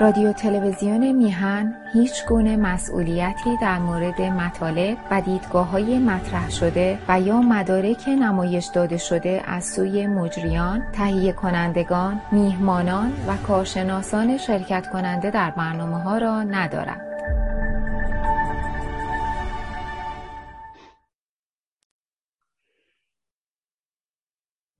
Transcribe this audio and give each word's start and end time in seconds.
رادیو 0.00 0.32
تلویزیون 0.32 1.12
میهن 1.12 1.74
هیچ 1.92 2.26
گونه 2.28 2.56
مسئولیتی 2.56 3.56
در 3.62 3.78
مورد 3.78 4.22
مطالب 4.22 4.98
و 5.10 5.20
دیدگاه 5.20 5.70
های 5.70 5.98
مطرح 5.98 6.50
شده 6.50 6.98
و 7.08 7.20
یا 7.20 7.40
مدارک 7.40 8.08
نمایش 8.08 8.66
داده 8.74 8.96
شده 8.96 9.42
از 9.46 9.64
سوی 9.64 10.06
مجریان، 10.06 10.92
تهیه 10.92 11.32
کنندگان، 11.32 12.20
میهمانان 12.32 13.12
و 13.28 13.36
کارشناسان 13.36 14.38
شرکت 14.38 14.90
کننده 14.92 15.30
در 15.30 15.50
برنامه 15.50 16.02
ها 16.02 16.18
را 16.18 16.42
ندارد. 16.42 17.00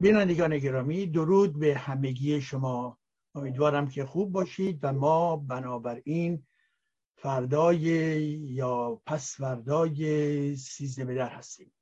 بینندگان 0.01 0.59
گرامی 0.59 1.07
درود 1.07 1.59
به 1.59 1.75
همگی 1.75 2.41
شما 2.41 2.99
امیدوارم 3.35 3.89
که 3.89 4.05
خوب 4.05 4.33
باشید 4.33 4.79
و 4.83 4.93
ما 4.93 5.37
بنابراین 5.37 6.47
فردای 7.17 7.83
یا 8.51 9.03
پس 9.07 9.37
فردای 9.37 10.57
سیزده 10.57 11.05
به 11.05 11.15
در 11.15 11.29
هستیم. 11.29 11.73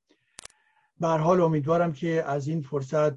به 1.00 1.08
حال 1.08 1.40
امیدوارم 1.40 1.92
که 1.92 2.24
از 2.26 2.48
این 2.48 2.62
فرصت 2.62 3.14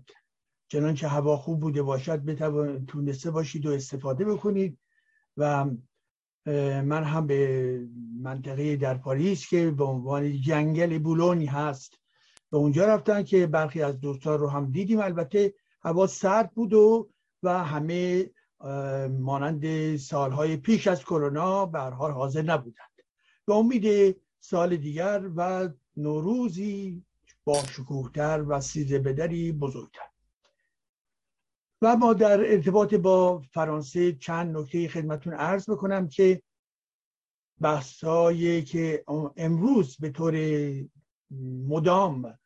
چنانچه 0.67 1.07
هوا 1.07 1.37
خوب 1.37 1.59
بوده 1.59 1.81
باشد 1.81 2.85
تونسته 2.87 3.31
باشید 3.31 3.65
و 3.65 3.71
استفاده 3.71 4.25
بکنید 4.25 4.79
و 5.37 5.65
من 6.81 7.03
هم 7.03 7.27
به 7.27 7.81
منطقه 8.21 8.75
در 8.75 8.97
پاریس 8.97 9.47
که 9.47 9.71
به 9.71 9.83
عنوان 9.83 10.41
جنگل 10.41 10.99
بولونی 10.99 11.45
هست 11.45 11.93
به 12.51 12.57
اونجا 12.57 12.85
رفتن 12.85 13.23
که 13.23 13.47
برخی 13.47 13.81
از 13.81 13.99
دوستان 13.99 14.39
رو 14.39 14.49
هم 14.49 14.71
دیدیم. 14.71 14.99
البته 14.99 15.53
هوا 15.81 16.07
سرد 16.07 16.51
بود 16.53 16.73
و 16.73 17.09
و 17.43 17.63
همه 17.63 18.29
مانند 19.09 19.95
سالهای 19.97 20.57
پیش 20.57 20.87
از 20.87 21.03
کرونا 21.03 21.65
به 21.65 21.79
حال 21.79 22.11
حاضر 22.11 22.41
نبودند. 22.41 22.89
به 23.45 23.53
امید 23.53 24.15
سال 24.39 24.77
دیگر 24.77 25.29
و 25.35 25.69
نوروزی 25.97 27.03
با 27.43 27.63
شکوهتر 27.63 28.45
و 28.47 28.61
سیزه 28.61 28.99
بدری 28.99 29.51
بزرگتر. 29.51 30.09
و 31.81 31.95
ما 31.95 32.13
در 32.13 32.51
ارتباط 32.51 32.93
با 32.93 33.39
فرانسه 33.39 34.13
چند 34.13 34.57
نکته 34.57 34.87
خدمتون 34.87 35.33
عرض 35.33 35.69
بکنم 35.69 36.07
که 36.07 36.41
بحثایی 37.61 38.63
که 38.63 39.03
امروز 39.37 39.97
به 39.97 40.09
طور 40.09 40.35
مدام 41.67 42.37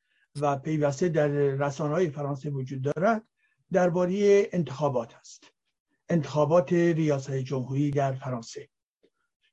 و 0.42 0.58
پیوسته 0.58 1.10
در 1.10 1.28
رسانه 1.28 1.94
های 1.94 2.10
فرانسه 2.10 2.50
وجود 2.50 2.82
دارد 2.82 3.28
درباره 3.74 4.48
انتخابات 4.52 5.16
است. 5.16 5.44
انتخابات 6.10 6.74
ریاست 6.74 7.32
جمهوری 7.32 7.92
در 7.92 8.14
فرانسه. 8.14 8.70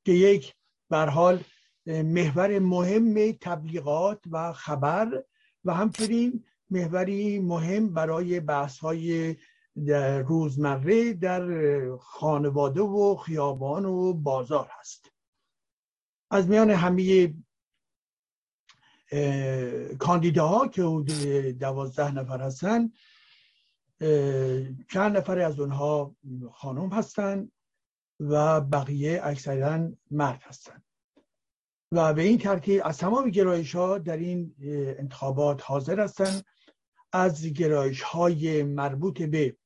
که 0.04 0.12
یک 0.12 0.54
حال 0.90 1.40
محور 1.86 2.58
مهم 2.58 3.32
تبلیغات 3.32 4.20
و 4.30 4.52
خبر 4.52 5.24
و 5.64 5.74
همچنین 5.74 6.44
محوری 6.70 7.38
مهم 7.38 7.94
برای 7.94 8.40
بحث 8.40 8.78
های 8.78 9.36
روزمره 10.26 11.12
در 11.12 11.42
خانواده 11.96 12.80
و 12.80 13.16
خیابان 13.16 13.84
و 13.84 14.12
بازار 14.12 14.68
هست. 14.70 15.10
از 16.30 16.48
میان 16.48 16.70
همه 16.70 17.34
کاندیداها 19.98 20.68
که 20.68 20.82
دوازده 21.60 22.10
نفر 22.14 22.40
هستن 22.40 22.90
چند 24.88 25.16
نفر 25.16 25.38
از 25.38 25.60
اونها 25.60 26.16
خانم 26.52 26.88
هستند 26.88 27.52
و 28.20 28.60
بقیه 28.60 29.20
اکثرا 29.24 29.92
مرد 30.10 30.42
هستند. 30.42 30.84
و 31.92 32.14
به 32.14 32.22
این 32.22 32.38
ترتیب 32.38 32.82
از 32.84 32.98
تمام 32.98 33.30
گرایش 33.30 33.74
ها 33.74 33.98
در 33.98 34.16
این 34.16 34.54
انتخابات 34.98 35.62
حاضر 35.62 36.00
هستند. 36.00 36.44
از 37.12 37.46
گرایش 37.46 38.02
های 38.02 38.62
مربوط 38.62 39.22
به 39.22 39.56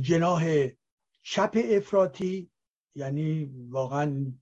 جناه 0.00 0.42
چپ 1.22 1.58
افراطی 1.70 2.50
یعنی 2.94 3.50
واقعا 3.68 4.32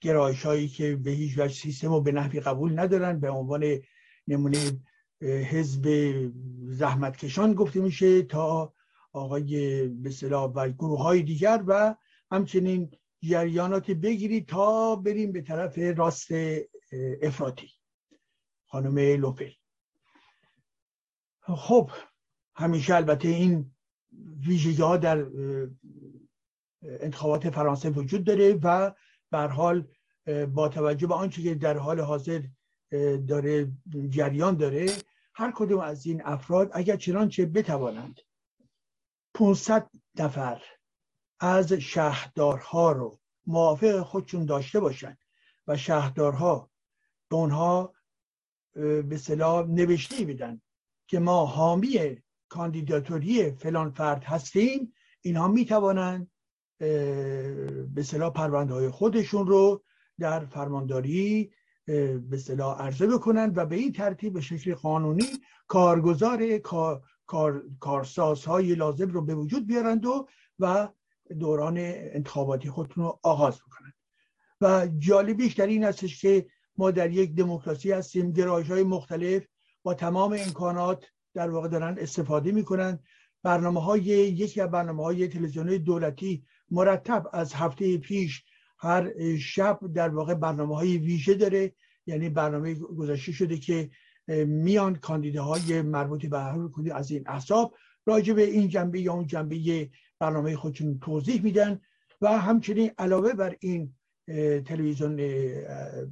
گرایش 0.00 0.42
هایی 0.42 0.68
که 0.68 0.96
به 0.96 1.10
هیچ 1.10 1.38
وجه 1.38 1.54
سیستم 1.54 1.88
رو 1.88 2.00
به 2.00 2.12
نحوی 2.12 2.40
قبول 2.40 2.78
ندارن 2.78 3.20
به 3.20 3.30
عنوان 3.30 3.78
نمونه 4.28 4.80
حزب 5.22 5.88
زحمتکشان 6.68 7.54
گفته 7.54 7.80
میشه 7.80 8.22
تا 8.22 8.74
آقای 9.12 9.88
به 9.88 10.28
و 10.28 10.68
گروه 10.68 11.02
های 11.02 11.22
دیگر 11.22 11.64
و 11.66 11.94
همچنین 12.30 12.90
جریانات 13.22 13.90
بگیرید 13.90 14.48
تا 14.48 14.96
بریم 14.96 15.32
به 15.32 15.42
طرف 15.42 15.78
راست 15.78 16.28
افراطی. 17.22 17.70
خانم 18.66 18.98
لوپل. 18.98 19.50
خب 21.40 21.90
همیشه 22.56 22.94
البته 22.94 23.28
این 23.28 23.72
ویژگی 24.46 24.82
ها 24.82 24.96
در 24.96 25.26
انتخابات 26.82 27.50
فرانسه 27.50 27.90
وجود 27.90 28.24
داره 28.24 28.58
و 28.62 28.92
بر 29.30 29.48
حال 29.48 29.88
با 30.54 30.68
توجه 30.68 31.06
به 31.06 31.14
آنچه 31.14 31.42
که 31.42 31.54
در 31.54 31.78
حال 31.78 32.00
حاضر 32.00 32.42
داره 33.28 33.72
جریان 34.08 34.56
داره 34.56 34.86
هر 35.34 35.52
کدوم 35.56 35.80
از 35.80 36.06
این 36.06 36.22
افراد 36.24 36.70
اگر 36.72 36.96
چنانچه 36.96 37.46
بتوانند 37.46 38.20
500 39.34 39.90
نفر 40.14 40.62
از 41.40 41.72
شهردارها 41.72 42.92
رو 42.92 43.20
موافق 43.46 44.00
خودشون 44.00 44.44
داشته 44.44 44.80
باشند 44.80 45.18
و 45.66 45.76
شهردارها 45.76 46.70
به 47.28 47.36
اونها 47.36 47.94
به 48.74 49.16
صلاح 49.16 49.66
نوشته 49.66 50.24
بدن 50.24 50.60
که 51.06 51.18
ما 51.18 51.46
حامی 51.46 52.22
کاندیداتوری 52.48 53.50
فلان 53.52 53.90
فرد 53.90 54.24
هستیم 54.24 54.94
اینها 55.20 55.48
می‌توانند 55.48 56.30
به 56.78 58.02
صلاح 58.04 58.32
پرونده 58.32 58.74
های 58.74 58.90
خودشون 58.90 59.46
رو 59.46 59.84
در 60.18 60.44
فرمانداری 60.44 61.52
به 62.30 62.38
صلاح 62.38 62.82
عرضه 62.82 63.06
بکنن 63.06 63.52
و 63.56 63.66
به 63.66 63.76
این 63.76 63.92
ترتیب 63.92 64.32
به 64.32 64.40
شکل 64.40 64.74
قانونی 64.74 65.26
کارگزار 65.66 66.58
کار، 66.58 67.02
کار، 67.26 67.64
کارسازهای 67.80 68.74
لازم 68.74 69.10
رو 69.10 69.22
به 69.22 69.34
وجود 69.34 69.66
بیارند 69.66 70.06
و 70.06 70.28
و 70.58 70.88
دوران 71.40 71.78
انتخاباتی 71.78 72.70
خودتون 72.70 73.04
رو 73.04 73.20
آغاز 73.22 73.58
بکنند 73.60 73.94
و 74.60 74.88
جالبیش 74.98 75.54
در 75.54 75.66
این 75.66 75.84
هستش 75.84 76.20
که 76.20 76.46
ما 76.76 76.90
در 76.90 77.10
یک 77.10 77.34
دموکراسی 77.34 77.92
هستیم 77.92 78.32
گرایش 78.32 78.70
های 78.70 78.82
مختلف 78.82 79.42
با 79.82 79.94
تمام 79.94 80.32
امکانات 80.32 81.04
در 81.34 81.50
واقع 81.50 81.68
دارن 81.68 81.98
استفاده 81.98 82.52
می‌کنن. 82.52 82.98
برنامه 83.42 83.82
های 83.82 84.00
یکی 84.00 84.60
از 84.60 84.70
برنامه 84.70 85.02
های 85.02 85.28
تلویزیونی 85.28 85.78
دولتی 85.78 86.44
مرتب 86.70 87.28
از 87.32 87.54
هفته 87.54 87.98
پیش 87.98 88.44
هر 88.82 89.36
شب 89.36 89.80
در 89.94 90.08
واقع 90.08 90.34
برنامه 90.34 90.76
های 90.76 90.98
ویژه 90.98 91.34
داره. 91.34 91.72
یعنی 92.06 92.28
برنامه 92.28 92.74
گذاشته 92.74 93.32
شده 93.32 93.56
که 93.56 93.90
میان 94.46 94.96
کاندیداهای 94.96 95.82
مربوط 95.82 96.26
به 96.26 96.38
هر 96.38 96.58
از 96.94 97.10
این 97.10 97.28
احساب 97.28 97.74
راجع 98.06 98.34
به 98.34 98.42
این 98.42 98.68
جنبه 98.68 99.00
یا 99.00 99.12
اون 99.12 99.26
جنبه 99.26 99.90
برنامه 100.18 100.56
خودشون 100.56 100.98
توضیح 100.98 101.42
میدن 101.42 101.80
و 102.20 102.38
همچنین 102.38 102.90
علاوه 102.98 103.32
بر 103.32 103.56
این 103.60 103.94
تلویزیون 104.64 105.16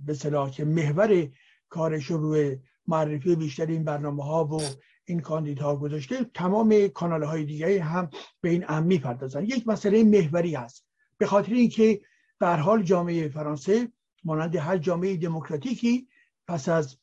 به 0.07 0.15
صلاح 0.15 0.51
که 0.51 0.65
محور 0.65 1.29
کارش 1.69 2.05
روی 2.05 2.57
معرفی 2.87 3.37
بیشتر 3.37 3.67
این 3.67 3.85
برنامه 3.85 4.25
ها 4.25 4.45
و 4.45 4.61
این 5.05 5.21
کاندیدها 5.21 5.77
گذاشته 5.77 6.25
تمام 6.35 6.89
کانال 6.89 7.23
های 7.23 7.45
دیگه 7.45 7.83
هم 7.83 8.11
به 8.41 8.51
این 8.51 8.65
ام 8.69 8.87
می‌پردازن. 8.87 9.45
یک 9.45 9.69
مسئله 9.69 10.05
محوری 10.05 10.55
هست. 10.55 10.87
به 11.19 11.27
خاطر 11.27 11.53
اینکه 11.53 12.01
در 12.41 12.57
حال 12.57 12.83
جامعه 12.83 13.29
فرانسه 13.29 13.93
مانند 14.25 14.57
هر 14.57 14.79
جامعه 14.79 15.17
دموکراتیکی 15.17 16.09
پس 16.49 16.69
از 16.69 16.97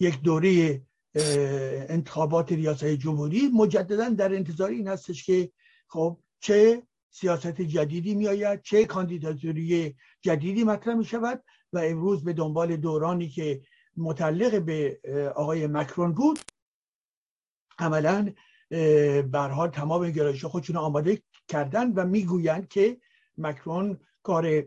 یک 0.00 0.20
دوره 0.20 0.82
انتخابات 1.88 2.52
ریاست 2.52 2.84
جمهوری 2.84 3.48
مجددا 3.48 4.08
در 4.08 4.34
انتظار 4.34 4.70
این 4.70 4.88
هستش 4.88 5.24
که 5.24 5.50
خب 5.88 6.18
چه 6.40 6.82
سیاست 7.10 7.60
جدیدی 7.60 8.14
میآید 8.14 8.62
چه 8.62 8.84
کاندیداتوری 8.84 9.96
جدیدی 10.22 10.64
مطرح 10.64 10.94
می 10.94 11.04
شود 11.04 11.44
و 11.72 11.78
امروز 11.78 12.24
به 12.24 12.32
دنبال 12.32 12.76
دورانی 12.76 13.28
که 13.28 13.62
متعلق 13.96 14.62
به 14.62 15.00
آقای 15.36 15.66
مکرون 15.66 16.12
بود 16.12 16.38
عملا 17.78 18.32
برها 19.30 19.68
تمام 19.68 20.10
گرایش 20.10 20.44
خودشون 20.44 20.76
آماده 20.76 21.22
کردن 21.48 21.92
و 21.92 22.06
می‌گویند 22.06 22.68
که 22.68 23.00
مکرون 23.38 24.00
کار 24.22 24.62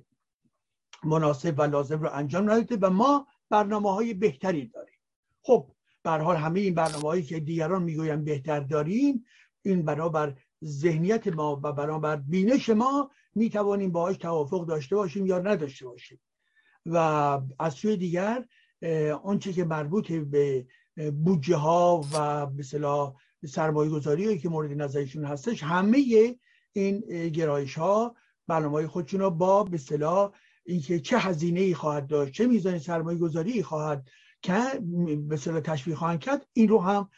مناسب 1.03 1.59
و 1.59 1.61
لازم 1.61 2.01
رو 2.01 2.09
انجام 2.13 2.51
نداده 2.51 2.77
و 2.81 2.89
ما 2.89 3.27
برنامه 3.49 3.93
های 3.93 4.13
بهتری 4.13 4.67
داریم. 4.67 4.99
خب 5.41 5.71
حال 6.05 6.35
همه 6.35 6.59
این 6.59 6.73
برنامه 6.73 7.03
هایی 7.03 7.23
که 7.23 7.39
دیگران 7.39 7.83
می‌گویند 7.83 8.25
بهتر 8.25 8.59
داریم 8.59 9.25
این 9.61 9.85
بنابر 9.85 10.35
ذهنیت 10.63 11.27
ما 11.27 11.59
و 11.63 11.73
بنابر 11.73 12.15
بینش 12.15 12.69
ما 12.69 13.11
می 13.35 13.49
توانیم 13.49 13.91
باهاش 13.91 14.17
توافق 14.17 14.65
داشته 14.65 14.95
باشیم 14.95 15.25
یا 15.25 15.39
نداشته 15.39 15.85
باشیم. 15.85 16.19
و 16.85 16.97
از 17.59 17.73
سوی 17.73 17.97
دیگر 17.97 18.45
آنچه 19.23 19.53
که 19.53 19.63
مربوط 19.63 20.11
به 20.11 20.67
بودجه 20.95 21.55
ها 21.55 22.01
و 22.13 22.45
مثلا 22.49 23.13
سرمایه 23.45 23.89
گذاری 23.89 24.37
که 24.37 24.49
مورد 24.49 24.71
نظرشون 24.71 25.25
هستش 25.25 25.63
همه 25.63 26.03
این 26.73 26.99
گرایش 27.29 27.77
ها 27.77 28.15
برنامه 28.47 28.87
خودشون 28.87 29.19
رو 29.19 29.29
با 29.29 29.63
به 29.63 29.77
صلاح 29.77 30.31
اینکه 30.65 30.99
چه 30.99 31.17
هزینه 31.17 31.59
ای 31.59 31.73
خواهد 31.73 32.07
داشت 32.07 32.33
چه 32.33 32.47
میزان 32.47 32.79
سرمایه 32.79 33.17
گذاری 33.17 33.63
خواهد 33.63 34.07
که 34.41 34.61
به 35.27 35.37
صلاح 35.37 35.59
تشویق 35.59 35.97
خواهند 35.97 36.19
کرد 36.19 36.47
این 36.53 36.67
رو 36.69 36.81
هم 36.81 37.09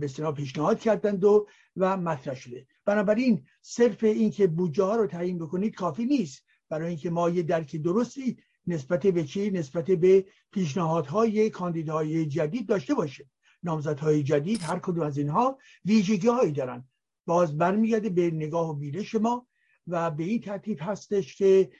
به 0.00 0.08
صلاح 0.08 0.34
پیشنهاد 0.34 0.80
کردند 0.80 1.24
و 1.24 1.46
و 1.76 1.96
مطرح 1.96 2.34
شده. 2.34 2.66
بنابراین 2.84 3.46
صرف 3.62 4.04
اینکه 4.04 4.46
بودجه 4.46 4.84
ها 4.84 4.96
رو 4.96 5.06
تعیین 5.06 5.38
بکنید 5.38 5.74
کافی 5.74 6.04
نیست. 6.04 6.44
برای 6.68 6.88
اینکه 6.88 7.10
ما 7.10 7.30
یه 7.30 7.42
درک 7.42 7.76
درستی 7.76 8.36
نسبت 8.66 9.06
به 9.06 9.24
چی؟ 9.24 9.50
نسبت 9.50 9.90
به 9.90 10.24
پیشنهادهای 10.52 11.50
کاندیداهای 11.50 12.26
جدید 12.26 12.66
داشته 12.66 12.94
باشه 12.94 13.26
نامزدهای 13.62 14.22
جدید 14.22 14.62
هر 14.62 14.78
کدوم 14.78 15.02
از 15.02 15.18
اینها 15.18 15.58
ویژگی 15.84 16.28
هایی 16.28 16.52
دارن. 16.52 16.88
باز 17.26 17.58
برمیگرده 17.58 18.10
به 18.10 18.30
نگاه 18.30 18.70
و 18.70 18.74
بینش 18.74 19.14
ما 19.14 19.46
و 19.86 20.10
به 20.10 20.24
این 20.24 20.40
ترتیب 20.40 20.78
هستش 20.80 21.36
که 21.36 21.70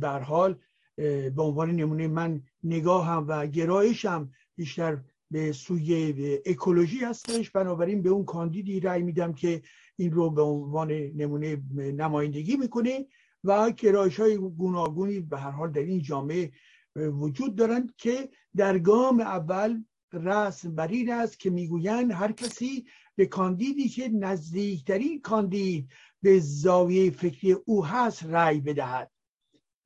بر 0.00 0.20
حال 0.20 0.58
به 0.96 1.42
عنوان 1.42 1.70
نمونه 1.70 2.08
من 2.08 2.42
نگاهم 2.62 3.24
و 3.28 3.46
گرایشم 3.46 4.30
بیشتر 4.56 5.02
به 5.30 5.52
سوی 5.52 6.14
اکولوژی 6.46 6.98
هستش. 6.98 7.50
بنابراین 7.50 8.02
به 8.02 8.08
اون 8.08 8.24
کاندیدی 8.24 8.80
رأی 8.80 9.02
میدم 9.02 9.32
که 9.32 9.62
این 9.96 10.12
رو 10.12 10.30
به 10.30 10.42
عنوان 10.42 10.92
نمونه 10.92 11.62
نمایندگی 11.74 12.56
می‌کنه 12.56 13.06
و 13.44 13.70
گرایش 13.70 14.20
های 14.20 14.36
گوناگونی 14.36 15.20
به 15.20 15.38
هر 15.38 15.50
حال 15.50 15.72
در 15.72 15.82
این 15.82 16.02
جامعه 16.02 16.52
وجود 16.96 17.56
دارند 17.56 17.94
که 17.96 18.28
در 18.56 18.78
گام 18.78 19.20
اول 19.20 19.84
رسم 20.12 20.74
بر 20.74 20.88
این 20.88 21.12
است 21.12 21.38
که 21.38 21.50
می‌گویند 21.50 22.12
هر 22.12 22.32
کسی 22.32 22.84
به 23.16 23.26
کاندیدی 23.26 23.88
که 23.88 24.08
نزدیکترین 24.08 25.20
کاندید 25.20 25.90
به 26.24 26.40
زاویه 26.40 27.10
فکری 27.10 27.52
او 27.52 27.86
هست 27.86 28.24
رأی 28.24 28.60
بدهد 28.60 29.10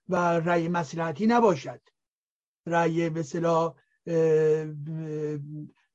و 0.09 0.17
رأی 0.17 0.69
مسلحتی 0.69 1.27
نباشد. 1.27 1.81
رأی 2.67 3.11
به 3.11 3.25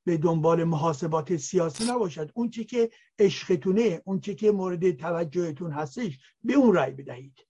به 0.06 0.16
دنبال 0.16 0.64
محاسبات 0.64 1.36
سیاسی 1.36 1.84
نباشد. 1.84 2.30
اون 2.34 2.50
چی 2.50 2.64
که 2.64 2.90
عشقتونه 3.18 4.02
اون 4.04 4.20
چی 4.20 4.34
که 4.34 4.52
مورد 4.52 4.90
توجهتون 4.90 5.72
هستش 5.72 6.18
به 6.44 6.54
اون 6.54 6.76
رأی 6.76 6.92
بدهید. 6.92 7.46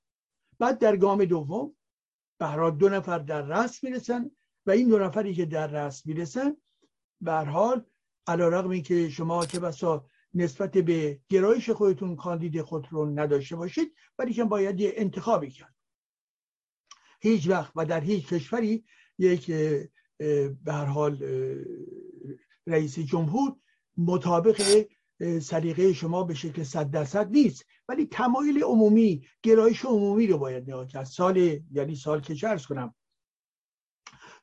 بعد 0.58 0.78
در 0.78 0.96
گام 0.96 1.24
دوم 1.24 1.76
به 2.38 2.70
دو 2.78 2.88
نفر 2.88 3.18
در 3.18 3.42
رأس 3.42 3.84
می‌رسن 3.84 4.30
و 4.66 4.70
این 4.70 4.88
دو 4.88 4.98
نفری 4.98 5.34
که 5.34 5.46
در 5.46 5.66
رأس 5.66 6.06
می‌رسن 6.06 6.56
به 7.20 7.32
حال 7.32 7.84
علیرغم 8.26 8.70
اینکه 8.70 9.08
شما 9.08 9.46
که 9.46 9.60
بسا 9.60 10.06
نسبت 10.34 10.78
به 10.78 11.20
گرایش 11.28 11.70
خودتون 11.70 12.16
کاندید 12.16 12.62
خود 12.62 12.86
رو 12.90 13.06
نداشته 13.20 13.56
باشید 13.56 13.94
ولی 14.18 14.32
که 14.32 14.44
باید 14.44 14.80
یه 14.80 14.92
انتخابی 14.96 15.50
کرد. 15.50 15.74
هیچ 17.20 17.48
وقت 17.48 17.72
و 17.76 17.86
در 17.86 18.00
هیچ 18.00 18.26
کشوری 18.26 18.84
یک 19.18 19.50
به 20.64 20.72
هر 20.72 20.84
حال 20.84 21.18
رئیس 22.66 22.98
جمهور 22.98 23.56
مطابق 23.96 24.86
سلیقه 25.42 25.92
شما 25.92 26.24
به 26.24 26.34
شکل 26.34 26.62
صد 26.62 26.90
درصد 26.90 27.30
نیست. 27.30 27.64
ولی 27.88 28.06
تمایل 28.06 28.62
عمومی 28.62 29.26
گرایش 29.42 29.84
عمومی 29.84 30.26
رو 30.26 30.38
باید 30.38 30.62
نگاه 30.62 30.86
کرد. 30.86 31.04
سال 31.04 31.36
یعنی 31.72 31.94
سال 31.94 32.20
که 32.20 32.34
چرس 32.34 32.66
کنم 32.66 32.94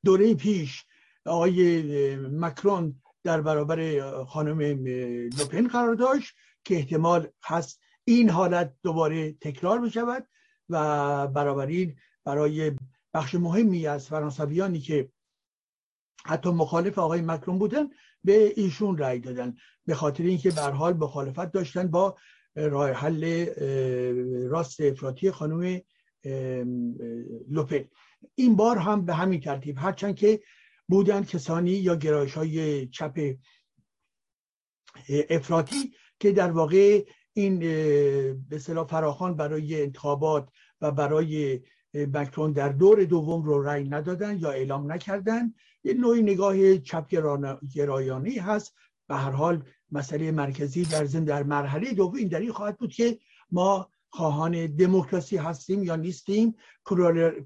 دوره 0.05 0.35
پیش 0.35 0.85
آقای 1.25 2.15
مکرون 2.15 3.01
در 3.23 3.41
برابر 3.41 4.01
خانم 4.23 4.59
لوپن 5.39 5.67
قرار 5.67 5.95
داشت 5.95 6.35
که 6.63 6.75
احتمال 6.75 7.27
هست 7.43 7.81
این 8.03 8.29
حالت 8.29 8.73
دوباره 8.83 9.33
تکرار 9.33 9.81
بشود 9.81 10.27
و 10.69 11.27
بنابراین 11.27 11.95
برای 12.25 12.71
بخش 13.13 13.35
مهمی 13.35 13.87
از 13.87 14.07
فرانسویانی 14.07 14.79
که 14.79 15.11
حتی 16.25 16.49
مخالف 16.49 16.99
آقای 16.99 17.21
مکرون 17.21 17.59
بودن 17.59 17.89
به 18.23 18.53
ایشون 18.55 18.97
رأی 18.97 19.19
دادن. 19.19 19.55
به 19.85 19.95
خاطر 19.95 20.23
اینکه 20.23 20.51
به 20.51 20.61
حال 20.61 20.93
مخالفت 20.93 21.51
داشتن 21.51 21.87
با 21.87 22.17
راه 22.55 22.91
حل 22.91 23.45
راست 24.49 24.81
افراطی 24.81 25.31
خانم 25.31 25.81
لوپن. 27.49 27.85
این 28.35 28.55
بار 28.55 28.77
هم 28.77 29.05
به 29.05 29.13
همین 29.13 29.41
ترتیب 29.41 29.77
هرچند 29.79 30.15
که 30.15 30.41
بودن 30.91 31.23
کسانی 31.23 31.71
یا 31.71 31.95
گرایش 31.95 32.33
های 32.33 32.87
چپ 32.87 33.35
افراطی 35.29 35.93
که 36.19 36.31
در 36.31 36.51
واقع 36.51 37.05
این 37.33 37.59
به 38.49 38.59
صلاح 38.59 38.87
فراخان 38.87 39.35
برای 39.35 39.81
انتخابات 39.81 40.49
و 40.81 40.91
برای 40.91 41.61
مکرون 41.93 42.51
در 42.51 42.69
دور 42.69 43.03
دوم 43.03 43.43
رو 43.43 43.63
رأی 43.63 43.89
ندادن 43.89 44.39
یا 44.39 44.51
اعلام 44.51 44.91
نکردن 44.91 45.53
یه 45.83 45.93
نوعی 45.93 46.21
نگاه 46.21 46.77
چپ 46.77 47.07
گرایانی 47.73 48.37
هست. 48.37 48.75
به 49.07 49.15
هر 49.15 49.31
حال 49.31 49.63
مسئله 49.91 50.31
مرکزی 50.31 50.85
در 50.85 51.05
زن 51.05 51.23
در 51.23 51.43
مرحله 51.43 51.93
دوم 51.93 52.15
این 52.15 52.27
در 52.27 52.51
خواهد 52.51 52.77
بود 52.77 52.93
که 52.93 53.19
ما 53.51 53.90
خواهان 54.13 54.65
دموکراسی 54.65 55.37
هستیم 55.37 55.83
یا 55.83 55.95
نیستیم 55.95 56.55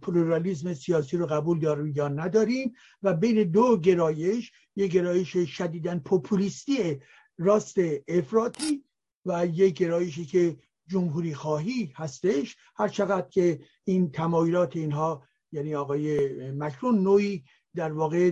پلورالیزم 0.01 0.73
سیاسی 0.73 1.17
رو 1.17 1.25
قبول 1.25 1.59
داریم 1.59 1.93
یا 1.95 2.07
نداریم 2.07 2.73
و 3.03 3.13
بین 3.13 3.43
دو 3.43 3.77
گرایش 3.77 4.51
یک 4.75 4.91
گرایش 4.91 5.37
شدیدن 5.37 5.99
پوپولیستی 5.99 6.99
راست 7.37 7.75
افراطی 8.07 8.83
و 9.25 9.45
یک 9.45 9.73
گرایشی 9.73 10.25
که 10.25 10.57
جمهوری 10.87 11.33
خواهی 11.33 11.93
هستش. 11.95 12.57
هر 12.75 12.87
چقدر 12.87 13.29
که 13.29 13.59
این 13.83 14.11
تمایلات 14.11 14.75
اینها 14.75 15.23
یعنی 15.51 15.75
آقای 15.75 16.27
مکرون 16.51 16.99
نوعی 16.99 17.43
در 17.75 17.91
واقع 17.91 18.31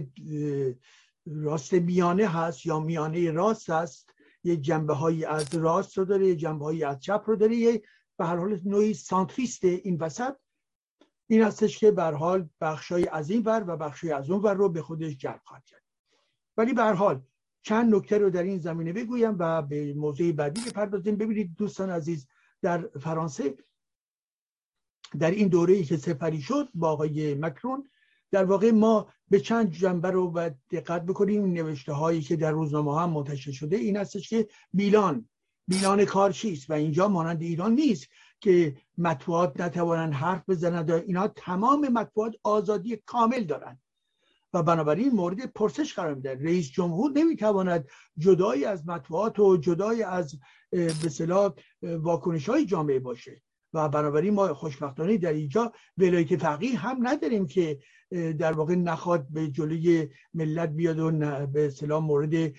راست 1.25 1.73
میانه 1.73 2.27
هست 2.27 2.65
یا 2.65 2.79
میانه 2.79 3.31
راست 3.31 3.69
هست 3.69 4.09
یه 4.43 4.57
جنبه 4.57 4.93
هایی 4.93 5.25
از 5.25 5.55
راست 5.55 5.97
رو 5.97 6.05
داره 6.05 6.27
یه 6.27 6.35
جنبه 6.35 6.65
هایی 6.65 6.83
از 6.83 6.99
چپ 6.99 7.23
رو 7.25 7.35
داره 7.35 7.55
یه 7.55 7.81
به 8.17 8.25
هر 8.25 8.35
حال 8.35 8.59
نوعی 8.65 8.93
سانتریست 8.93 9.63
این 9.63 9.97
وسط 9.97 10.35
این 11.27 11.41
هستش 11.41 11.77
که 11.77 11.91
به 11.91 12.03
حال 12.03 12.49
بخشای 12.61 13.07
از 13.07 13.29
این 13.29 13.43
ور 13.43 13.63
و 13.67 13.77
بخشای 13.77 14.11
از 14.11 14.29
اون 14.29 14.41
ور 14.41 14.53
رو 14.53 14.69
به 14.69 14.81
خودش 14.81 15.17
جلب 15.17 15.41
خواهد 15.45 15.65
کرد. 15.65 15.83
ولی 16.57 16.73
به 16.73 16.83
حال 16.83 17.21
چند 17.61 17.95
نکته 17.95 18.17
رو 18.17 18.29
در 18.29 18.43
این 18.43 18.59
زمینه 18.59 18.93
بگویم 18.93 19.35
و 19.39 19.61
به 19.61 19.93
موضوع 19.93 20.31
بعدی 20.31 20.61
بپردازیم. 20.61 21.15
ببینید 21.15 21.55
دوستان 21.57 21.89
عزیز 21.89 22.27
در 22.61 22.87
فرانسه 22.87 23.57
در 25.19 25.31
این 25.31 25.47
دوره 25.47 25.73
ای 25.73 25.83
که 25.83 25.97
سفری 25.97 26.41
شد 26.41 26.69
با 26.73 26.89
آقای 26.89 27.35
مکرون 27.35 27.89
در 28.31 28.45
واقع 28.45 28.71
ما 28.71 29.13
به 29.29 29.39
چند 29.39 29.71
جنبه 29.71 30.11
رو 30.11 30.49
دقت 30.71 31.05
بکنیم. 31.05 31.45
نوشته 31.45 31.93
هایی 31.93 32.21
که 32.21 32.35
در 32.35 32.51
روزنامه 32.51 33.01
هم 33.01 33.09
منتشر 33.09 33.51
شده 33.51 33.75
این 33.75 33.97
هستش 33.97 34.29
که 34.29 34.47
بیلان 34.73 35.29
بیلان 35.67 36.05
کار 36.05 36.31
چیست؟ 36.31 36.69
و 36.69 36.73
اینجا 36.73 37.07
مانند 37.07 37.41
ایران 37.41 37.75
نیست 37.75 38.07
که 38.39 38.75
مطبوعات 38.97 39.61
نتوانند 39.61 40.13
حرف 40.13 40.49
بزنند 40.49 40.91
اینا 40.91 41.27
تمام 41.27 41.87
مطبوعات 41.87 42.35
آزادی 42.43 42.99
کامل 43.05 43.43
دارند. 43.43 43.79
و 44.53 44.63
بنابراین 44.63 45.09
مورد 45.09 45.45
پرسش 45.45 45.93
قرار 45.93 46.13
میده 46.13 46.35
رئیس 46.35 46.71
جمهور 46.71 47.11
نمی‌تواند 47.11 47.87
جدایی 48.17 48.65
از 48.65 48.87
مطبوعات 48.87 49.39
و 49.39 49.57
جدای 49.57 50.03
از 50.03 50.35
به 50.71 51.09
صلاح 51.09 51.53
واکنش 51.81 52.49
های 52.49 52.65
جامعه 52.65 52.99
باشه. 52.99 53.41
و 53.73 53.89
بنابراین 53.89 54.33
ما 54.33 54.53
خوشبختانه 54.53 55.17
در 55.17 55.33
اینجا 55.33 55.73
ولایت 55.97 56.37
فقیه 56.37 56.79
هم 56.79 57.07
نداریم 57.07 57.47
که 57.47 57.79
در 58.11 58.51
واقع 58.51 58.75
نخواد 58.75 59.27
به 59.29 59.47
جلوی 59.47 60.09
ملت 60.33 60.69
بیاد 60.69 60.99
و 60.99 61.11
به 61.47 61.65
اصطلاح 61.65 62.03
مورد 62.03 62.53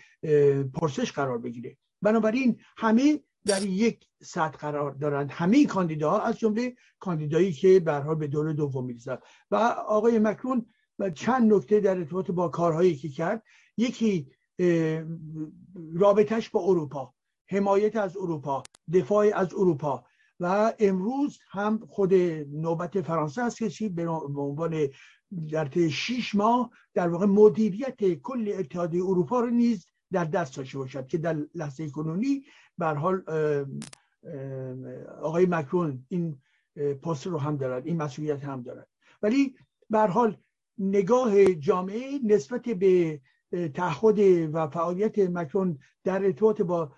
پرسش 0.75 1.13
قرار 1.13 1.39
بگیره. 1.39 1.77
بنابراین 2.05 2.61
همه 2.77 3.21
در 3.47 3.63
یک 3.63 4.07
سطح 4.23 4.59
قرار 4.59 4.93
دارند. 4.93 5.31
همه 5.31 5.67
کاندیداها 5.67 6.21
از 6.21 6.39
جمله 6.39 6.75
کاندیدایی 6.99 7.53
که 7.53 7.81
به 7.81 8.15
به 8.15 8.27
دور 8.27 8.53
دوم 8.53 8.85
می‌رسند 8.85 9.19
و 9.51 9.57
آقای 9.87 10.19
مکرون 10.19 10.67
چند 11.15 11.53
نکته 11.55 11.81
در 11.81 11.99
ارتباط 11.99 12.31
با 12.31 12.49
کارهایی 12.49 12.97
که 12.97 13.09
کرد. 13.09 13.43
یکی 13.77 14.31
رابطش 15.95 16.51
با 16.51 16.61
اروپا. 16.61 17.15
حمایت 17.51 17.97
از 17.97 18.17
اروپا 18.17 18.63
دفاع 18.93 19.31
از 19.35 19.55
اروپا. 19.55 20.05
و 20.41 20.73
امروز 20.79 21.39
هم 21.51 21.87
خود 21.89 22.15
نوبت 22.53 23.01
فرانسه 23.01 23.43
است 23.43 23.79
که 23.79 23.89
به 23.89 24.09
عنوان 24.09 24.89
در 25.51 25.65
طی 25.65 25.91
شیش 25.91 26.35
ماه 26.35 26.71
در 26.95 27.09
واقع 27.09 27.27
مدیریت 27.27 28.15
کل 28.15 28.53
اتحادیه 28.59 29.03
اروپا 29.05 29.41
رو 29.41 29.51
نیز 29.51 29.87
در 30.13 30.25
دست 30.25 30.57
داشته 30.57 30.79
باشد 30.79 31.07
که 31.07 31.19
در 31.19 31.37
لحظه 31.55 31.91
کنونی 31.91 32.45
به 32.79 32.87
حال 32.87 33.23
آقای 35.23 35.47
مکرون 35.47 36.07
این 36.09 36.39
پست 37.03 37.27
رو 37.27 37.39
هم 37.39 37.57
دارد 37.57 37.87
این 37.87 38.03
مسئولیت 38.03 38.45
هم 38.45 38.63
دارد. 38.63 38.89
ولی 39.23 39.55
به 39.91 40.07
حال 40.07 40.37
نگاه 40.79 41.55
جامعه 41.55 42.19
نسبت 42.25 42.63
به 42.63 43.21
تعهد 43.75 44.19
و 44.55 44.69
فعالیت 44.69 45.19
مکرون 45.19 45.79
در 46.05 46.25
ارتباط 46.25 46.63
با 46.63 46.93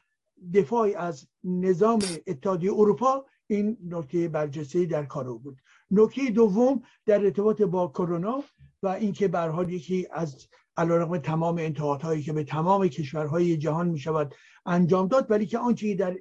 دفاع 0.55 0.91
از 0.97 1.29
نظام 1.45 1.99
اتحادیه 2.27 2.73
اروپا 2.73 3.25
این 3.47 3.77
نکته 3.89 4.29
برجسته 4.29 4.85
در 4.85 5.05
کار 5.05 5.39
بود. 5.39 5.61
نکته 5.91 6.31
دوم 6.31 6.83
در 7.07 7.25
ارتباط 7.25 7.63
با 7.63 7.89
کرونا 7.89 8.45
و 8.83 8.89
اینکه 8.89 9.29
به 9.29 9.39
حال 9.39 9.71
یکی 9.71 10.09
از 10.11 10.49
علیرغم 10.76 11.18
تمام 11.18 11.59
انتقادهایی 11.59 12.23
که 12.23 12.33
به 12.33 12.45
تمام 12.45 12.88
کشورهای 12.88 13.56
جهان 13.56 13.88
می 13.88 13.99
شود 13.99 14.35
انجام 14.66 15.09
داد 15.09 15.30
ولی 15.30 15.47
که 15.47 15.59
آنچه 15.59 15.95
در 15.95 16.16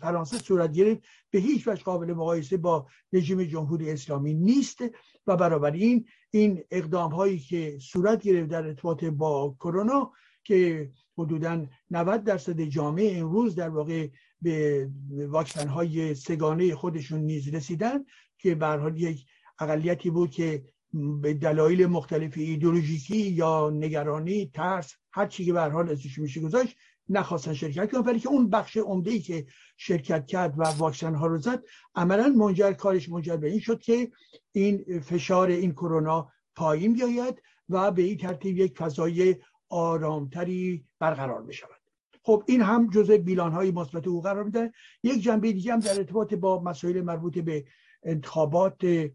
فرانسه 0.00 0.38
صورت 0.38 0.72
گرفت 0.72 1.02
به 1.30 1.38
هیچ 1.38 1.68
وجه 1.68 1.82
قابل 1.82 2.12
مقایسه 2.12 2.56
با 2.56 2.86
رژیم 3.12 3.42
جمهوری 3.44 3.90
اسلامی 3.90 4.34
نیست 4.34 4.78
و 5.26 5.36
برابر 5.36 5.70
این 5.70 6.06
این 6.30 6.64
اقدام 6.70 7.12
هایی 7.12 7.38
که 7.38 7.78
صورت 7.80 8.22
گرفت 8.22 8.50
در 8.50 8.66
ارتباط 8.66 9.04
با 9.04 9.56
کرونا 9.60 10.12
که 10.44 10.90
حدودا 11.18 11.66
90 11.90 12.24
درصد 12.24 12.60
جامعه 12.60 13.18
امروز 13.18 13.54
در 13.54 13.68
واقع 13.68 14.08
به 14.42 14.88
واکسن 15.10 15.68
های 15.68 16.14
سگانه 16.14 16.74
خودشون 16.74 17.20
نیز 17.20 17.54
رسیدن 17.54 18.04
که 18.38 18.54
به 18.54 18.92
یک 18.96 19.26
اقلیتی 19.58 20.10
بود 20.10 20.30
که 20.30 20.64
به 20.92 21.34
دلایل 21.34 21.86
مختلف 21.86 22.32
ایدولوژیکی 22.36 23.16
یا 23.16 23.70
نگرانی 23.70 24.50
ترس 24.54 24.94
هر 25.12 25.26
چی 25.26 25.44
که 25.44 25.52
به 25.52 25.60
حال 25.60 25.90
ازش 25.90 26.18
میشه 26.18 26.40
گذاشت 26.40 26.76
نخواستن 27.08 27.54
شرکت 27.54 27.92
کنن. 27.92 28.00
ولی 28.00 28.20
که 28.20 28.28
اون 28.28 28.50
بخش 28.50 28.76
عمده 28.76 29.10
ای 29.10 29.20
که 29.20 29.46
شرکت 29.76 30.26
کرد 30.26 30.58
و 30.58 30.62
واکسن 30.62 31.14
ها 31.14 31.26
رو 31.26 31.38
زد 31.38 31.62
عملا 31.94 32.28
منجر 32.28 32.72
کارش 32.72 33.08
منجر 33.08 33.36
به 33.36 33.48
این 33.48 33.60
شد 33.60 33.80
که 33.80 34.10
این 34.52 35.00
فشار 35.00 35.48
این 35.48 35.72
کرونا 35.72 36.32
پایین 36.56 36.92
بیاید 36.92 37.42
و 37.68 37.90
به 37.90 38.02
این 38.02 38.16
ترتیب 38.16 38.58
یک 38.58 38.78
فضای 38.78 39.36
آرامتری 39.68 40.84
برقرار 40.98 41.42
بشود. 41.42 41.80
خب 42.22 42.44
این 42.46 42.62
هم 42.62 42.90
جزء 42.90 43.16
بیلان 43.16 43.52
های 43.52 43.70
مثبت 43.70 44.06
او 44.06 44.22
قرار 44.22 44.44
میده 44.44 44.72
یک 45.02 45.22
جنبه 45.22 45.52
دیگه 45.52 45.72
هم 45.72 45.80
در 45.80 45.98
ارتباط 45.98 46.34
با 46.34 46.62
مسائل 46.62 47.00
مربوط 47.00 47.38
به 47.38 47.64
انتخابات 48.02 49.10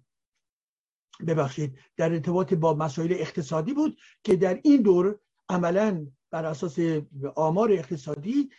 ببخشید 1.27 1.77
در 1.97 2.13
ارتباط 2.13 2.53
با 2.53 2.73
مسائل 2.73 3.13
اقتصادی 3.13 3.73
بود 3.73 3.97
که 4.23 4.35
در 4.35 4.59
این 4.63 4.81
دور 4.81 5.19
عملا 5.49 6.07
بر 6.31 6.45
اساس 6.45 6.79
آمار 7.35 7.71
اقتصادی 7.71 8.49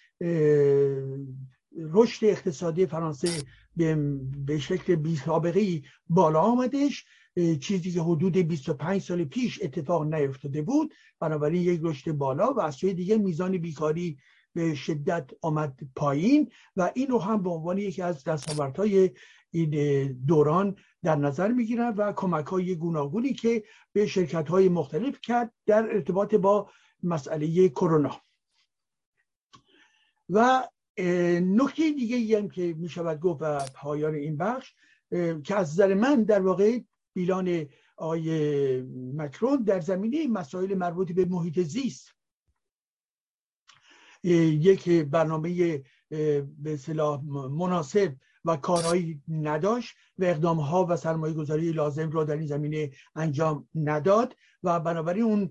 رشد 1.78 2.24
اقتصادی 2.24 2.86
فرانسه 2.86 3.28
به 4.46 4.58
شکل 4.58 4.94
بی 4.94 5.16
سابقه 5.16 5.82
بالا 6.08 6.40
آمدش. 6.40 7.04
چیزی 7.60 7.92
که 7.92 8.00
حدود 8.00 8.36
25 8.36 9.02
سال 9.02 9.24
پیش 9.24 9.62
اتفاق 9.62 10.14
نیفتاده 10.14 10.62
بود 10.62 10.94
بنابراین 11.20 11.62
یک 11.62 11.80
رشد 11.82 12.12
بالا 12.12 12.52
و 12.52 12.60
از 12.60 12.74
سوی 12.74 12.94
دیگه 12.94 13.16
میزان 13.16 13.58
بیکاری 13.58 14.18
به 14.54 14.74
شدت 14.74 15.30
آمد 15.42 15.80
پایین 15.96 16.50
و 16.76 16.90
این 16.94 17.08
رو 17.08 17.18
هم 17.18 17.42
به 17.42 17.50
عنوان 17.50 17.78
یکی 17.78 18.02
از 18.02 18.24
دستاوردهای 18.24 19.10
این 19.50 20.12
دوران 20.12 20.76
در 21.02 21.16
نظر 21.16 21.52
می‌گیرن 21.52 21.94
و 21.94 22.12
کمک 22.12 22.46
های 22.46 22.76
گوناگونی 22.76 23.34
که 23.34 23.64
به 23.92 24.06
شرکت 24.06 24.48
های 24.48 24.68
مختلف 24.68 25.20
کرد 25.20 25.52
در 25.66 25.82
ارتباط 25.94 26.34
با 26.34 26.70
مسئله 27.02 27.68
کرونا. 27.68 28.20
و 30.30 30.68
نکته 31.40 31.92
دیگه 31.92 32.38
هم 32.38 32.48
که 32.48 32.74
می 32.78 32.88
شود 32.88 33.20
گفت 33.20 33.42
و 33.42 33.60
پایان 33.74 34.14
این 34.14 34.36
بخش 34.36 34.74
که 35.44 35.54
از 35.56 35.72
نظر 35.72 35.94
من 35.94 36.22
در 36.22 36.40
واقع 36.40 36.80
بیلان 37.14 37.66
آقای 37.96 38.82
مکرون 39.14 39.62
در 39.62 39.80
زمینه 39.80 40.26
مسائل 40.28 40.74
مربوط 40.74 41.12
به 41.12 41.24
محیط 41.24 41.60
زیست 41.60 42.14
یک 44.22 44.88
برنامه 44.88 45.82
به 46.58 46.76
صلاح 46.78 47.24
مناسب 47.48 48.16
و 48.46 48.56
کارهایی 48.56 49.22
نداشت 49.28 49.96
و 50.18 50.24
اقدام 50.24 50.60
ها 50.60 50.86
و 50.88 50.96
سرمایه 50.96 51.34
گذاری 51.34 51.72
لازم 51.72 52.10
را 52.10 52.24
در 52.24 52.36
این 52.36 52.46
زمینه 52.46 52.90
انجام 53.16 53.68
نداد 53.74 54.36
و 54.62 54.80
بنابراین 54.80 55.24
اون 55.24 55.50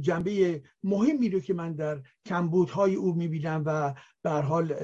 جنبه 0.00 0.62
مهمی 0.84 1.28
رو 1.28 1.40
که 1.40 1.54
من 1.54 1.72
در 1.72 2.02
کمبودهای 2.24 2.94
او 2.94 3.14
می‌بینم 3.14 3.62
و 3.66 3.94
به 4.22 4.30
حال 4.30 4.74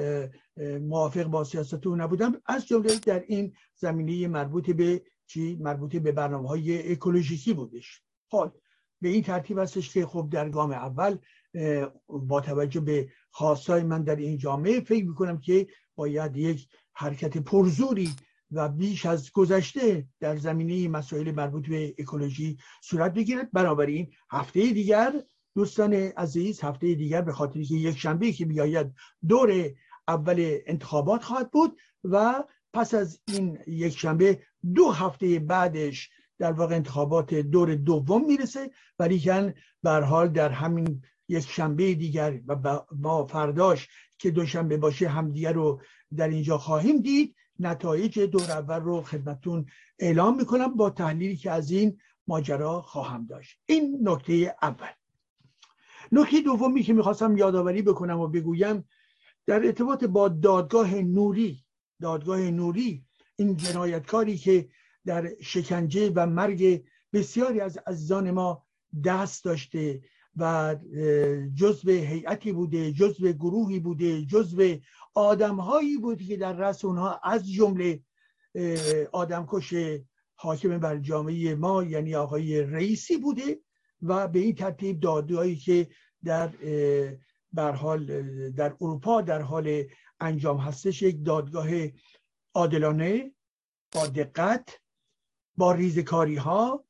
موافق 0.80 1.24
با 1.24 1.44
سیاست 1.44 1.86
او 1.86 1.96
نبودم 1.96 2.42
از 2.46 2.66
جمله 2.66 2.98
در 3.06 3.24
این 3.28 3.52
زمینه 3.76 4.28
مربوط 4.28 4.70
به 4.70 5.02
چی؟ 5.26 5.58
مربوط 5.60 5.96
به 5.96 6.12
برنامه 6.12 6.48
های 6.48 6.92
اکولوژیکی 6.92 7.54
بودش. 7.54 8.02
حال 8.30 8.52
به 9.00 9.08
این 9.08 9.22
ترتیب 9.22 9.58
هستش 9.58 9.94
که 9.94 10.06
خب 10.06 10.28
در 10.32 10.48
گام 10.48 10.70
اول 10.70 11.16
با 12.08 12.40
توجه 12.40 12.80
به 12.80 13.08
خواستای 13.30 13.82
من 13.82 14.02
در 14.02 14.16
این 14.16 14.38
جامعه 14.38 14.80
فکر 14.80 15.04
می‌کنم 15.04 15.40
که 15.40 15.66
باید 15.94 16.36
یک 16.36 16.68
حرکت 16.94 17.38
پرزوری 17.38 18.14
و 18.50 18.68
بیش 18.68 19.06
از 19.06 19.32
گذشته 19.32 20.06
در 20.20 20.36
زمینه 20.36 20.88
مسائل 20.88 21.30
مربوط 21.30 21.68
به 21.68 21.94
اکولوژی 21.98 22.58
صورت 22.82 23.14
بگیرد. 23.14 23.52
بنابراین 23.52 24.12
هفته 24.30 24.72
دیگر 24.72 25.22
دوستان 25.54 25.92
عزیز 25.92 26.60
هفته 26.60 26.94
دیگر 26.94 27.22
به 27.22 27.32
خاطر 27.32 27.62
که 27.62 27.74
یک 27.74 27.98
شنبه 27.98 28.32
که 28.32 28.46
بیاید 28.46 28.94
دور 29.28 29.70
اول 30.08 30.58
انتخابات 30.66 31.22
خواهد 31.22 31.50
بود 31.50 31.80
و 32.04 32.44
پس 32.72 32.94
از 32.94 33.20
این 33.28 33.58
یک 33.66 33.98
شنبه 33.98 34.42
دو 34.74 34.90
هفته 34.90 35.38
بعدش 35.38 36.10
در 36.38 36.52
واقع 36.52 36.74
انتخابات 36.74 37.34
دور 37.34 37.74
دوم 37.74 38.26
می‌رسه. 38.26 38.70
ولی 38.98 39.20
کن 39.20 39.54
حال 39.84 40.28
در 40.28 40.48
همین 40.48 41.02
یک 41.28 41.48
شنبه 41.48 41.94
دیگر 41.94 42.40
و 42.46 42.80
ما 42.96 43.26
فرداش 43.26 43.88
که 44.22 44.30
دوشنبه 44.30 44.76
باشه 44.76 45.08
همدیگر 45.08 45.52
رو 45.52 45.82
در 46.16 46.28
اینجا 46.28 46.58
خواهیم 46.58 47.00
دید. 47.00 47.36
نتایج 47.58 48.20
دور 48.20 48.50
اول 48.50 48.80
رو 48.80 49.02
خدمتون 49.02 49.66
اعلام 49.98 50.36
می‌کنم 50.36 50.76
با 50.76 50.90
تحلیلی 50.90 51.36
که 51.36 51.50
از 51.50 51.70
این 51.70 51.98
ماجرا 52.26 52.82
خواهم 52.82 53.26
داشت. 53.26 53.58
این 53.66 53.98
نکته 54.08 54.56
اول. 54.62 54.88
نکته 56.12 56.40
دومی 56.40 56.82
که 56.82 56.92
می‌خواستم 56.92 57.36
یادآوری 57.36 57.82
بکنم 57.82 58.20
و 58.20 58.28
بگویم 58.28 58.88
در 59.46 59.66
ارتباط 59.66 60.04
با 60.04 60.28
دادگاه 60.28 60.94
نوری 60.94 61.64
دادگاه 62.00 62.40
نوری 62.40 63.04
این 63.36 63.56
جنایتکاری 63.56 64.36
که 64.36 64.68
در 65.06 65.30
شکنجه 65.42 66.12
و 66.14 66.26
مرگ 66.26 66.84
بسیاری 67.12 67.60
از 67.60 67.78
عزیزان 67.86 68.30
ما 68.30 68.66
دست 69.04 69.44
داشته 69.44 70.02
و 70.36 70.76
جزو 71.54 71.90
هیئتی 71.90 72.52
بوده 72.52 72.92
جزو 72.92 73.32
گروهی 73.32 73.78
بوده 73.78 74.24
جزو 74.24 74.76
آدمهایی 75.14 75.98
بوده 75.98 76.24
که 76.24 76.36
در 76.36 76.52
رأس 76.52 76.84
اونها 76.84 77.20
از 77.24 77.50
جمله 77.50 78.00
آدمکش 79.12 79.74
حاکم 80.34 80.78
بر 80.78 80.98
جامعه 80.98 81.54
ما 81.54 81.84
یعنی 81.84 82.14
آقای 82.14 82.62
رئیسی 82.62 83.16
بوده 83.16 83.60
و 84.02 84.28
به 84.28 84.38
این 84.38 84.54
ترتیب 84.54 85.00
دادگاهی 85.00 85.56
که 85.56 85.88
در 87.54 87.72
حال 87.72 88.06
در 88.50 88.76
اروپا 88.80 89.20
در 89.20 89.42
حال 89.42 89.84
انجام 90.20 90.58
هستش 90.58 91.02
یک 91.02 91.24
دادگاه 91.24 91.68
عادلانه 92.54 93.32
با 93.92 94.06
دقت 94.06 94.80
با 95.56 95.72
ریزکاری 95.72 96.36
ها 96.36 96.84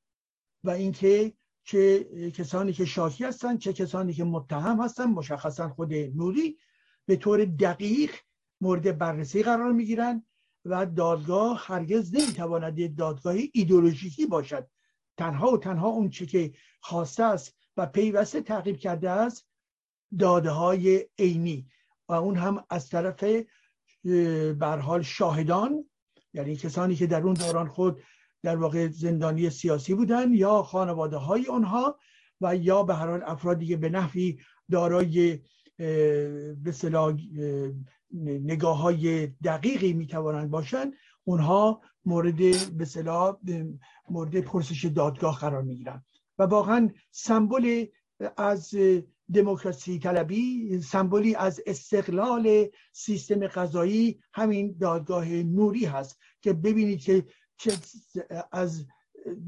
و 0.65 0.71
اینکه 0.71 1.33
چه 1.65 2.05
کسانی 2.31 2.73
که 2.73 2.85
شاکی 2.85 3.25
هستند 3.25 3.59
چه 3.59 3.73
کسانی 3.73 4.13
که 4.13 4.25
متهم 4.25 4.81
هستند 4.81 5.09
مشخصا 5.09 5.69
خود 5.69 5.95
نوری 5.95 6.59
به 7.07 7.17
طور 7.17 7.45
دقیق 7.45 8.11
مورد 8.61 8.99
بررسی 8.99 9.43
قرار 9.43 9.73
می‌گیرند 9.73 10.27
و 10.65 10.87
دادگاه 10.87 11.65
هرگز 11.67 12.15
نمی‌تواند 12.15 12.97
دادگاه 12.97 13.35
ایدولوژیکی 13.53 14.27
باشد. 14.27 14.69
تنها 15.17 15.53
و 15.53 15.59
تنها 15.59 15.89
اون 15.89 16.11
چه 16.11 16.27
که 16.27 16.53
خواسته 16.81 17.25
است 17.25 17.57
و 17.77 17.87
پیوسته 17.87 18.41
تعقیب 18.41 18.77
کرده 18.77 19.11
است 19.11 19.49
داده 20.19 20.51
های 20.51 21.09
عینی 21.19 21.69
و 22.09 22.13
اون 22.13 22.37
هم 22.37 22.65
از 22.71 22.89
طرف 22.89 23.25
برحال 24.59 25.03
شاهدان 25.03 25.85
یعنی 26.35 26.57
کسانی 26.57 26.95
که 26.95 27.07
در 27.07 27.23
اون 27.23 27.35
دوران 27.35 27.69
خود 27.69 28.03
در 28.43 28.57
واقع 28.57 28.89
زندانی 28.89 29.51
سیاسی 29.51 29.95
بودن 29.95 30.35
یا 30.35 30.63
خانواده 30.63 31.17
های 31.17 31.47
آنها 31.47 31.99
و 32.41 32.57
یا 32.57 32.83
به 32.83 32.95
هر 32.95 33.07
حال 33.07 33.23
افرادی 33.27 33.67
که 33.67 33.77
به 33.77 33.89
نحوی 33.89 34.39
دارای 34.71 35.41
به 36.63 36.73
صلاح 36.73 37.17
نگاه 38.23 38.79
های 38.79 39.27
دقیقی 39.27 39.93
می‌توانند 39.93 40.51
باشند 40.51 40.93
اونها 41.25 41.81
مورد 42.05 42.37
به 42.77 42.85
صلاح 42.85 43.37
مورد 44.11 44.41
پرسش 44.41 44.85
دادگاه 44.85 45.39
قرار 45.39 45.63
می‌گیرن. 45.63 46.05
و 46.39 46.43
واقعا 46.43 46.91
سمبل 47.11 47.87
از 48.37 48.75
دموکراسی 49.35 49.99
طلبی 49.99 50.81
سمبولی 50.81 51.35
از 51.35 51.61
استقلال 51.67 52.67
سیستم 52.93 53.47
قضایی 53.47 54.21
همین 54.35 54.77
دادگاه 54.81 55.29
نوری 55.29 55.85
هست 55.85 56.19
که 56.41 56.53
ببینید 56.53 57.01
که 57.01 57.25
از 58.53 58.87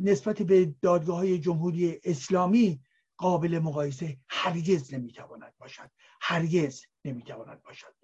نسبت 0.03 0.43
به 0.43 0.75
دادگاه 0.83 1.17
های 1.17 1.39
جمهوری 1.39 2.01
اسلامی 2.05 2.81
قابل 3.17 3.59
مقایسه 3.59 4.17
هرگز 4.29 4.95
نمی‌تواند 4.95 5.55
باشد. 5.59 5.91
هرگز 6.21 6.83
نمی‌تواند 7.05 7.63
باشد. 7.63 7.95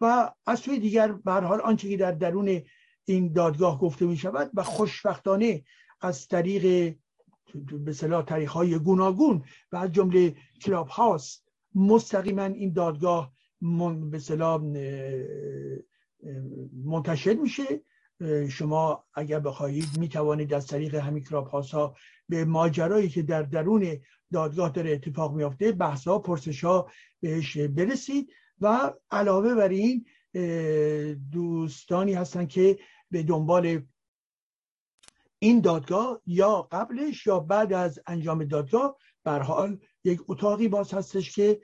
و 0.00 0.34
از 0.46 0.60
سوی 0.60 0.78
دیگر 0.78 1.12
به 1.12 1.32
حال 1.32 1.60
آنچه 1.60 1.88
که 1.88 1.96
در 1.96 2.12
درون 2.12 2.62
این 3.04 3.32
دادگاه 3.32 3.80
گفته 3.80 4.06
می 4.06 4.16
شود 4.16 4.50
و 4.54 4.62
خوشبختانه 4.62 5.64
از 6.00 6.28
طریق 6.28 6.96
به 7.84 7.92
صلاح 7.92 8.24
طریق 8.24 8.50
های 8.50 8.78
گوناگون 8.78 9.44
و 9.72 9.76
از 9.76 9.92
جمله 9.92 10.36
کلاب 10.62 10.88
هاست 10.88 11.48
مستقیما 11.74 12.44
این 12.44 12.72
دادگاه 12.72 13.32
به 14.10 14.20
منتشر 16.84 17.34
میشه. 17.34 17.82
شما 18.50 19.04
اگر 19.14 19.40
بخواهید 19.40 19.98
می 19.98 20.08
توانید 20.08 20.54
از 20.54 20.66
طریق 20.66 20.94
همین 20.94 21.24
کلاب 21.24 21.48
ها 21.48 21.96
به 22.28 22.44
ماجرایی 22.44 23.08
که 23.08 23.22
در 23.22 23.42
درون 23.42 24.00
دادگاه 24.32 24.70
داره 24.70 24.92
اتفاق 24.92 25.34
میافته 25.34 25.72
بحث 25.72 26.08
ها 26.08 26.18
پرسش 26.18 26.64
ها 26.64 26.90
بهش 27.20 27.56
برسید 27.56 28.32
و 28.60 28.92
علاوه 29.10 29.54
بر 29.54 29.68
این 29.68 30.06
دوستانی 31.32 32.14
هستن 32.14 32.46
که 32.46 32.78
به 33.10 33.22
دنبال 33.22 33.82
این 35.38 35.60
دادگاه 35.60 36.20
یا 36.26 36.68
قبلش 36.72 37.26
یا 37.26 37.40
بعد 37.40 37.72
از 37.72 38.00
انجام 38.06 38.44
دادگاه 38.44 38.96
بر 39.24 39.42
حال 39.42 39.78
یک 40.04 40.20
اتاقی 40.28 40.68
باز 40.68 40.94
هستش 40.94 41.32
که 41.34 41.60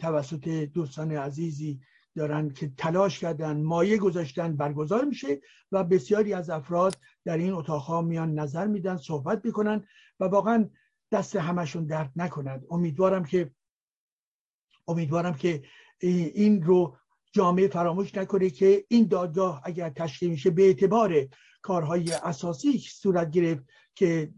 توسط 0.00 0.48
دوستان 0.48 1.12
عزیزی 1.12 1.80
دارن 2.16 2.50
که 2.50 2.72
تلاش 2.76 3.18
کردن 3.18 3.62
مایه 3.62 3.98
گذاشتن 3.98 4.56
برگزار 4.56 5.04
میشه 5.04 5.40
و 5.72 5.84
بسیاری 5.84 6.34
از 6.34 6.50
افراد 6.50 6.96
در 7.24 7.36
این 7.36 7.52
اتاقها 7.52 8.02
میان 8.02 8.34
نظر 8.34 8.66
میدن 8.66 8.96
صحبت 8.96 9.44
می‌کنن 9.44 9.86
و 10.20 10.24
واقعا 10.24 10.70
دست 11.12 11.36
همشون 11.36 11.86
درد 11.86 12.12
نکند. 12.16 12.64
امیدوارم 12.70 13.24
که 13.24 13.50
امیدوارم 14.88 15.34
که 15.34 15.62
این 16.00 16.62
رو 16.62 16.96
جامعه 17.32 17.68
فراموش 17.68 18.14
نکنه 18.14 18.50
که 18.50 18.84
این 18.88 19.06
دادگاه 19.06 19.62
اگر 19.64 19.90
تشکیل 19.90 20.30
میشه 20.30 20.50
به 20.50 20.62
اعتبار 20.62 21.26
کارهای 21.62 22.12
اساسی 22.12 22.78
صورت 22.78 23.30
گرفت 23.30 23.64
که 23.94 24.32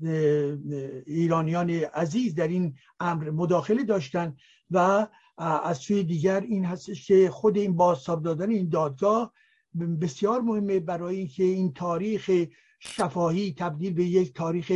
ایرانیان 1.06 1.70
عزیز 1.70 2.34
در 2.34 2.48
این 2.48 2.76
امر 3.00 3.30
مداخله 3.30 3.84
داشتن 3.84 4.36
و 4.70 5.06
از 5.38 5.78
سوی 5.78 6.04
دیگر 6.04 6.40
این 6.40 6.64
هستش 6.64 7.06
که 7.06 7.30
خود 7.30 7.58
این 7.58 7.76
بازتاب 7.76 8.22
دادن 8.22 8.50
این 8.50 8.68
دادگاه 8.68 9.32
بسیار 10.00 10.40
مهمه 10.40 10.80
برای 10.80 11.16
اینکه 11.16 11.44
این 11.44 11.72
تاریخ 11.72 12.30
شفاهی 12.80 13.54
تبدیل 13.58 13.92
به 13.94 14.04
یک 14.04 14.34
تاریخ 14.34 14.72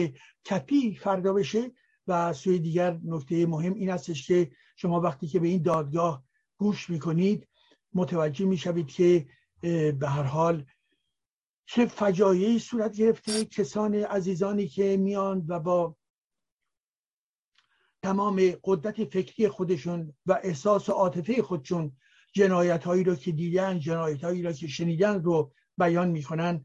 کپی 0.50 0.95
فردا 0.95 1.33
بشه 1.33 1.71
و 2.07 2.33
سوی 2.33 2.59
دیگر 2.59 3.00
نکته 3.04 3.47
مهم 3.47 3.75
این 3.75 3.90
هستش 3.90 4.26
که 4.26 4.50
شما 4.76 5.00
وقتی 5.00 5.26
که 5.26 5.40
به 5.40 5.49
این 5.49 5.62
دادگاه 5.62 6.25
گوش 6.57 6.90
می‌کنید 6.90 7.49
متوجه 7.95 8.45
می‌شوید 8.45 8.87
که 8.87 9.26
به 9.92 10.09
هر 10.09 10.23
حال 10.23 10.64
چه 11.66 11.87
فجایعی 11.87 12.59
صورت 12.59 12.97
گرفته 12.97 13.45
کسان 13.45 13.95
عزیزانی 13.95 14.66
که 14.66 14.97
میان 14.97 15.45
و 15.49 15.61
با 15.61 15.97
تمام 18.02 18.52
قدرت 18.64 19.04
فکری 19.04 19.49
خودشون 19.49 20.14
و 20.26 20.40
احساس 20.42 20.88
و 20.88 20.92
عاطفه 20.92 21.42
خودشون 21.42 21.97
جنایت 22.32 22.85
هایی 22.85 23.04
رو 23.04 23.14
که 23.14 23.32
دیدن 23.32 23.78
جنایت 23.78 24.25
هایی 24.25 24.42
رو 24.42 24.52
که 24.52 24.66
شنیدن 24.68 25.23
رو 25.23 25.52
بیان 25.78 26.08
می‌کنن. 26.08 26.65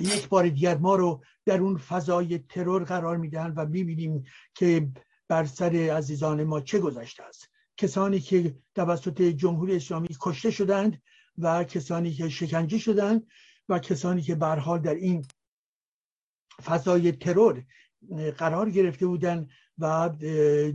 یک 0.00 0.28
بار 0.28 0.48
دیگر 0.48 0.76
ما 0.78 0.96
رو 0.96 1.22
در 1.44 1.58
اون 1.60 1.76
فضای 1.76 2.38
ترور 2.38 2.84
قرار 2.84 3.16
میدن 3.16 3.50
و 3.56 3.66
می‌بینیم 3.66 4.24
که 4.54 4.88
بر 5.28 5.44
سر 5.44 5.72
عزیزان 5.72 6.44
ما 6.44 6.60
چه 6.60 6.78
گذشته 6.78 7.22
است. 7.22 7.50
کسانی 7.76 8.20
که 8.20 8.56
توسط 8.74 9.22
جمهوری 9.22 9.76
اسلامی 9.76 10.08
کشته 10.20 10.50
شدند 10.50 11.02
و 11.38 11.64
کسانی 11.64 12.12
که 12.12 12.28
شکنجه 12.28 12.78
شدند 12.78 13.26
و 13.68 13.78
کسانی 13.78 14.22
که 14.22 14.36
حال 14.36 14.78
در 14.78 14.94
این 14.94 15.26
فضای 16.64 17.12
ترور 17.12 17.64
قرار 18.38 18.70
گرفته 18.70 19.06
بودند 19.06 19.50
و 19.78 20.10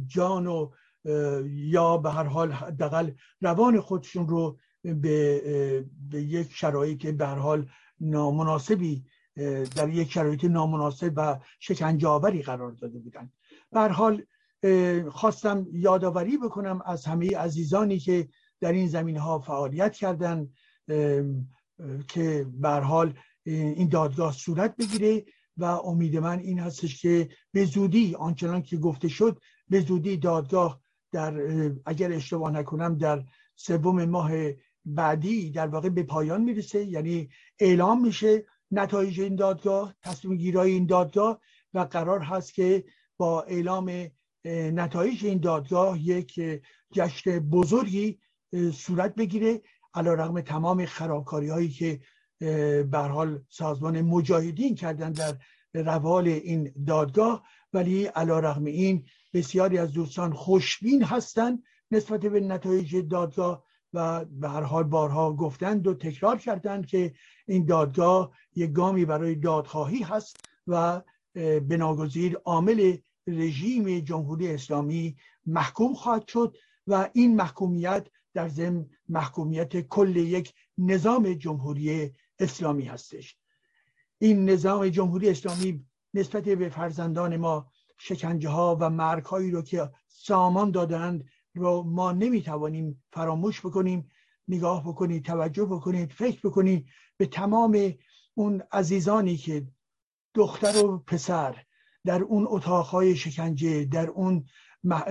جان 0.08 0.48
و 0.48 0.72
یا 1.46 1.98
به 1.98 2.12
هر 2.12 2.24
حال 2.24 2.52
حداقل 2.52 3.12
روان 3.42 3.80
خودشون 3.80 4.28
رو 4.28 4.58
به, 4.84 5.86
به 6.10 6.22
یک 6.22 6.52
شرایط 6.52 7.08
به 7.08 7.28
هر 7.28 7.36
حال 7.36 7.70
نامناسبی 8.00 9.06
در 9.76 9.90
یک 9.90 10.12
شرایط 10.12 10.46
نامناسب 10.46 11.14
و 11.16 11.40
شکنجه 11.60 12.42
قرار 12.42 12.72
داده 12.72 13.00
بودند 13.00 13.34
به 13.72 13.80
حال 13.80 14.24
خواستم 15.10 15.68
یادآوری 15.72 16.38
بکنم 16.38 16.82
از 16.86 17.06
همه 17.06 17.38
عزیزانی 17.38 18.00
که 18.00 18.28
در 18.62 18.72
این 18.72 18.88
زمین 18.88 19.18
ها 19.18 19.40
فعالیت 19.40 19.94
کردن 19.94 20.50
که 22.08 22.46
به 22.54 22.70
حال 22.70 23.14
این 23.46 23.90
دادگاه 23.90 24.34
صورت 24.34 24.76
بگیره. 24.76 25.26
و 25.60 25.64
امید 25.64 26.18
من 26.18 26.40
این 26.40 26.60
هستش 26.60 27.02
که 27.02 27.30
به 27.52 27.66
زودی 27.66 28.16
آنچنان 28.16 28.62
که 28.62 28.78
گفته 28.78 29.08
شد 29.08 29.40
به 29.70 29.80
زودی 29.80 30.18
دادگاه 30.18 30.82
در 31.12 31.34
اگر 31.86 32.12
اشتباه 32.12 32.52
نکنم 32.52 32.98
در 32.98 33.24
سوم 33.56 34.06
ماه 34.06 34.32
بعدی 34.86 35.52
در 35.52 35.68
واقع 35.68 35.90
به 35.90 36.04
پایان 36.04 36.42
می‌رسه. 36.42 36.86
یعنی 36.86 37.30
اعلام 37.60 38.02
میشه 38.02 38.46
نتایج 38.72 39.22
این 39.22 39.36
دادگاه 39.36 39.96
تصمیم 40.02 40.38
گیرای 40.38 40.72
این 40.72 40.86
دادگاه 40.86 41.42
و 41.74 41.80
قرار 41.80 42.20
هست 42.20 42.54
که 42.54 42.84
با 43.18 43.42
اعلام 43.42 44.08
نتایج 44.46 45.26
این 45.26 45.40
دادگاه 45.40 46.00
یک 46.02 46.42
جشن 46.94 47.40
بزرگی 47.40 48.20
صورت 48.74 49.16
بگیره 49.16 49.62
علا 49.94 50.14
رقم 50.14 50.42
تمام 50.42 50.86
خرابکاری 50.86 51.50
هایی 51.50 51.70
که 51.70 52.00
به 52.40 52.98
حال 52.98 53.44
سازمان 53.50 54.02
مجاهدین 54.02 54.76
کردن 54.76 55.12
در 55.12 55.38
روال 55.74 56.28
این 56.28 56.74
دادگاه 56.88 57.44
ولی 57.74 58.06
علا 58.06 58.40
رقم 58.40 58.66
این 58.66 59.06
بسیاری 59.34 59.78
از 59.78 59.92
دوستان 59.92 60.34
خوشبین 60.34 61.04
هستند 61.04 61.64
نسبت 61.92 62.20
به 62.20 62.40
نتایج 62.40 62.96
دادگاه 62.96 63.64
و 63.94 64.26
به 64.26 64.50
هر 64.50 64.62
حال 64.62 64.84
بارها 64.84 65.34
گفتند 65.34 65.88
و 65.88 65.94
تکرار 65.94 66.38
کردند 66.38 66.86
که 66.86 67.14
این 67.48 67.66
دادگاه 67.66 68.32
یک 68.56 68.72
گامی 68.72 69.06
برای 69.06 69.36
دادخواهی 69.36 70.04
هست 70.04 70.46
و 70.68 71.02
بناگزیر 71.70 72.38
عامل 72.46 72.98
رژیم 73.28 74.00
جمهوری 74.00 74.48
اسلامی 74.48 75.18
محکوم 75.46 75.94
خواهد 75.94 76.28
شد 76.28 76.58
و 76.88 77.10
این 77.14 77.36
محکومیت 77.36 78.08
در 78.34 78.48
ضمن 78.48 78.90
محکومیت 79.10 79.82
کل 79.82 80.16
یک 80.16 80.54
نظام 80.78 81.34
جمهوری 81.34 82.12
اسلامی 82.40 82.86
هستش. 82.86 83.38
این 84.20 84.50
نظام 84.50 84.90
جمهوری 84.90 85.30
اسلامی 85.30 85.86
نسبت 86.14 86.44
به 86.44 86.70
فرزندان 86.70 87.38
ما 87.38 87.72
شکنجه 87.98 88.50
ها 88.50 88.78
و 88.80 88.90
مرگ 88.90 89.26
هایی 89.26 89.52
رو 89.52 89.62
که 89.62 89.90
سامان 90.08 90.72
دادند 90.72 91.30
رو 91.56 91.84
ما 91.84 92.12
نمی‌توانیم 92.12 93.04
فراموش 93.14 93.60
بکنیم 93.60 94.10
نگاه 94.48 94.84
بکنید 94.88 95.26
توجه 95.26 95.66
بکنید 95.66 96.12
فکر 96.12 96.40
بکنید. 96.44 96.88
به 97.18 97.26
تمام 97.26 97.94
اون 98.34 98.64
عزیزانی 98.72 99.38
که 99.38 99.68
دختر 100.34 100.86
و 100.86 100.98
پسر 100.98 101.64
در 102.06 102.22
اون 102.22 102.46
اتاقهای 102.50 103.16
شکنجه 103.16 103.86
در 103.86 104.10
اون 104.10 104.46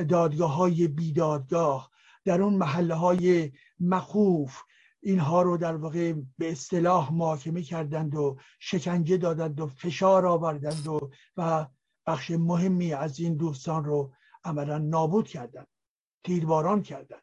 دادگاه 0.09 0.55
های 0.55 0.89
بیدادگاه 0.89 1.91
در 2.25 2.43
اون 2.43 2.55
محله 2.55 2.95
های 2.95 3.53
مخوف 3.81 4.63
اینها 5.01 5.43
رو 5.43 5.57
در 5.57 5.77
واقع 5.77 6.15
به 6.39 6.53
اصطلاح 6.53 7.13
محاکمه 7.13 7.63
کردند 7.63 8.15
و 8.15 8.39
شکنجه 8.59 9.17
دادند 9.17 9.61
و 9.61 9.67
فشار 9.67 10.27
آوردند 10.27 10.87
و, 10.87 11.11
و 11.37 11.67
بخش 12.07 12.31
مهمی 12.31 12.93
از 12.93 13.21
این 13.21 13.37
دوستان 13.37 13.85
رو 13.85 14.13
عملا 14.45 14.79
نابود 14.79 15.29
کردند 15.29 15.67
تیرباران 16.25 16.83
کردند. 16.83 17.23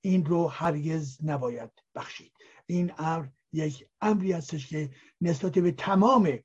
این 0.00 0.24
رو 0.24 0.48
هرگز 0.48 1.18
نباید 1.24 1.70
بخشید. 1.94 2.32
این 2.66 2.92
امر 2.98 3.26
یک 3.52 3.88
امری 4.00 4.32
هستش 4.32 4.68
که 4.68 4.90
نسبت 5.20 5.52
به 5.52 5.72
تمام 5.72 6.38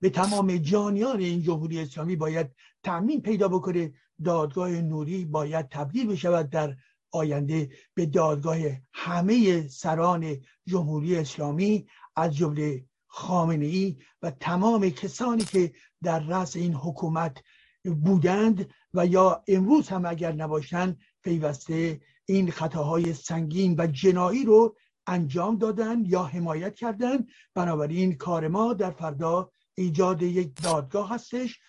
به 0.00 0.10
تمام 0.10 0.56
جانیان 0.56 1.20
این 1.20 1.42
جمهوری 1.42 1.80
اسلامی 1.80 2.16
باید 2.16 2.54
تأمین 2.82 3.22
پیدا 3.22 3.48
بکنه. 3.48 3.92
دادگاه 4.24 4.70
نوری 4.70 5.24
باید 5.24 5.68
تبدیل 5.68 6.06
بشود 6.06 6.50
در 6.50 6.76
آینده 7.12 7.70
به 7.94 8.06
دادگاه 8.06 8.58
همه 8.92 9.68
سران 9.68 10.36
جمهوری 10.66 11.16
اسلامی 11.16 11.86
از 12.16 12.36
جمله 12.36 12.84
خامنه 13.06 13.66
ای 13.66 13.96
و 14.22 14.30
تمام 14.30 14.90
کسانی 14.90 15.44
که 15.44 15.72
در 16.02 16.18
رأس 16.18 16.56
این 16.56 16.74
حکومت 16.74 17.42
بودند 17.84 18.70
و 18.94 19.06
یا 19.06 19.44
امروز 19.48 19.88
هم 19.88 20.04
اگر 20.04 20.32
نباشند 20.32 21.00
پیوسته 21.22 22.00
این 22.26 22.50
خطاهای 22.50 23.12
سنگین 23.14 23.74
و 23.78 23.86
جنایی 23.86 24.44
رو 24.44 24.76
انجام 25.06 25.58
دادن 25.58 26.04
یا 26.06 26.22
حمایت 26.22 26.74
کردن. 26.74 27.26
بنابراین 27.54 28.14
کار 28.14 28.48
ما 28.48 28.72
در 28.72 28.90
فردا 28.90 29.50
ایجاد 29.74 30.22
یک 30.22 30.62
دادگاه 30.62 31.10
هستش 31.10 31.60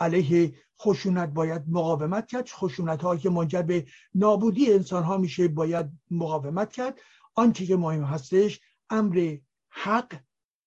علیه 0.00 0.54
خشونت 0.80 1.28
باید 1.28 1.62
مقاومت 1.68 2.26
کرد. 2.26 2.48
خشونت 2.48 3.02
هایی 3.02 3.20
که 3.20 3.30
منجر 3.30 3.62
به 3.62 3.86
نابودی 4.14 4.72
انسان 4.72 5.02
ها 5.02 5.16
میشه 5.16 5.48
باید 5.48 5.86
مقاومت 6.10 6.72
کرد. 6.72 7.00
آنچه 7.34 7.66
که 7.66 7.76
مهم 7.76 8.04
هستش 8.04 8.60
امر 8.90 9.36
حق 9.68 10.20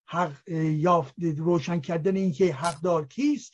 حق 0.06 0.50
یافت 0.50 1.14
روشن 1.38 1.80
کردن 1.80 2.16
اینکه 2.16 2.54
حقدار 2.54 3.08
کیست 3.08 3.54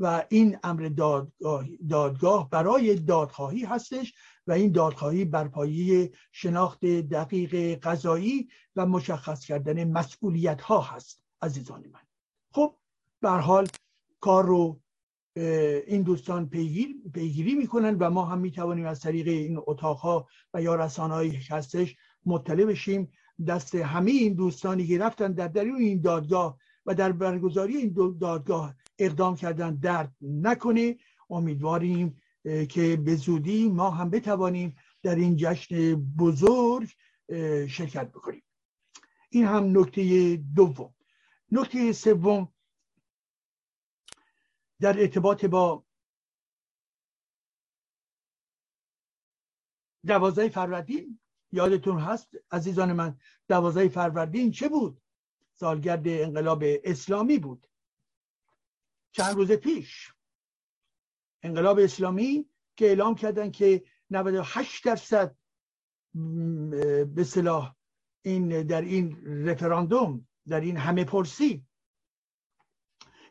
و 0.00 0.24
این 0.28 0.58
امر 0.62 0.88
دادگاه, 0.88 1.66
دادگاه 1.88 2.50
برای 2.50 2.94
دادخواهی 2.94 3.64
هستش 3.64 4.14
و 4.46 4.52
این 4.52 4.72
دادخواهی 4.72 5.24
بر 5.24 5.48
پایه 5.48 6.12
شناخت 6.32 6.84
دقیق 6.84 7.78
قضایی 7.82 8.48
و 8.76 8.86
مشخص 8.86 9.44
کردن 9.44 9.90
مسئولیت 9.90 10.60
ها 10.60 10.80
هست 10.80 11.22
عزیزان 11.42 11.86
من. 11.92 12.00
خب 12.52 12.74
به 13.20 13.30
حال 13.30 13.68
کار 14.20 14.46
رو 14.46 14.80
این 15.86 16.02
دوستان 16.02 16.48
پیگیر، 16.48 16.96
پیگیری 17.14 17.54
می‌کنن 17.54 17.94
و 17.94 18.10
ما 18.10 18.24
هم 18.24 18.38
می‌توانیم 18.38 18.86
از 18.86 19.00
طریق 19.00 19.28
این 19.28 19.60
اتاق 19.66 20.26
و 20.54 20.62
یا 20.62 20.74
رسانه 20.74 21.40
هستش 21.50 21.96
مطلع 22.26 22.64
بشیم. 22.64 23.12
دست 23.46 23.74
همه 23.74 24.10
این 24.10 24.34
دوستانی 24.34 24.86
که 24.86 24.98
رفتن 24.98 25.32
در 25.32 25.48
درون 25.48 25.76
این 25.76 26.00
دادگاه 26.00 26.58
و 26.86 26.94
در 26.94 27.12
برگزاری 27.12 27.76
این 27.76 28.16
دادگاه 28.20 28.74
اقدام 28.98 29.36
کردن 29.36 29.74
درد 29.74 30.12
نکنه. 30.20 30.96
امیدواریم 31.30 32.16
که 32.68 32.96
به 32.96 33.14
زودی 33.14 33.68
ما 33.68 33.90
هم 33.90 34.10
بتوانیم 34.10 34.76
در 35.02 35.14
این 35.14 35.36
جشن 35.36 35.94
بزرگ 35.94 36.88
شرکت 37.68 38.08
بکنیم. 38.08 38.42
این 39.30 39.44
هم 39.44 39.78
نکته 39.78 40.36
دوم. 40.54 40.94
نکته 41.52 41.92
سوم 41.92 42.48
در 44.80 45.00
ارتباط 45.00 45.44
با 45.44 45.84
دوازده 50.06 50.48
فروردین 50.48 51.20
یادتون 51.52 51.98
هست 51.98 52.28
عزیزان 52.50 52.92
من 52.92 53.18
دوازده 53.48 53.88
فروردین 53.88 54.50
چه 54.50 54.68
بود؟ 54.68 55.02
سالگرد 55.54 56.08
انقلاب 56.08 56.62
اسلامی 56.84 57.38
بود. 57.38 57.66
چند 59.12 59.34
روز 59.34 59.52
پیش 59.52 60.12
انقلاب 61.42 61.78
اسلامی 61.78 62.50
که 62.76 62.86
اعلام 62.86 63.14
کردن 63.14 63.50
که 63.50 63.84
98 64.10 64.84
درصد 64.84 65.36
به 67.14 67.24
صلاح 67.24 67.74
این 68.22 68.62
در 68.62 68.82
این 68.82 69.24
رفراندوم 69.46 70.28
در 70.48 70.60
این 70.60 70.76
همه 70.76 71.04
پرسی 71.04 71.67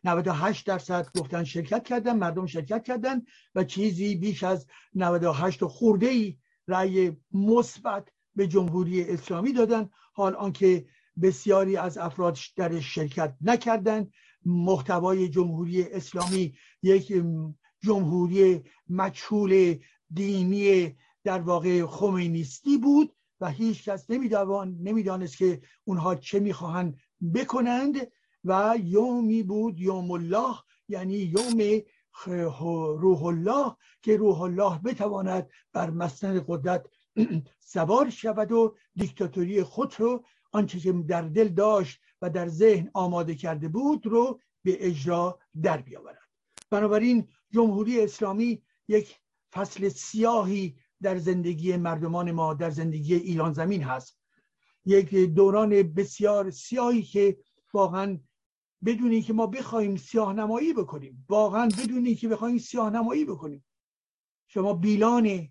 98 0.07 0.67
درصد 0.67 1.07
گفتن 1.19 1.43
شرکت 1.43 1.83
کردن 1.83 2.15
مردم 2.15 2.45
شرکت 2.45 2.83
کردن 2.83 3.21
و 3.55 3.63
چیزی 3.63 4.15
بیش 4.15 4.43
از 4.43 4.67
98 4.95 5.65
خورده 5.65 6.07
ای 6.07 6.37
رأی 6.67 7.11
مثبت 7.31 8.07
به 8.35 8.47
جمهوری 8.47 9.03
اسلامی 9.03 9.53
دادن. 9.53 9.89
حال 10.13 10.35
آنکه 10.35 10.85
بسیاری 11.21 11.77
از 11.77 11.97
افراد 11.97 12.37
در 12.55 12.79
شرکت 12.79 13.35
نکردند 13.41 14.11
محتوای 14.45 15.29
جمهوری 15.29 15.83
اسلامی 15.83 16.53
یک 16.83 17.23
جمهوری 17.79 18.63
مجهول 18.89 19.75
دینی 20.13 20.95
در 21.23 21.39
واقع 21.41 21.85
خمینیستی 21.85 22.77
بود 22.77 23.15
و 23.41 23.49
هیچ 23.49 23.89
کس 23.89 24.09
نمی‌دانست 24.09 25.37
که 25.37 25.61
اونها 25.83 26.15
چه 26.15 26.39
می‌خواهند 26.39 26.97
بکنند. 27.33 28.07
و 28.47 28.77
یومی 28.83 29.43
بود 29.43 29.79
یوم 29.79 30.11
الله 30.11 30.55
یعنی 30.87 31.13
یوم 31.13 31.81
روح 32.99 33.23
الله 33.23 33.75
که 34.01 34.17
روح 34.17 34.41
الله 34.41 34.79
بتواند 34.79 35.49
بر 35.73 35.89
مسند 35.89 36.45
قدرت 36.47 36.85
سوار 37.73 38.09
شود 38.09 38.51
و 38.51 38.75
دیکتاتوری 38.95 39.63
خود 39.63 39.95
رو 39.99 40.23
آنچه 40.51 40.79
که 40.79 40.91
در 40.91 41.21
دل 41.21 41.47
داشت 41.47 42.01
و 42.21 42.29
در 42.29 42.47
ذهن 42.47 42.91
آماده 42.93 43.35
کرده 43.35 43.67
بود 43.67 44.05
رو 44.05 44.39
به 44.63 44.87
اجرا 44.87 45.39
در 45.61 45.77
بیاورد. 45.77 46.19
بنابراین 46.69 47.27
جمهوری 47.51 48.01
اسلامی 48.01 48.63
یک 48.87 49.19
فصل 49.53 49.89
سیاهی 49.89 50.77
در 51.01 51.17
زندگی 51.17 51.77
مردمان 51.77 52.31
ما 52.31 52.53
در 52.53 52.69
زندگی 52.69 53.15
ایران 53.15 53.53
زمین 53.53 53.83
هست. 53.83 54.19
یک 54.85 55.15
دوران 55.15 55.69
بسیار 55.83 56.49
سیاهی 56.49 57.03
که 57.03 57.37
واقعا 57.73 58.19
بدونی 58.85 59.21
که 59.21 59.33
ما 59.33 59.47
بخوایم 59.47 59.95
سیاه 59.95 60.33
نمایی 60.33 60.73
بکنیم. 60.73 61.25
واقعا 61.29 61.65
بدونی 61.65 62.15
که 62.15 62.27
بخوایم 62.27 62.57
سیاه 62.57 62.89
نمایی 62.89 63.25
بکنیم. 63.25 63.65
شما 64.47 64.73
بیلان 64.73 65.49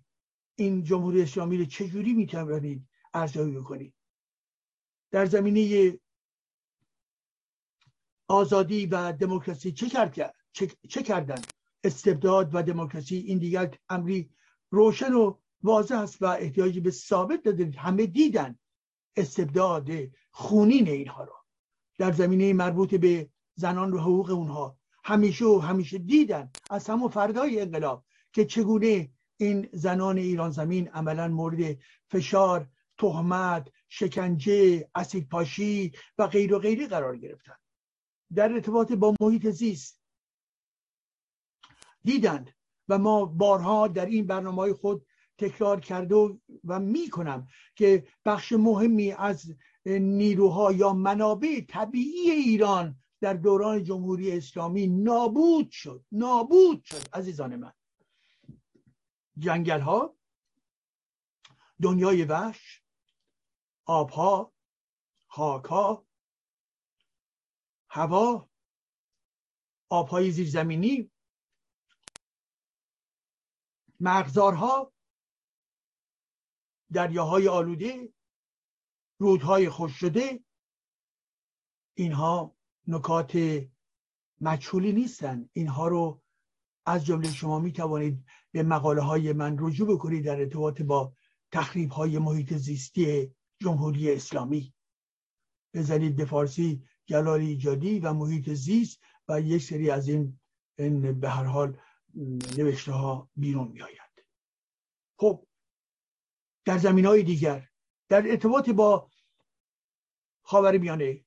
این 0.55 0.83
جمهوری 0.83 1.21
اسلامی 1.21 1.57
رو 1.57 1.65
چجوری 1.65 2.13
می‌توانید 2.13 2.87
ارزیابی 3.13 3.51
بکنید؟ 3.51 3.93
در 5.11 5.25
زمینه 5.25 5.93
آزادی 8.27 8.85
و 8.85 9.11
دموکراسی 9.11 9.71
چه 9.71 9.89
کرد 9.89 10.33
چه, 10.89 11.03
کردن؟ 11.03 11.41
استبداد 11.83 12.49
و 12.53 12.63
دموکراسی 12.63 13.17
این 13.17 13.37
دیگر 13.37 13.77
امری 13.89 14.29
روشن 14.69 15.13
و 15.13 15.37
واضح 15.63 15.95
است 15.95 16.21
و 16.21 16.25
احتیاجی 16.25 16.79
به 16.79 16.91
ثابت 16.91 17.43
دادید 17.43 17.75
همه 17.75 18.05
دیدن 18.05 18.59
استبداد 19.15 19.89
خونین 20.31 20.87
اینها 20.87 21.23
رو. 21.23 21.33
در 21.97 22.11
زمینه 22.11 22.53
مربوط 22.53 22.95
به 22.95 23.29
زنان 23.55 23.93
و 23.93 23.97
حقوق 23.97 24.29
اونها. 24.29 24.77
همیشه 25.03 25.45
و 25.45 25.59
همیشه 25.59 25.97
دیدن 25.97 26.51
از 26.69 26.89
همون 26.89 27.09
فردای 27.09 27.61
انقلاب 27.61 28.05
که 28.33 28.45
چگونه 28.45 29.09
این 29.37 29.69
زنان 29.73 30.17
ایران 30.17 30.51
زمین 30.51 30.87
عملا 30.87 31.27
مورد 31.27 31.77
فشار 32.09 32.67
تهمت 32.97 33.69
شکنجه 33.89 34.89
اسید 34.95 35.29
پاشی 35.29 35.91
و 36.17 36.27
غیر 36.27 36.53
و 36.53 36.59
غیری 36.59 36.87
قرار 36.87 37.17
گرفتن. 37.17 37.55
در 38.35 38.53
ارتباط 38.53 38.91
با 38.91 39.13
محیط 39.21 39.49
زیست 39.49 40.01
دیدند 42.03 42.51
و 42.89 42.97
ما 42.97 43.25
بارها 43.25 43.87
در 43.87 44.05
این 44.05 44.27
برنامه 44.27 44.73
خود 44.73 45.05
تکرار 45.37 45.79
کرده 45.79 46.15
و, 46.15 46.37
و 46.63 46.79
می 46.79 47.09
کنم 47.09 47.47
که 47.75 48.07
بخش 48.25 48.51
مهمی 48.53 49.11
از 49.11 49.55
نیروها 49.87 50.71
یا 50.71 50.93
منابع 50.93 51.61
طبیعی 51.69 52.31
ایران 52.31 52.99
در 53.21 53.33
دوران 53.33 53.83
جمهوری 53.83 54.37
اسلامی 54.37 54.87
نابود 54.87 55.71
شد. 55.71 56.05
نابود 56.11 56.83
شد 56.83 57.15
عزیزان 57.15 57.55
من. 57.55 57.73
جنگل 59.37 59.79
ها 59.79 60.17
دنیای 61.81 62.23
وحش 62.23 62.83
آبها 63.85 64.53
خاکها 65.27 66.07
هوا 67.89 68.49
آبهای 69.89 70.31
زیرزمینی 70.31 71.11
مرغزارها 73.99 74.93
دریاهای 76.93 77.47
آلوده 77.47 78.13
رودهای 79.17 79.69
خوش 79.69 79.99
شده 79.99 80.39
اینها 81.97 82.55
نکات 82.87 83.37
مجهولی 84.41 84.93
نیستن. 84.93 85.49
اینها 85.53 85.87
رو 85.87 86.21
از 86.85 87.05
جمله 87.05 87.31
شما 87.31 87.59
می 87.59 87.71
توانید 87.71 88.25
به 88.51 88.63
مقاله 88.63 89.01
های 89.01 89.33
من 89.33 89.57
رجوع 89.59 89.95
بکنید 89.95 90.25
در 90.25 90.39
ارتباط 90.39 90.81
با 90.81 91.13
تخریب 91.51 91.91
های 91.91 92.19
محیط 92.19 92.53
زیستی 92.53 93.35
جمهوری 93.61 94.13
اسلامی. 94.13 94.73
بزنید 95.73 96.15
به 96.15 96.25
فارسی 96.25 96.83
جلال 97.05 97.39
ایجادی 97.39 97.99
و 97.99 98.13
محیط 98.13 98.49
زیست 98.49 98.99
و 99.27 99.41
یک 99.41 99.63
سری 99.63 99.89
از 99.89 100.07
این, 100.07 100.39
این 100.77 101.19
به 101.19 101.29
هر 101.29 101.43
حال 101.43 101.79
نوشته 102.57 102.91
ها 102.91 103.29
بیرون 103.35 103.67
می 103.67 103.81
آید 103.81 104.25
خب 105.19 105.47
در 106.65 106.77
زمین 106.77 107.05
های 107.05 107.23
دیگر 107.23 107.69
در 108.09 108.31
ارتباط 108.31 108.69
با 108.69 109.11
خاور 110.41 110.77
میانه 110.77 111.25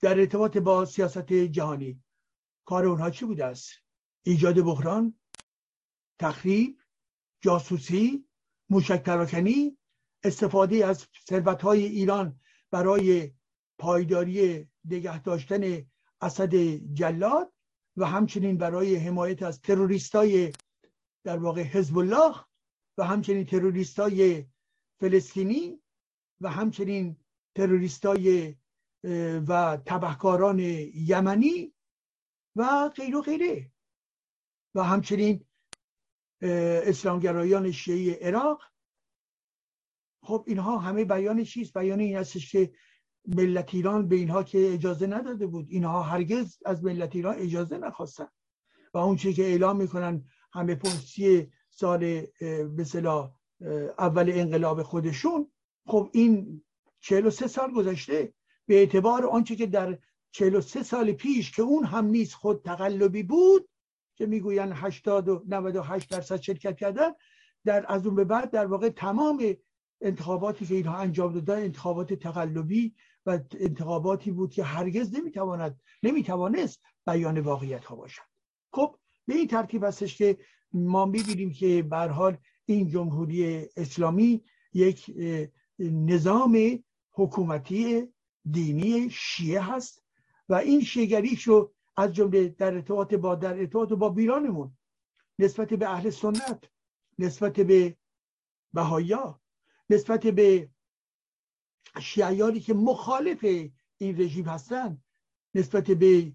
در 0.00 0.20
ارتباط 0.20 0.56
با 0.56 0.84
سیاست 0.84 1.32
جهانی 1.32 2.02
کار 2.64 2.86
اونها 2.86 3.10
چی 3.10 3.24
بوده 3.24 3.44
است؟ 3.44 3.72
ایجاد 4.22 4.62
بحران 4.62 5.18
تخریب 6.18 6.80
جاسوسی 7.40 8.28
موشک 8.70 9.02
تراکنی 9.02 9.78
استفاده 10.22 10.86
از 10.86 11.06
ثروت 11.28 11.62
های 11.62 11.84
ایران 11.84 12.40
برای 12.70 13.32
پایداری 13.78 14.68
نگه 14.84 15.22
داشتن 15.22 15.86
اسد 16.20 16.54
جلاد 16.94 17.52
و 17.96 18.06
همچنین 18.06 18.58
برای 18.58 18.96
حمایت 18.96 19.42
از 19.42 19.60
تروریستای 19.60 20.52
در 21.24 21.38
واقع 21.38 21.62
حزب 21.62 21.98
الله 21.98 22.34
و 22.98 23.04
همچنین 23.04 23.46
تروریستای 23.46 24.46
فلسطینی 25.00 25.80
و 26.40 26.48
همچنین 26.48 27.16
تروریستای 27.54 28.56
و 29.48 29.78
تبهکاران 29.86 30.58
یمنی 30.94 31.74
و 32.56 32.88
غیر 32.88 33.16
و 33.16 33.22
غیره. 33.22 33.72
و 34.74 34.82
همچنین 34.82 35.46
اسلامگرایان 36.42 37.70
شیعه 37.70 38.28
عراق. 38.28 38.62
خب 40.22 40.44
اینها 40.46 40.78
همه 40.78 41.04
بیان 41.04 41.44
چیست؟ 41.44 41.78
بیان 41.78 42.00
این 42.00 42.16
هستش 42.16 42.52
که 42.52 42.72
ملت 43.26 43.74
ایران 43.74 44.08
به 44.08 44.16
اینها 44.16 44.42
که 44.42 44.72
اجازه 44.72 45.06
نداده 45.06 45.46
بود. 45.46 45.66
اینها 45.68 46.02
هرگز 46.02 46.58
از 46.64 46.84
ملت 46.84 47.16
ایران 47.16 47.34
اجازه 47.38 47.78
نخواستن. 47.78 48.28
و 48.94 48.98
اون 48.98 49.16
چی 49.16 49.34
که 49.34 49.42
اعلام 49.42 49.76
می‌کنن 49.76 50.24
همه 50.52 50.74
پرسی 50.74 51.52
سال 51.70 52.26
به 52.76 52.84
اول 53.98 54.30
انقلاب 54.34 54.82
خودشون 54.82 55.50
خب 55.86 56.10
این 56.12 56.62
43 57.00 57.46
سال 57.46 57.72
گذشته 57.72 58.34
به 58.66 58.74
اعتبار 58.74 59.26
آنچه 59.26 59.56
که 59.56 59.66
در 59.66 59.98
43 60.30 60.82
سال 60.82 61.12
پیش 61.12 61.50
که 61.52 61.62
اون 61.62 61.84
هم 61.84 62.06
نیست 62.06 62.34
خود 62.34 62.62
تقلبی 62.62 63.22
بود 63.22 63.68
که 64.16 64.26
می‌گوین 64.26 64.72
80 64.72 65.28
و 65.28 65.44
98 65.48 66.10
درصد 66.10 66.40
شرکت 66.40 66.76
کردن 66.76 67.10
در 67.64 67.84
از 67.88 68.06
اون 68.06 68.14
به 68.14 68.24
بعد 68.24 68.50
در 68.50 68.66
واقع 68.66 68.88
تمام 68.88 69.56
انتخاباتی 70.00 70.66
که 70.66 70.74
اینها 70.74 70.96
انجام 70.96 71.32
دادن 71.32 71.62
انتخابات 71.62 72.14
تقلبی 72.14 72.94
و 73.26 73.38
انتخاباتی 73.58 74.30
بود 74.30 74.50
که 74.50 74.64
هرگز 74.64 75.14
نمی‌تواند 75.14 75.80
نمی‌توانست 76.02 76.82
بیان 77.06 77.40
واقعیت 77.40 77.84
ها 77.84 77.96
باشد. 77.96 78.22
خب 78.72 78.96
به 79.26 79.34
این 79.34 79.48
ترتیب 79.48 79.84
هستش 79.84 80.16
که 80.18 80.38
ما 80.72 81.06
می‌بینیم 81.06 81.52
که 81.52 81.82
به 81.82 81.96
حال 81.96 82.36
این 82.66 82.88
جمهوری 82.88 83.68
اسلامی 83.76 84.44
یک 84.72 85.16
نظام 85.78 86.84
حکومتی 87.12 88.08
دینی 88.50 89.10
شیعه 89.10 89.60
هست 89.60 90.02
و 90.48 90.54
این 90.54 90.80
شیگریش 90.80 91.42
رو 91.42 91.74
از 91.96 92.12
جمله 92.12 92.48
در 92.48 92.74
ارتباط 92.74 93.14
با 93.14 93.34
در 93.34 93.58
ارتباط 93.58 93.92
با 93.92 94.08
بیرانمون 94.08 94.76
نسبت 95.38 95.74
به 95.74 95.88
اهل 95.88 96.10
سنت 96.10 96.64
نسبت 97.18 97.60
به 97.60 97.96
بهایا 98.72 99.40
نسبت 99.90 100.26
به 100.26 100.68
شیعیانی 102.00 102.60
که 102.60 102.74
مخالف 102.74 103.44
این 103.98 104.20
رژیم 104.20 104.44
هستن 104.44 105.02
نسبت 105.54 105.90
به 105.90 106.32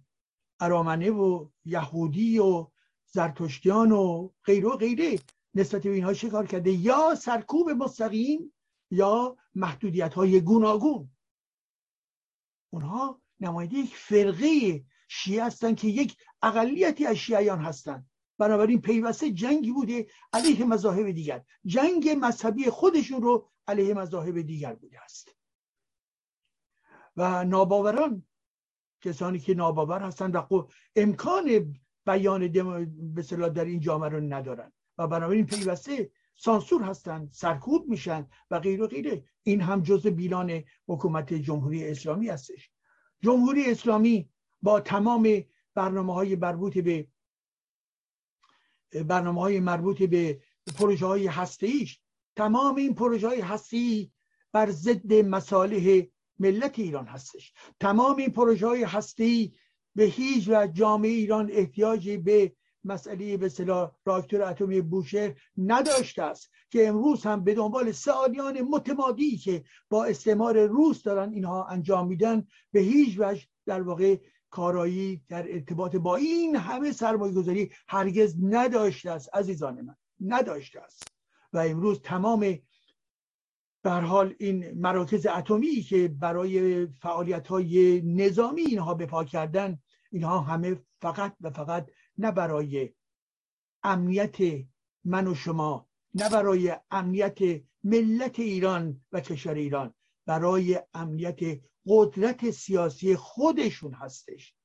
ارامنه 0.59 1.11
و 1.11 1.49
یهودی 1.65 2.39
و 2.39 2.67
زرتشتیان 3.05 3.91
و 3.91 4.29
غیره 4.45 4.67
و 4.67 4.77
غیره. 4.77 5.19
نسبت 5.59 5.83
به 5.83 5.89
اینها 5.89 6.13
شکار 6.13 6.45
کرده؟ 6.45 6.71
یا 6.71 7.15
سرکوب 7.15 7.69
مستقیم 7.69 8.53
یا 8.91 9.37
محدودیت 9.55 10.13
های 10.13 10.41
گوناگون. 10.41 11.09
اونها 12.69 13.21
نماینده 13.39 13.77
یک 13.77 13.95
فرقه 13.95 14.83
شیعه 15.07 15.43
هستند 15.43 15.77
که 15.77 15.87
یک 15.87 16.17
اقلیتی 16.41 17.05
از 17.05 17.15
شیعیان 17.15 17.59
هستند 17.59 18.09
بنابراین 18.37 18.81
پیوسته 18.81 19.31
جنگی 19.31 19.71
بوده 19.71 20.07
علیه 20.33 20.65
مذاهب 20.65 21.11
دیگر. 21.11 21.43
جنگ 21.65 22.09
مذهبی 22.09 22.69
خودشون 22.69 23.21
رو 23.21 23.49
علیه 23.67 23.93
مذاهب 23.93 24.41
دیگر 24.41 24.75
بوده 24.75 25.03
است. 25.03 25.35
و 27.17 27.43
ناباوران 27.45 28.23
کسانی 29.01 29.39
که 29.39 29.53
ناباور 29.53 30.01
هستند 30.01 30.35
و 30.35 30.67
امکان 30.95 31.75
بیان 32.05 32.47
به 33.13 33.49
در 33.49 33.65
این 33.65 33.79
جامعه 33.79 34.09
رو 34.09 34.19
ندارن. 34.19 34.71
و 34.99 35.07
بنابراین 35.07 35.45
پیوسته 35.45 36.11
سانسور 36.35 36.83
هستند 36.83 37.29
سرکوب 37.31 37.89
میشن 37.89 38.27
و 38.51 38.59
غیر 38.59 38.83
و 38.83 38.87
غیره 38.87 39.23
این 39.43 39.61
هم 39.61 39.81
جز 39.81 40.07
بیلان 40.07 40.63
حکومت 40.87 41.33
جمهوری 41.33 41.87
اسلامی 41.87 42.29
هستش. 42.29 42.71
جمهوری 43.21 43.71
اسلامی 43.71 44.29
با 44.61 44.79
تمام 44.79 45.43
برنامه 45.75 46.13
های 46.13 46.35
مربوط 46.35 46.77
به 46.77 47.07
برنامه 49.05 49.41
های 49.41 49.59
مربوط 49.59 50.03
به 50.03 50.41
پروژه 50.77 51.05
های 51.05 51.27
هسته 51.27 51.67
ایش 51.67 52.01
تمام 52.35 52.75
این 52.75 52.95
پروژه 52.95 53.27
های 53.27 53.41
هسته 53.41 54.09
بر 54.51 54.71
ضد 54.71 55.13
مصالح 55.13 56.01
ملت 56.39 56.79
ایران 56.79 57.05
هستش. 57.05 57.53
تمام 57.79 58.17
این 58.17 58.29
پروژه 58.29 58.67
های 58.67 58.83
هسته 58.83 59.51
به 59.95 60.03
هیچ 60.03 60.49
و 60.49 60.67
جامعه 60.67 61.11
ایران 61.11 61.49
احتیاجی 61.51 62.17
به 62.17 62.53
مسئله 62.83 63.37
به 63.37 63.49
صلاح 63.49 63.91
راکتور 64.05 64.41
اتمی 64.41 64.81
بوشهر 64.81 65.35
نداشته 65.57 66.23
است 66.23 66.51
که 66.69 66.87
امروز 66.87 67.23
هم 67.23 67.43
به 67.43 67.53
دنبال 67.53 67.91
سالیان 67.91 68.61
متمادی 68.61 69.37
که 69.37 69.63
با 69.89 70.05
استعمار 70.05 70.65
روس 70.65 71.03
دارن 71.03 71.33
اینها 71.33 71.65
انجام 71.65 72.07
میدن 72.07 72.47
به 72.71 72.79
هیچ 72.79 73.15
وجه 73.19 73.43
در 73.65 73.81
واقع 73.81 74.17
کارایی 74.49 75.21
در 75.29 75.53
ارتباط 75.53 75.95
با 75.95 76.15
این 76.15 76.55
همه 76.55 76.91
سرمایه 76.91 77.33
گذاری 77.33 77.71
هرگز 77.87 78.35
نداشته 78.43 79.11
است 79.11 79.35
عزیزان 79.35 79.81
من 79.81 79.95
نداشته 80.21 80.79
است. 80.81 81.03
و 81.53 81.57
امروز 81.57 82.01
تمام 82.01 82.59
به 83.81 83.91
حال 83.91 84.35
این 84.39 84.81
مراکز 84.81 85.25
اتمی 85.25 85.81
که 85.81 86.07
برای 86.07 86.87
فعالیت 86.87 87.47
های 87.47 88.01
نظامی 88.01 88.61
اینها 88.61 88.93
بپا 88.93 89.23
کردن 89.23 89.79
اینها 90.11 90.39
همه 90.39 90.81
فقط 91.01 91.35
و 91.41 91.49
فقط 91.49 91.89
نه 92.19 92.31
برای 92.31 92.93
امنیت 93.83 94.37
من 95.03 95.27
و 95.27 95.35
شما 95.35 95.89
نه 96.13 96.29
برای 96.29 96.75
امنیت 96.91 97.37
ملت 97.83 98.39
ایران 98.39 99.01
و 99.11 99.21
کشور 99.21 99.53
ایران 99.53 99.93
برای 100.25 100.79
امنیت 100.93 101.39
قدرت 101.85 102.51
سیاسی 102.51 103.15
خودشون 103.15 103.93
هستش. 103.93 104.55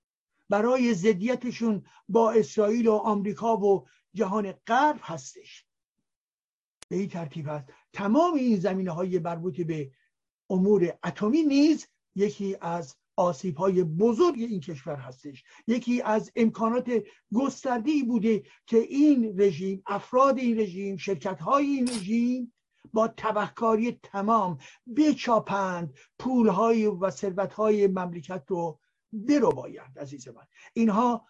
برای 0.49 0.95
زدیتشون 0.95 1.87
با 2.09 2.33
اسرائیل 2.33 2.89
و 2.89 2.93
آمریکا 2.93 3.57
و 3.57 3.87
جهان 4.15 4.53
غرب 4.53 5.01
هستش. 5.03 5.67
به 6.89 6.97
این 6.97 7.09
ترتیب 7.09 7.49
هست 7.49 7.67
تمام 7.93 8.35
این 8.35 8.57
زمینه 8.57 8.91
های 8.91 9.19
مربوط 9.19 9.61
به 9.61 9.93
امور 10.51 10.99
اتمی 11.05 11.43
نیز 11.43 11.87
یکی 12.15 12.57
از 12.61 12.97
آسیب 13.17 13.57
های 13.57 13.85
بزرگ 13.85 14.39
این 14.39 14.61
کشور 14.61 14.97
هستش. 14.97 15.45
یکی 15.67 16.03
از 16.03 16.33
امکانات 16.37 16.91
گستردی 17.35 18.03
بوده 18.03 18.43
که 18.67 18.77
این 18.77 19.41
رژیم 19.41 19.83
افراد 19.87 20.39
این 20.39 20.61
رژیم 20.61 20.97
شرکت 20.97 21.41
های 21.41 21.67
این 21.67 21.89
رژیم 21.89 22.53
با 22.93 23.09
تبهکاری 23.09 23.93
تمام 24.03 24.59
بچاپند 24.97 25.95
پول 26.19 26.49
های 26.49 26.87
و 26.87 27.11
ثروت 27.11 27.53
های 27.53 27.87
مملکت 27.87 28.45
رو 28.49 28.81
برو 29.13 29.51
باید 29.51 29.99
عزیز 29.99 30.29
من. 30.29 30.47
اینها 30.73 31.27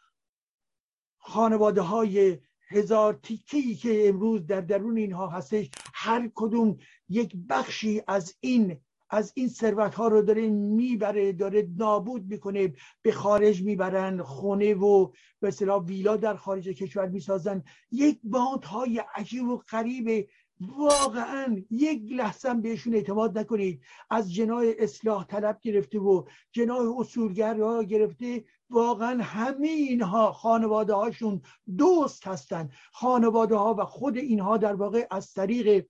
خانواده 1.19 1.81
های 1.81 2.39
هزار 2.69 3.15
تیکه 3.23 3.75
که 3.75 4.09
امروز 4.09 4.47
در 4.47 4.61
درون 4.61 4.97
اینها 4.97 5.29
هستش 5.29 5.71
هر 5.95 6.31
کدوم 6.35 6.77
یک 7.09 7.37
بخشی 7.49 8.03
از 8.07 8.35
این 8.41 8.81
از 9.11 9.33
این 9.37 9.49
ثروت 9.49 9.95
ها 9.95 10.09
رو 10.09 10.23
داره 10.23 10.49
می‌بره 10.49 11.33
داره 11.33 11.69
نابود 11.77 12.27
می‌کنه 12.27 12.73
به 13.03 13.13
خارج 13.13 13.63
می‌برن. 13.63 14.23
خونه 14.23 14.75
و 14.75 15.11
به 15.41 15.49
اصطلاح 15.49 15.85
ویلا 15.85 16.17
در 16.17 16.37
خارج 16.37 16.69
کشور 16.69 17.09
می‌سازن. 17.09 17.63
یک 17.91 18.21
بانت 18.25 18.65
های 18.65 19.03
عجیب 19.15 19.49
و 19.49 19.57
غریب. 19.57 20.29
واقعا 20.61 21.63
یک 21.71 22.03
لحظه 22.13 22.55
بهشون 22.55 22.95
اعتماد 22.95 23.39
نکنید. 23.39 23.83
از 24.11 24.33
جناه 24.35 24.65
اصلاح 24.79 25.27
طلب 25.27 25.59
گرفته 25.63 25.99
و 25.99 26.25
جناه 26.53 27.01
اصولگر 27.01 27.85
گرفته. 27.85 28.45
واقعا 28.71 29.23
همه 29.23 29.69
اینها 29.69 30.33
خانواده 30.33 30.95
هاشون 30.95 31.43
دوست 31.77 32.27
هستند 32.27 32.73
خانواده 32.93 33.57
ها 33.57 33.75
و 33.79 33.85
خود 33.85 34.17
اینها 34.17 34.57
در 34.57 34.75
واقع 34.75 35.07
از 35.11 35.33
طریق 35.33 35.87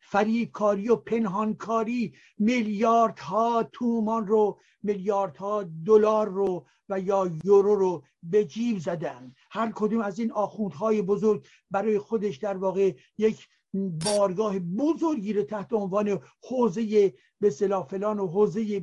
فریبکاری 0.00 0.88
و 0.88 0.96
پنهانکاری 0.96 2.14
میلیاردها 2.38 3.68
تومان 3.72 4.26
رو 4.26 4.60
میلیاردها 4.82 5.64
دلار 5.86 6.28
رو 6.28 6.66
و 6.88 7.00
یا 7.00 7.30
یورو 7.44 7.74
رو 7.74 8.04
به 8.22 8.44
جیب 8.44 8.78
زدن. 8.78 9.34
هر 9.50 9.72
کدوم 9.74 10.00
از 10.00 10.18
این 10.18 10.32
آخوندهای 10.32 11.02
بزرگ 11.02 11.46
برای 11.70 11.98
خودش 11.98 12.36
در 12.36 12.56
واقع 12.56 12.94
یک 13.18 13.48
بارگاه 13.74 14.58
بزرگی 14.58 15.32
رو 15.32 15.42
تحت 15.42 15.72
عنوان 15.72 16.20
حوزه 16.42 17.14
به 17.40 17.50
صلاح 17.50 17.86
فلان 17.86 18.18
و 18.18 18.26
حوزه 18.26 18.80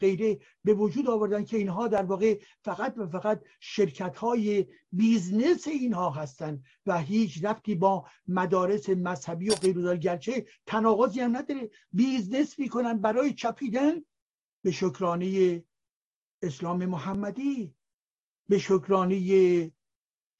غیره 0.00 0.38
به 0.64 0.74
وجود 0.74 1.10
آوردن 1.10 1.44
که 1.44 1.56
اینها 1.56 1.88
در 1.88 2.02
واقع 2.02 2.40
فقط 2.60 2.94
و 2.96 3.06
فقط 3.06 3.44
شرکت 3.60 4.16
های 4.16 4.66
بیزنس 4.92 5.68
اینها 5.68 6.10
هستند 6.10 6.64
و 6.86 6.98
هیچ 6.98 7.44
رفتی 7.44 7.74
با 7.74 8.04
مدارس 8.28 8.88
مذهبی 8.88 9.50
و 9.50 9.54
غیر 9.54 9.96
گرچه 9.96 10.46
تناقضی 10.66 11.20
هم 11.20 11.36
نداره. 11.36 11.70
بیزنس 11.92 12.58
می‌کنن 12.58 12.98
برای 12.98 13.34
چپیدن 13.34 13.92
به 14.62 14.70
شکرانه 14.70 15.64
اسلام 16.42 16.86
محمدی 16.86 17.74
به 18.48 18.58
شکرانه 18.58 19.72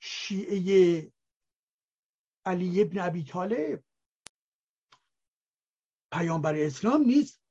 شیعه 0.01 1.12
علی 2.45 2.83
ابن 2.83 2.99
ابی 2.99 3.25
طالب. 3.25 3.85
پیامبر 6.13 6.55
اسلام 6.55 7.03
نیست 7.03 7.43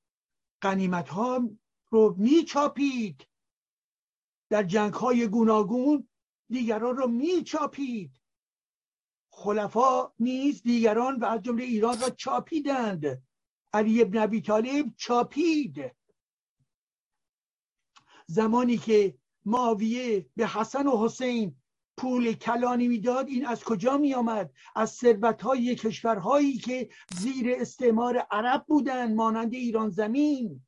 قنیمت 0.62 1.10
ها 1.10 1.50
رو 1.90 2.16
میچاپید. 2.18 3.28
در 4.50 4.64
جنگ 4.64 4.94
های 4.94 5.28
گوناگون 5.28 6.10
دیگران 6.50 6.98
رو 6.98 7.08
میچاپید. 7.08 8.22
خلفا 9.34 10.14
نیز 10.20 10.64
دیگران 10.64 11.20
و 11.20 11.26
از 11.26 11.42
جمله 11.42 11.64
ایران 11.64 12.00
را 12.00 12.10
چاپیدند. 12.10 13.24
علی 13.74 14.02
ابن 14.02 14.18
ابی 14.18 14.42
طالب 14.42 14.96
چاپید. 14.96 15.96
زمانی 18.28 18.78
که 18.78 19.18
معاویه 19.46 20.30
به 20.36 20.48
حسن 20.48 20.88
و 20.88 21.06
حسین 21.06 21.61
پول 22.02 22.34
کلانی 22.34 22.88
می‌داد 22.88 23.28
این 23.28 23.46
از 23.46 23.64
کجا 23.64 23.98
می 23.98 24.14
آمد 24.14 24.54
از 24.76 24.92
ثروت 24.92 25.42
های 25.42 25.76
کشورهایی 25.76 26.58
که 26.58 26.90
زیر 27.16 27.56
استعمار 27.60 28.18
عرب 28.18 28.66
بودند 28.68 29.16
مانند 29.16 29.54
ایران 29.54 29.90
زمین. 29.90 30.66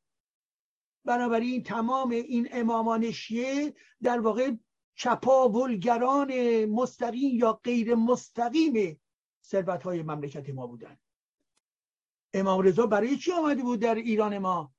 بنابراین 1.05 1.63
تمام 1.63 2.09
این 2.09 2.47
امامان 2.51 3.11
شیعه 3.11 3.73
در 4.03 4.19
واقع 4.19 4.51
چپاولگران 4.95 6.65
مستقیم 6.65 7.37
یا 7.39 7.53
غیر 7.53 7.95
مستقیم 7.95 9.01
ثروت 9.45 9.83
های 9.83 10.03
مملکت 10.03 10.49
ما 10.49 10.67
بودند 10.67 10.99
امام 12.33 12.61
رضا 12.61 12.85
برای 12.85 13.17
چی 13.17 13.31
آمده 13.31 13.61
بود 13.61 13.79
در 13.79 13.95
ایران 13.95 14.37
ما؟ 14.37 14.73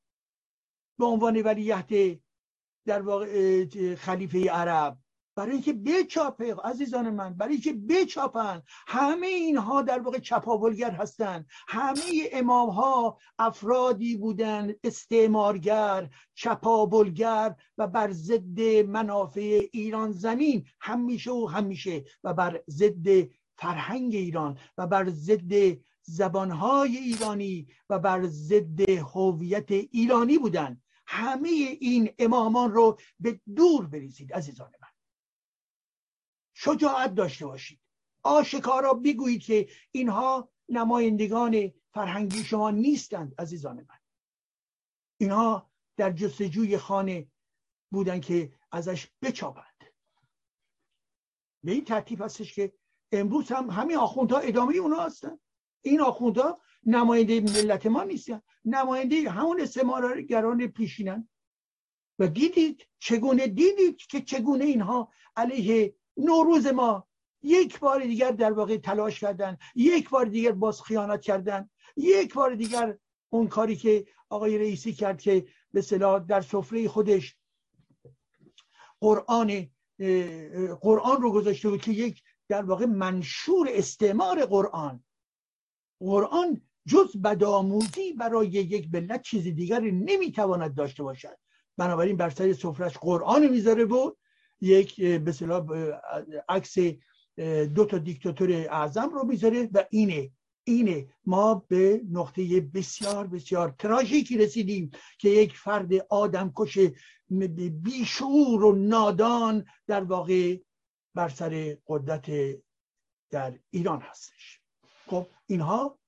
به 0.99 1.05
عنوان 1.05 1.43
ولیت 1.43 2.19
در 2.87 3.03
واقع 3.03 3.95
خلیفه 3.95 4.51
عرب. 4.51 5.04
برای 5.37 5.53
اینکه 5.53 5.73
بچاپه 5.73 6.55
عزیزان 6.65 7.11
من 7.11 7.35
برای 7.35 7.53
اینکه 7.53 7.73
بچاپن. 7.73 8.63
همه 8.87 9.27
اینها 9.27 9.83
در 9.83 10.01
واقع 10.01 10.19
چپاولگر 10.19 10.91
هستند 10.91 11.47
همه 11.69 12.03
امام 12.33 12.71
ها 12.71 13.19
افرادی 13.39 14.17
بودند 14.17 14.75
استعمارگر 14.85 16.11
چپاولگر 16.35 17.55
و 17.79 17.87
بر 17.87 18.13
ضد 18.13 18.61
منافع 18.87 19.61
ایران 19.73 20.13
زمین. 20.13 20.67
همیشه 20.81 21.31
و 21.31 21.47
همیشه 21.47 22.05
و 22.25 22.35
بر 22.35 22.63
ضد 22.71 23.29
فرهنگ 23.57 24.15
ایران 24.15 24.59
و 24.79 24.87
بر 24.87 25.09
ضد 25.11 25.79
زبانهای 26.03 26.97
ایرانی 26.97 27.67
و 27.91 27.99
بر 27.99 28.27
ضد 28.27 28.91
هویت 28.91 29.71
ایرانی 29.71 30.39
بودند 30.39 30.83
همه 31.07 31.49
این 31.81 32.11
امامان 32.19 32.73
رو 32.73 32.99
به 33.21 33.41
دور 33.57 33.87
بریزید 33.87 34.33
عزیزان 34.33 34.71
من. 34.83 34.84
شجاعت 36.65 37.15
داشته 37.15 37.47
باشید. 37.47 37.81
آشکارا 38.23 38.95
بگویید 38.95 39.43
که 39.43 39.69
اینها 39.91 40.53
نمایندگان 40.69 41.73
فرهنگی 41.95 42.45
شما 42.45 42.71
نیستند 42.71 43.35
عزیزان 43.39 43.77
من. 43.77 43.99
اینها 45.21 45.71
در 45.97 46.13
جستجوی 46.13 46.79
خانه 46.79 47.27
بودن 47.93 48.21
که 48.21 48.53
ازش 48.73 49.09
بچابند. 49.23 49.85
به 51.65 51.73
این 51.73 51.85
ترتیب 51.85 52.23
هستش 52.23 52.55
که 52.55 52.73
امروز 53.13 53.53
هم 53.53 53.71
همین 53.71 53.97
آخوندها 53.97 54.39
ادامه 54.39 54.77
اونا 54.77 55.01
هستن. 55.01 55.39
این 55.83 56.01
آخوندها 56.01 56.61
نماینده 56.87 57.41
ملت 57.41 57.87
ما 57.87 58.03
نیستن. 58.03 58.43
نماینده 58.65 59.31
همون 59.31 59.61
استعمارگران 59.61 60.67
پیشینن. 60.67 61.29
و 62.19 62.29
دیدید 62.29 62.89
چگونه 62.99 63.47
دیدید 63.47 63.97
که 63.97 64.21
چگونه 64.21 64.65
اینها 64.65 65.13
علیه 65.37 65.97
نوروز 66.17 66.67
ما 66.67 67.09
یک 67.43 67.79
بار 67.79 68.03
دیگر 68.03 68.31
در 68.31 68.53
واقع 68.53 68.77
تلاش 68.77 69.21
کردن 69.21 69.57
یک 69.75 70.11
بار 70.11 70.25
دیگر 70.25 70.53
باز 70.53 70.83
خیانت 70.83 71.21
کردن 71.21 71.71
یک 71.97 72.35
بار 72.35 72.55
دیگر 72.55 72.99
اون 73.31 73.49
کاری 73.49 73.77
که 73.77 74.07
آقای 74.29 74.59
رئیسی 74.59 74.93
کرد 74.93 75.21
که 75.21 75.47
به 75.73 75.81
صلاح 75.81 76.19
در 76.19 76.41
سفره 76.41 76.89
خودش 76.89 77.37
قرآن 79.01 79.71
قرآن 80.81 81.23
رو 81.23 81.33
گذاشته 81.33 81.71
بود 81.71 81.81
که 81.81 81.93
یک 81.93 82.23
در 82.49 82.63
واقع 82.63 82.87
منشور 82.87 83.69
استعمار 83.71 84.47
قرآن. 84.47 85.05
قرآن 86.01 86.63
جز 86.87 87.17
بدآموزی 87.17 88.13
برای 88.13 88.47
یک 88.47 88.89
ملت 88.93 89.23
چیز 89.23 89.43
دیگری 89.43 89.93
نمی‌تواند 89.93 90.75
داشته 90.75 91.03
باشد. 91.03 91.39
بنابراین 91.77 92.17
بر 92.17 92.31
سر 92.31 92.53
سفرش 92.53 92.99
قرآن 92.99 93.49
می‌ذاره 93.49 93.85
بود. 93.85 94.17
یک 94.65 95.01
به 95.01 96.01
عکس 96.49 96.79
دو 97.75 97.85
تا 97.85 97.99
دیکتاتور 97.99 98.53
اعظم 98.53 99.11
رو 99.11 99.25
می‌ذاره 99.25 99.69
و 99.73 99.85
اینه 99.91 100.31
اینه 100.65 101.09
ما 101.25 101.55
به 101.69 102.01
نقطه 102.11 102.61
بسیار 102.61 103.27
بسیار 103.27 103.75
تراژیکی 103.79 104.39
رسیدیم 104.39 104.91
که 105.19 105.29
یک 105.29 105.57
فرد 105.57 105.95
آدم 106.11 106.53
کش 106.57 106.79
بیشعور 107.83 108.65
و 108.65 108.73
نادان 108.73 109.65
در 109.87 110.05
واقع 110.05 110.59
بر 111.15 111.29
سر 111.29 111.79
قدرت 111.87 112.31
در 113.31 113.59
ایران 113.71 114.01
هستش. 114.01 114.61
خب 115.07 115.27
اینها 115.47 115.99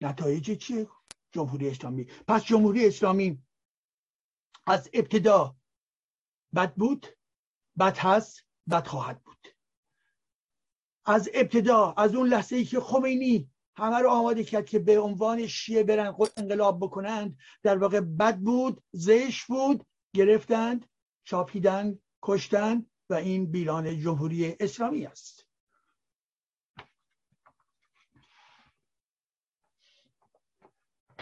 نتایج 0.00 0.58
چیه؟ 0.58 0.88
جمهوری 1.32 1.68
اسلامی. 1.68 2.04
پس 2.28 2.44
جمهوری 2.44 2.86
اسلامی 2.86 3.42
از 4.66 4.90
ابتدا 4.92 5.56
بد 6.54 6.74
بود 6.74 7.06
بد 7.78 7.98
هست 7.98 8.44
بد 8.70 8.86
خواهد 8.86 9.22
بود. 9.22 9.48
از 11.04 11.30
ابتدا 11.34 11.94
از 11.96 12.14
اون 12.14 12.28
لحظه 12.28 12.56
ای 12.56 12.64
که 12.64 12.80
خمینی 12.80 13.50
همه 13.76 13.98
رو 13.98 14.10
آماده 14.10 14.44
کرد 14.44 14.66
که 14.66 14.78
به 14.78 14.98
عنوان 15.00 15.46
شیعه 15.46 15.82
برن 15.82 16.16
انقلاب 16.36 16.80
بکنند 16.80 17.38
در 17.62 17.78
واقع 17.78 18.00
بد 18.00 18.38
بود 18.38 18.82
زش 18.92 19.44
بود 19.44 19.86
گرفتند 20.14 20.88
چاپیدن 21.24 21.98
کشتن 22.22 22.86
و 23.10 23.14
این 23.14 23.50
بیلان 23.50 24.00
جمهوری 24.00 24.56
اسلامی 24.60 25.06
است. 25.06 25.48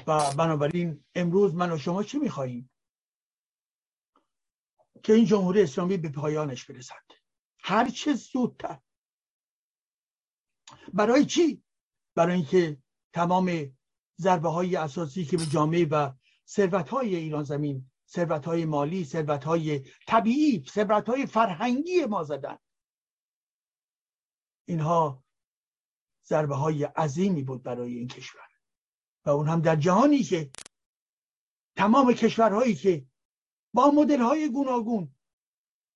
و 0.06 0.34
بنابراین 0.38 1.04
امروز 1.14 1.54
من 1.54 1.72
و 1.72 1.78
شما 1.78 2.02
چی 2.02 2.18
می‌خواهیم؟ 2.18 2.70
که 5.02 5.12
این 5.12 5.24
جمهوری 5.24 5.62
اسلامی 5.62 5.96
به 5.96 6.08
پایانش 6.08 6.64
برسد. 6.64 7.04
هر 7.58 7.88
چه 7.88 8.14
زودتر. 8.14 8.80
برای 10.94 11.26
چی؟ 11.26 11.62
برای 12.14 12.34
اینکه 12.34 12.78
تمام 13.12 13.76
ضربه 14.18 14.48
های 14.48 14.76
اساسی 14.76 15.24
که 15.24 15.36
به 15.36 15.46
جامعه 15.46 15.84
و 15.90 16.12
ثروت 16.46 16.88
های 16.88 17.16
ایران 17.16 17.44
زمین 17.44 17.90
ثروت 18.08 18.44
های 18.44 18.64
مالی 18.64 19.04
ثروت 19.04 19.44
های 19.44 19.84
طبیعی 20.06 20.64
ثروت 20.68 21.08
های 21.08 21.26
فرهنگی 21.26 22.04
ما 22.04 22.24
زدن. 22.24 22.58
اینها 24.68 25.24
ضربه 26.26 26.56
های 26.56 26.84
عظیمی 26.84 27.42
بود 27.42 27.62
برای 27.62 27.94
این 27.94 28.08
کشور. 28.08 28.48
و 29.24 29.30
اون 29.30 29.48
هم 29.48 29.60
در 29.60 29.76
جهانی 29.76 30.22
که 30.22 30.50
تمام 31.76 32.12
کشورهایی 32.12 32.74
که 32.74 33.06
با 33.76 33.90
مدل 33.90 34.20
های 34.20 34.48
گوناگون 34.48 35.14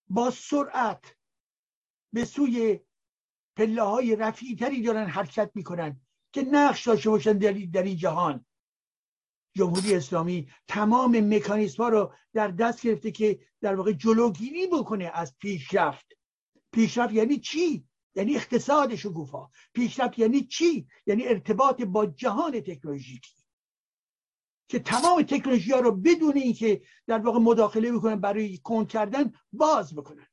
با 0.08 0.30
سرعت 0.30 1.16
به 2.12 2.24
سوی 2.24 2.80
پله 3.56 3.82
های 3.82 4.16
رفیعتری 4.16 4.82
دارن 4.82 5.06
حرکت 5.06 5.50
می‌کنن 5.54 6.00
که 6.32 6.42
نقش 6.42 6.86
داشته 6.86 7.10
باشن 7.10 7.38
در 7.38 7.82
این 7.82 7.96
جهان. 7.96 8.44
جمهوری 9.56 9.94
اسلامی 9.94 10.48
تمام 10.68 11.34
مکانیسم 11.34 11.82
ها 11.82 11.88
رو 11.88 12.14
در 12.32 12.48
دست 12.48 12.82
گرفته 12.82 13.10
که 13.10 13.40
در 13.60 13.74
واقع 13.74 13.92
جلوگیری 13.92 14.66
بکنه 14.66 15.10
از 15.14 15.36
پیشرفت. 15.38 16.12
پیشرفت 16.72 17.12
یعنی 17.12 17.38
چی؟ 17.38 17.84
یعنی 18.14 18.36
اقتصاد 18.36 18.94
شکوفا. 18.94 19.48
پیشرفت 19.74 20.18
یعنی 20.18 20.44
چی؟ 20.44 20.88
یعنی 21.06 21.26
ارتباط 21.26 21.82
با 21.82 22.06
جهان 22.06 22.60
تکنولوژیکی. 22.60 23.39
که 24.70 24.78
تمام 24.78 25.22
تکنولوژی 25.22 25.72
ها 25.72 25.80
رو 25.80 25.92
بدون 25.92 26.36
اینکه 26.36 26.82
در 27.06 27.18
واقع 27.18 27.38
مداخله 27.38 27.92
بکنن 27.92 28.16
برای 28.16 28.58
کند 28.58 28.88
کردن 28.88 29.32
باز 29.52 29.94
بکنن. 29.94 30.26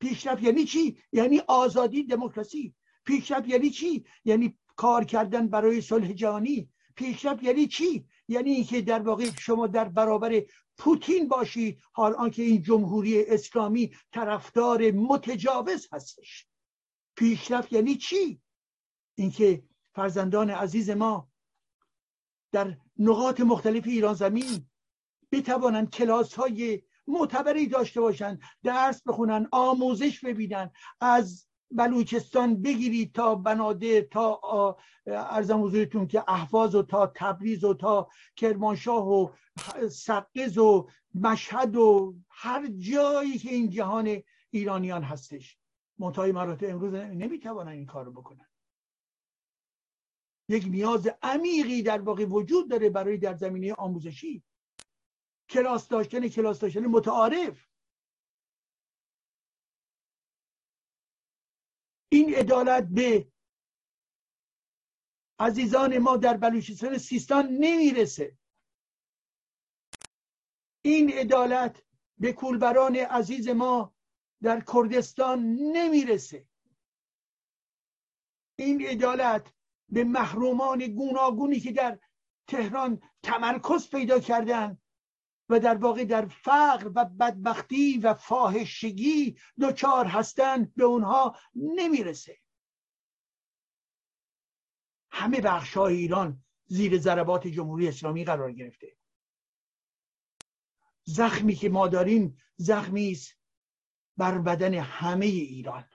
پیشرفت 0.00 0.42
یعنی 0.42 0.64
چی؟ 0.64 0.98
یعنی 1.12 1.38
آزادی 1.48 2.04
دموکراسی. 2.04 2.74
پیشرفت 3.04 3.48
یعنی 3.48 3.70
چی؟ 3.70 4.04
یعنی 4.24 4.58
کار 4.76 5.04
کردن 5.04 5.48
برای 5.48 5.80
صلح 5.80 6.12
جهانی. 6.12 6.70
پیشرفت 6.96 7.42
یعنی 7.42 7.66
چی؟ 7.66 8.06
یعنی 8.28 8.50
اینکه 8.50 8.80
در 8.82 9.02
واقع 9.02 9.30
شما 9.38 9.66
در 9.66 9.88
برابر 9.88 10.42
پوتین 10.78 11.28
باشید 11.28 11.78
حال 11.92 12.14
آنکه 12.14 12.42
این 12.42 12.62
جمهوری 12.62 13.24
اسلامی 13.24 13.96
طرفدار 14.12 14.90
متجاوز 14.90 15.88
هستش. 15.92 16.46
پیشرفت 17.16 17.72
یعنی 17.72 17.94
چی؟ 17.94 18.40
اینکه 19.14 19.62
فرزندان 19.94 20.50
عزیز 20.50 20.90
ما 20.90 21.28
در 22.52 22.76
نقاط 22.98 23.40
مختلف 23.40 23.86
ایران 23.86 24.14
زمین 24.14 24.66
بتوانند 25.32 25.90
کلاس 25.90 26.34
های 26.34 26.82
معتبری 27.06 27.66
داشته 27.66 28.00
باشن 28.00 28.38
درس 28.62 29.02
بخونن 29.06 29.48
آموزش 29.52 30.24
ببینن 30.24 30.70
از 31.00 31.46
بلوچستان 31.70 32.62
بگیرید 32.62 33.12
تا 33.12 33.34
بنادر 33.34 34.00
تا 34.00 34.76
ارزم 35.06 35.62
حضورتون 35.62 36.06
که 36.06 36.24
احواز 36.28 36.74
و 36.74 36.82
تا 36.82 37.12
تبریز 37.14 37.64
و 37.64 37.74
تا 37.74 38.08
کرمانشاه 38.36 39.08
و 39.08 39.28
سقز 39.90 40.58
و 40.58 40.88
مشهد 41.14 41.76
و 41.76 42.14
هر 42.28 42.66
جایی 42.66 43.38
که 43.38 43.50
این 43.50 43.70
جهان 43.70 44.22
ایرانیان 44.50 45.02
هستش. 45.02 45.58
منتهای 45.98 46.32
مراتب 46.32 46.70
امروز 46.70 46.94
نمی‌توانن 46.94 47.72
این 47.72 47.86
کار 47.86 48.04
رو 48.04 48.12
بکنن 48.12 48.45
یک 50.48 50.64
نیاز 50.64 51.08
عمیقی 51.22 51.82
در 51.82 52.00
واقع 52.00 52.24
وجود 52.24 52.70
داره 52.70 52.90
برای 52.90 53.18
در 53.18 53.34
زمینه 53.36 53.74
آموزشی. 53.74 54.44
کلاس 55.50 55.88
داشتن 55.88 56.28
کلاس 56.28 56.60
داشتن 56.60 56.86
متعارف. 56.86 57.68
این 62.12 62.34
عدالت 62.34 62.88
به 62.88 63.32
عزیزان 65.40 65.98
ما 65.98 66.16
در 66.16 66.36
بلوچستان 66.36 66.98
سیستان 66.98 67.46
نمی‌رسه. 67.46 68.38
این 70.84 71.12
عدالت 71.12 71.82
به 72.18 72.32
کولبران 72.32 72.96
عزیز 72.96 73.48
ما 73.48 73.94
در 74.42 74.64
کردستان 74.74 75.38
نمی‌رسه. 75.72 76.48
این 78.58 78.86
عدالت 78.86 79.55
به 79.88 80.04
محرومان 80.04 80.86
گوناگونی 80.86 81.60
که 81.60 81.72
در 81.72 81.98
تهران 82.46 83.02
تمرکز 83.22 83.90
پیدا 83.90 84.20
کردن 84.20 84.78
و 85.48 85.60
در 85.60 85.74
واقع 85.74 86.04
در 86.04 86.26
فقر 86.26 86.90
و 86.94 87.04
بدبختی 87.04 87.98
و 87.98 88.14
فاحشگی 88.14 89.38
دوچار 89.58 90.06
هستند 90.06 90.74
به 90.74 90.84
اونها 90.84 91.36
نمی‌رسه. 91.54 92.38
همه 95.10 95.40
بخش 95.40 95.76
های 95.76 95.96
ایران 95.96 96.44
زیر 96.66 96.98
ضربات 96.98 97.46
جمهوری 97.46 97.88
اسلامی 97.88 98.24
قرار 98.24 98.52
گرفته. 98.52 98.96
زخمی 101.04 101.54
که 101.54 101.68
ما 101.68 101.88
داریم 101.88 102.42
زخمی 102.56 103.10
است 103.10 103.36
بر 104.16 104.38
بدن 104.38 104.74
همه 104.74 105.26
ایران. 105.26 105.88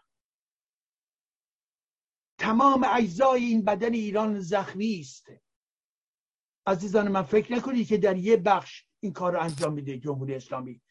تمام 2.42 2.86
اجزای 2.94 3.44
این 3.44 3.66
بدن 3.66 3.94
ایران 3.94 4.40
زخمی 4.40 5.00
است. 5.00 5.28
عزیزان 6.68 7.08
من 7.08 7.22
فکر 7.22 7.54
نکنید 7.54 7.88
که 7.88 7.98
در 7.98 8.18
یه 8.18 8.38
بخش 8.38 8.86
این 9.00 9.14
کار 9.14 9.34
رو 9.34 9.42
انجام 9.42 9.74
میده 9.74 9.98
جمهوری 9.98 10.36
اسلامی. 10.36 10.82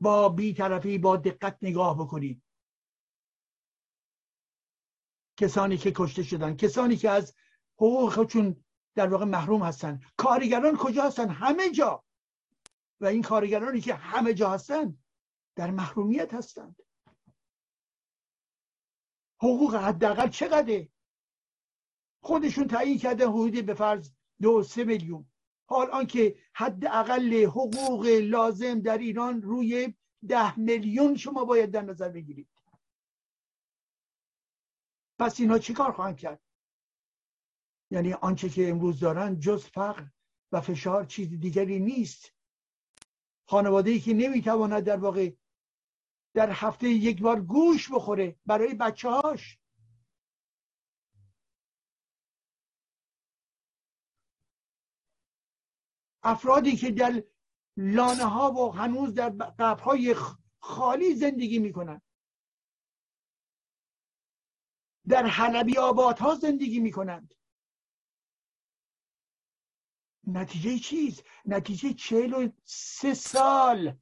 با 0.00 0.28
بیطرفی 0.28 0.98
با 0.98 1.16
دقت 1.16 1.58
نگاه 1.62 1.98
بکنید. 1.98 2.42
کسانی 5.36 5.76
که 5.76 5.92
کشته 5.96 6.22
شدن 6.22 6.56
کسانی 6.56 6.96
که 6.96 7.10
از 7.10 7.34
حقوق 7.76 8.12
خودشون 8.12 8.64
در 8.94 9.08
واقع 9.08 9.24
محروم 9.24 9.62
هستن. 9.62 10.00
کارگران 10.16 10.76
کجا 10.76 11.02
هستن؟ 11.02 11.28
همه 11.28 11.70
جا. 11.70 12.04
و 13.00 13.06
این 13.06 13.22
کارگرانی 13.22 13.80
که 13.80 13.94
همه 13.94 14.34
جا 14.34 14.50
هستن 14.50 14.98
در 15.56 15.70
محرومیت 15.70 16.34
هستند. 16.34 16.76
حقوق 19.42 19.74
حداقل 19.74 20.28
چقدره؟ 20.28 20.88
خودشون 22.22 22.68
تعیین 22.68 22.98
کرده 22.98 23.28
حدودی 23.28 23.62
به 23.62 23.74
فرض 23.74 24.10
دو 24.42 24.62
سه 24.62 24.84
میلیون. 24.84 25.26
حال 25.68 25.90
آنکه 25.90 26.38
حداقل 26.54 27.44
حقوق 27.44 28.06
لازم 28.06 28.80
در 28.80 28.98
ایران 28.98 29.42
روی 29.42 29.94
ده 30.28 30.58
میلیون 30.58 31.16
شما 31.16 31.44
باید 31.44 31.70
در 31.70 31.82
نظر 31.82 32.08
بگیرید. 32.08 32.48
پس 35.18 35.40
اینا 35.40 35.58
چیکار 35.58 35.92
خواهند 35.92 36.16
کرد؟ 36.16 36.40
یعنی 37.90 38.12
آنچه 38.12 38.48
که 38.48 38.68
امروز 38.70 39.00
دارن 39.00 39.38
جز 39.38 39.64
فقر 39.64 40.06
و 40.52 40.60
فشار 40.60 41.04
چیز 41.04 41.28
دیگری 41.28 41.80
نیست. 41.80 42.32
خانواده 43.48 43.90
ای 43.90 44.00
که 44.00 44.14
نمی‌تواند 44.14 44.84
در 44.84 44.96
واقع 44.96 45.30
در 46.34 46.50
هفته 46.50 46.88
یک 46.88 47.22
بار 47.22 47.40
گوش 47.40 47.92
بخوره 47.92 48.36
برای 48.46 48.74
بچه 48.74 49.08
هاش 49.08 49.58
افرادی 56.22 56.76
که 56.76 56.90
در 56.90 57.22
لانه 57.76 58.24
ها 58.24 58.52
و 58.52 58.72
هنوز 58.72 59.14
در 59.14 59.30
قبرهای 59.30 60.16
خالی 60.60 61.14
زندگی 61.14 61.58
می‌کنن. 61.58 62.02
در 65.08 65.26
حلبی 65.26 65.74
ها 65.74 66.34
زندگی 66.34 66.80
می‌کنند. 66.80 67.34
نتیجه 70.26 70.78
چیز 70.78 71.22
نتیجه 71.44 71.94
چهل 71.94 72.34
و 72.34 72.48
سه 72.64 73.14
سال. 73.14 73.98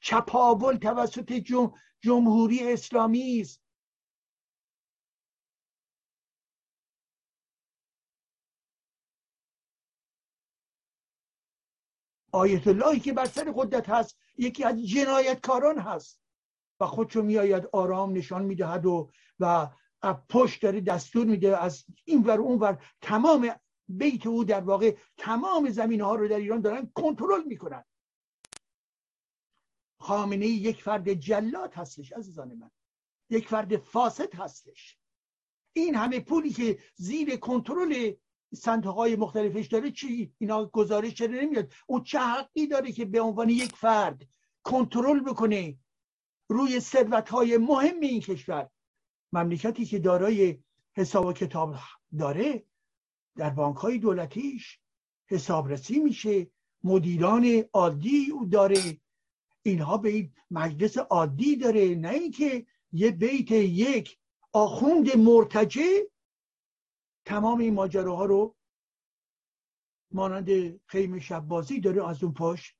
چپاول 0.00 0.76
توسط 0.76 1.32
جمهوری 2.00 2.72
اسلامی 2.72 3.40
است. 3.40 3.62
آیت 12.32 12.66
اللهی 12.66 13.00
که 13.00 13.12
بر 13.12 13.24
سر 13.24 13.52
قدرت 13.56 13.88
هست 13.88 14.18
یکی 14.38 14.64
از 14.64 14.86
جنایتکاران 14.86 15.78
هست. 15.78 16.20
و 16.80 16.86
خودشو 16.86 17.22
میآید 17.22 17.66
آرام 17.72 18.12
نشان 18.12 18.44
می‌دهد 18.44 18.86
و 18.86 19.10
و 19.40 19.68
پشت 20.28 20.62
داره 20.62 20.80
دستور 20.80 21.26
میده 21.26 21.58
از 21.62 21.84
این 22.04 22.22
ور 22.22 22.38
اون 22.40 22.58
ور. 22.58 22.84
تمام 23.00 23.50
بیت 23.88 24.26
او 24.26 24.44
در 24.44 24.60
واقع 24.60 24.96
تمام 25.16 25.70
زمین 25.70 26.00
ها 26.00 26.14
رو 26.14 26.28
در 26.28 26.36
ایران 26.36 26.60
دارن 26.60 26.90
کنترل 26.94 27.44
می‌کنن. 27.44 27.84
خامنه 30.06 30.46
یک 30.46 30.82
فرد 30.82 31.12
جلاد 31.12 31.74
هستش 31.74 32.12
عزیزان 32.12 32.54
من. 32.54 32.70
یک 33.30 33.48
فرد 33.48 33.76
فاسد 33.76 34.34
هستش. 34.34 34.98
این 35.72 35.94
همه 35.94 36.20
پولی 36.20 36.50
که 36.50 36.78
زیر 36.94 37.36
کنترل 37.36 38.12
صندوق 38.54 38.94
های 38.94 39.16
مختلفش 39.16 39.66
داره 39.66 39.90
چی؟ 39.90 40.34
اینا 40.38 40.66
گزارش 40.66 41.14
چرا 41.14 41.40
نمیاد؟ 41.40 41.72
اون 41.86 42.02
چه 42.02 42.18
حقی 42.18 42.66
داره 42.66 42.92
که 42.92 43.04
به 43.04 43.20
عنوان 43.20 43.48
یک 43.48 43.72
فرد 43.72 44.22
کنترل 44.62 45.20
بکنه 45.20 45.78
روی 46.48 46.80
ثروت 46.80 47.28
های 47.28 47.58
مهم 47.58 48.00
این 48.00 48.20
کشور؟ 48.20 48.70
مملکتی 49.32 49.84
که 49.84 49.98
دارای 49.98 50.58
حساب 50.94 51.26
و 51.26 51.32
کتاب 51.32 51.76
داره 52.18 52.66
در 53.36 53.50
بانک 53.50 53.76
های 53.76 53.98
دولتیش 53.98 54.80
حسابرسی 55.26 55.98
میشه 55.98 56.50
مدیران 56.84 57.64
عادی 57.72 58.30
او 58.30 58.46
داره. 58.46 59.00
اینها 59.66 59.96
به 59.96 60.08
این 60.08 60.32
مجلس 60.50 60.98
عادی 60.98 61.56
داره 61.56 61.94
نه 61.94 62.08
اینکه 62.10 62.66
یه 62.92 63.10
بیت 63.10 63.50
یک 63.50 64.18
آخوند 64.52 65.16
مرتجه 65.16 66.10
تمام 67.24 67.58
این 67.58 67.74
ماجراها 67.74 68.24
رو 68.24 68.56
مانند 70.10 70.80
خیم 70.86 71.18
شب 71.18 71.40
بازی 71.40 71.80
داره 71.80 72.08
از 72.08 72.24
اون 72.24 72.34
پاش 72.34 72.76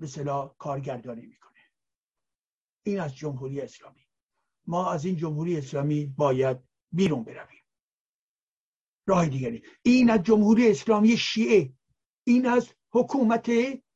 به 0.00 0.06
صلاح 0.06 0.54
کارگردانی 0.58 1.26
می‌کنه. 1.26 1.58
این 2.86 3.00
از 3.00 3.16
جمهوری 3.16 3.60
اسلامی. 3.60 4.06
ما 4.66 4.92
از 4.92 5.04
این 5.04 5.16
جمهوری 5.16 5.56
اسلامی 5.56 6.06
باید 6.06 6.58
بیرون 6.92 7.24
برویم. 7.24 7.64
راه 9.06 9.28
دیگری. 9.28 9.62
این 9.82 10.10
از 10.10 10.22
جمهوری 10.22 10.70
اسلامی 10.70 11.16
شیعه. 11.16 11.72
این 12.26 12.46
از 12.46 12.74
حکومت 12.92 13.50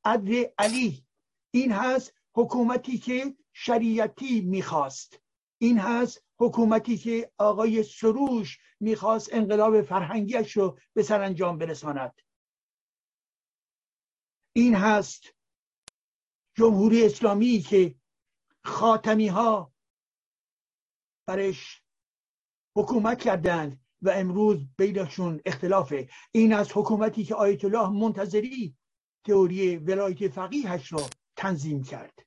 عدل 0.04 0.44
علی. 0.58 1.06
این 1.50 1.72
هست 1.72 2.14
حکومتی 2.34 2.98
که 2.98 3.36
شریعتی 3.52 4.40
می‌خواست. 4.40 5.20
این 5.58 5.78
هست 5.78 6.24
حکومتی 6.38 6.98
که 6.98 7.32
آقای 7.38 7.82
سروش 7.82 8.58
می‌خواست 8.80 9.34
انقلاب 9.34 9.82
فرهنگیش 9.82 10.56
رو 10.56 10.78
به 10.92 11.02
سرانجام 11.02 11.58
برساند. 11.58 12.20
این 14.52 14.74
هست 14.74 15.34
جمهوری 16.54 17.04
اسلامی 17.04 17.58
که 17.58 17.94
خاتمی 18.64 19.28
ها 19.28 19.72
برش 21.26 21.82
حکومت 22.76 23.22
کردند 23.22 23.84
و 24.02 24.10
امروز 24.10 24.58
بینشون 24.76 25.40
اختلافه. 25.44 26.08
این 26.32 26.52
از 26.52 26.72
حکومتی 26.74 27.24
که 27.24 27.34
آیت 27.34 27.64
الله 27.64 27.88
منتظری 27.88 28.76
تئوری 29.26 29.76
ولایت 29.76 30.28
فقیهش 30.28 30.92
رو 30.92 31.00
تنظیم 31.40 31.84
کرد. 31.84 32.26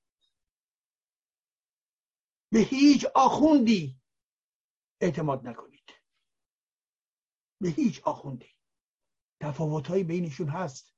به 2.52 2.60
هیچ 2.60 3.06
آخوندی 3.16 4.02
اعتماد 5.02 5.48
نکنید. 5.48 5.90
به 7.62 7.70
هیچ 7.70 8.02
آخوندی. 8.04 8.50
تفاوت 9.42 9.92
بینشون 9.92 10.50
هست. 10.50 10.96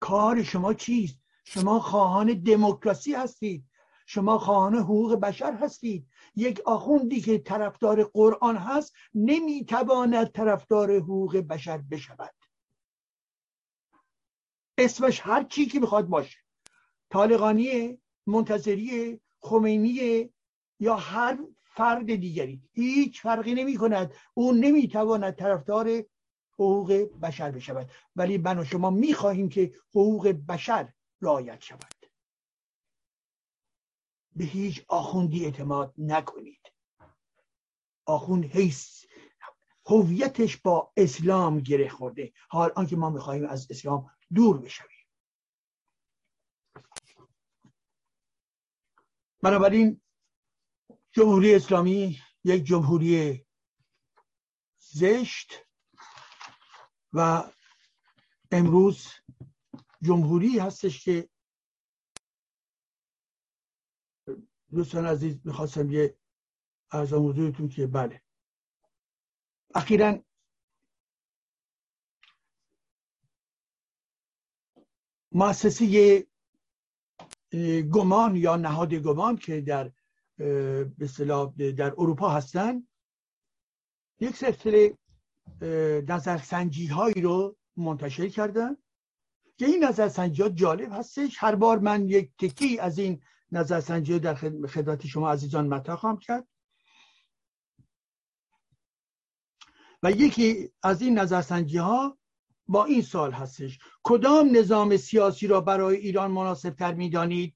کار 0.00 0.42
شما 0.42 0.74
چیست؟ 0.74 1.18
شما 1.44 1.80
خواهان 1.80 2.42
دموکراسی 2.42 3.14
هستید. 3.14 3.70
شما 4.06 4.38
خواهان 4.38 4.74
حقوق 4.74 5.14
بشر 5.14 5.52
هستید. 5.52 6.08
یک 6.34 6.60
آخوندی 6.60 7.20
که 7.20 7.38
طرفدار 7.38 8.04
قرآن 8.04 8.56
هست 8.56 8.94
نمی‌تواند 9.14 10.32
طرفدار 10.32 10.96
حقوق 10.96 11.36
بشر 11.36 11.78
بشود. 11.78 12.34
اسمش 14.78 15.20
هر 15.20 15.44
چی 15.44 15.66
که 15.66 15.80
می‌خواد 15.80 16.06
باشه. 16.08 16.41
طالقانی 17.12 17.98
منتظری 18.26 19.20
خمینی 19.40 20.30
یا 20.80 20.96
هر 20.96 21.38
فرد 21.64 22.14
دیگری. 22.14 22.62
هیچ 22.72 23.22
فرقی 23.22 23.54
نمی 23.54 23.76
کند 23.76 24.14
او 24.34 24.52
نمی‌تواند 24.52 25.34
طرفدار 25.34 26.04
حقوق 26.54 26.92
بشر 27.22 27.50
بشود. 27.50 27.90
ولی 28.16 28.38
من 28.38 28.58
و 28.58 28.64
شما 28.64 28.90
می‌خواهیم 28.90 29.48
که 29.48 29.72
حقوق 29.90 30.28
بشر 30.28 30.92
رعایت 31.22 31.60
شود. 31.60 32.06
به 34.36 34.44
هیچ 34.44 34.84
آخوندی 34.88 35.44
اعتماد 35.44 35.94
نکنید. 35.98 36.72
آخوند 38.06 38.44
حیث 38.44 39.04
هویتش 39.86 40.56
با 40.56 40.92
اسلام 40.96 41.60
گره 41.60 41.88
خورده. 41.88 42.32
حال 42.48 42.72
آنکه 42.76 42.96
ما 42.96 43.10
می‌خواهیم 43.10 43.46
از 43.46 43.66
اسلام 43.70 44.10
دور 44.34 44.58
بشویم. 44.58 44.91
بنابراین 49.42 50.00
جمهوری 51.12 51.54
اسلامی 51.54 52.18
یک 52.44 52.64
جمهوری 52.64 53.46
زشت 54.78 55.52
و 57.12 57.50
امروز 58.52 59.06
جمهوری 60.02 60.58
هستش 60.58 61.04
که 61.04 61.28
دوستان 64.70 65.06
عزیز 65.06 65.40
می‌خواستم 65.44 65.90
یه 65.90 66.18
ارزان 66.92 67.22
حضورتون 67.22 67.68
که 67.68 67.86
بله. 67.86 68.22
اخیرا 69.74 70.24
مؤسسه 75.32 75.84
گمان 77.92 78.36
یا 78.36 78.56
نهاد 78.56 78.94
گمان 78.94 79.36
که 79.36 79.60
در 79.60 79.92
به 81.56 81.72
در 81.76 81.92
اروپا 81.98 82.28
هستن 82.28 82.86
یک 84.20 84.36
سلسله 84.36 84.98
نظرسنجی 86.08 86.86
هایی 86.86 87.20
رو 87.22 87.56
منتشر 87.76 88.28
کردن. 88.28 88.76
که 89.58 89.66
این 89.66 89.84
نظرسنجی 89.84 90.42
ها 90.42 90.48
جالب 90.48 90.92
هستش. 90.92 91.36
هر 91.38 91.54
بار 91.54 91.78
من 91.78 92.08
یک 92.08 92.30
تکی 92.38 92.78
از 92.78 92.98
این 92.98 93.22
نظرسنجی 93.52 94.18
در 94.18 94.34
خدمت 94.68 95.06
شما 95.06 95.30
عزیزان 95.30 95.68
مطرح 95.68 95.96
خواهم 95.96 96.18
کرد. 96.18 96.48
و 100.02 100.10
یکی 100.10 100.72
از 100.82 101.02
این 101.02 101.18
نظرسنجی 101.18 101.78
ها 101.78 102.18
با 102.72 102.84
این 102.84 103.02
سال 103.02 103.32
هستش 103.32 103.78
کدام 104.02 104.56
نظام 104.56 104.96
سیاسی 104.96 105.46
را 105.46 105.60
برای 105.60 105.96
ایران 105.96 106.30
مناسب 106.30 106.70
تر 106.70 106.94
می 106.94 107.10
دانید؟ 107.10 107.54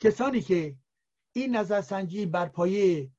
کسانی 0.00 0.40
که 0.40 0.76
این 1.32 1.56
نظرسنجی 1.56 2.26
بر 2.26 2.48
پایه 2.48 3.10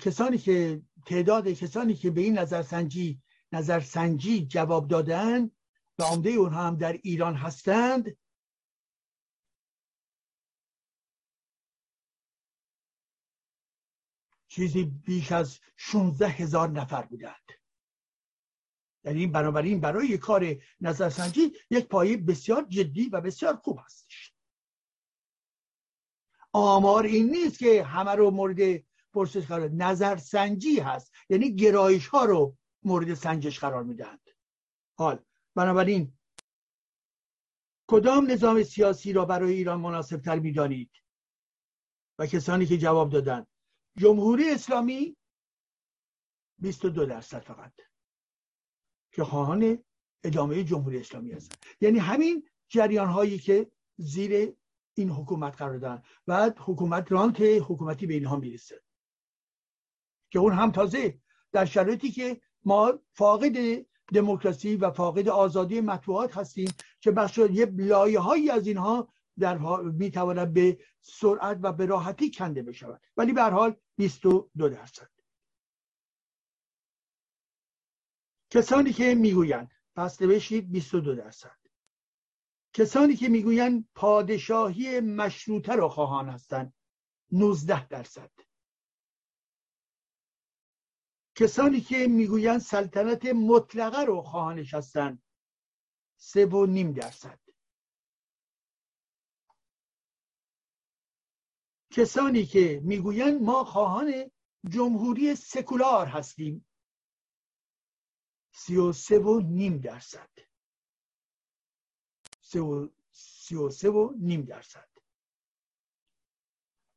کسانی 0.00 0.38
که 0.38 0.82
تعداد 1.06 1.48
کسانی 1.48 1.94
که 1.94 2.10
به 2.10 2.20
این 2.20 2.38
نظرسنجی 2.38 3.22
نظرسنجی 3.52 4.46
جواب 4.46 4.88
دادن 4.88 5.50
و 5.98 6.02
عمده 6.02 6.30
اونها 6.30 6.62
هم 6.66 6.76
در 6.76 6.92
ایران 6.92 7.34
هستند 7.34 8.16
چیزی 14.50 14.84
بیش 14.84 15.32
از 15.32 15.58
16 15.76 16.28
هزار 16.28 16.68
نفر 16.68 17.02
بودند. 17.02 17.50
یعنی 19.04 19.26
بنابراین 19.26 19.80
برای 19.80 20.18
کار 20.18 20.56
نظرسنجی 20.80 21.52
یک 21.70 21.88
پایه 21.88 22.16
بسیار 22.16 22.66
جدی 22.68 23.08
و 23.08 23.20
بسیار 23.20 23.56
خوب 23.56 23.78
هستش. 23.84 24.34
آمار 26.52 27.04
این 27.04 27.30
نیست 27.30 27.58
که 27.58 27.84
همه 27.84 28.10
رو 28.10 28.30
مورد 28.30 28.84
پرسش 29.12 29.46
قرار 29.46 29.68
نظرسنجی 29.68 30.80
هست. 30.80 31.12
یعنی 31.28 31.54
گرایش 31.54 32.06
ها 32.06 32.24
رو 32.24 32.56
مورد 32.82 33.14
سنجش 33.14 33.58
قرار 33.58 33.82
می‌دهند. 33.82 34.30
حال 34.98 35.24
بنابراین 35.54 36.18
کدام 37.86 38.30
نظام 38.30 38.62
سیاسی 38.62 39.12
را 39.12 39.24
برای 39.24 39.52
ایران 39.52 39.80
مناسب 39.80 40.20
تر 40.20 40.38
می‌دانید؟ 40.38 40.90
و 42.18 42.26
کسانی 42.26 42.66
که 42.66 42.78
جواب 42.78 43.10
دادند 43.12 43.49
جمهوری 43.96 44.50
اسلامی 44.50 45.16
22 46.58 47.06
درصد 47.06 47.40
فقط 47.40 47.72
که 49.12 49.24
خواهان 49.24 49.84
ادامه 50.24 50.64
جمهوری 50.64 50.98
اسلامی 50.98 51.32
هستند 51.32 51.64
یعنی 51.80 51.98
همین 51.98 52.48
جریان 52.68 53.08
هایی 53.08 53.38
که 53.38 53.70
زیر 53.96 54.56
این 54.94 55.10
حکومت 55.10 55.56
قرار 55.56 55.78
دارن 55.78 56.02
و 56.26 56.52
حکومت 56.58 57.12
رانت 57.12 57.40
حکومتی 57.40 58.06
به 58.06 58.14
اینها 58.14 58.36
می‌رسه. 58.36 58.82
که 60.30 60.38
اون 60.38 60.52
هم 60.52 60.70
تازه 60.70 61.20
در 61.52 61.64
شرایطی 61.64 62.10
که 62.10 62.40
ما 62.64 62.98
فاقد 63.12 63.86
دموکراسی 64.14 64.76
و 64.76 64.90
فاقد 64.90 65.28
آزادی 65.28 65.80
مطبوعات 65.80 66.36
هستیم 66.36 66.72
که 67.00 67.10
بخش 67.10 67.38
یه 67.38 67.66
لایه 67.66 68.20
هایی 68.20 68.50
از 68.50 68.66
اینها 68.66 69.08
در 69.38 69.58
می‌تواند 69.82 70.52
به 70.54 70.78
سرعت 71.00 71.58
و 71.62 71.72
به 71.72 71.86
راحتی 71.86 72.30
کنده 72.30 72.62
بشود. 72.62 73.02
ولی 73.16 73.32
به 73.32 73.42
هر 73.42 73.50
حال 73.50 73.76
22 73.96 74.68
درصد. 74.68 75.10
کسانی 78.50 78.92
که 78.92 79.14
می‌گویند 79.14 79.70
پس 79.96 80.22
نوشید 80.22 80.72
22 80.72 81.14
درصد. 81.14 81.56
کسانی 82.72 83.16
که 83.16 83.28
می‌گویند 83.28 83.88
پادشاهی 83.94 85.00
مشروطه 85.00 85.74
را 85.74 85.88
خواهان 85.88 86.28
هستند 86.28 86.74
19 87.32 87.88
درصد. 87.88 88.30
کسانی 91.34 91.80
که 91.80 92.06
می‌گویند 92.08 92.60
سلطنت 92.60 93.26
مطلقه 93.26 94.02
رو 94.04 94.22
خواهانش 94.22 94.74
هستند 94.74 95.22
سه 96.16 96.46
و 96.46 96.66
نیم 96.66 96.92
درصد. 96.92 97.40
کسانی 101.90 102.46
که 102.46 102.80
می‌گویند 102.84 103.42
ما 103.42 103.64
خواهان 103.64 104.30
جمهوری 104.68 105.34
سکولار 105.34 106.06
هستیم. 106.06 106.66
سی 108.52 108.76
و 108.76 108.92
سه 108.92 109.18
و 109.18 109.40
نیم 109.40 109.78
درصد. 109.78 110.30
سی 112.40 113.54
و 113.56 113.70
سه 113.70 113.90
و 113.90 114.14
نیم 114.18 114.42
درصد. 114.42 114.88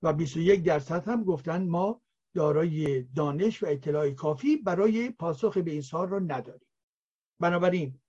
و 0.02 0.14
21 0.14 0.64
درصد 0.64 1.08
هم 1.08 1.24
گفتن 1.24 1.68
ما 1.68 2.02
دارای 2.34 3.04
دانش 3.04 3.64
و 3.64 3.66
اطلاع 3.66 4.12
کافی 4.12 4.58
برای 4.58 5.10
پاسخ 5.10 5.58
به 5.58 5.72
این 5.72 5.82
سوال 5.82 6.10
را 6.10 6.20
نداریم. 6.20 6.68
بنابراین 7.40 8.00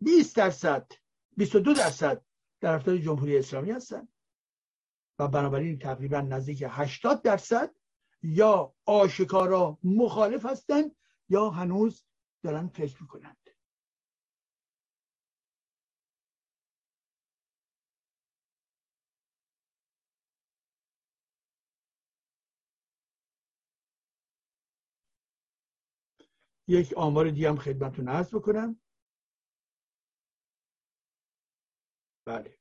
20 0.00 0.36
درصد 0.36 0.92
22 1.36 1.74
درصد 1.74 2.24
در 2.60 2.74
افتاد 2.74 2.96
جمهوری 2.96 3.38
اسلامی 3.38 3.70
هستند. 3.70 4.08
و 5.20 5.28
بنابراین 5.28 5.78
تقریبا 5.78 6.20
نزدیک 6.20 6.64
80 6.68 7.22
درصد 7.22 7.74
یا 8.22 8.74
آشکارا 8.86 9.78
مخالف 9.84 10.46
هستند 10.46 10.96
یا 11.28 11.50
هنوز 11.50 12.04
دارن 12.42 12.68
فکر 12.68 13.02
می‌کنند. 13.02 13.50
یک 26.68 26.94
آمار 26.96 27.30
دیگه 27.30 27.48
هم 27.48 27.56
خدمتتون 27.56 28.08
عرض 28.08 28.34
بکنم. 28.34 28.80
بله. 32.26 32.59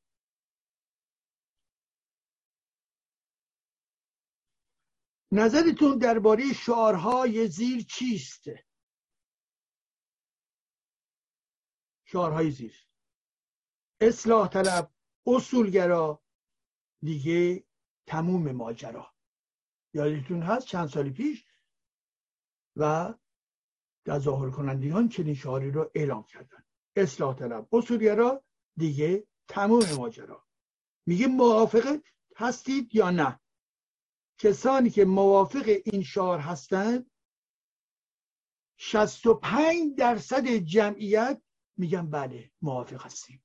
نظرتون 5.31 5.97
درباره 5.97 6.53
شعارهای 6.53 7.47
زیر 7.47 7.83
چیست؟ 7.83 8.43
شعارهای 12.05 12.51
زیر. 12.51 12.87
اصلاح 14.01 14.47
طلب 14.47 14.91
اصولگرا 15.27 16.23
دیگه 17.01 17.63
تموم 18.07 18.51
ماجرا. 18.51 19.13
یادتون 19.93 20.41
هست 20.41 20.67
چند 20.67 20.89
سال 20.89 21.09
پیش 21.09 21.45
و 22.75 23.13
ظاهر 24.19 24.49
کنندگان 24.49 25.09
چنین 25.09 25.35
شعاری 25.35 25.71
رو 25.71 25.91
اعلام 25.95 26.23
کردن. 26.23 26.63
اصلاح 26.95 27.35
طلب 27.35 27.67
را 28.17 28.43
دیگه 28.77 29.27
تمام 29.47 29.93
ماجرا. 29.97 30.45
میگه 31.05 31.27
موافق 31.27 32.01
هستید 32.35 32.95
یا 32.95 33.09
نه؟ 33.09 33.39
کسانی 34.39 34.89
که 34.89 35.05
موافق 35.05 35.79
این 35.85 36.03
شعار 36.03 36.39
هستند 36.39 37.11
65 38.77 39.97
درصد 39.97 40.47
جمعیت 40.47 41.41
میگن 41.77 42.09
بله 42.09 42.51
موافق 42.61 43.05
هستیم. 43.05 43.43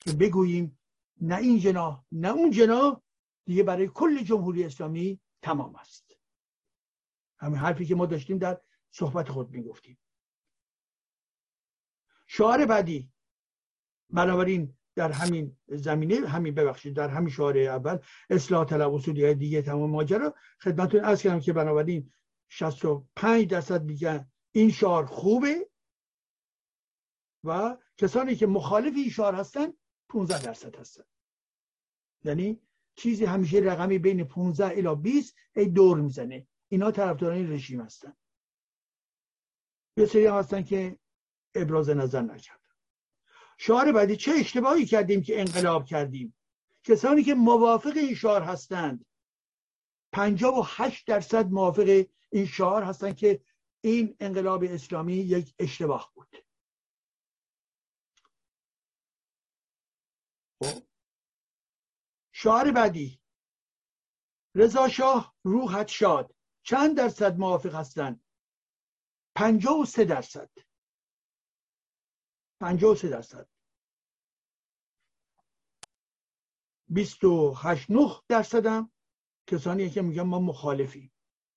که 0.00 0.12
بگوییم 0.12 0.78
نه 1.20 1.36
این 1.36 1.58
جناح 1.58 2.04
نه 2.12 2.28
اون 2.28 2.50
جناح 2.50 3.02
دیگه 3.44 3.62
برای 3.62 3.90
کل 3.94 4.22
جمهوری 4.22 4.64
اسلامی 4.64 5.20
تمام 5.42 5.76
است. 5.76 6.12
همین 7.38 7.58
حرفی 7.58 7.86
که 7.86 7.94
ما 7.94 8.06
داشتیم 8.06 8.38
در 8.38 8.60
صحبت 8.90 9.28
خود 9.28 9.50
می‌گفتیم. 9.50 9.98
شعار 12.26 12.66
بعدی. 12.66 13.10
بنابراین 14.10 14.75
در 14.96 15.12
همین 15.12 15.56
زمینه 15.68 16.28
همین 16.28 16.54
ببخشید 16.54 16.96
در 16.96 17.08
همین 17.08 17.28
شعار 17.28 17.58
اول 17.58 17.98
اصلاح 18.30 18.64
طلب 18.64 18.94
اصولی 18.94 19.34
دیگه 19.34 19.62
تمام 19.62 19.90
ماجرا. 19.90 20.34
خدمتتون 20.60 21.00
عرض 21.00 21.22
کردم 21.22 21.40
که 21.40 21.52
بنابراین 21.52 22.12
65 22.48 23.50
درصد 23.50 23.84
میگن 23.84 24.30
این 24.52 24.70
شعار 24.70 25.06
خوبه 25.06 25.70
و 27.44 27.76
کسانی 27.96 28.36
که 28.36 28.46
مخالف 28.46 28.92
این 28.96 29.10
شعار 29.10 29.34
هستن 29.34 29.72
15 30.08 30.42
درصد 30.42 30.76
هستن. 30.76 31.04
یعنی 32.24 32.60
چیزی 32.94 33.24
همیشه 33.24 33.58
رقمی 33.58 33.98
بین 33.98 34.24
15 34.24 34.64
الی 34.64 35.02
20 35.02 35.34
ای 35.56 35.66
دور 35.66 36.00
می‌زنه. 36.00 36.46
اینا 36.68 36.90
طرفداران 36.90 37.52
رژیم 37.52 37.80
هستن. 37.80 38.16
یه 39.96 40.06
سری 40.06 40.26
هستن 40.26 40.62
که 40.62 40.98
ابراز 41.54 41.90
نظر 41.90 42.22
نکردن. 42.22 42.65
شعار 43.56 43.92
بعدی 43.92 44.16
چه 44.16 44.32
اشتباهی 44.32 44.86
کردیم 44.86 45.22
که 45.22 45.40
انقلاب 45.40 45.84
کردیم؟ 45.84 46.36
کسانی 46.84 47.22
که 47.22 47.34
موافق 47.34 47.96
این 47.96 48.14
شعار 48.14 48.42
هستند. 48.42 49.06
58 50.12 51.06
درصد 51.06 51.46
موافق 51.46 52.04
این 52.32 52.46
شعار 52.46 52.82
هستند 52.82 53.16
که 53.16 53.40
این 53.80 54.16
انقلاب 54.20 54.64
اسلامی 54.64 55.14
یک 55.14 55.54
اشتباه 55.58 56.12
بود. 56.14 56.36
خب. 60.62 60.82
شعار 62.32 62.70
بعدی. 62.72 63.20
رضا 64.54 64.88
شاه 64.88 65.34
روحت 65.44 65.88
شاد. 65.88 66.34
چند 66.62 66.96
درصد 66.96 67.38
موافق 67.38 67.74
هستند؟ 67.74 68.24
پنجاه 69.34 69.80
و 69.80 69.84
سه 69.84 70.04
درصد. 70.04 70.50
پنجاه 72.60 72.92
و 72.92 72.94
سه 72.94 73.08
درصد. 73.08 73.48
بیست 76.88 77.24
و 77.24 77.54
هشت 77.54 77.90
نه 77.90 78.10
درصد 78.28 78.66
هم 78.66 78.92
کسانی 79.46 79.90
که 79.90 80.02
میگن 80.02 80.22
ما 80.22 80.38
مخالفیم. 80.38 81.12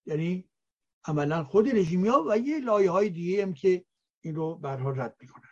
یعنی 0.05 0.49
عملا 1.05 1.43
خود 1.43 1.75
رژیمی 1.75 2.07
ها 2.07 2.25
و 2.29 2.37
یه 2.37 2.59
لایه 2.59 2.91
های 2.91 3.09
دیگه 3.09 3.43
هم 3.43 3.53
که 3.53 3.85
این 4.21 4.35
رو 4.35 4.55
برها 4.55 4.89
رد 4.89 5.17
می‌کنن. 5.19 5.49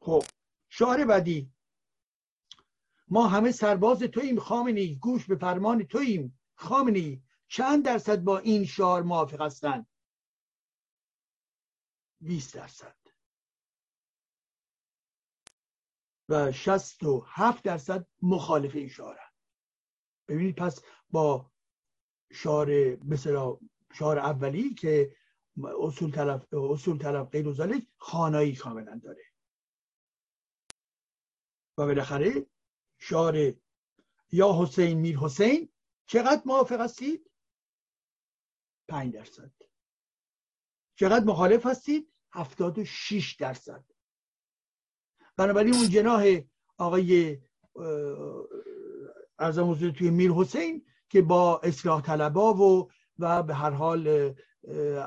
خب 0.00 0.22
شعار 0.68 1.04
بعدی. 1.04 1.52
ما 3.08 3.28
همه 3.28 3.52
سرباز 3.52 3.98
توییم 3.98 4.38
خامنی 4.38 4.96
گوش 4.96 5.26
به 5.26 5.36
فرمان 5.36 5.84
توییم. 5.84 6.40
خامنی 6.54 7.22
چند 7.48 7.84
درصد 7.84 8.20
با 8.20 8.38
این 8.38 8.64
شعار 8.64 9.02
موافق 9.02 9.40
هستند؟ 9.40 9.89
20 12.20 12.54
درصد. 12.54 12.96
و 16.28 16.52
67 16.52 17.64
درصد 17.64 18.06
مخالف 18.22 18.74
این 18.74 18.88
شعارن 18.88 19.30
ببینید 20.28 20.56
پس 20.56 20.82
با 21.10 21.50
شعار 22.32 22.68
مثلا 23.04 23.58
شعار 23.92 24.18
اولی 24.18 24.74
که 24.74 25.16
اصول 25.78 26.10
طلب 26.10 26.54
اصول 26.54 26.98
طلب 26.98 27.30
غیر 27.30 27.48
و 27.48 27.80
خانایی 27.98 28.56
کاملا 28.56 29.00
داره. 29.04 29.24
و 31.78 31.86
بالاخره 31.86 32.46
شعار 32.98 33.54
یا 34.32 34.62
حسین 34.62 34.98
میر 34.98 35.18
حسین 35.18 35.68
چقدر 36.06 36.42
موافق 36.44 36.80
هستید؟ 36.80 37.30
پنج 38.88 39.14
درصد. 39.14 39.52
چقدر 41.00 41.24
مخالف 41.24 41.66
هستید؟ 41.66 42.12
هفتاد 42.32 42.78
و 42.78 42.84
شیش 42.84 43.34
درصد. 43.34 43.84
بنابراین 45.36 45.74
اون 45.74 45.88
جناح 45.88 46.40
آقای 46.78 47.38
ارزم 49.38 49.90
توی 49.90 50.10
میر 50.10 50.30
حسین 50.30 50.86
که 51.08 51.22
با 51.22 51.60
اصلاح 51.60 52.02
طلبا 52.02 52.54
و 52.54 52.90
و 53.18 53.42
به 53.42 53.54
هر 53.54 53.70
حال 53.70 54.34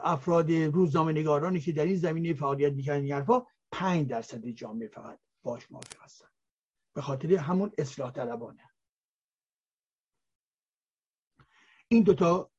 افراد 0.03 0.51
روزنامه 0.51 1.11
نگارانی 1.11 1.59
که 1.59 1.71
در 1.71 1.85
این 1.85 1.95
زمینه 1.95 2.33
فعالیت 2.33 2.73
می‌کنن 2.73 2.95
این 2.95 3.13
حرفا 3.13 3.45
پنج 3.71 4.07
درصد 4.07 4.47
جامعه 4.47 4.87
فقط 4.87 5.19
باش 5.43 5.71
موافق 5.71 6.01
هستن. 6.01 6.27
به 6.93 7.01
خاطر 7.01 7.33
همون 7.33 7.71
اصلاح 7.77 8.11
طلبانه. 8.11 8.69
این 11.87 12.03
دوتا 12.03 12.52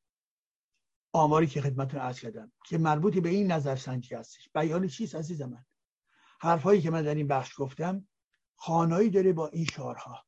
آماری 1.16 1.46
که 1.46 1.60
خدمتتون 1.60 2.00
عرض 2.00 2.20
کردم 2.20 2.52
که 2.64 2.78
مربوط 2.78 3.18
به 3.18 3.28
این 3.28 3.52
نظرسنجی 3.52 4.14
هستش. 4.14 4.48
بیان 4.54 4.88
چیست 4.88 5.14
عزیز 5.14 5.42
من؟ 5.42 5.64
حرفهایی 6.40 6.82
که 6.82 6.90
من 6.90 7.02
در 7.02 7.14
این 7.14 7.28
بخش 7.28 7.52
گفتم 7.56 8.08
خانایی 8.56 9.10
داره 9.10 9.32
با 9.32 9.48
این 9.48 9.64
شعارها. 9.64 10.24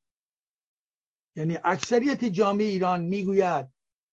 یعنی 1.37 1.59
اکثریت 1.65 2.25
جامعه 2.25 2.67
ایران 2.67 3.01
می‌گوید 3.01 3.69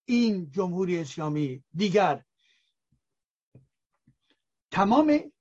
این 0.06 0.52
جمهوری 0.52 1.00
اسلامی 1.00 1.64
دیگر 1.76 2.26
تمام 4.72 5.32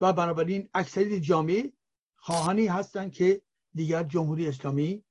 و 0.00 0.12
بنابراین 0.12 0.68
اکثریت 0.74 1.22
جامعه 1.22 1.72
خواهانی 2.16 2.66
هستند 2.66 3.12
که 3.12 3.42
دیگر 3.74 4.02
جمهوری 4.02 4.48
اسلامی 4.48 5.04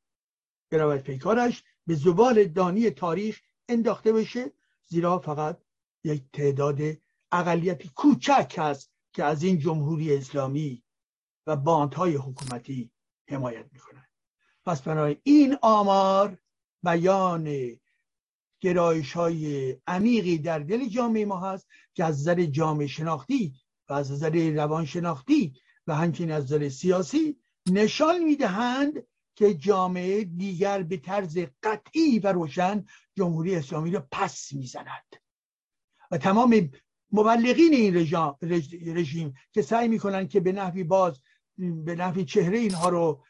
برود 0.69 1.01
پیکارش 1.01 1.63
به 1.87 1.95
زبال 1.95 2.43
دانی 2.43 2.89
تاریخ 2.89 3.41
انداخته 3.69 4.13
بشه. 4.13 4.56
زیرا 4.87 5.19
فقط 5.19 5.61
یک 6.03 6.23
تعداد 6.33 6.79
اقلیتی 7.31 7.91
کوچک 7.95 8.55
است 8.57 8.91
که 9.13 9.23
از 9.23 9.43
این 9.43 9.59
جمهوری 9.59 10.15
اسلامی 10.15 10.83
و 11.47 11.55
باندهای 11.55 12.15
حکومتی 12.15 12.91
حمایت 13.29 13.65
می‌کنند. 13.71 14.07
پس 14.65 14.81
برای 14.81 15.17
این 15.23 15.57
آمار 15.61 16.37
بیان 16.83 17.77
گرایش 18.61 19.13
های 19.13 19.71
عمیقی 19.87 20.37
در 20.37 20.59
دل 20.59 20.89
جامعه 20.89 21.25
ما 21.25 21.39
هست 21.39 21.67
که 21.93 22.03
از 22.03 22.19
نظر 22.19 22.45
جامعه 22.45 22.87
شناختی 22.87 23.53
و 23.89 23.93
از 23.93 24.11
نظر 24.11 24.49
روان 24.55 24.85
شناختی 24.85 25.53
و 25.87 25.95
همچنین 25.95 26.31
از 26.31 26.43
نظر 26.43 26.69
سیاسی 26.69 27.39
نشان 27.71 28.23
می‌دهند 28.23 29.07
که 29.37 29.53
جامعه 29.53 30.23
دیگر 30.23 30.83
به 30.83 30.97
طرز 30.97 31.39
قطعی 31.63 32.19
و 32.19 32.27
روشن 32.27 32.85
جمهوری 33.15 33.55
اسلامی 33.55 33.91
را 33.91 34.07
پس 34.11 34.53
می‌زند. 34.53 35.15
و 36.11 36.17
تمام 36.17 36.71
مبلغین 37.11 37.73
این 37.73 37.95
رژیم 38.95 39.33
که 39.51 39.61
سعی 39.61 39.87
می‌کنن 39.87 40.27
که 40.27 40.39
به 40.39 40.51
نحوی 40.51 40.83
باز 40.83 41.21
به 41.57 41.95
نحوی 41.95 42.25
چهره 42.25 42.57
اینها 42.57 42.89
رو 42.89 43.23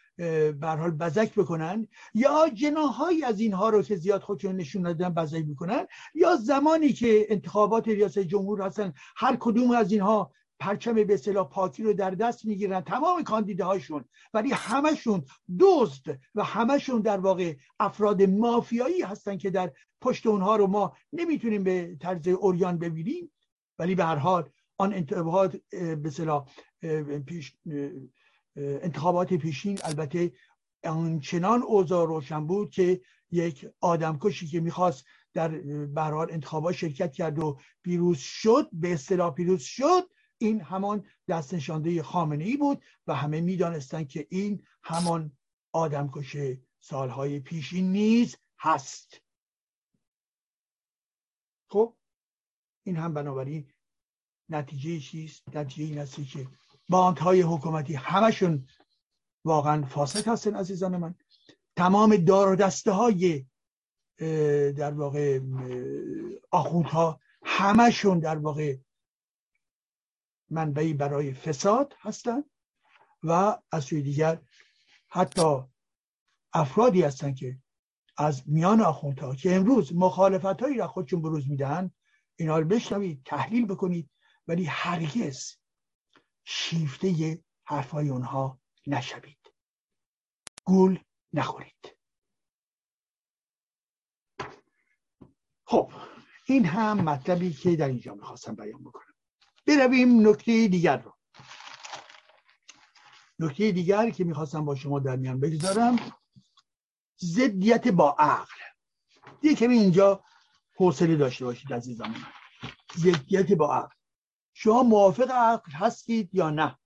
به 0.59 0.67
حال 0.67 0.91
بزک 0.91 1.33
بکنن 1.33 1.87
یا 2.13 2.49
جناهایی 2.53 3.23
از 3.23 3.39
اینها 3.39 3.69
رو 3.69 3.83
که 3.83 3.95
زیاد 3.95 4.21
خودشون 4.21 4.55
نشون 4.55 4.81
دادن 4.81 5.09
بزک 5.09 5.45
می‌کنن 5.47 5.87
یا 6.15 6.35
زمانی 6.35 6.93
که 6.93 7.25
انتخابات 7.29 7.87
ریاست 7.87 8.19
جمهور 8.19 8.61
هستن 8.61 8.93
هر 9.15 9.37
کدوم 9.39 9.71
از 9.71 9.91
اینها 9.91 10.31
پرچم 10.59 10.93
به 10.93 11.13
اصطلاح 11.13 11.49
پاکی 11.49 11.83
رو 11.83 11.93
در 11.93 12.11
دست 12.11 12.45
می‌گیرن 12.45 12.81
تمام 12.81 13.23
کاندیداهاشون. 13.23 14.05
ولی 14.33 14.51
همشون 14.51 15.25
دزد 15.59 16.19
و 16.35 16.43
همشون 16.43 17.01
در 17.01 17.17
واقع 17.17 17.55
افراد 17.79 18.21
مافیایی 18.23 19.01
هستن 19.01 19.37
که 19.37 19.49
در 19.49 19.71
پشت 20.01 20.27
اونها 20.27 20.55
رو 20.55 20.67
ما 20.67 20.97
نمی‌تونیم 21.13 21.63
به 21.63 21.97
طرز 22.01 22.27
اوریان 22.27 22.77
ببینیم. 22.77 23.31
ولی 23.79 23.95
به 23.95 24.05
هر 24.05 24.15
حال 24.15 24.49
آن 24.77 24.93
انتخابات 24.93 25.55
به 26.81 27.19
پیش 27.25 27.57
انتخابات 28.55 29.33
پیشین 29.33 29.79
البته 29.83 30.31
آنچنان 30.83 31.61
اوضاع 31.61 32.07
روشن 32.07 32.47
بود 32.47 32.69
که 32.69 33.01
یک 33.31 33.67
آدمکشی 33.81 34.47
که 34.47 34.59
می‌خواست 34.59 35.05
در 35.33 35.47
برحال 35.85 36.31
انتخابات 36.31 36.75
شرکت 36.75 37.13
کرد 37.13 37.39
و 37.39 37.59
پیروز 37.83 38.17
شد 38.17 38.69
به 38.73 38.93
اصطلاح 38.93 39.33
پیروز 39.33 39.61
شد 39.61 40.03
این 40.37 40.61
همان 40.61 41.05
دست 41.27 41.53
نشانده 41.53 42.03
خامنه 42.03 42.43
ای 42.43 42.57
بود 42.57 42.83
و 43.07 43.15
همه 43.15 43.41
می‌دانستند 43.41 44.07
که 44.07 44.27
این 44.29 44.63
همان 44.83 45.31
آدمکش 45.71 46.37
سالهای 46.79 47.39
پیشین 47.39 47.91
نیز 47.91 48.37
هست. 48.59 49.21
خب 51.69 51.95
این 52.83 52.97
هم 52.97 53.13
بنابراین 53.13 53.71
نتیجه 54.49 54.99
چیست؟ 54.99 55.55
نتیجه 55.55 55.83
این 55.83 55.99
است 55.99 56.15
که 56.15 56.47
باندهای 56.89 57.41
حکومتی 57.41 57.93
همشون 57.93 58.67
واقعا 59.45 59.85
فاسد 59.85 60.27
هستن 60.27 60.55
عزیزان 60.55 60.97
من. 60.97 61.15
تمام 61.75 62.15
دار 62.15 62.51
و 62.51 62.55
دسته 62.55 62.91
های 62.91 63.45
در 64.77 64.93
واقع 64.93 65.39
آخوندها 66.51 67.19
همشون 67.43 68.19
در 68.19 68.37
واقع 68.37 68.77
منبعی 70.49 70.93
برای 70.93 71.33
فساد 71.33 71.93
هستند 71.99 72.49
و 73.23 73.57
از 73.71 73.83
سوی 73.83 74.01
دیگر 74.01 74.41
حتی 75.07 75.63
افرادی 76.53 77.01
هستند 77.01 77.35
که 77.35 77.57
از 78.17 78.43
میان 78.49 78.81
آخوندها 78.81 79.35
که 79.35 79.55
امروز 79.55 79.95
مخالفت 79.95 80.61
هایی 80.61 80.77
را 80.77 80.87
خودشون 80.87 81.21
بروز 81.21 81.49
میدن 81.49 81.91
اینا 82.35 82.59
رو 82.59 82.67
بشنوید 82.67 83.23
تحلیل 83.25 83.65
بکنید 83.65 84.09
ولی 84.47 84.65
هرگز 84.65 85.57
شیفته 86.45 87.43
حرفای 87.65 88.09
اونها 88.09 88.59
نشوید. 88.87 89.53
گول 90.63 90.99
نخورید. 91.33 91.97
خب 95.65 95.91
این 96.45 96.65
هم 96.65 96.97
مطلبی 96.97 97.53
که 97.53 97.75
در 97.75 97.87
اینجا 97.87 98.13
می‌خواستم 98.13 98.55
بیان 98.55 98.83
بکنم. 98.83 99.06
برویم 99.67 100.29
نکته 100.29 100.67
دیگر 100.67 100.97
رو. 100.97 101.13
نکته 103.39 103.71
دیگر 103.71 104.09
که 104.09 104.23
می‌خواستم 104.23 104.65
با 104.65 104.75
شما 104.75 104.99
در 104.99 105.15
میان 105.15 105.39
بگذارم 105.39 105.99
ضدیت 107.19 107.87
با 107.87 108.15
عقل. 108.19 108.59
یه 109.43 109.55
کمی 109.55 109.77
اینجا 109.77 110.23
حوصله 110.75 111.15
داشته 111.15 111.45
باشید 111.45 111.73
عزیزان 111.73 112.09
من. 112.09 112.23
ضدیت 112.97 113.51
با 113.51 113.75
عقل. 113.75 113.95
شما 114.53 114.83
موافق 114.83 115.31
عقل 115.31 115.71
هستید 115.71 116.35
یا 116.35 116.49
نه؟ 116.49 116.77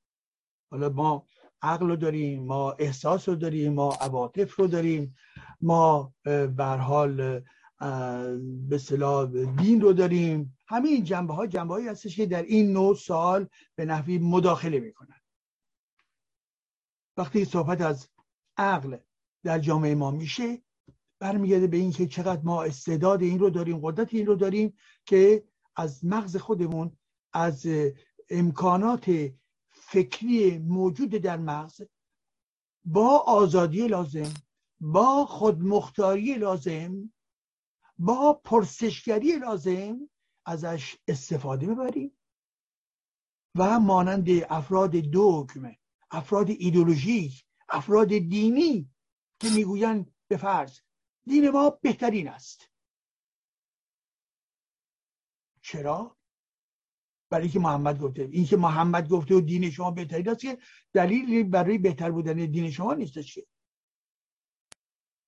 حالا 0.71 0.89
ما 0.89 1.25
عقل 1.61 1.87
رو 1.87 1.95
داریم 1.95 2.45
ما 2.45 2.71
احساس 2.71 3.29
رو 3.29 3.35
داریم 3.35 3.73
ما 3.73 3.93
عواطف 3.93 4.55
رو 4.55 4.67
داریم 4.67 5.15
ما 5.61 6.13
بر 6.55 6.77
حال 6.77 7.41
به 8.69 8.77
صلاح 8.77 9.25
دین 9.45 9.81
رو 9.81 9.93
داریم. 9.93 10.57
همه 10.71 10.89
این 10.89 11.03
جنبه 11.03 11.33
ها 11.33 11.47
جنبه 11.47 11.73
هایی 11.73 11.87
هستش 11.87 12.15
که 12.15 12.25
در 12.25 12.43
این 12.43 12.73
نوع 12.73 12.95
سال 12.95 13.47
به 13.75 13.85
نحوی 13.85 14.17
مداخله 14.17 14.79
می‌کنن. 14.79 15.21
وقتی 17.17 17.45
صحبت 17.45 17.81
از 17.81 18.09
عقل 18.57 18.97
در 19.43 19.59
جامعه 19.59 19.95
ما 19.95 20.11
میشه 20.11 20.61
برمیگرده 21.19 21.67
به 21.67 21.77
اینکه 21.77 22.07
چقدر 22.07 22.41
ما 22.41 22.63
استعداد 22.63 23.21
این 23.21 23.39
رو 23.39 23.49
داریم 23.49 23.79
قدرت 23.83 24.13
این 24.13 24.25
رو 24.25 24.35
داریم 24.35 24.73
که 25.05 25.43
از 25.75 26.05
مغز 26.05 26.37
خودمون 26.37 26.97
از 27.33 27.67
امکانات 28.29 29.31
فکری 29.69 30.57
موجود 30.57 31.09
در 31.09 31.37
مغز 31.37 31.81
با 32.85 33.17
آزادی 33.17 33.87
لازم 33.87 34.33
با 34.79 35.25
خودمختاری 35.25 36.33
لازم 36.33 37.13
با 37.97 38.33
پرسشگری 38.33 39.31
لازم 39.31 40.09
ازش 40.45 40.97
استفاده 41.07 41.67
ببریم 41.67 42.17
و 43.55 43.79
مانند 43.79 44.27
افراد 44.49 44.91
دوگم 44.91 45.75
افراد 46.11 46.49
ایدولوژیک 46.49 47.45
افراد 47.69 48.07
دینی 48.07 48.89
که 49.39 49.49
می‌گویند 49.49 50.13
به 50.27 50.37
فرض 50.37 50.79
دین 51.27 51.49
ما 51.49 51.69
بهترین 51.69 52.27
است. 52.27 52.69
چرا؟ 55.61 56.17
برای 57.29 57.49
که 57.49 57.59
محمد 57.59 57.99
گفته 57.99 58.29
این 58.31 58.45
که 58.45 58.57
محمد 58.57 59.09
گفته 59.09 59.35
و 59.35 59.41
دین 59.41 59.71
شما 59.71 59.91
بهترین 59.91 60.29
است 60.29 60.39
که 60.39 60.57
دلیلی 60.93 61.43
برای 61.43 61.77
بهتر 61.77 62.11
بودن 62.11 62.33
دین 62.33 62.71
شما 62.71 62.93
نیستش 62.93 63.35
که 63.35 63.47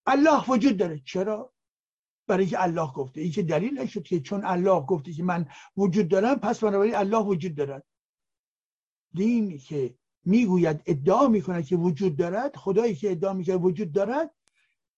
الله 0.06 0.46
وجود 0.50 0.78
داره. 0.78 1.00
چرا؟ 1.00 1.53
برای 2.28 2.46
که 2.46 2.64
الله 2.64 2.92
گفته. 2.92 3.22
این 3.22 3.32
که 3.32 3.44
دلیل 3.44 3.80
نشد 3.80 4.04
که 4.04 4.20
چون 4.20 4.46
الله 4.46 4.80
گفته 4.80 5.14
که 5.14 5.24
من 5.24 5.50
وجود 5.78 6.08
دارم 6.08 6.36
پس 6.36 6.60
بنابراین 6.60 6.96
الله 6.96 7.24
وجود 7.24 7.56
دارد. 7.56 7.86
دین 9.14 9.58
که 9.58 9.96
می‌گوید 10.26 10.82
ادعا 10.86 11.28
می‌کند 11.28 11.66
که 11.66 11.76
وجود 11.76 12.16
دارد 12.16 12.56
خدایی 12.56 12.96
که 12.96 13.12
ادعا 13.12 13.34
می‌کنه 13.34 13.56
وجود 13.56 13.92
دارد 13.92 14.36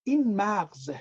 این 0.03 0.35
مغز 0.35 0.91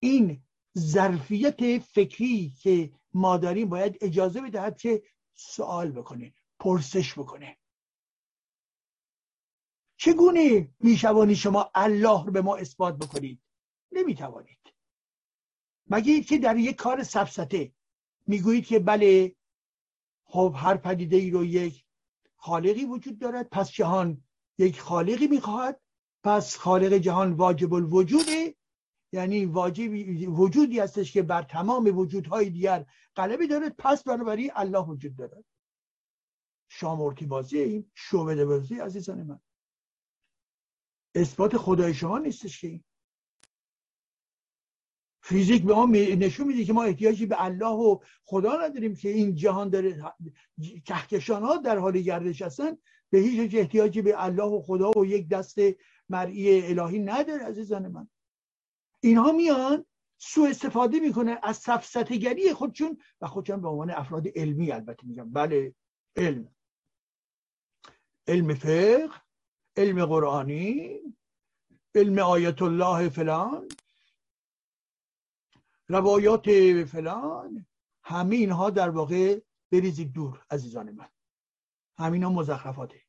این 0.00 0.42
ظرفیت 0.78 1.78
فکری 1.78 2.50
که 2.60 2.92
ما 3.14 3.36
داریم 3.36 3.68
باید 3.68 3.98
اجازه 4.00 4.40
بدهد 4.40 4.78
که 4.78 5.02
سوال 5.34 5.92
بکنه 5.92 6.34
پرسش 6.58 7.18
بکنه. 7.18 7.56
چگونه 9.96 10.68
میشوانی 10.80 11.36
شما 11.36 11.70
الله 11.74 12.24
رو 12.24 12.32
به 12.32 12.42
ما 12.42 12.56
اثبات 12.56 12.98
بکنید؟ 12.98 13.42
نمی‌توانید. 13.92 14.61
مگه 15.86 16.20
که 16.20 16.38
در 16.38 16.56
یک 16.56 16.76
کار 16.76 17.02
سفسته 17.02 17.72
می‌گویید 18.26 18.66
که 18.66 18.78
بله 18.78 19.36
خب 20.24 20.54
هر 20.56 20.76
پدیده 20.76 21.16
ای 21.16 21.30
رو 21.30 21.44
یک 21.44 21.84
خالقی 22.36 22.84
وجود 22.84 23.18
دارد 23.18 23.48
پس 23.48 23.70
جهان 23.70 24.24
یک 24.58 24.80
خالقی 24.80 25.26
می‌خواهد 25.26 25.80
پس 26.24 26.56
خالق 26.56 26.92
جهان 26.92 27.32
واجب 27.32 27.74
الوجوده 27.74 28.54
یعنی 29.12 29.44
واجب 29.44 29.90
وجودی 30.28 30.80
هستش 30.80 31.12
که 31.12 31.22
بر 31.22 31.42
تمام 31.42 31.98
وجودهای 31.98 32.50
دیگر 32.50 32.86
غلبه 33.16 33.46
دارد 33.46 33.74
پس 33.78 34.02
بنابراین 34.02 34.50
الله 34.54 34.78
وجود 34.78 35.16
دارد. 35.16 35.44
شامورتی 36.68 37.26
بازی 37.26 37.58
این 37.58 37.90
شوبده 37.94 38.44
بازی 38.44 38.78
عزیزان 38.78 39.22
من. 39.22 39.40
اثبات 41.14 41.56
خدای 41.56 41.94
شما 41.94 42.18
نیستش 42.18 42.60
که 42.60 42.68
این. 42.68 42.84
فیزیک 45.22 45.62
به 45.62 45.74
ما 45.74 45.86
نشون 45.86 46.46
میده 46.46 46.64
که 46.64 46.72
ما 46.72 46.82
احتیاجی 46.82 47.26
به 47.26 47.44
الله 47.44 47.66
و 47.66 47.98
خدا 48.24 48.56
نداریم 48.56 48.96
که 48.96 49.08
این 49.08 49.34
جهان 49.34 49.68
داره 49.68 50.14
کهکشان 50.84 51.42
ها 51.42 51.56
در 51.56 51.78
حال 51.78 52.00
گردش 52.00 52.42
هستن. 52.42 52.76
به 53.10 53.18
هیچ 53.18 53.54
احتیاجی 53.54 54.02
به 54.02 54.24
الله 54.24 54.42
و 54.42 54.62
خدا 54.62 54.90
و 54.90 55.06
یک 55.06 55.28
دست 55.28 55.58
مرئی 56.08 56.66
الهی 56.66 56.98
نداره 56.98 57.44
عزیزان 57.44 57.88
من. 57.88 58.08
اینها 59.00 59.32
میان 59.32 59.86
سوء 60.18 60.48
استفاده 60.48 61.00
می‌کنه 61.00 61.38
از 61.42 61.56
سفسطگری 61.56 62.52
خودشون 62.52 62.98
و 63.20 63.26
خودشون 63.26 63.62
به 63.62 63.68
عنوان 63.68 63.90
افراد 63.90 64.26
علمی 64.36 64.72
البته 64.72 65.06
میگن 65.06 65.32
بله 65.32 65.74
علم. 66.16 66.54
علم 68.28 68.54
فقه 68.54 69.08
علم 69.76 70.06
قرآنی 70.06 71.00
علم 71.94 72.18
آیت 72.18 72.62
الله 72.62 73.08
فلان. 73.08 73.68
روایات 75.88 76.50
فلان 76.84 77.66
همه 78.04 78.36
اینها 78.36 78.70
در 78.70 78.90
واقع 78.90 79.40
بریزید 79.72 80.12
دور 80.12 80.44
عزیزان 80.50 80.90
من. 80.90 81.08
همین 81.98 82.22
ها 82.22 82.30
مزخرفاته. 82.30 83.00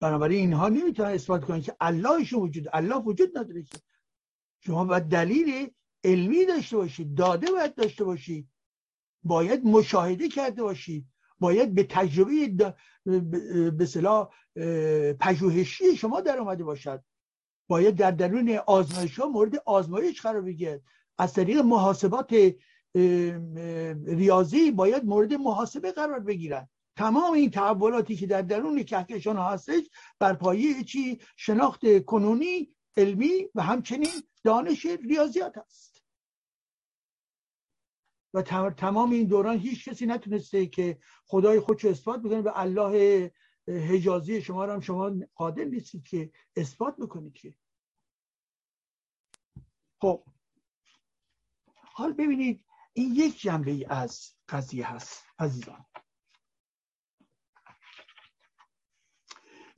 بنابراین 0.00 0.40
اینها 0.40 0.68
نمی‌تونن 0.68 1.08
اثبات 1.10 1.44
کنن 1.44 1.60
که 1.60 1.76
اللهشون 1.80 2.42
وجود 2.42 2.68
الله 2.72 2.96
وجود 2.96 3.38
نداره 3.38 3.62
که. 3.62 3.78
شما 4.60 4.84
باید 4.84 5.02
دلیل 5.02 5.70
علمی 6.04 6.46
داشته 6.46 6.76
باشید 6.76 7.14
داده 7.14 7.50
باید 7.50 7.74
داشته 7.74 8.04
باشید. 8.04 8.48
باید 9.22 9.64
مشاهده 9.64 10.28
کرده 10.28 10.62
باشید. 10.62 11.06
باید 11.38 11.74
به 11.74 11.84
تجربه 11.84 12.74
به 13.70 13.86
صلاح 13.86 14.30
پژوهشی 15.20 15.96
شما 15.96 16.20
در 16.20 16.38
آمده 16.38 16.64
باشد. 16.64 17.04
باید 17.68 17.96
در 17.96 18.10
درون 18.10 18.58
آزمایش 18.66 19.18
ها 19.18 19.26
مورد 19.26 19.62
آزمایش 19.64 20.20
قرار 20.22 20.42
بگیرد. 20.42 20.80
از 21.18 21.32
طریق 21.32 21.58
محاسبات 21.58 22.34
ریاضی 24.06 24.70
باید 24.70 25.04
مورد 25.04 25.34
محاسبه 25.34 25.92
قرار 25.92 26.20
بگیرد. 26.20 26.70
تمام 26.96 27.32
این 27.32 27.50
تحولاتی 27.50 28.16
که 28.16 28.26
در 28.26 28.42
درون 28.42 28.82
کهکشان 28.82 29.36
هستش 29.36 29.84
بر 30.18 30.32
پایه 30.32 30.84
چی؟ 30.84 31.20
شناخت 31.36 32.04
کنونی 32.04 32.74
علمی 32.96 33.48
و 33.54 33.62
همچنین 33.62 34.22
دانش 34.44 34.86
ریاضیات 34.86 35.58
است. 35.58 36.02
و 38.34 38.42
تمام 38.70 39.10
این 39.10 39.26
دوران 39.26 39.58
هیچ 39.58 39.88
کسی 39.88 40.06
نتونسته 40.06 40.66
که 40.66 40.98
خدای 41.26 41.60
خودش 41.60 41.84
اثبات 41.84 42.20
بکنه 42.20 42.42
به 42.42 42.60
الله 42.60 43.32
حجازی 43.68 44.42
شما 44.42 44.64
رو 44.64 44.72
هم 44.72 44.80
شما 44.80 45.12
قادر 45.34 45.64
نیستید 45.64 46.06
که 46.06 46.32
اثبات 46.56 46.96
بکنید 46.96 47.34
که. 47.34 47.54
خب. 50.00 50.24
حال 51.74 52.12
ببینید 52.12 52.64
این 52.92 53.14
یک 53.14 53.40
جنبه 53.40 53.70
ای 53.70 53.84
از 53.84 54.34
قضیه 54.48 54.92
هست 54.92 55.24
عزیزان. 55.38 55.86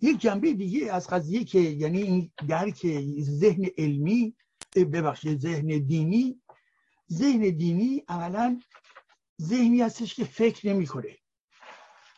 یک 0.00 0.18
جنبه 0.18 0.52
دیگه 0.52 0.92
از 0.92 1.08
قضیه 1.08 1.44
که 1.44 1.58
یعنی 1.58 2.02
این 2.02 2.32
درک 2.48 2.86
ذهن 3.20 3.64
علمی 3.78 4.36
ببخشید 4.76 5.40
ذهن 5.40 5.66
دینی. 5.66 6.42
ذهن 7.12 7.40
دینی 7.40 8.04
عملا 8.08 8.60
ذهنی 9.42 9.80
هستش 9.80 10.14
که 10.14 10.24
فکر 10.24 10.68
نمی‌کنه. 10.68 11.18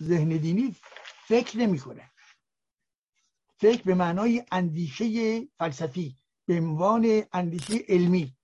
ذهن 0.03 0.29
دینی 0.29 0.77
فکر 1.31 1.59
نمی‌کنه. 1.59 2.11
فکر 3.59 3.83
به 3.83 3.95
معنای 3.95 4.45
اندیشه 4.53 5.07
فلسفی 5.59 6.17
به 6.47 6.55
عنوان 6.61 7.23
اندیشه 7.33 7.75
علمی. 7.89 8.37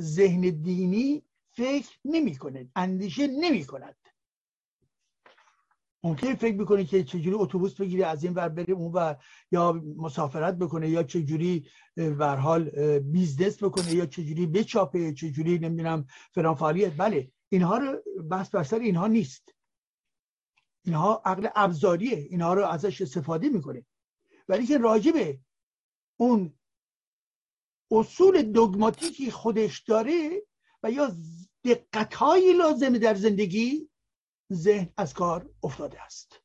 ذهن 0.00 0.40
دینی 0.40 1.22
فکر 1.52 1.98
نمی‌کنه 2.04 2.70
اندیشه 2.76 3.26
نمی 3.26 3.64
کند 3.64 3.96
ممکن 6.02 6.34
فکر 6.34 6.56
می‌کنه 6.56 6.84
که 6.84 7.04
چجوری 7.04 7.36
اتوبوس 7.36 7.80
بگیره 7.80 8.06
از 8.06 8.24
این 8.24 8.34
ور 8.34 8.48
بره 8.48 8.74
اون 8.74 8.92
ور 8.92 9.24
یا 9.52 9.72
مسافرت 9.96 10.58
بکنه 10.58 10.88
یا 10.88 11.02
چجوری 11.02 11.66
به 11.94 12.26
حال 12.26 12.70
بیزنس 12.98 13.62
بکنه 13.62 13.94
یا 13.94 14.06
چجوری 14.06 14.46
بچاپه 14.46 15.12
چجوری 15.12 15.58
نمی‌دونم 15.58 16.06
فلان 16.34 16.54
فعالیت. 16.54 16.92
بله 16.96 17.32
اینها 17.48 17.78
رو 17.78 18.02
بس 18.30 18.50
بر 18.50 18.62
سر 18.62 18.78
اینها 18.78 19.06
نیست. 19.06 19.54
اینها 20.84 21.22
عقل 21.24 21.48
ابزاریه. 21.54 22.16
اینها 22.16 22.54
رو 22.54 22.66
ازش 22.66 23.02
استفاده 23.02 23.48
می‌کنه. 23.48 23.86
ولی 24.48 24.66
که 24.66 24.78
راجبه 24.78 25.40
اون 26.16 26.58
اصول 27.90 28.42
دگماتیکی 28.42 29.30
خودش 29.30 29.80
داره 29.80 30.42
و 30.82 30.90
یا 30.90 31.16
دقتهایی 31.64 32.52
لازمه 32.52 32.98
در 32.98 33.14
زندگی 33.14 33.90
ذهن 34.52 34.92
از 34.96 35.14
کار 35.14 35.50
افتاده 35.62 36.02
است. 36.02 36.40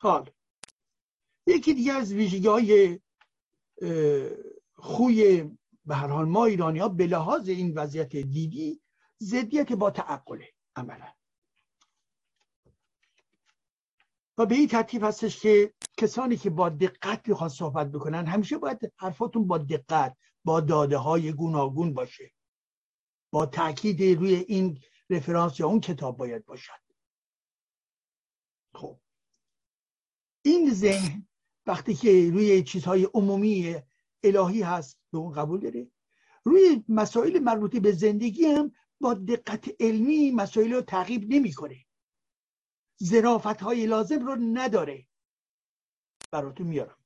حال. 0.00 0.30
یکی 1.46 1.74
دیگه 1.74 1.92
از 1.92 2.12
ویژگی 2.12 2.46
های 2.46 3.00
خوی 4.74 5.50
به 5.88 5.96
هر 5.96 6.08
حال 6.08 6.28
ما 6.28 6.44
ایرانی 6.44 6.78
ها 6.78 6.88
به 6.88 7.06
لحاظ 7.06 7.48
این 7.48 7.74
وضعیت 7.74 8.16
دیدی 8.16 8.82
ضدیت 9.22 9.72
با 9.72 9.90
تعقله 9.90 10.48
عملا. 10.76 11.12
و 14.38 14.46
به 14.46 14.54
این 14.54 14.68
ترتیب 14.68 15.04
هستش 15.04 15.40
که 15.40 15.74
کسانی 15.96 16.36
که 16.36 16.50
با 16.50 16.68
دقت 16.68 17.28
می‌خوان 17.28 17.48
صحبت 17.48 17.92
بکنن 17.92 18.26
همیشه 18.26 18.58
باید 18.58 18.92
حرفاتون 18.96 19.46
با 19.46 19.58
دقت 19.58 20.16
با 20.44 20.60
داده 20.60 20.96
های 20.96 21.32
گوناگون 21.32 21.94
باشه. 21.94 22.32
با 23.30 23.46
تاکید 23.46 24.02
روی 24.02 24.34
این 24.34 24.80
رفرانس 25.10 25.60
یا 25.60 25.66
اون 25.66 25.80
کتاب 25.80 26.16
باید 26.16 26.44
باشد. 26.44 26.80
خب. 28.74 29.00
این 30.42 30.74
ذهن 30.74 31.28
وقتی 31.66 31.94
که 31.94 32.30
روی 32.30 32.62
چیزهای 32.62 33.04
عمومی 33.14 33.76
الهی 34.24 34.62
هست 34.62 34.97
به 35.12 35.18
اون 35.18 35.32
قبول 35.32 35.60
داره 35.60 35.90
روی 36.44 36.84
مسائل 36.88 37.38
مربوطه 37.38 37.80
به 37.80 37.92
زندگی 37.92 38.44
هم 38.44 38.72
با 39.00 39.14
دقت 39.14 39.68
علمی 39.80 40.30
مسائل 40.30 40.72
رو 40.72 40.80
تعقیب 40.80 41.34
نمی‌کنه. 41.34 41.84
زرافت 42.96 43.62
های 43.62 43.86
لازم 43.86 44.26
رو 44.26 44.36
نداره. 44.36 45.06
براتون 46.30 46.66
میارم. 46.66 46.96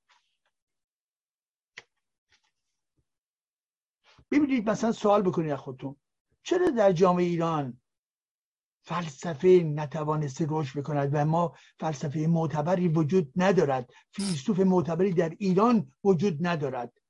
ببینید 4.31 4.71
مثلا 4.71 4.93
سوال 4.93 5.23
بکنید 5.23 5.51
از 5.51 5.59
خودتون. 5.59 5.97
چرا 6.43 6.71
در 6.71 6.93
جامعه 6.93 7.25
ایران 7.25 7.81
فلسفه 8.85 9.49
نتوانسته 9.49 10.47
رشد 10.49 10.79
بکند 10.79 11.11
و 11.13 11.25
ما 11.25 11.57
فلسفه 11.81 12.19
معتبری 12.19 12.89
وجود 12.89 13.33
ندارد؟ 13.37 13.91
فیلسوف 14.11 14.61
معتبری 14.61 15.13
در 15.13 15.29
ایران 15.29 15.93
وجود 16.05 16.47
ندارد. 16.47 17.02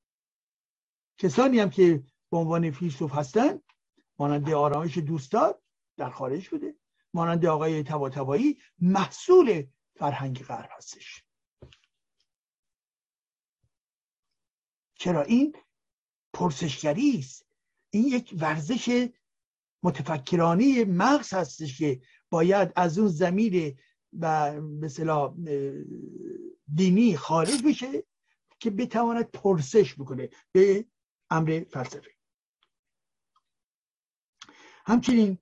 کسانی 1.23 1.61
هم 1.61 1.71
که 1.71 2.03
به 2.31 2.37
عنوان 2.37 2.71
فیلسوف 2.71 3.15
هستند 3.15 3.63
مانند 4.19 4.51
آرامش 4.51 4.99
دوستدار 4.99 5.63
در 5.97 6.11
خارج 6.11 6.49
بوده 6.49 6.75
مانند 7.15 7.47
آقای 7.47 7.83
تواتوایی 7.83 8.59
محصول 8.79 9.67
فرهنگ 9.97 10.43
غرب 10.43 10.69
هستش. 10.77 11.25
چرا 14.95 15.23
این 15.23 15.57
پرسشگری 16.33 17.19
است؟ 17.19 17.47
این 17.91 18.05
یک 18.05 18.35
ورزش 18.39 19.09
متفکرانی 19.83 20.85
مغز 20.85 21.35
هستش 21.35 21.79
که 21.79 22.01
باید 22.31 22.73
از 22.77 22.99
اون 22.99 23.09
زمین 23.09 23.79
و 24.19 24.61
مثلا 24.61 25.35
دینی 26.75 27.17
خارج 27.17 27.63
بشه 27.67 28.05
که 28.59 28.71
بتواند 28.71 29.31
پرسش 29.31 29.95
بکنه 29.95 30.29
به 30.53 30.87
امر 31.33 31.65
فلسفه 31.71 32.11
همچنین 34.87 35.39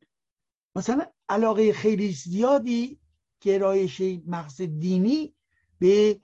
مثلا 0.77 1.07
علاقه 1.29 1.73
خیلی 1.73 2.13
زیادی 2.13 3.01
گرایش 3.41 4.03
مغز 4.27 4.63
دینی 4.63 5.35
به 5.79 6.21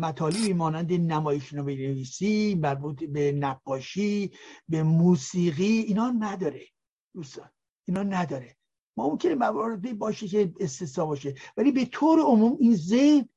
مطالبی 0.00 0.52
مانند 0.52 0.92
نمایش 0.92 1.52
نویسی 1.52 2.54
مربوط 2.54 3.04
به 3.04 3.32
نقاشی 3.32 4.32
به 4.68 4.82
موسیقی 4.82 5.78
اینا 5.78 6.10
نداره. 6.10 6.66
دوستان 7.14 7.50
اینا 7.84 8.02
نداره. 8.02 8.56
ممکنه 8.96 9.34
مواردی 9.34 9.92
باشه 9.92 10.28
که 10.28 10.52
استثنا 10.60 11.06
باشه. 11.06 11.34
ولی 11.56 11.72
به 11.72 11.84
طور 11.84 12.20
عموم 12.20 12.56
این 12.60 12.76
ذهن 12.76 13.28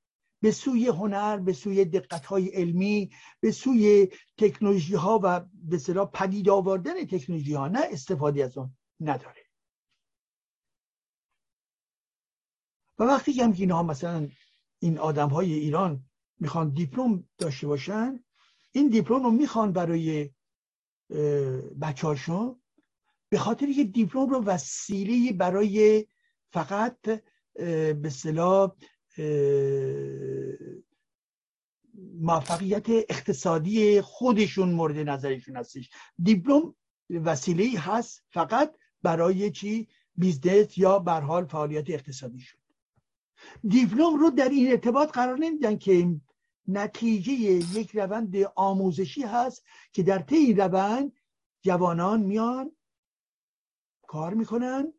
به 0.46 0.52
سوی 0.52 0.88
هنر 0.88 1.38
به 1.38 1.54
سوی 1.54 1.86
دقت 1.86 2.26
های 2.26 2.48
علمی 2.48 3.12
به 3.39 3.52
سوی 3.52 4.08
تکنولوژی 4.38 4.96
ها 4.96 5.20
و 5.24 5.46
به 5.54 5.78
صلاح 5.78 6.12
پدید 6.14 6.50
آوردن 6.50 7.06
تکنولوژی 7.06 7.54
ها 7.54 7.68
نه 7.68 7.80
استفاده 7.91 8.43
از 8.43 8.58
اون 8.58 8.78
نداره. 9.00 9.41
و 13.00 13.04
وقتی 13.04 13.41
هم 13.41 13.54
که 13.54 13.60
اینها 13.60 13.84
مثلا 13.84 14.30
این 14.80 14.98
آدم 14.98 15.30
های 15.30 15.54
ایران 15.54 16.06
می‌خوان 16.39 16.70
دیپلم 16.70 17.28
داشته 17.38 17.68
باشن 17.68 18.24
این 18.72 18.89
دیپلم 18.89 19.24
رو 19.24 19.32
می‌خوان 19.32 19.72
برای 19.72 20.30
بچه 21.82 22.08
هاشون 22.08 22.62
به 23.30 23.38
خاطر 23.38 23.72
که 23.72 23.84
دیپلم 23.84 24.30
رو 24.30 24.43
وسیله 24.43 25.34
برای 25.34 26.08
فقط 26.52 26.98
به 28.02 28.10
صلاح 28.10 28.76
موفقیت 32.22 32.89
اقتصادی 32.89 34.01
خودشون 34.01 34.72
مورد 34.72 34.97
نظرشون 34.97 35.55
هستش. 35.55 35.89
دیپلم 36.24 36.76
وسیله 37.09 37.80
هست 37.80 38.24
فقط 38.30 38.76
برای 39.03 39.51
چی؟ 39.51 39.88
business 40.16 40.78
یا 40.78 40.99
بر 40.99 41.22
حال 41.22 41.45
فعالیت 41.45 41.89
اقتصادیشون 41.89 42.59
دیپلم 43.68 44.16
رو 44.16 44.30
در 44.30 44.49
این 44.49 44.72
ارتباط 44.72 45.11
قرار 45.11 45.38
نمیدن 45.38 45.78
که 45.78 46.16
نتیجه 46.68 47.34
یک 47.80 47.91
روند 47.95 48.36
آموزشی 48.55 49.22
هست 49.22 49.63
که 49.91 50.03
در 50.03 50.20
طی 50.20 50.53
روند 50.53 51.11
جوانان 51.61 52.22
میان 52.22 52.72
کار 54.07 54.34
می‌کنن 54.34 54.93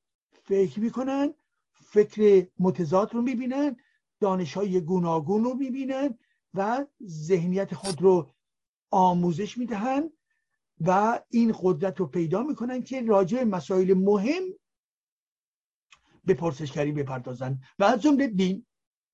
فکر 0.45 0.81
می‌کنن 0.81 1.35
فکر 1.73 2.47
متضاد 2.59 3.14
رو 3.14 3.23
می‌بینن 3.23 3.77
دانش 4.21 4.55
های 4.55 4.81
گوناگون 4.81 5.45
رو 5.45 5.55
می‌بینن 5.55 6.19
و 6.57 6.87
ذهنیت 7.07 7.75
خود 7.75 8.03
رو 8.03 8.35
آموزش 8.91 9.59
می‌دهن 9.59 10.11
و 10.81 11.21
این 11.31 11.55
قدرت 11.63 12.01
رو 12.01 12.07
پیدا 12.07 12.43
می‌کنن 12.43 12.83
که 12.83 13.03
راجع 13.03 13.45
مسائل 13.45 13.95
مهم 13.95 14.43
به 16.25 16.35
پرسشگری 16.35 16.93
بپردازن. 16.93 17.61
و 17.79 17.85
از 17.85 18.03
جمله 18.03 18.27
دین. 18.27 18.67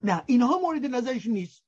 نه 0.03 0.25
اینها 0.27 0.59
مورد 0.59 0.85
نظرش 0.85 1.27
نیست. 1.27 1.65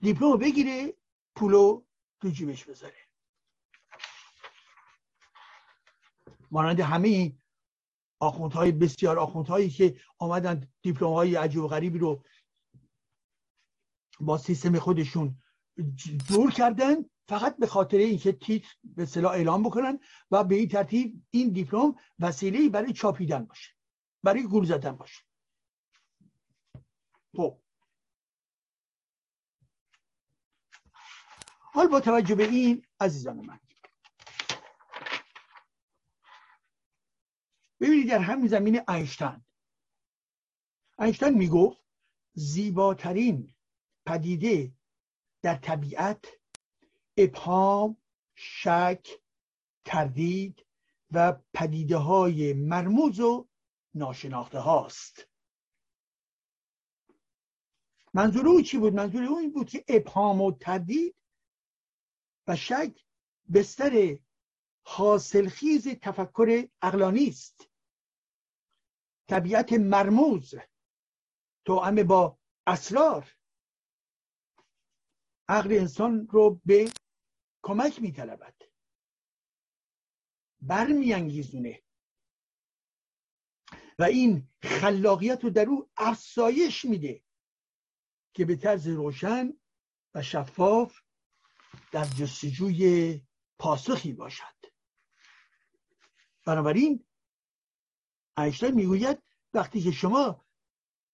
دیپلم 0.00 0.36
بگیره 0.36 0.94
پولو 1.36 1.84
تو 2.20 2.28
جیبش 2.28 2.64
بذاره. 2.64 2.94
مانند 6.50 6.80
همه 6.80 7.36
آخوندهای 8.20 8.72
بسیار 8.72 9.18
آخوندهایی 9.18 9.70
که 9.70 10.00
آمدن 10.18 10.68
دیپلم 10.82 11.12
های 11.12 11.36
عجیب 11.36 11.62
و 11.62 11.68
غریبی 11.68 11.98
رو 11.98 12.24
با 14.22 14.38
سیستم 14.38 14.78
خودشون 14.78 15.36
دور 16.28 16.50
کردن 16.50 16.94
فقط 17.28 17.56
به 17.56 17.66
خاطر 17.66 17.96
اینکه 17.96 18.32
تیتر 18.32 18.68
به 18.84 19.06
صلاح 19.06 19.32
اعلام 19.32 19.62
بکنن 19.62 19.98
و 20.30 20.44
به 20.44 20.54
این 20.54 20.68
ترتیب 20.68 21.26
این 21.30 21.52
دیپلم 21.52 21.94
وسیله 22.18 22.68
برای 22.68 22.92
چاپیدن 22.92 23.44
باشه 23.44 23.70
برای 24.22 24.42
گول 24.42 24.64
زدن 24.64 24.92
باشه. 24.92 25.22
خب. 27.36 27.58
حال 31.58 31.88
با 31.88 32.00
توجه 32.00 32.34
به 32.34 32.48
این 32.48 32.86
عزیزان 33.00 33.46
من. 33.46 33.60
ببینید 37.80 38.08
در 38.08 38.18
همین 38.18 38.48
زمین 38.48 38.90
اینشتین 38.90 39.44
اینشتین 40.98 41.28
می‌گفت 41.28 41.84
زیباترین 42.34 43.54
پدیده 44.06 44.72
در 45.42 45.54
طبیعت 45.54 46.26
ابهام 47.16 47.96
شک 48.34 49.08
تردید 49.84 50.66
و 51.10 51.40
پدیده 51.54 51.96
های 51.96 52.52
مرموز 52.52 53.20
و 53.20 53.48
ناشناخته 53.94 54.58
هاست 54.58 55.28
منظور 58.14 58.48
او 58.48 58.62
چی 58.62 58.78
بود؟ 58.78 58.94
منظور 58.94 59.24
او 59.24 59.38
این 59.38 59.52
بود 59.52 59.68
که 59.68 59.84
ابهام 59.88 60.40
و 60.40 60.52
تردید 60.52 61.16
و 62.46 62.56
شک 62.56 63.04
بستر 63.54 64.18
حاصلخیز 64.86 65.88
تفکر 65.88 66.68
اقلانی 66.82 67.28
است 67.28 67.68
طبیعت 69.28 69.72
مرموز 69.72 70.54
توأم 71.64 72.02
با 72.02 72.38
اسرار 72.66 73.36
عقل 75.52 75.72
انسان 75.72 76.28
رو 76.28 76.60
به 76.64 76.92
کمک 77.62 78.02
میطلبد. 78.02 78.54
برمیانگیزونه. 80.60 81.82
و 83.98 84.02
این 84.02 84.48
خلاقیت 84.62 85.44
رو 85.44 85.50
در 85.50 85.66
او 85.66 85.90
افزایش 85.96 86.84
میده 86.84 87.24
که 88.34 88.44
به 88.44 88.56
طرز 88.56 88.86
روشن 88.88 89.52
و 90.14 90.22
شفاف 90.22 91.00
در 91.92 92.04
جستجوی 92.04 93.20
پاسخی 93.58 94.12
باشد. 94.12 94.66
بنابراین 96.46 97.06
اینشتین 98.38 98.74
می‌گوید 98.74 99.22
وقتی 99.54 99.80
که 99.80 99.92
شما 99.92 100.46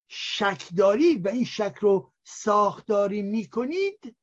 شک 0.08 0.68
دارید 0.76 1.26
و 1.26 1.28
این 1.28 1.44
شک 1.44 1.74
رو 1.80 2.12
ساختاری 2.22 3.22
می‌کنید 3.22 4.16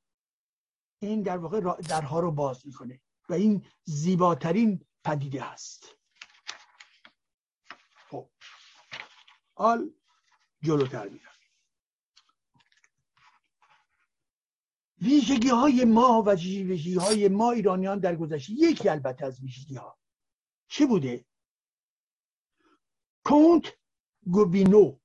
این 1.00 1.22
در 1.22 1.38
واقع 1.38 1.82
درها 1.82 2.20
رو 2.20 2.32
باز 2.32 2.68
می‌کنه 2.68 3.02
و 3.30 3.34
این 3.34 3.66
زیباترین 3.84 4.86
پدیده 5.04 5.44
است 5.44 5.96
خب. 8.10 8.30
حال 9.58 9.94
جلوتر 10.62 11.08
میرم. 11.08 11.32
ویژگی 15.02 15.50
های 15.50 15.86
ما 15.86 16.24
و 16.26 16.30
ویژگی 16.30 16.96
های 16.96 17.28
ما 17.28 17.52
ایرانیان 17.52 18.00
در 18.00 18.16
گذشته 18.16 18.54
یکی 18.54 18.90
البته 18.90 19.26
از 19.26 19.42
ویژگی 19.42 19.76
ها 19.76 20.00
چه 20.68 20.86
بوده؟ 20.86 21.26
کنت 23.24 23.74
گوبینو. 24.32 25.00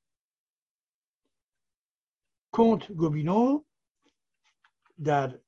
کنت 2.52 2.92
گوبینو 2.92 3.64
در 5.04 5.40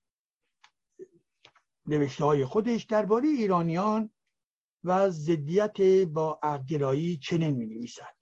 نوشته 1.87 2.25
های 2.25 2.45
خودش 2.45 2.85
درباره 2.85 3.29
ایرانیان 3.29 4.11
و 4.85 5.11
ضدیت 5.11 5.81
با 6.07 6.39
عقلگرایی 6.43 7.17
چنین 7.17 7.57
می 7.57 7.67
نویسد 7.67 8.17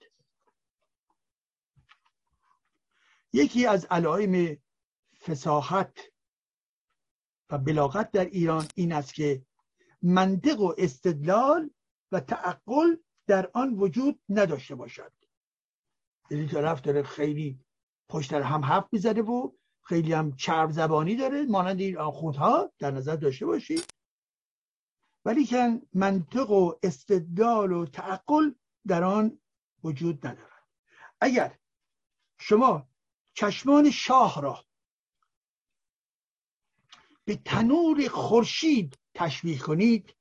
یکی 3.33 3.67
از 3.67 3.85
علائم 3.85 4.57
فساحت 5.21 5.99
و 7.51 7.59
بلاغت 7.59 8.11
در 8.11 8.25
ایران 8.25 8.69
این 8.75 8.93
است 8.93 9.15
که 9.15 9.43
منطق 10.03 10.61
و 10.61 10.75
استدلال 10.79 11.71
و 12.13 12.21
تعقل 12.21 12.97
در 13.27 13.51
آن 13.55 13.75
وجود 13.75 14.21
نداشته 14.29 14.75
باشد. 14.75 15.13
یعنی 16.31 16.47
طرف 16.47 16.81
داره 16.81 17.03
خیلی 17.03 17.65
پشت 18.09 18.33
هم 18.33 18.65
حرف 18.65 18.89
می‌زنه 18.93 19.23
و 19.23 19.53
خیلی 19.83 20.13
هم 20.13 20.37
چرب 20.37 20.71
زبانی 20.71 21.17
داره 21.17 21.47
مانند 21.47 21.81
این 21.81 21.99
آخوندها 21.99 22.73
در 22.79 22.91
نظر 22.91 23.17
داشته 23.17 23.47
باشید. 23.47 23.95
ولی 25.25 25.45
که 25.45 25.83
منطق 25.95 26.51
و 26.51 26.75
استدلال 26.83 27.73
و 27.73 27.87
تعقل 27.87 28.53
در 28.87 29.05
آن 29.05 29.39
وجود 29.85 30.27
ندارد. 30.27 30.67
اگر 31.21 31.59
شما 32.39 32.89
چشمان 33.35 33.91
شاه 33.91 34.43
را 34.43 34.65
به 37.25 37.37
تنور 37.37 38.09
خورشید 38.09 38.99
تشبیه 39.15 39.59
کنید 39.59 40.15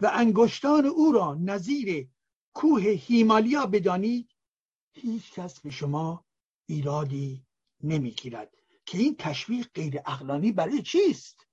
و 0.00 0.10
انگشتان 0.12 0.86
او 0.86 1.12
را 1.12 1.34
نظیر 1.34 2.08
کوه 2.54 2.82
هیمالیا 2.82 3.66
بدانید 3.66 4.30
هیچ 4.92 5.32
کس 5.32 5.60
به 5.60 5.70
شما 5.70 6.24
ایرادی 6.66 7.46
نمی‌گیرد. 7.82 8.61
که 8.86 8.98
این 8.98 9.16
تشویق 9.18 9.68
غیر 9.74 10.00
اقلانی 10.06 10.52
برای 10.52 10.82
چیست؟ 10.82 11.46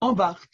آن 0.00 0.14
وقت 0.14 0.48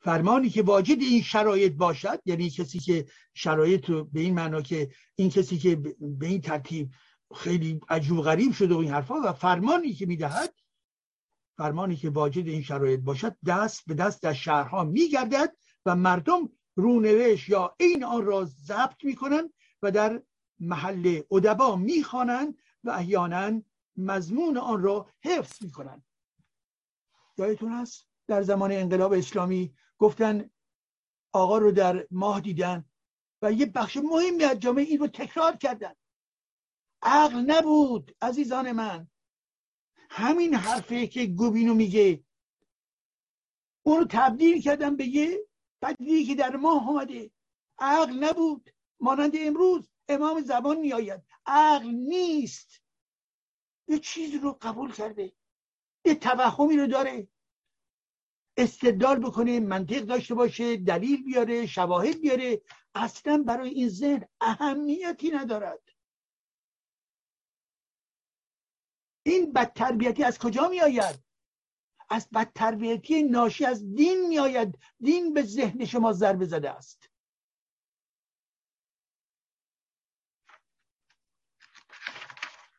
فرمانی 0.00 0.50
که 0.50 0.62
واجد 0.62 1.00
این 1.00 1.22
شرایط 1.22 1.72
باشد 1.72 2.20
یعنی 2.24 2.50
کسی 2.50 2.78
که 2.78 3.06
شرایط 3.34 3.90
رو 3.90 4.04
به 4.04 4.20
این 4.20 4.34
معنا 4.34 4.62
که 4.62 4.90
این 5.14 5.30
کسی 5.30 5.58
که 5.58 5.76
به 6.00 6.26
این 6.26 6.40
ترتیب 6.40 6.90
خیلی 7.34 7.80
عجوب 7.88 8.22
غریب 8.22 8.52
شده 8.52 8.74
و 8.74 8.78
این 8.78 8.90
حرفا 8.90 9.14
و 9.24 9.32
فرمانی 9.32 9.92
که 9.92 10.06
می‌دهد 10.06 10.54
فرمانی 11.56 11.96
که 11.96 12.10
واجد 12.10 12.48
این 12.48 12.62
شرایط 12.62 13.00
باشد 13.00 13.36
دست 13.46 13.82
به 13.86 13.94
دست 13.94 14.22
در 14.22 14.32
شهرها 14.32 14.84
میگردد 14.84 15.56
و 15.86 15.96
مردم 15.96 16.48
رونوش 16.74 17.48
یا 17.48 17.76
این 17.78 18.04
آن 18.04 18.24
را 18.26 18.44
ضبط 18.44 19.04
می‌کنند 19.04 19.52
و 19.82 19.90
در 19.90 20.22
محل 20.64 21.22
ادبا 21.30 21.76
می‌خوانند 21.76 22.58
و 22.84 22.90
احیانا 22.90 23.62
مضمون 23.96 24.58
آن 24.58 24.82
را 24.82 25.10
حفظ 25.22 25.62
می‌کنند. 25.62 26.04
یادتون 27.38 27.72
هست 27.72 28.06
در 28.26 28.42
زمان 28.42 28.72
انقلاب 28.72 29.12
اسلامی 29.12 29.74
گفتن 29.98 30.50
آقا 31.32 31.58
رو 31.58 31.72
در 31.72 32.06
ماه 32.10 32.40
دیدن 32.40 32.84
و 33.42 33.52
یه 33.52 33.66
بخش 33.66 33.96
مهمی 33.96 34.44
از 34.44 34.58
جامعه 34.58 34.84
این 34.84 34.98
رو 34.98 35.06
تکرار 35.06 35.56
کردن. 35.56 35.94
عقل 37.02 37.44
نبود 37.46 38.16
عزیزان 38.22 38.72
من. 38.72 39.08
همین 40.10 40.54
حرفه 40.54 41.06
که 41.06 41.26
گوبینو 41.26 41.74
میگه. 41.74 42.24
اون 43.82 43.98
رو 43.98 44.06
تبدیل 44.10 44.62
کردن 44.62 44.96
به 44.96 45.06
یه 45.06 45.46
بدیدی 45.82 46.24
که 46.24 46.34
در 46.34 46.56
ماه 46.56 46.88
آمده 46.88 47.30
عقل 47.78 48.24
نبود 48.24 48.70
مانند 49.00 49.32
امروز. 49.34 49.93
امام 50.08 50.40
زبان 50.40 50.78
میآید. 50.78 51.22
عقل 51.46 51.90
نیست. 51.90 52.82
یه 53.88 53.98
چیزی 53.98 54.38
رو 54.38 54.58
قبول 54.60 54.92
کرده. 54.92 55.32
یه 56.04 56.14
توهمی 56.14 56.76
رو 56.76 56.86
داره. 56.86 57.28
استدلال 58.56 59.18
بکنه 59.18 59.60
منطق 59.60 60.00
داشته 60.00 60.34
باشه 60.34 60.76
دلیل 60.76 61.24
بیاره 61.24 61.66
شواهد 61.66 62.20
بیاره. 62.20 62.62
اصلا 62.94 63.44
برای 63.46 63.70
این 63.70 63.88
ذهن 63.88 64.28
اهمیتی 64.40 65.30
ندارد. 65.30 65.88
این 69.26 69.52
بدتربیتی 69.52 70.24
از 70.24 70.38
کجا 70.38 70.68
می 70.68 70.80
آید 70.80 71.24
از 72.08 72.28
بدتربیتی 72.30 73.22
ناشی 73.22 73.64
از 73.64 73.94
دین 73.94 74.28
می 74.28 74.38
آید 74.38 74.78
دین 75.00 75.34
به 75.34 75.42
ذهن 75.42 75.84
شما 75.84 76.12
ضربه 76.12 76.44
زده 76.44 76.70
است. 76.70 77.10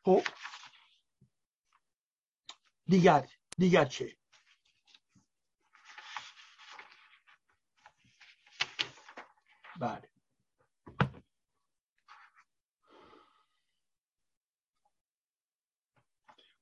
خب. 0.06 0.22
دیگر 2.84 3.28
دیگر 3.58 3.84
چه؟ 3.84 4.16
بله. 9.80 10.10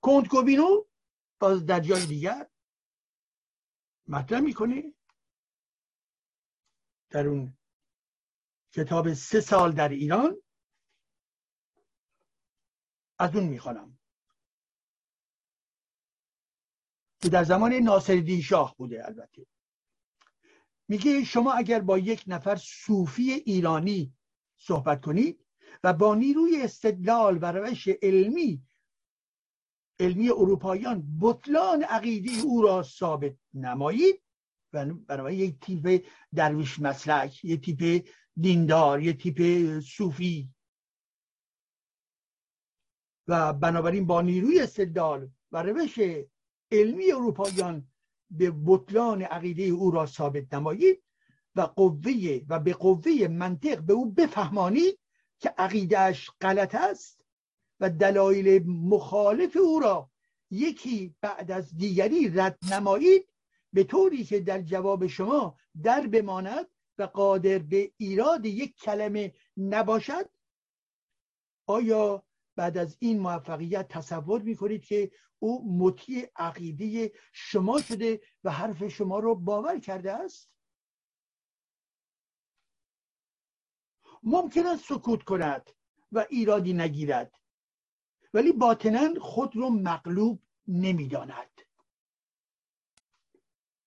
کنت 0.01 0.29
گوبینو 0.29 0.85
باز 1.39 1.67
در 1.67 1.81
جای 1.81 2.07
دیگر 2.07 2.51
مطرح 4.09 4.41
می‌کنه 4.41 4.95
در 7.11 7.27
اون 7.27 7.59
کتاب 8.73 9.15
سه 9.15 9.41
سال 9.41 9.73
در 9.73 9.89
ایران 9.89 10.44
از 13.25 13.37
اون 13.37 13.45
می‌خوانم. 13.45 13.99
که 17.23 17.29
در 17.29 17.45
زمان 17.45 17.73
ناصرالدین 17.73 18.41
شاه 18.41 18.75
بوده 18.77 19.07
البته. 19.07 19.47
میگه 20.89 21.25
شما 21.25 21.53
اگر 21.53 21.81
با 21.81 21.99
یک 21.99 22.25
نفر 22.27 22.57
صوفی 22.57 23.31
ایرانی 23.33 24.15
صحبت 24.57 25.01
کنید 25.01 25.47
و 25.85 25.93
با 25.93 26.15
نیروی 26.15 26.63
استدلال 26.63 27.39
و 27.43 27.53
روش 27.53 27.89
علمی 27.89 28.63
علمی 30.01 30.31
اروپاییان 30.31 31.19
بطلان 31.21 31.83
عقیده 31.83 32.43
او 32.43 32.63
را 32.63 32.83
ثابت 32.83 33.37
نمایید 33.55 34.23
برای 35.07 35.37
یک 35.37 35.61
تیپ 35.61 36.07
درویش 36.35 36.81
مسلک 36.81 37.45
یک 37.45 37.65
تیپ 37.65 38.09
دیندار 38.37 39.03
یک 39.03 39.23
تیپ 39.23 39.81
صوفی 39.81 40.54
و 43.29 43.53
بنابراین 43.53 44.07
با 44.07 44.23
نیروی 44.23 44.61
استدلال 44.61 45.29
و 45.53 45.63
روش 45.63 45.99
علمی 46.73 47.13
اروپاییان 47.13 47.89
به 48.31 48.53
بطلان 48.67 49.23
عقیده 49.23 49.63
او 49.63 49.91
را 49.91 50.07
ثابت 50.07 50.55
نمایید 50.55 51.03
و 51.57 51.61
قوه 51.61 52.41
و 52.49 52.61
به 52.61 52.73
قوه 52.73 53.29
منطق 53.29 53.81
به 53.81 53.93
او 53.93 54.13
بفهمانید 54.13 54.99
که 55.39 55.49
عقیدهش 55.59 56.31
غلط 56.41 56.75
است 56.75 57.25
و 57.81 57.91
دلایل 57.91 58.67
مخالف 58.67 59.57
او 59.57 59.81
را 59.81 60.11
یکی 60.51 61.15
بعد 61.21 61.51
از 61.51 61.77
دیگری 61.77 62.29
رد 62.29 62.59
نمایید 62.73 63.29
به 63.73 63.85
طوری 63.85 64.25
که 64.25 64.41
در 64.41 64.63
جواب 64.63 65.07
شما 65.07 65.57
در 65.83 66.07
بماند 66.07 66.67
و 66.99 67.03
قادر 67.03 67.59
به 67.59 67.93
ایراد 67.97 68.47
یک 68.47 68.77
کلمه 68.77 69.35
نباشد. 69.57 70.31
آیا 71.67 72.23
بعد 72.57 72.79
از 72.79 72.97
این 72.99 73.21
موفقیت 73.21 73.89
تصور 73.89 74.43
می‌کنید 74.43 74.85
که 74.85 75.11
او 75.39 75.79
مطیع 75.79 76.31
عقیده 76.37 77.13
شما 77.33 77.83
شده 77.83 78.21
و 78.45 78.51
حرف 78.51 78.89
شما 78.89 79.19
رو 79.19 79.35
باور 79.35 79.79
کرده 79.79 80.13
است؟ 80.13 80.51
ممکن 84.23 84.67
است 84.67 84.85
سکوت 84.85 85.23
کند 85.23 85.71
و 86.13 86.27
ایرادی 86.31 86.73
نگیرد 86.73 87.41
ولی 88.35 88.53
باطنا 88.53 89.21
خود 89.21 89.57
رو 89.57 89.71
مغلوب 89.71 90.43
نمی‌داند. 90.69 91.61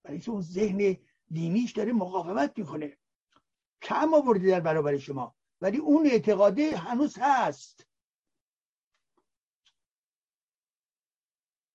ولی 0.03 0.23
اون 0.27 0.41
ذهن 0.41 0.97
دینیش 1.31 1.71
داره 1.71 1.93
مقاومت 1.93 2.57
می‌کنه. 2.57 2.97
کم 3.81 4.13
آورده 4.13 4.47
در 4.47 4.59
برابر 4.59 4.97
شما 4.97 5.35
ولی 5.61 5.77
اون 5.77 6.07
اعتقاده 6.07 6.77
هنوز 6.77 7.17
هست. 7.19 7.86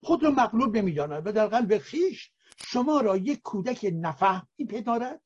خود 0.03 0.23
را 0.23 0.31
مغلوب 0.31 0.77
نمی‌داند 0.77 1.27
و 1.27 1.33
در 1.33 1.47
قلب 1.47 1.79
خیش 1.79 2.33
شما 2.57 3.01
را 3.01 3.17
یک 3.17 3.43
کودک 3.43 3.91
نفهم 3.93 4.49
میپندارد. 4.59 5.21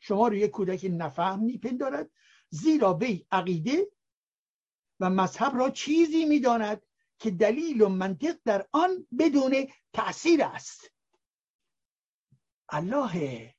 شما 0.00 0.28
را 0.28 0.34
یک 0.34 0.50
کودک 0.50 0.86
نفهم 0.90 1.44
میپندارد. 1.44 2.10
زیرا 2.50 2.94
وی 2.94 3.26
عقیده 3.30 3.92
و 5.00 5.10
مذهب 5.10 5.56
را 5.56 5.70
چیزی 5.70 6.24
می‌داند 6.24 6.82
که 7.18 7.30
دلیل 7.30 7.82
و 7.82 7.88
منطق 7.88 8.38
در 8.44 8.68
آن 8.72 9.06
بدون 9.18 9.68
تاثیر 9.92 10.44
است. 10.44 10.92
الله 12.68 13.54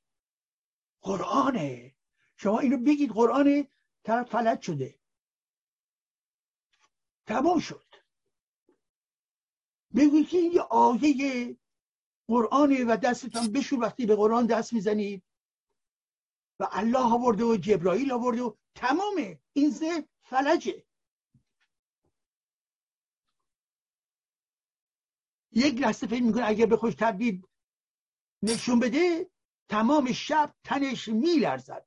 قرآنه 1.00 1.96
شما 2.36 2.58
اینو 2.58 2.78
بگید 2.78 3.10
قرآن 3.10 3.66
طرف 4.04 4.30
فلج 4.30 4.62
شده. 4.62 4.98
تمام 7.26 7.58
شد. 7.58 7.89
این 9.94 10.52
یه 10.52 10.60
آیه 10.60 11.56
قرآنه 12.28 12.84
و 12.84 12.96
دستتان 12.96 13.52
بشور 13.52 13.80
وقتی 13.80 14.06
به 14.06 14.16
قرآن 14.16 14.46
دست 14.46 14.72
می‌زنید 14.72 15.22
و 16.60 16.68
الله 16.70 17.14
آورده 17.14 17.44
و 17.44 17.56
جبرائیل 17.56 18.12
آورده 18.12 18.42
و 18.42 18.54
تمامه. 18.74 19.40
این 19.52 19.70
ذهن 19.70 20.08
فلجه. 20.22 20.86
یک 25.52 25.74
لحظه 25.74 26.06
فکر 26.06 26.22
می‌کنه 26.22 26.44
اگر 26.46 26.66
به 26.66 26.76
خوش 26.76 26.94
تبدیل 26.94 27.46
نشون 28.42 28.80
بده 28.80 29.30
تمام 29.68 30.12
شب 30.12 30.54
تنش 30.64 31.08
میلرزد. 31.08 31.86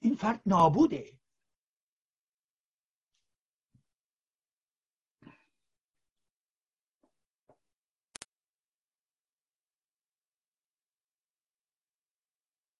این 0.00 0.16
فرد 0.16 0.42
نابوده. 0.46 1.18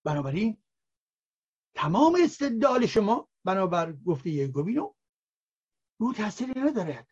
بنابراین 0.08 0.62
تمام 1.74 2.18
استدلال 2.24 2.86
شما 2.86 3.28
بنابر 3.44 3.92
گفته 3.92 4.46
گوبینو 4.46 4.94
رو 6.00 6.12
تاثیری 6.12 6.60
ندارد 6.60 7.08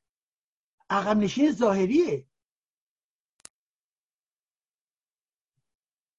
عقب 0.91 1.17
نشین 1.17 1.53
ظاهریه. 1.53 2.27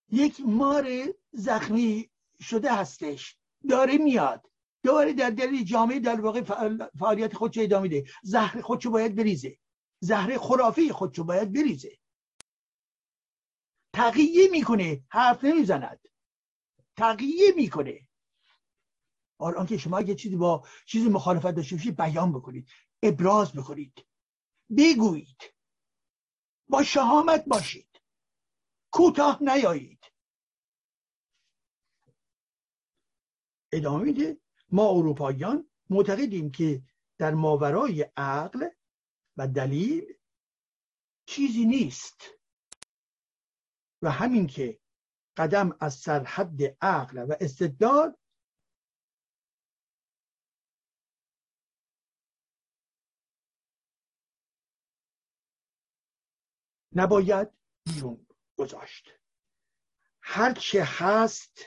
یک 0.10 0.42
مار 0.46 0.86
زخمی 1.32 2.10
شده 2.42 2.74
هستش. 2.74 3.38
داره 3.70 3.98
میاد. 3.98 4.52
داره 4.84 5.14
در 5.14 5.30
دل 5.30 5.64
جامعه 5.64 6.00
در 6.00 6.22
واقع 6.22 6.42
فعالیت 7.00 7.34
خودشو 7.34 7.62
ادامه 7.62 7.84
میده. 7.84 8.10
زهر 8.24 8.62
خودشو 8.62 8.92
باید 8.92 9.16
بریزه. 9.16 9.58
زهر 10.00 10.38
خرافی 10.38 10.92
خودشو 10.92 11.24
باید 11.24 11.54
بریزه. 11.54 11.98
تقیه 13.94 14.50
می‌کنه. 14.52 15.04
حرف 15.10 15.44
نمی‌زند. 15.44 16.08
تقیه 16.98 17.52
می‌کنه. 17.56 18.08
الان 19.40 19.66
که 19.66 19.78
شما 19.78 19.98
اگه 19.98 20.16
چیزی 20.16 20.36
با 20.36 20.68
چیزی 20.86 21.10
مخالفت 21.10 21.52
داشته 21.52 21.76
باشید 21.76 21.98
بیان 21.98 22.34
بکنید. 22.34 22.70
ابراز 23.04 23.54
بکنید. 23.54 24.06
بگویید. 24.78 25.54
با 26.70 26.84
شهامت 26.84 27.46
باشید. 27.46 28.02
کوتاه 28.92 29.44
نیایید. 29.44 30.06
ادامه 33.72 34.04
میده. 34.04 34.38
ما 34.70 34.90
اروپاییان 34.90 35.70
معتقدیم 35.90 36.52
که 36.52 36.84
در 37.18 37.34
ماورای 37.34 38.12
عقل 38.18 38.70
و 39.38 39.48
دلیل 39.48 40.14
چیزی 41.26 41.66
نیست. 41.66 42.24
و 44.02 44.12
همین 44.12 44.48
که 44.48 44.80
قدم 45.38 45.78
از 45.80 45.94
سرحد 45.94 46.62
عقل 46.82 47.18
و 47.18 47.36
استدلال 47.42 48.16
نباید 56.96 57.50
بیرون 57.86 58.28
گذاشت. 58.58 59.10
هرچه 60.22 60.84
هست 60.84 61.60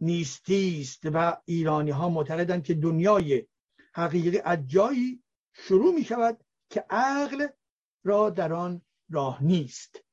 نیستی 0.00 0.80
است 0.80 1.02
و 1.04 1.42
ایرانی 1.44 1.90
ها 1.90 2.08
معتقدند 2.08 2.64
که 2.64 2.74
دنیای 2.74 3.46
حقیقی 3.94 4.38
از 4.38 4.58
جایی 4.66 5.22
شروع 5.52 5.94
می 5.94 6.04
شود 6.04 6.44
که 6.70 6.84
عقل 6.90 7.46
را 8.04 8.30
در 8.30 8.52
آن 8.52 8.82
راه 9.10 9.42
نیست. 9.42 10.04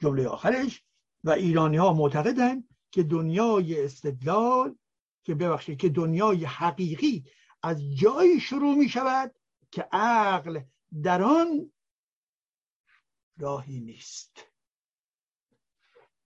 جمله 0.00 0.28
آخرش 0.28 0.84
و 1.24 1.30
ایرانی 1.30 1.76
ها 1.76 1.92
معتقدند 1.92 2.68
که 2.90 3.02
دنیای 3.02 3.84
استدلال 3.84 4.76
که 5.24 5.34
ببخشید 5.34 5.78
که 5.78 5.88
دنیای 5.88 6.44
حقیقی 6.44 7.24
از 7.62 7.96
جایی 7.96 8.40
شروع 8.40 8.74
می 8.74 8.88
شود 8.88 9.34
که 9.70 9.88
عقل 9.92 10.60
در 11.02 11.22
آن 11.22 11.72
راهی 13.38 13.80
نیست. 13.80 14.44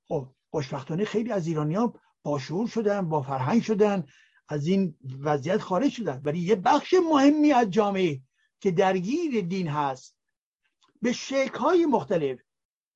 خب 0.09 0.29
خوشبختانه 0.51 1.05
خیلی 1.05 1.33
از 1.33 1.47
ایرانی 1.47 1.75
ها 1.75 2.39
شعور 2.41 2.69
شدن 2.69 3.09
با 3.09 3.23
فرهنگ 3.23 3.63
شدن 3.63 4.07
از 4.49 4.67
این 4.67 4.99
وضعیت 5.21 5.59
خارج 5.59 5.93
شدن. 5.93 6.23
ولی 6.25 6.39
یه 6.39 6.57
بخش 6.57 6.95
مهمی 7.13 7.53
از 7.53 7.71
جامعه 7.71 8.21
که 8.61 8.71
درگیر 8.71 9.41
دین 9.41 9.69
هست 9.69 10.17
به 11.03 11.15
های 11.55 11.87
مختلف 11.87 12.41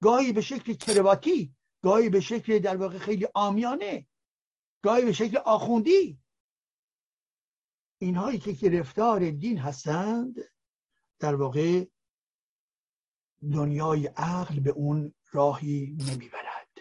گاهی 0.03 0.33
به 0.33 0.41
شکل 0.41 0.73
کرواتی 0.73 1.55
گاهی 1.83 2.09
به 2.09 2.21
شکل 2.21 2.59
در 2.59 2.77
واقع 2.77 2.99
خیلی 2.99 3.29
آمیانه 3.35 4.07
گاهی 4.83 5.05
به 5.05 5.13
شکل 5.13 5.37
آخوندی. 5.37 6.19
اینهایی 7.99 8.39
که 8.39 8.53
گرفتار 8.53 9.31
دین 9.31 9.59
هستند 9.59 10.35
در 11.19 11.35
واقع 11.35 11.87
دنیای 13.53 14.07
عقل 14.07 14.61
به 14.61 14.71
اون 14.71 15.15
راهی 15.33 15.97
نمی‌برد. 16.11 16.79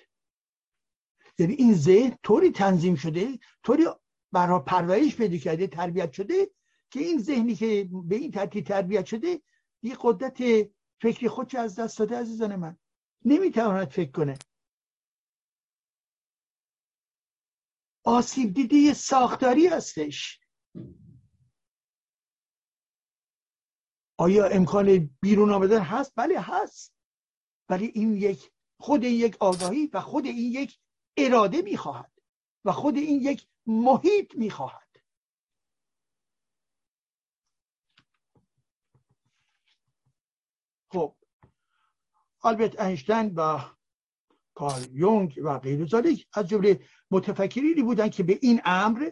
یعنی 1.40 1.54
این 1.54 1.74
ذهن 1.74 2.18
طوری 2.24 2.52
تنظیم 2.52 2.96
شده 2.96 3.40
طوری 3.64 3.86
برای 4.32 4.60
پرورش 4.66 5.16
پیدا 5.16 5.38
کرده 5.38 5.68
تربیت 5.68 6.14
شده 6.14 6.52
که 6.92 7.00
این 7.00 7.20
ذهنی 7.20 7.56
که 7.56 7.90
به 8.06 8.16
این 8.16 8.32
ترتیب 8.32 8.66
تربیت 8.66 9.06
شده 9.06 9.42
یه 9.82 9.98
قدرت 10.02 10.38
فکری 11.02 11.30
خودش 11.30 11.56
از 11.56 11.80
دست 11.80 12.00
داده 12.00 12.18
عزیزان 12.18 12.56
من. 12.56 12.78
نمی‌تواند 13.26 13.88
فکر 13.90 14.12
کنه. 14.12 14.38
آسیب 18.04 18.54
دیده 18.54 18.94
ساختاری 18.94 19.68
هستش. 19.68 20.40
آیا 24.18 24.46
امکان 24.46 25.18
بیرون 25.22 25.52
آمدن 25.52 25.82
هست؟ 25.82 26.14
بله 26.16 26.40
هست. 26.40 26.96
ولی 27.70 27.86
این 27.86 28.14
یک 28.14 28.52
خود 28.80 29.04
این 29.04 29.16
یک 29.16 29.38
آگاهی 29.40 29.90
و 29.94 30.02
خود 30.02 30.26
این 30.26 30.52
یک 30.52 30.80
اراده 31.18 31.62
می‌خواهد 31.62 32.12
و 32.66 32.72
خود 32.72 32.98
این 32.98 33.22
یک 33.22 33.48
محیط 33.66 34.36
می‌خواهد. 34.36 34.88
خب 40.92 41.16
آلبرت 42.40 42.80
اینشتین 42.80 43.34
با 43.34 43.78
کار 44.62 44.82
یونگ 44.92 45.40
و 45.44 45.60
غیر 45.60 45.86
ذالک 45.86 46.28
از 46.34 46.48
جمله 46.48 46.80
متفکرینی 47.12 47.84
بودن 47.84 48.10
که 48.10 48.24
به 48.24 48.40
این 48.42 48.62
امر 48.66 49.10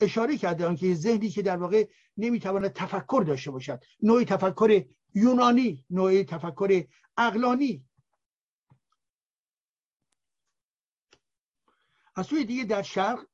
اشاره 0.00 0.38
کردن 0.38 0.76
که 0.76 0.94
ذهنی 0.94 1.30
که 1.30 1.42
در 1.42 1.56
واقع 1.56 1.88
نمی‌تواند 2.16 2.72
تفکر 2.72 3.24
داشته 3.26 3.50
باشد. 3.50 3.84
نوعی 4.02 4.24
تفکر 4.24 4.84
یونانی 5.14 5.84
نوعی 5.90 6.24
تفکر 6.24 6.84
اقلانی 7.16 7.84
از 12.14 12.26
سوی 12.26 12.44
دیگه 12.44 12.64
در 12.64 12.82
شرق 12.82 13.26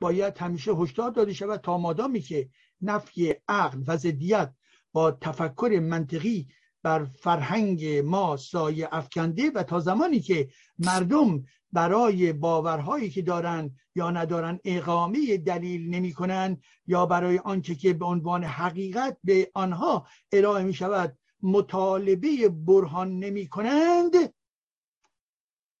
باید 0.00 0.38
همیشه 0.38 0.72
هشدار 0.72 1.10
داده 1.10 1.32
شود 1.32 1.60
تا 1.60 1.78
مادامی 1.78 2.20
که 2.20 2.50
نفی 2.80 3.34
عقل 3.48 3.82
و 3.86 3.96
ضدیت 3.96 4.54
با 4.92 5.10
تفکر 5.10 5.80
منطقی 5.82 6.48
بر 6.82 7.04
فرهنگ 7.04 7.86
ما 7.86 8.36
سایه 8.36 8.88
افکنده 8.92 9.50
و 9.50 9.62
تا 9.62 9.80
زمانی 9.80 10.20
که 10.20 10.48
مردم 10.78 11.44
برای 11.72 12.32
باورهایی 12.32 13.10
که 13.10 13.22
دارند 13.22 13.76
یا 13.94 14.10
ندارن 14.10 14.60
اقامه 14.64 15.36
دلیل 15.36 15.90
نمی 15.94 16.12
کنند 16.12 16.62
یا 16.86 17.06
برای 17.06 17.38
آنچه 17.38 17.74
که 17.74 17.92
به 17.92 18.04
عنوان 18.04 18.44
حقیقت 18.44 19.18
به 19.24 19.50
آنها 19.54 20.06
ارائه 20.32 20.64
می 20.64 20.74
شود 20.74 21.18
مطالبه 21.42 22.48
برهان 22.48 23.18
نمی 23.18 23.46
کنند 23.48 24.12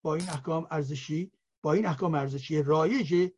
با 0.02 0.14
این 0.14 0.28
احکام 0.28 0.66
ارزشی 0.70 1.32
با 1.62 1.72
این 1.72 1.86
احکام 1.86 2.14
ارزشی 2.14 2.62
رایج 2.62 3.30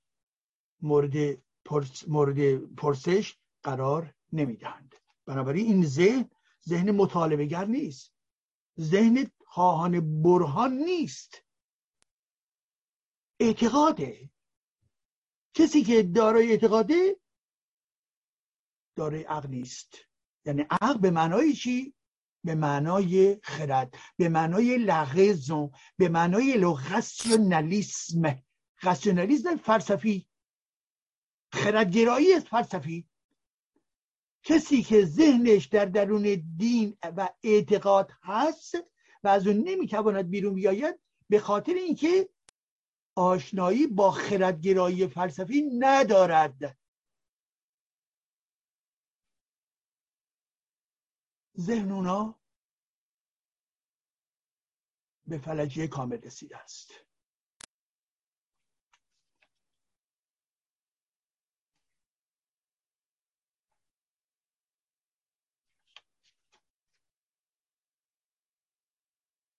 مورد, 0.83 1.39
پرس، 1.65 2.09
مورد 2.09 2.57
پرسش 2.57 3.37
قرار 3.63 4.15
نمی‌دهند. 4.33 4.95
بنابراین 5.27 5.67
این 5.67 5.87
ذهن 5.87 6.31
ذهن 6.69 6.91
مطالبه 6.91 7.47
گر 7.47 7.65
نیست. 7.65 8.15
ذهن 8.81 9.31
خواهان 9.47 10.23
برهان 10.23 10.73
نیست. 10.73 11.45
اعتقاده. 13.41 14.31
کسی 15.55 15.83
که 15.83 16.03
دارای 16.03 16.51
اعتقاده 16.51 17.21
دارای 18.97 19.23
عقل 19.23 19.49
نیست. 19.49 19.95
یعنی 20.47 20.63
عقل 20.71 20.99
به 20.99 21.11
معنای 21.11 21.53
چی؟ 21.53 21.95
به 22.45 22.55
معنای 22.55 23.41
خرد 23.43 23.95
به 24.17 24.29
معنای 24.29 24.79
لغزون 24.79 25.71
به 25.97 26.09
معنای 26.09 26.57
لغسیونالیسم 26.57 28.43
راسیونالیسم 28.83 29.57
فلسفی. 29.57 30.29
خردگرایی 31.53 32.41
فلسفی. 32.41 33.09
کسی 34.45 34.83
که 34.83 35.05
ذهنش 35.05 35.67
در 35.67 35.85
درون 35.85 36.55
دین 36.57 36.99
و 37.03 37.29
اعتقاد 37.43 38.11
هست 38.23 38.75
و 39.23 39.29
از 39.29 39.47
اون 39.47 39.57
نمی‌تواند 39.57 40.31
بیرون 40.31 40.55
بیاید 40.55 41.01
به 41.29 41.39
خاطر 41.41 41.75
اینکه 41.75 42.29
آشنایی 43.15 43.87
با 43.87 44.11
خردگرایی 44.11 45.07
فلسفی 45.07 45.63
ندارد. 45.79 46.79
ذهن 51.59 51.93
اونا 51.93 52.41
به 55.27 55.39
فلجه 55.39 55.87
کامل 55.87 56.23
رسیده 56.23 56.57
است. 56.57 57.04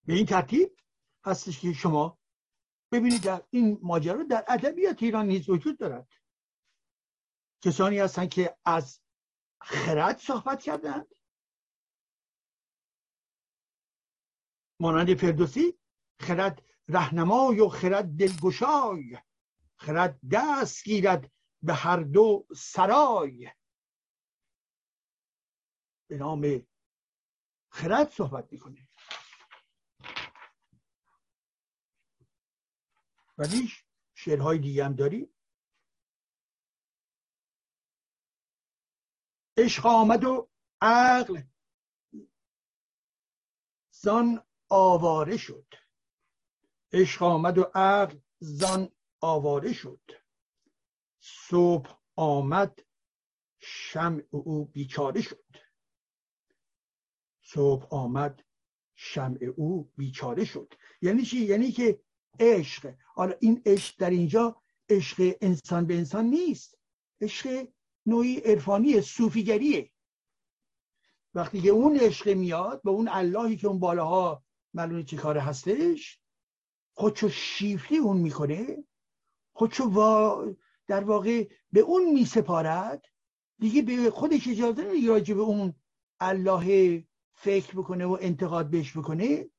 به 0.06 0.14
این 0.14 0.26
ترتیب 0.26 0.78
هستش 1.26 1.60
که 1.60 1.74
شما 1.74 2.20
ببینید 2.92 3.24
در 3.24 3.44
این 3.50 3.80
ماجرا 3.82 4.24
در 4.24 4.46
ادبیات 4.48 5.04
ایران 5.04 5.28
نیز 5.28 5.50
وجود 5.50 5.80
دارد. 5.80 6.08
کسانی 7.62 8.00
هستند 8.00 8.30
که 8.30 8.58
از 8.66 9.02
خرد 9.62 10.18
صحبت 10.18 10.64
کردند 10.64 11.16
مانند 14.80 15.16
فردوسی 15.16 15.80
خرد 16.20 16.62
رهنمای 16.88 17.60
و 17.60 17.70
خرد 17.70 18.06
دلگشای. 18.06 19.18
خرد 19.76 20.20
دست 20.32 20.84
گیرد 20.84 21.32
به 21.62 21.74
هر 21.74 21.98
دو 21.98 22.48
سرای. 22.56 23.52
به 26.10 26.18
نام 26.18 26.68
خرد 27.72 28.10
صحبت 28.10 28.52
می‌کنه. 28.52 28.85
ولی 33.38 33.72
شعرهای 34.16 34.58
دیگه 34.60 34.86
هم 34.86 34.94
داری؟ 34.94 35.36
عشق 39.58 39.86
آمد 39.86 40.24
و 40.24 40.50
عقل 40.82 41.42
زان 43.92 44.44
آواره 44.70 45.38
شد. 45.38 45.68
عشق 46.94 47.24
آمد 47.24 47.58
و 47.58 47.72
عقل 47.76 48.20
زان 48.40 48.92
آواره 49.22 49.74
شد. 49.74 50.12
صبح 51.20 52.00
آمد 52.16 52.80
شمع 53.60 54.24
او 54.32 54.66
بیچاره 54.66 55.22
شد. 55.22 55.46
صبح 57.42 57.94
آمد 57.94 58.46
شمع 58.96 59.40
او 59.58 59.84
بیچاره 59.84 60.46
شد. 60.46 60.74
یعنی 61.02 61.24
چی؟ 61.24 61.38
یعنی 61.38 61.72
که 61.72 62.05
عشق. 62.40 62.94
حالا 63.14 63.36
این 63.40 63.62
عشق 63.66 63.96
در 64.00 64.10
اینجا 64.10 64.62
عشق 64.90 65.36
انسان 65.42 65.86
به 65.86 65.98
انسان 65.98 66.26
نیست. 66.26 66.78
عشق 67.22 67.68
نوعی 68.06 68.38
عرفانی 68.38 69.02
صوفیگریه. 69.02 69.92
وقتی 71.34 71.62
که 71.62 71.70
اون 71.70 71.98
عشق 71.98 72.30
میاد 72.30 72.82
به 72.82 72.90
اون 72.90 73.08
اللهی 73.08 73.56
که 73.58 73.68
اون 73.68 73.80
بالاها 73.80 74.44
معلومه 74.74 75.04
چه 75.04 75.18
کاره 75.18 75.42
هستش 75.42 76.20
خودشو 76.94 77.30
شیفتی 77.30 77.98
اون 77.98 78.18
می‌کنه 78.18 78.84
خودشو 79.54 80.56
در 80.88 81.04
واقع 81.04 81.48
به 81.72 81.80
اون 81.80 82.14
میسپارد. 82.14 83.06
دیگه 83.60 83.82
به 83.82 84.12
خودش 84.12 84.48
اجازه 84.48 84.84
نمیگه 84.84 85.08
راجع 85.08 85.34
به 85.34 85.42
اون 85.42 85.74
الله 86.20 87.08
فکر 87.34 87.74
بکنه 87.76 88.06
و 88.06 88.18
انتقاد 88.22 88.70
بهش 88.70 88.98
بکنه. 88.98 89.50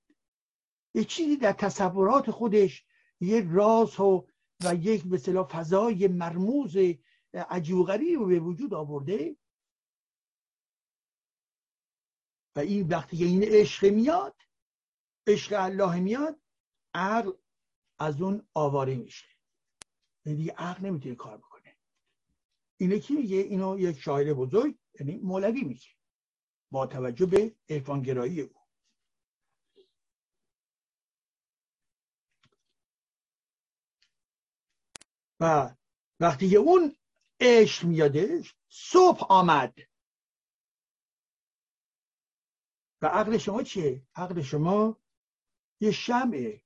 یه 0.97 1.05
چیزی 1.05 1.37
در 1.37 1.53
تصورات 1.53 2.31
خودش 2.31 2.85
یه 3.21 3.53
راز 3.53 4.01
و 4.01 4.29
و 4.65 4.75
یک 4.75 5.05
به 5.05 5.19
فضای 5.43 6.09
مرموز 6.09 6.77
عجیب 7.35 7.77
رو 7.77 8.27
به 8.27 8.41
وجود 8.41 8.75
آورده. 8.75 9.37
و 12.57 12.61
این 12.61 12.89
وقتی 12.89 13.17
که 13.17 13.25
این 13.25 13.43
عشق 13.43 13.85
میاد 13.85 14.37
عشق 15.27 15.55
الله 15.59 16.01
میاد 16.01 16.41
عقل 16.95 17.33
از 17.99 18.23
اون 18.23 18.49
آواره 18.55 18.95
میشه. 18.95 19.27
یعنی 20.25 20.49
عقل 20.49 20.87
نمی‌تونه 20.87 21.15
کار 21.15 21.37
بکنه. 21.39 21.77
اینه 22.77 22.99
کی 22.99 23.15
میگه؟ 23.15 23.37
اینو 23.37 23.79
یک 23.79 23.99
شاعر 23.99 24.35
بزرگ 24.35 24.79
یعنی 25.01 25.17
مولوی 25.17 25.65
میگه. 25.65 25.89
با 26.71 26.87
توجه 26.87 27.27
به 27.27 27.57
عرفانگرایی 27.69 28.41
او. 28.41 28.56
و 35.41 35.75
وقتی 36.21 36.51
که 36.51 36.57
اون 36.57 36.97
عشق 37.41 37.85
میادش 37.85 38.55
صبح 38.69 39.27
آمد. 39.29 39.79
و 43.03 43.07
عقل 43.07 43.39
شما 43.39 43.63
چیه؟ 43.63 44.03
عقل 44.15 44.43
شما 44.43 45.01
یه 45.81 45.91
شمعه. 45.91 46.63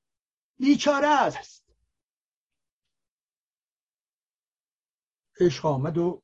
بیچاره 0.59 1.07
است. 1.07 1.65
عشق 5.41 5.67
آمد 5.67 5.99
و 5.99 6.23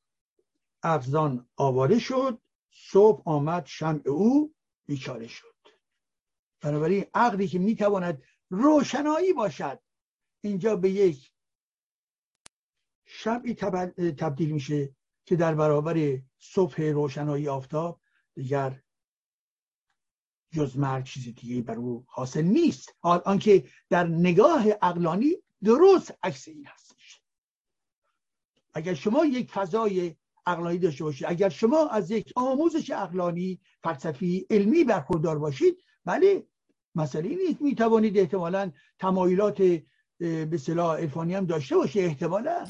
افزان 0.82 1.48
آواره 1.56 1.98
شد. 1.98 2.40
صبح 2.70 3.23
آمد 3.28 3.66
شمع 3.66 4.09
او 4.09 4.55
بیچاره 4.86 5.28
شد. 5.28 5.56
بنابراین 6.60 7.06
عقلی 7.14 7.48
که 7.48 7.59
می‌تواند 7.59 8.23
روشنایی 8.51 9.32
باشد 9.32 9.81
اینجا 10.40 10.77
به 10.77 10.90
یک 10.90 11.32
شبی 13.06 13.54
تبدیل 13.54 14.50
میشه 14.50 14.94
که 15.24 15.36
در 15.36 15.54
برابر 15.54 16.18
صبح 16.38 16.82
روشنایی 16.82 17.48
آفتاب 17.48 18.00
دیگر 18.34 18.82
جز 20.50 20.78
مرگ 20.78 21.04
چیزی 21.04 21.32
دیگه 21.32 21.62
بر 21.62 21.74
او 21.74 22.04
حاصل 22.06 22.42
نیست. 22.42 22.94
حال 23.00 23.22
آنکه 23.24 23.64
در 23.90 24.06
نگاه 24.06 24.66
اقلانی 24.82 25.32
درست 25.64 26.14
عکس 26.22 26.48
این 26.48 26.66
هستش 26.66 27.22
اگر 28.74 28.94
شما 28.94 29.24
یک 29.24 29.50
فضای 29.50 30.16
اقلانی 30.46 30.78
داشته 30.78 31.04
باشید 31.04 31.26
اگر 31.28 31.48
شما 31.48 31.88
از 31.88 32.10
یک 32.10 32.32
آموزش 32.36 32.90
اقلانی 32.90 33.60
فلسفی 33.82 34.46
علمی 34.50 34.84
برخوردار 34.84 35.38
باشید 35.38 35.84
بله 36.04 36.46
مسئله 36.94 37.28
نیست. 37.28 37.62
می‌توانید 37.62 38.18
احتمالا 38.18 38.72
تمایلات 38.98 39.62
به 40.18 40.58
صلاح 40.58 41.00
هم 41.16 41.46
داشته 41.46 41.76
باشه 41.76 42.00
احتمالا. 42.00 42.66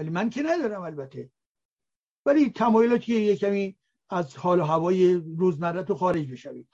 ولی 0.00 0.10
من 0.10 0.30
که 0.30 0.42
ندارم 0.42 0.82
البته. 0.82 1.30
ولی 2.26 2.50
تمایلاتی 2.50 3.04
که 3.04 3.14
یه 3.14 3.36
کمی 3.36 3.76
از 4.10 4.36
حال 4.36 4.60
و 4.60 4.64
هوای 4.64 5.14
روزمره 5.14 5.82
تو 5.82 5.94
خارج 5.94 6.32
بشوید. 6.32 6.68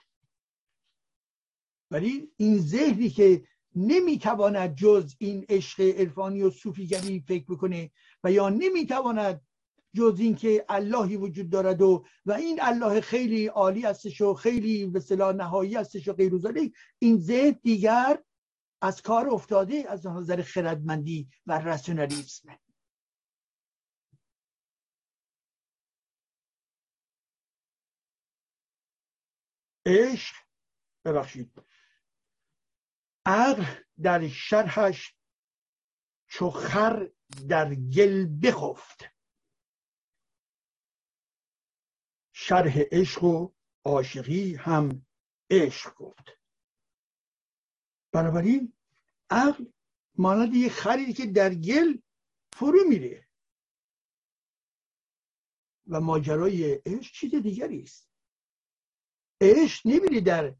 ولی 1.91 2.31
این 2.37 2.57
ذهنی 2.57 3.09
که 3.09 3.43
نمی‌تواند 3.75 4.75
جز 4.75 5.15
این 5.19 5.45
عشق 5.49 5.79
عرفانی 5.81 6.41
و 6.41 6.49
صوفیگری 6.49 7.19
فکر 7.27 7.45
بکنه 7.45 7.91
و 8.23 8.31
یا 8.31 8.49
نمی‌تواند 8.49 9.41
جز 9.93 10.19
اینکه 10.19 10.65
اللهی 10.69 11.17
وجود 11.17 11.49
دارد 11.49 11.81
و 11.81 12.05
و 12.25 12.31
این 12.31 12.59
الله 12.61 13.01
خیلی 13.01 13.47
عالی 13.47 13.81
هستش 13.81 14.21
و 14.21 14.33
خیلی 14.33 14.85
به 14.85 14.99
صلاح 14.99 15.35
نهایی 15.35 15.75
هستش 15.75 16.07
و 16.07 16.13
غیر 16.13 16.33
این 16.99 17.19
ذهن 17.19 17.59
دیگر 17.63 18.23
از 18.81 19.01
کار 19.01 19.29
افتاده 19.29 19.85
از 19.89 20.07
نظر 20.07 20.41
خردمندی 20.41 21.29
و 21.47 21.59
رسونالیسم. 21.59 22.59
عشق. 29.87 30.35
ببخشید. 31.05 31.61
عقل 33.25 33.63
در 34.03 34.27
شرحش 34.27 35.15
چخر 36.29 37.11
در 37.49 37.75
گل 37.75 38.27
بخفت. 38.43 38.99
شرح 42.31 42.79
عشق 42.91 43.23
و 43.23 43.53
عاشقی 43.85 44.55
هم 44.55 45.05
عشق 45.51 45.93
گفت. 45.95 46.39
بنابراین 48.11 48.73
عقل 49.29 49.65
مانند 50.15 50.55
یه 50.55 50.69
خریدی 50.69 51.13
که 51.13 51.25
در 51.25 51.53
گل 51.53 52.01
فرو 52.53 52.83
میره. 52.89 53.27
و 55.87 56.01
ماجرای 56.01 56.73
عشق 56.73 57.13
چیز 57.13 57.35
دیگری 57.35 57.81
است. 57.81 58.06
عشق 59.41 59.87
نمیره 59.87 60.21
در 60.21 60.55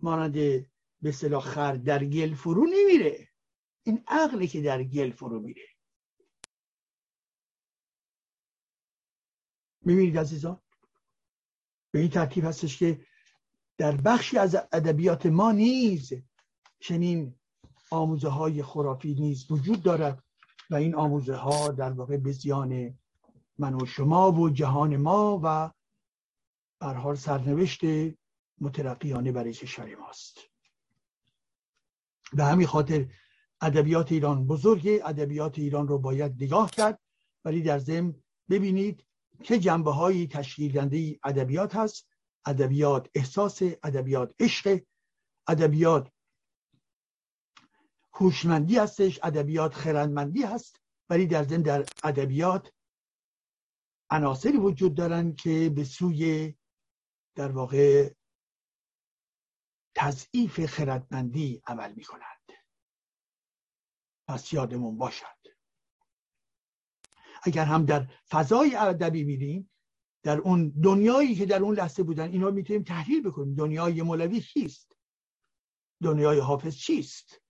مانند 0.00 0.32
به 1.02 1.12
صلاح 1.12 1.42
خر 1.42 1.74
در 1.74 2.04
گل 2.04 2.34
فرو 2.34 2.66
نمیره. 2.66 3.28
این 3.82 4.04
عقلی 4.06 4.48
که 4.48 4.62
در 4.62 4.82
گل 4.82 5.10
فرو 5.10 5.40
میره. 5.40 5.62
می‌بینید 9.84 10.18
عزیزان؟ 10.18 10.60
به 11.90 11.98
این 11.98 12.10
ترتیب 12.10 12.44
هستش 12.44 12.78
که 12.78 13.06
در 13.78 13.96
بخشی 13.96 14.38
از 14.38 14.54
ادبیات 14.54 15.26
ما 15.26 15.52
نیز 15.52 16.12
چنین 16.80 17.34
آموزه 17.90 18.28
های 18.28 18.62
خرافی 18.62 19.14
نیز 19.14 19.50
وجود 19.50 19.82
دارد 19.82 20.24
و 20.70 20.74
این 20.74 20.94
آموزه 20.94 21.36
ها 21.36 21.68
در 21.68 21.92
واقع 21.92 22.16
به 22.16 22.32
زیان 22.32 22.98
من 23.58 23.74
و 23.74 23.86
شما 23.86 24.32
و 24.32 24.50
جهان 24.50 24.96
ما 24.96 25.40
و 25.44 25.70
برحال 26.82 27.16
سرنوشت 27.16 27.80
مترقیانه 28.60 29.32
برای 29.32 29.52
کشور 29.52 29.94
ماست. 29.94 30.38
به 32.32 32.44
همین 32.44 32.66
خاطر 32.66 33.08
ادبیات 33.60 34.12
ایران 34.12 34.46
بزرگ 34.46 34.88
ادبیات 35.04 35.58
ایران 35.58 35.88
رو 35.88 35.98
باید 35.98 36.42
نگاه 36.42 36.70
کرد. 36.70 37.00
ولی 37.44 37.62
در 37.62 37.78
ضمن 37.78 38.14
ببینید 38.50 39.04
که 39.42 39.58
جنبه 39.58 39.92
های 39.92 40.26
تشکیل 40.26 40.72
دنده 40.72 41.18
ادبیات 41.24 41.76
هست. 41.76 42.08
ادبیات 42.46 43.08
احساس 43.14 43.62
ادبیات 43.62 44.34
عشق 44.40 44.80
ادبیات 45.48 46.12
هوشمندی 48.12 48.78
هستش 48.78 49.20
ادبیات 49.22 49.74
خردمندی 49.74 50.42
هست. 50.42 50.80
ولی 51.10 51.26
در 51.26 51.44
ضمن 51.44 51.62
در 51.62 51.84
ادبیات 52.04 52.72
عناصری 54.10 54.56
وجود 54.56 54.94
دارن 54.94 55.34
که 55.34 55.72
به 55.74 55.84
سوی 55.84 56.54
در 57.34 57.52
واقع 57.52 58.14
تضعیف 59.94 60.66
خردمندی 60.66 61.62
عمل 61.66 61.92
می 61.92 62.04
کنند 62.04 62.52
پس 64.28 64.52
یادمون 64.52 64.98
باشد. 64.98 65.26
اگر 67.42 67.64
هم 67.64 67.84
در 67.84 68.06
فضای 68.30 68.76
ادبی 68.76 69.24
میریم 69.24 69.70
در 70.22 70.38
اون 70.38 70.68
دنیایی 70.68 71.34
که 71.34 71.46
در 71.46 71.62
اون 71.62 71.74
لحظه 71.74 72.02
بودن 72.02 72.30
اینا 72.30 72.50
می‌تونیم 72.50 72.82
تحلیل 72.82 73.22
بکنیم. 73.22 73.54
دنیای 73.54 74.02
مولوی 74.02 74.40
چیست 74.40 74.96
دنیای 76.02 76.38
حافظ 76.38 76.76
چیست؟ 76.76 77.42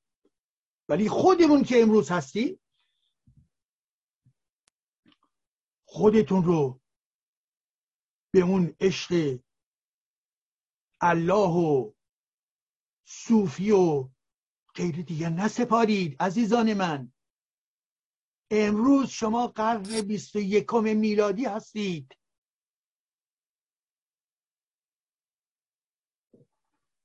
ولی 0.89 1.09
خودمون 1.09 1.63
که 1.63 1.83
امروز 1.83 2.11
هستیم 2.11 2.61
خودتون 5.85 6.45
رو 6.45 6.81
به 8.35 8.41
اون 8.41 8.77
عشق 8.81 9.39
الله 11.03 11.51
و 11.51 11.93
صوفی 13.05 13.71
و 13.71 14.09
غیر 14.75 15.03
دیگر 15.03 15.29
نسپارید 15.29 16.23
عزیزان 16.23 16.75
من. 16.75 17.13
امروز 18.51 19.09
شما 19.09 19.47
قرن 19.47 20.01
بیست 20.01 20.37
و 20.37 20.39
یکم 20.39 20.97
میلادی 20.97 21.45
هستید. 21.45 22.17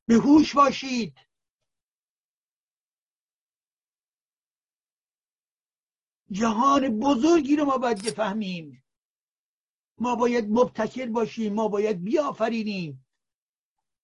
به 0.07 0.15
هوش 0.15 0.55
باشید. 0.55 1.17
جهان 6.31 6.99
بزرگی 6.99 7.55
رو 7.55 7.65
ما 7.65 7.77
باید 7.77 8.05
بفهمیم. 8.05 8.83
ما 9.97 10.15
باید 10.15 10.45
مبتکر 10.49 11.05
باشیم 11.05 11.53
ما 11.53 11.67
باید 11.67 12.03
بیافرینیم. 12.03 13.06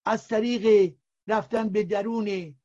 از 0.06 0.28
طریق 0.28 0.96
رفتن 1.28 1.70
به 1.70 1.84
درون 1.84 2.56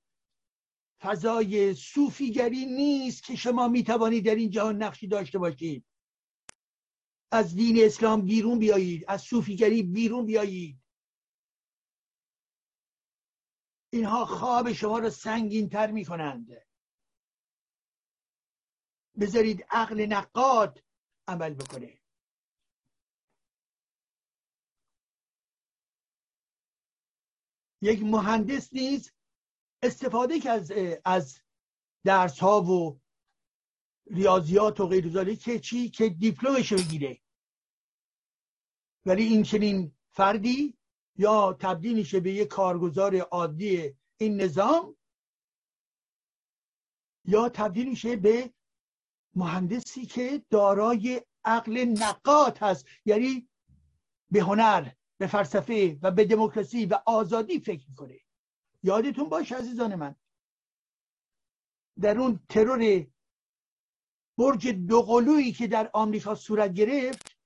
فضای 1.02 1.74
صوفیگری 1.74 2.66
نیست 2.66 3.22
که 3.22 3.36
شما 3.36 3.68
می‌توانید 3.68 4.24
در 4.26 4.34
این 4.34 4.50
جهان 4.50 4.82
نقشی 4.82 5.06
داشته 5.06 5.38
باشید. 5.38 5.84
از 7.32 7.54
دین 7.54 7.76
اسلام 7.84 8.22
بیرون 8.22 8.58
بیایید 8.58 9.04
از 9.08 9.22
صوفیگری 9.22 9.82
بیرون 9.82 10.26
بیایید. 10.26 10.82
اینها 13.92 14.26
خواب 14.26 14.72
شما 14.72 14.98
را 14.98 15.10
سنگین 15.10 15.68
تر 15.68 15.90
می 15.90 16.04
کنند 16.04 16.66
بذارید 19.20 19.64
عقل 19.70 20.06
نقاد 20.06 20.84
عمل 21.28 21.54
بکنه. 21.54 21.97
یک 27.82 28.02
مهندس 28.02 28.72
نیز 28.72 29.12
استفاده 29.82 30.40
که 30.40 30.50
از 30.50 30.72
از 31.04 31.40
درس 32.04 32.38
ها 32.38 32.62
و 32.62 33.00
ریاضیات 34.10 34.80
و 34.80 34.86
غیر 34.86 35.34
که 35.34 35.58
چی؟ 35.58 35.90
که 35.90 36.08
دیپلمش 36.08 36.72
بگیره. 36.72 37.20
ولی 39.06 39.24
این 39.24 39.42
چنین 39.42 39.96
فردی 40.10 40.78
یا 41.16 41.52
تبدیل 41.52 41.94
میشه 41.96 42.20
به 42.20 42.32
یک 42.32 42.48
کارگزار 42.48 43.16
عادی 43.16 43.94
این 44.16 44.40
نظام 44.40 44.96
یا 47.24 47.48
تبدیل 47.48 47.88
میشه 47.88 48.16
به 48.16 48.52
مهندسی 49.34 50.06
که 50.06 50.42
دارای 50.50 51.22
عقل 51.44 51.78
نقاط 51.78 52.62
هست 52.62 52.86
یعنی 53.04 53.48
به 54.30 54.40
هنر. 54.40 54.90
به 55.18 55.26
فلسفه 55.26 55.98
و 56.02 56.10
به 56.10 56.24
دموکراسی 56.24 56.86
و 56.86 56.98
آزادی 57.06 57.60
فکر 57.60 57.88
می‌کنه. 57.88 58.20
یادتون 58.82 59.28
باشه 59.28 59.56
عزیزان 59.56 59.94
من 59.94 60.16
در 62.00 62.18
اون 62.18 62.40
ترور 62.48 63.06
برج 64.38 64.68
دوقلویی 64.68 65.52
که 65.52 65.66
در 65.66 65.90
آمریکا 65.94 66.34
صورت 66.34 66.72
گرفت 66.72 67.36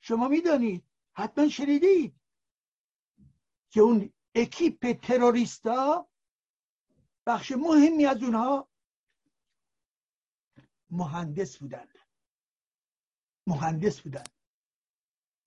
شما 0.00 0.28
می‌دانید 0.28 0.84
حتما 1.16 1.48
شنیدید 1.48 2.20
که 3.70 3.80
اون 3.80 4.12
اکیپ 4.34 4.92
تروریستا 4.92 6.08
بخش 7.26 7.52
مهمی 7.52 8.06
از 8.06 8.22
اونها 8.22 8.68
مهندس 10.90 11.58
بودن. 11.58 11.88
مهندس 13.46 14.00
بودن. 14.00 14.24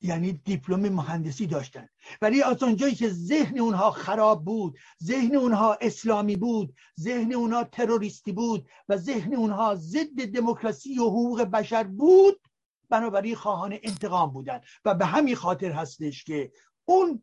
یعنی 0.02 0.34
دیپلم 0.34 0.94
مهندسی 0.94 1.48
داشتن. 1.48 1.90
ولی 2.22 2.44
از 2.44 2.64
آنجایی 2.64 2.96
که 2.96 3.10
ذهن 3.10 3.60
اونها 3.60 3.92
خراب 3.92 4.46
بود 4.46 4.78
ذهن 5.04 5.36
اونها 5.36 5.78
اسلامی 5.82 6.36
بود 6.36 6.76
ذهن 7.00 7.34
اونها 7.34 7.64
تروریستی 7.64 8.32
بود 8.32 8.70
و 8.90 8.98
ذهن 8.98 9.36
اونها 9.36 9.76
ضد 9.76 10.26
دموکراسی 10.26 11.00
و 11.00 11.04
حقوق 11.04 11.42
بشر 11.42 11.84
بود 11.84 12.42
بنابراین 12.90 13.36
خواهان 13.36 13.80
انتقام 13.84 14.32
بودن. 14.32 14.62
و 14.86 14.96
به 14.96 15.06
همین 15.06 15.36
خاطر 15.36 15.72
هستش 15.72 16.24
که 16.24 16.52
اون 16.86 17.22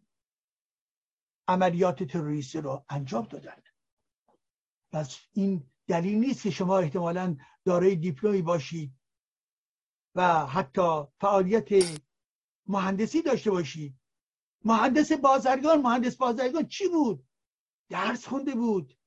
عملیات 1.48 2.02
تروریستی 2.02 2.58
رو 2.58 2.84
انجام 2.88 3.24
دادن. 3.24 3.62
پس 4.92 5.18
این 5.32 5.70
دلیل 5.86 6.18
نیست 6.18 6.42
که 6.42 6.50
شما 6.50 6.78
احتمالا 6.78 7.36
دارای 7.64 7.96
دیپلمی 7.96 8.42
باشید 8.42 8.92
و 10.14 10.46
حتی 10.46 11.02
فعالیت 11.20 11.68
مهندسی 12.68 13.22
داشته 13.22 13.50
باشید 13.50 13.94
مهندس 14.64 15.12
بازرگان 15.12 15.82
مهندس 15.82 16.16
بازرگان 16.16 16.68
چی 16.68 16.88
بود؟ 16.88 17.26
درس 17.88 18.26
خونده 18.28 18.54
بود. 18.54 18.98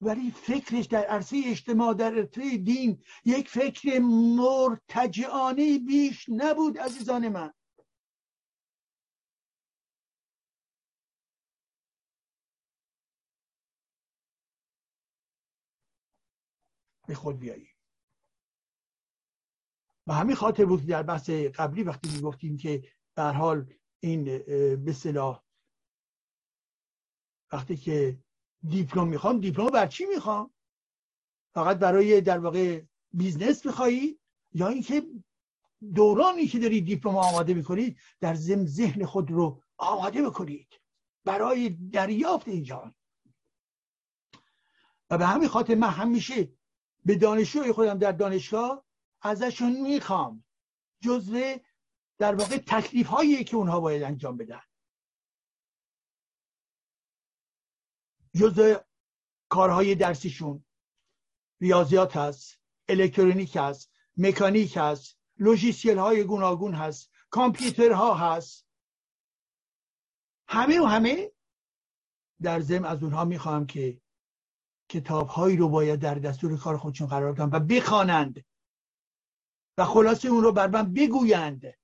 ولی 0.00 0.30
فکرش 0.30 0.86
در 0.86 1.04
عرصه 1.04 1.42
اجتماع 1.46 1.94
در 1.94 2.14
عرصه 2.14 2.56
دین 2.58 3.02
یک 3.24 3.48
فکر 3.48 3.98
مرتجعانه 4.38 5.78
بیش 5.78 6.26
نبود 6.28 6.78
عزیزان 6.78 7.28
من. 7.28 7.52
به 17.06 17.14
خود 17.14 17.38
بیایی. 17.38 17.75
و 20.06 20.14
همین 20.14 20.36
خاطر 20.36 20.64
بود 20.64 20.86
در 20.86 21.02
بحث 21.02 21.30
قبلی 21.30 21.82
وقتی 21.82 22.08
می‌گفتیم 22.08 22.56
که 22.56 22.82
در 23.14 23.32
حال 23.32 23.72
این 24.00 24.24
به 24.76 24.92
صلاح 24.92 25.42
وقتی 27.52 27.76
که 27.76 28.18
دیپلم 28.68 29.08
می‌خوام 29.08 29.40
دیپلم 29.40 29.66
بر 29.66 29.86
چی 29.86 30.06
می‌خوام؟ 30.06 30.50
فقط 31.54 31.78
برای 31.78 32.20
در 32.20 32.38
واقع 32.38 32.82
business 33.12 33.66
میخوایی؟ 33.66 34.20
یا 34.52 34.68
اینکه 34.68 35.06
دورانی 35.94 36.46
که 36.46 36.58
دارید 36.58 36.86
دیپلم 36.86 37.16
آماده 37.16 37.54
می‌کنید 37.54 37.98
در 38.20 38.34
ضمن 38.34 38.66
ذهن 38.66 39.04
خود 39.04 39.30
رو 39.30 39.62
آماده 39.76 40.22
بکنید؟ 40.22 40.80
برای 41.24 41.68
دریافت 41.68 42.48
این 42.48 42.62
جهان. 42.62 42.94
و 45.10 45.18
به 45.18 45.26
همین 45.26 45.48
خاطر 45.48 45.74
من 45.74 45.88
همیشه 45.88 46.52
به 47.04 47.14
دانشجوی 47.14 47.72
خودم 47.72 47.98
در 47.98 48.12
دانشگاه 48.12 48.85
ازشون 49.22 49.80
می‌خوام. 49.80 50.44
جزو 51.00 51.58
در 52.18 52.34
واقع 52.34 52.56
تکلیف 52.56 53.06
هایی 53.06 53.44
که 53.44 53.56
اونها 53.56 53.80
باید 53.80 54.02
انجام 54.02 54.36
بدن. 54.36 54.62
جزء 58.34 58.74
کارهای 59.48 59.94
درسیشون. 59.94 60.64
ریاضیات 61.60 62.16
هست 62.16 62.60
الکترونیک 62.88 63.56
هست 63.56 63.92
مکانیک 64.16 64.76
هست 64.76 65.18
لوژیسیل 65.38 65.98
های 65.98 66.24
گوناگون 66.24 66.74
هست 66.74 67.10
کامپیوترها 67.30 68.14
هست. 68.14 68.66
همه 70.48 70.80
و 70.80 70.84
همه 70.84 71.32
در 72.42 72.60
زم 72.60 72.84
از 72.84 73.02
اونها 73.02 73.24
می‌خواهم 73.24 73.66
که 73.66 74.00
کتاب 74.88 75.28
هایی 75.28 75.56
رو 75.56 75.68
باید 75.68 76.00
در 76.00 76.14
دستور 76.14 76.58
کار 76.58 76.76
خودشون 76.76 77.06
قرار 77.06 77.32
بدن 77.32 77.50
و 77.52 77.60
بخوانند. 77.60 78.44
و 79.78 79.84
خلاصه 79.84 80.28
اون 80.28 80.42
رو 80.42 80.52
بر 80.52 80.66
من 80.66 80.92
بگویند 80.92 81.74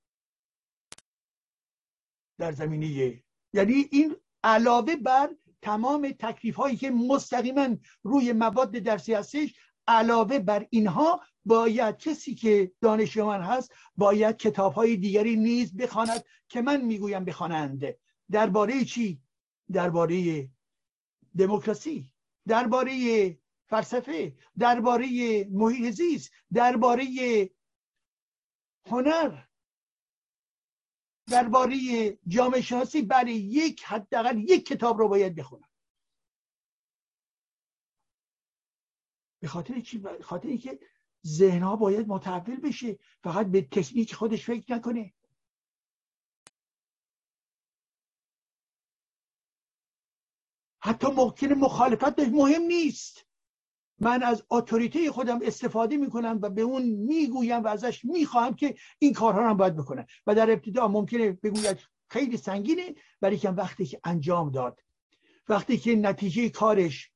در 2.38 2.52
زمینه 2.52 3.22
یعنی 3.52 3.88
این 3.90 4.16
علاوه 4.44 4.96
بر 4.96 5.30
تمام 5.62 6.10
تکلیف 6.18 6.56
هایی 6.56 6.76
که 6.76 6.90
مستقیما 6.90 7.68
روی 8.02 8.32
مواد 8.32 8.70
درسی 8.70 9.14
هستش 9.14 9.54
علاوه 9.86 10.38
بر 10.38 10.66
اینها 10.70 11.20
باید 11.44 11.96
کسی 11.96 12.34
که 12.34 12.72
دانش 12.80 13.16
من 13.16 13.40
هست 13.40 13.72
باید 13.96 14.36
کتاب 14.36 14.72
های 14.72 14.96
دیگری 14.96 15.36
نیز 15.36 15.76
بخواند 15.76 16.24
که 16.48 16.62
من 16.62 16.80
می‌گویم 16.80 17.24
بخوانند. 17.24 17.84
درباره 18.30 18.84
چی؟ 18.84 19.22
درباره 19.72 20.48
دموکراسی 21.38 22.10
درباره 22.48 23.38
فلسفه 23.66 24.36
درباره 24.58 25.06
محیط 25.50 25.94
زیست 25.94 26.30
درباره 26.52 27.06
هنر. 28.86 29.44
درباره 31.30 31.76
جامعه 32.28 32.60
شناسی 32.60 33.02
برای 33.02 33.34
یک 33.34 33.84
حداقل 33.84 34.38
یک 34.38 34.66
کتاب 34.66 34.98
رو 34.98 35.08
باید 35.08 35.34
بخونم. 35.34 35.68
به 39.40 39.48
خاطر 39.48 39.80
چی؟ 39.80 39.98
به 39.98 40.22
خاطر 40.22 40.48
اینکه 40.48 40.80
ذهن 41.26 41.76
باید 41.76 42.08
متحول 42.08 42.60
بشه. 42.60 42.98
فقط 43.22 43.46
به 43.46 43.62
تکنیک 43.62 44.14
خودش 44.14 44.46
فکر 44.46 44.74
نکنه. 44.74 45.14
حتی 50.82 51.06
ممکن 51.06 51.46
مخالفت 51.46 52.18
مهم 52.18 52.62
نیست. 52.62 53.26
من 54.02 54.22
از 54.22 54.44
اتوریته 54.50 55.12
خودم 55.12 55.38
استفاده 55.42 55.96
می‌کنم 55.96 56.38
و 56.42 56.50
به 56.50 56.62
اون 56.62 56.82
می‌گویم 56.82 57.62
و 57.62 57.68
ازش 57.68 58.04
می‌خواهم 58.04 58.54
که 58.54 58.74
این 58.98 59.12
کارها 59.12 59.40
رو 59.48 59.54
باید 59.54 59.76
بکنه 59.76 60.06
و 60.26 60.34
در 60.34 60.50
ابتدا 60.50 60.88
ممکنه 60.88 61.32
بگوید 61.32 61.78
خیلی 62.08 62.36
سنگینه 62.36 62.94
ولی 63.22 63.38
که 63.38 63.50
وقتی 63.50 63.86
که 63.86 64.00
انجام 64.04 64.50
داد. 64.50 64.80
وقتی 65.48 65.78
که 65.78 65.96
نتیجه 65.96 66.48
کارش 66.48 67.10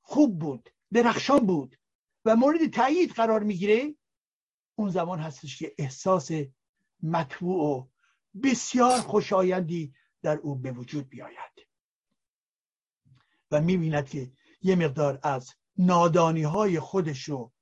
خوب 0.00 0.38
بود 0.38 0.70
درخشان 0.92 1.46
بود 1.46 1.76
و 2.24 2.36
مورد 2.36 2.70
تایید 2.70 3.10
قرار 3.10 3.42
می‌گیره 3.42 3.94
اون 4.74 4.90
زمان 4.90 5.18
هستش 5.18 5.58
که 5.58 5.74
احساس 5.78 6.30
مطبوع 7.02 7.64
و 7.64 7.86
بسیار 8.42 9.00
خوشایندی 9.00 9.94
در 10.22 10.36
او 10.36 10.54
به 10.54 10.72
وجود 10.72 11.08
بیاید. 11.08 11.66
و 13.50 13.60
می‌بیند 13.60 14.08
که 14.08 14.32
یه 14.62 14.76
مقدار 14.76 15.18
از 15.22 15.54
نادانی 15.80 16.42
های 16.42 16.80
خودش 16.80 17.24
رو 17.24 17.52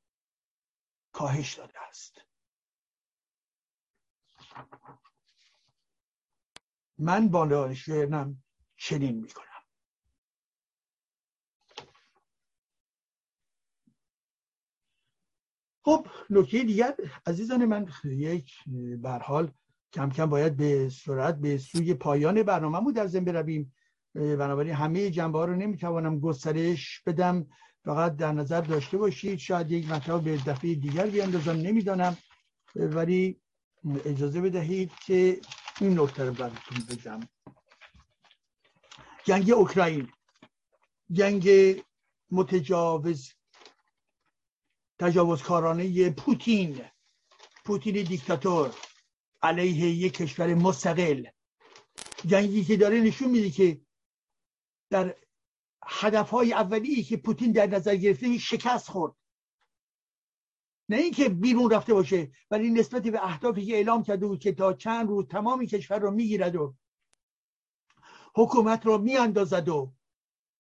کاهش 1.13 1.55
داده 1.55 1.81
است. 1.89 2.21
من 6.99 7.29
با 7.29 7.47
دانشجویم 7.47 8.45
چنین 8.77 9.21
می‌کنم. 9.21 9.45
خب 15.85 16.07
نکته 16.31 16.65
دیگر 16.65 16.97
عزیزان 17.27 17.65
من 17.65 17.89
یک 18.05 18.53
برحال 19.03 19.53
کم 19.93 20.11
کم 20.11 20.27
باید 20.27 20.57
به 20.57 20.89
سرعت 20.91 21.39
به 21.39 21.59
سوی 21.59 21.95
پایان 21.95 22.43
برنامه 22.43 22.93
در 22.93 23.07
زن 23.07 23.25
برویم. 23.25 23.75
بنابراین 24.15 24.75
همه 24.75 25.11
جنبه 25.11 25.39
ها 25.39 25.45
رو 25.45 25.57
نمی‌توانم 25.57 26.21
گسترش 26.21 27.03
بدم. 27.07 27.47
فقط 27.89 28.17
در 28.17 28.33
نظر 28.33 28.61
داشته 28.61 28.99
باشید 28.99 29.39
شاید 29.39 29.71
یک 29.71 29.89
مطلب 29.91 30.23
به 30.23 30.37
دفعه 30.37 30.75
دیگر 30.75 31.07
بیاندازم 31.07 31.53
نمی‌دانم. 31.53 32.17
ولی 32.75 33.41
اجازه 34.05 34.41
بدهید 34.41 34.93
که 35.07 35.41
این 35.81 36.01
نکته 36.01 36.25
رو 36.25 36.33
براتون 36.33 36.79
بگم. 36.91 37.21
جنگ 39.25 39.51
اوکراین. 39.51 40.13
جنگ 41.13 41.49
متجاوز 42.31 43.33
تجاوزکارانه 44.99 46.11
پوتین. 46.11 46.85
پوتین 47.65 47.95
دیکتاتور 48.03 48.75
علیه 49.43 49.91
یک 49.91 50.15
کشور 50.15 50.55
مستقل. 50.55 51.27
جنگی 52.27 52.65
که 52.65 52.77
داره 52.77 53.01
نشون 53.01 53.31
میده 53.31 53.51
که 53.51 53.81
در 54.91 55.15
هدف 55.89 56.31
های 56.31 56.53
اولی 56.53 57.03
که 57.03 57.17
پوتین 57.17 57.53
در 57.53 57.67
نظر 57.67 57.97
گرفته 57.97 58.39
شکست 58.39 58.91
خورد. 58.91 59.15
نه 60.89 60.97
اینکه 60.97 61.29
بیرون 61.29 61.71
رفته 61.71 61.95
باشه 61.95 62.33
ولی 62.51 62.71
نسبت 62.71 63.03
به 63.03 63.25
اهدافی 63.25 63.67
که 63.67 63.75
اعلام 63.75 64.03
کرده 64.03 64.27
بود 64.27 64.41
که 64.41 64.53
تا 64.53 64.73
چند 64.73 65.09
روز 65.09 65.27
تمامی 65.29 65.67
کشور 65.67 65.99
رو 65.99 66.11
می‌گیرد 66.11 66.57
و 66.57 66.75
حکومت 68.35 68.87
رو 68.87 68.99
میاندازد 68.99 69.69
و 69.69 69.95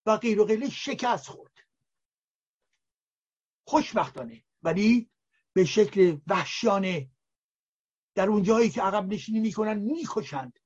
و 0.07 0.17
غیر 0.17 0.41
و 0.41 0.45
غیره 0.45 0.71
شکست 0.71 1.27
خورد. 1.27 1.59
خوشبختانه. 3.67 4.45
ولی 4.63 5.11
به 5.53 5.65
شکل 5.65 6.19
وحشیانه 6.27 7.11
در 8.15 8.29
اون 8.29 8.43
جایی 8.43 8.71
که 8.71 8.83
عقب 8.83 9.13
نشینی 9.13 9.41
می‌کنن 9.41 9.79
می‌کشند. 9.79 10.59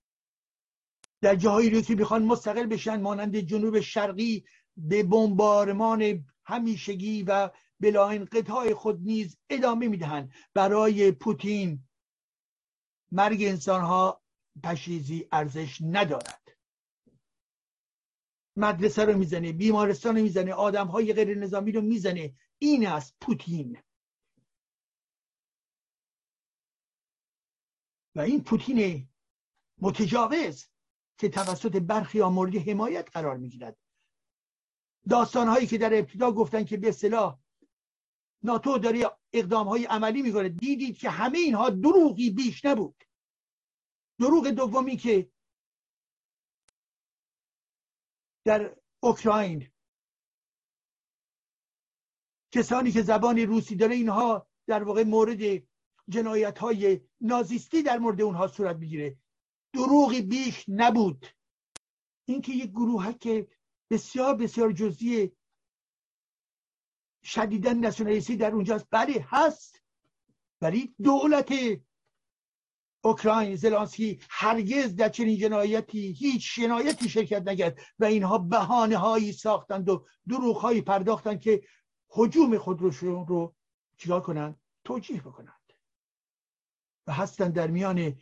در 1.22 1.36
جاهایی 1.36 1.70
رو 1.70 1.80
که 1.80 1.94
می‌خوان 1.94 2.24
مستقل 2.24 2.66
بشن 2.66 3.00
مانند 3.00 3.36
جنوب 3.36 3.80
شرقی 3.80 4.44
به 4.76 5.02
بمبارمان 5.02 6.24
همیشگی 6.44 7.22
و 7.22 7.50
بلا 7.80 8.08
انقطاع 8.08 8.74
خود 8.74 9.00
نیز 9.00 9.38
ادامه 9.50 9.88
می‌دهند. 9.88 10.32
برای 10.54 11.12
پوتین 11.12 11.88
مرگ 13.12 13.42
انسان 13.42 13.80
ها 13.80 14.22
پشیزی 14.64 15.28
ارزش 15.32 15.78
ندارد. 15.82 16.58
مدرسه 18.56 19.04
رو 19.04 19.18
می‌زنه 19.18 19.52
بیمارستان 19.52 20.16
رو 20.16 20.22
می‌زنه 20.22 20.52
آدم 20.52 20.86
های 20.86 21.12
غیر 21.12 21.38
نظامی 21.38 21.72
رو 21.72 21.80
می‌زنه. 21.80 22.34
این 22.58 22.86
است 22.86 23.16
پوتین. 23.20 23.78
و 28.14 28.20
این 28.20 28.44
پوتین 28.44 29.08
متجاوز. 29.80 30.71
توسط 31.18 31.76
برخی 31.76 32.22
مورد 32.22 32.56
حمایت 32.56 33.08
قرار 33.12 33.36
می‌گیرد. 33.36 33.76
داستان 35.08 35.48
هایی 35.48 35.66
که 35.66 35.78
در 35.78 35.98
ابتدا 35.98 36.32
گفتن 36.32 36.64
که 36.64 36.76
به 36.76 36.88
اصطلاح 36.88 37.38
ناتو 38.42 38.78
داره 38.78 39.10
اقدام 39.32 39.68
های 39.68 39.84
عملی 39.84 40.22
می‌کنه 40.22 40.48
دیدید 40.48 40.98
که 40.98 41.10
همه 41.10 41.38
اینها 41.38 41.70
دروغی 41.70 42.30
بیش 42.30 42.64
نبود. 42.64 43.04
دروغ 44.20 44.48
دومی 44.48 44.96
که 44.96 45.30
در 48.44 48.76
اوکراین 49.00 49.70
کسانی 52.52 52.92
که 52.92 53.02
زبان 53.02 53.38
روسی 53.38 53.76
داره 53.76 53.94
اینها 53.94 54.46
در 54.66 54.82
واقع 54.82 55.04
مورد 55.04 55.62
جنایت 56.08 56.58
های 56.58 57.00
نازیستی 57.20 57.82
در 57.82 57.98
مورد 57.98 58.20
اونها 58.20 58.46
صورت 58.46 58.76
می‌گیره. 58.76 59.21
دروغی 59.72 60.22
بیش 60.22 60.64
نبود. 60.68 61.26
اینکه 62.24 62.52
یک 62.52 62.70
گروه 62.70 63.12
که 63.12 63.48
بسیار 63.90 64.34
بسیار 64.34 64.72
جزئی 64.72 65.32
شدیدن 67.24 67.78
نسیونالیستی 67.78 68.36
در 68.36 68.50
اونجاست 68.52 68.86
بله 68.90 69.26
هست. 69.28 69.82
ولی 70.60 70.94
دولت 71.02 71.52
اوکراین 73.04 73.56
زلانسکی 73.56 74.20
هرگز 74.30 74.96
در 74.96 75.08
چنین 75.08 75.38
جنایتی 75.38 76.12
هیچ 76.12 76.60
جنایتی 76.60 77.08
شرکت 77.08 77.42
نکرد 77.42 77.78
و 77.98 78.04
اینها 78.04 78.38
بهانه 78.38 78.96
هایی 78.96 79.32
ساختند 79.32 79.88
و 79.88 80.06
دروغ 80.28 80.56
هایی 80.56 80.80
پرداختند 80.82 81.40
که 81.40 81.62
حجوم 82.08 82.58
خود 82.58 82.82
رو 82.82 82.90
رو 83.24 83.54
چیکار 83.96 84.20
کنند؟ 84.20 84.60
توجیه 84.84 85.20
بکنند. 85.20 85.72
و 87.06 87.12
هستند 87.12 87.52
در 87.54 87.66
میان 87.66 88.16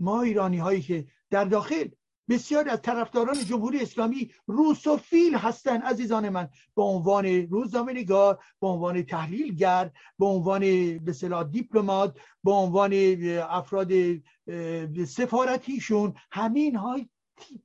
ما 0.00 0.22
ایرانی 0.22 0.58
هایی 0.58 0.82
که 0.82 1.06
در 1.30 1.44
داخل 1.44 1.88
بسیار 2.28 2.68
از 2.68 2.82
طرفداران 2.82 3.44
جمهوری 3.44 3.80
اسلامی 3.80 4.30
روسوفیل 4.46 5.34
هستند 5.34 5.82
عزیزان 5.82 6.28
من. 6.28 6.48
به 6.76 6.82
عنوان 6.82 7.26
روزنامه 7.26 7.92
نگار 7.92 8.44
به 8.60 8.66
عنوان 8.66 9.02
تحلیلگر 9.02 9.90
به 10.18 10.26
عنوان 10.26 10.60
به 10.98 11.12
صلاح 11.12 11.44
دیپلمات 11.44 12.18
به 12.44 12.50
عنوان 12.50 12.92
افراد 13.48 13.92
سفارتیشون 15.04 16.14
همین 16.32 16.76
های 16.76 17.08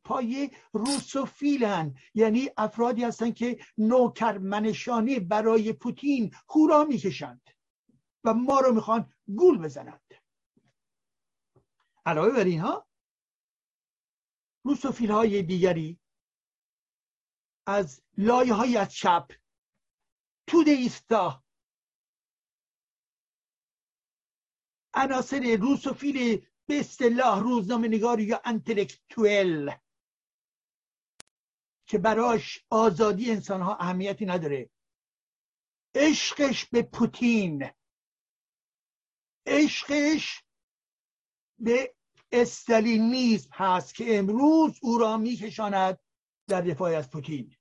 پای 0.04 0.50
روسوفیلن 0.74 1.94
یعنی 2.14 2.50
افرادی 2.58 3.04
هستند 3.04 3.36
که 3.36 3.58
نوکر 3.78 4.38
منشانه 4.38 5.20
برای 5.20 5.74
پوتین 5.74 6.32
هورا 6.50 6.84
می‌کشند 6.84 7.42
و 8.24 8.34
ما 8.34 8.60
رو 8.60 8.74
می‌خوان 8.74 9.10
گول 9.36 9.58
بزنند. 9.58 10.05
علاوه 12.06 12.34
بر 12.34 12.44
اینها 12.44 12.88
روسوفیل 14.66 15.12
های 15.12 15.44
دیگری 15.44 16.00
از 17.68 18.02
لایه 18.18 18.54
های 18.54 18.78
از 18.78 18.94
چپ 18.94 19.32
توده 20.48 20.72
ایستا 20.72 21.44
عناصر 24.94 25.58
روسوفیل 25.62 26.48
به 26.68 26.80
اصطلاح 26.80 27.40
روزنامه 27.40 27.88
نگاری 27.88 28.24
یا 28.24 28.42
انتلکتوئل 28.46 29.72
که 31.88 31.98
براش 31.98 32.66
آزادی 32.70 33.32
انسان 33.32 33.62
ها 33.62 33.76
اهمیتی 33.76 34.26
نداره. 34.26 34.70
عشقش 35.96 36.66
به 36.66 36.82
پوتین. 36.82 37.70
عشقش 39.48 40.45
به 41.60 41.96
استالینیزم 42.32 43.50
هست 43.54 43.96
که 43.96 44.18
امروز 44.20 44.80
او 44.82 44.98
را 44.98 45.18
میکشاند 45.18 46.00
در 46.48 46.62
دفاع 46.62 46.98
از 46.98 47.10
پوتین. 47.10 47.56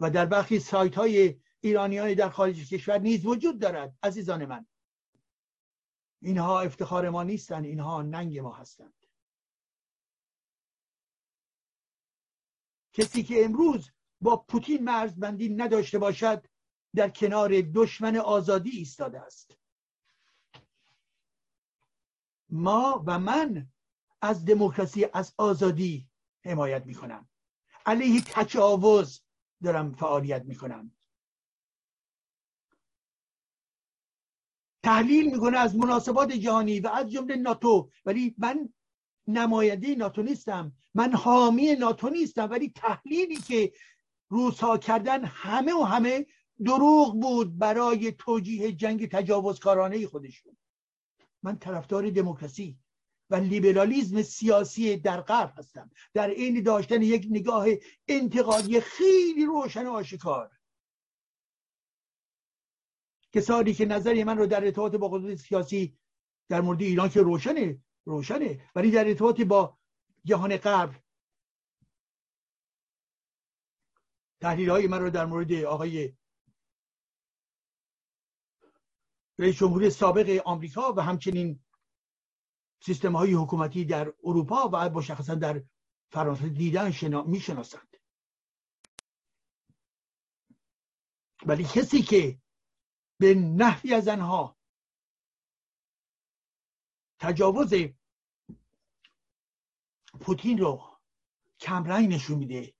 و 0.00 0.10
در 0.10 0.26
برخی 0.26 0.58
سایت 0.58 0.94
های 0.94 1.40
ایرانی 1.60 2.14
در 2.14 2.30
خارج 2.30 2.68
کشور 2.68 2.98
نیز 2.98 3.26
وجود 3.26 3.58
دارد 3.58 3.96
عزیزان 4.02 4.44
من. 4.44 4.66
اینها 6.22 6.60
افتخار 6.60 7.10
ما 7.10 7.22
نیستند 7.22 7.64
اینها 7.64 8.02
ننگ 8.02 8.38
ما 8.38 8.52
هستند. 8.52 9.06
کسی 12.92 13.22
که 13.22 13.44
امروز 13.44 13.90
با 14.20 14.36
پوتین 14.36 14.84
مرزبندی 14.84 15.48
نداشته 15.48 15.98
باشد 15.98 16.46
در 16.94 17.08
کنار 17.08 17.60
دشمن 17.60 18.16
آزادی 18.16 18.70
ایستاده 18.70 19.20
است. 19.20 19.61
ما 22.52 23.04
و 23.06 23.18
من 23.18 23.68
از 24.22 24.44
دموکراسی 24.44 25.06
از 25.12 25.34
آزادی 25.38 26.08
حمایت 26.44 26.86
می‌کنم. 26.86 27.28
علیه 27.86 28.20
تجاوز 28.20 29.22
دارم 29.62 29.92
فعالیت 29.92 30.44
می‌کنم. 30.44 30.92
تحلیل 34.82 35.30
می‌کنه 35.30 35.58
از 35.58 35.76
مناسبات 35.76 36.32
جهانی 36.32 36.80
و 36.80 36.88
از 36.88 37.10
جمله 37.10 37.36
ناتو. 37.36 37.90
ولی 38.04 38.34
من 38.38 38.72
نماینده 39.26 39.94
ناتو 39.94 40.22
نیستم. 40.22 40.72
من 40.94 41.12
حامی 41.12 41.74
ناتو 41.74 42.08
نیستم. 42.08 42.50
ولی 42.50 42.72
تحلیلی 42.76 43.36
که 43.36 43.72
روزها 44.28 44.78
کردن 44.78 45.24
همه 45.24 45.74
و 45.74 45.82
همه 45.82 46.26
دروغ 46.64 47.20
بود 47.20 47.58
برای 47.58 48.12
توجیه 48.12 48.72
جنگ 48.72 49.08
تجاوزکارانه 49.08 50.06
خودشون. 50.06 50.56
من 51.42 51.58
طرفدار 51.58 52.10
دموکراسی 52.10 52.78
و 53.30 53.34
لیبرالیزم 53.34 54.22
سیاسی 54.22 54.96
در 54.96 55.20
غرب 55.20 55.54
هستم. 55.58 55.90
در 56.14 56.28
این 56.28 56.62
داشتن 56.62 57.02
یک 57.02 57.26
نگاه 57.30 57.66
انتقادی 58.08 58.80
خیلی 58.80 59.46
روشن 59.46 59.86
و 59.86 59.90
آشکار. 59.90 60.50
کسانی 63.32 63.74
که 63.74 63.86
نظری 63.86 64.24
من 64.24 64.38
رو 64.38 64.46
در 64.46 64.64
ارتباط 64.64 64.94
با 64.94 65.08
قدرت 65.08 65.34
سیاسی 65.34 65.98
در 66.48 66.60
مورد 66.60 66.82
ایران 66.82 67.08
که 67.08 67.22
روشنه 67.22 67.82
روشنه. 68.04 68.70
ولی 68.74 68.90
در 68.90 69.08
ارتباط 69.08 69.40
با 69.40 69.78
جهان 70.24 70.56
غرب 70.56 71.02
تحلیل 74.40 74.70
های 74.70 74.86
من 74.86 75.00
رو 75.00 75.10
در 75.10 75.26
مورد 75.26 75.52
آقای 75.52 76.12
رئیس 79.38 79.56
جمهوری 79.56 79.90
سابق 79.90 80.42
آمریکا 80.44 80.92
و 80.92 81.00
همچنین 81.00 81.60
سیستم 82.80 83.16
های 83.16 83.34
حکومتی 83.34 83.84
در 83.84 84.12
اروپا 84.24 84.68
و 84.72 84.90
مشخصا 84.90 85.34
در 85.34 85.62
فرانسه 86.10 86.48
دیدن 86.48 86.90
شنا... 86.90 87.22
می‌شناسند. 87.22 87.96
ولی 91.46 91.64
کسی 91.64 92.02
که 92.02 92.40
به 93.20 93.34
نحوی 93.34 93.94
از 93.94 94.08
آنها 94.08 94.56
تجاوز 97.18 97.74
پوتین 100.20 100.58
رو 100.58 100.98
کمرنگ 101.60 102.14
نشون 102.14 102.38
میده 102.38 102.74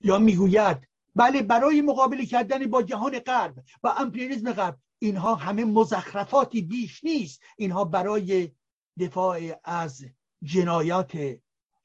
یا 0.00 0.18
می‌گوید 0.18 0.91
بله 1.14 1.42
برای 1.42 1.82
مقابله 1.82 2.26
کردن 2.26 2.66
با 2.66 2.82
جهان 2.82 3.18
غرب 3.18 3.54
و 3.82 3.94
امپریالیسم 3.98 4.52
غرب 4.52 4.78
اینها 4.98 5.34
همه 5.34 5.64
مزخرفاتی 5.64 6.62
بیش 6.62 7.04
نیست. 7.04 7.42
اینها 7.56 7.84
برای 7.84 8.52
دفاع 9.00 9.40
از 9.64 10.04
جنایات 10.42 11.36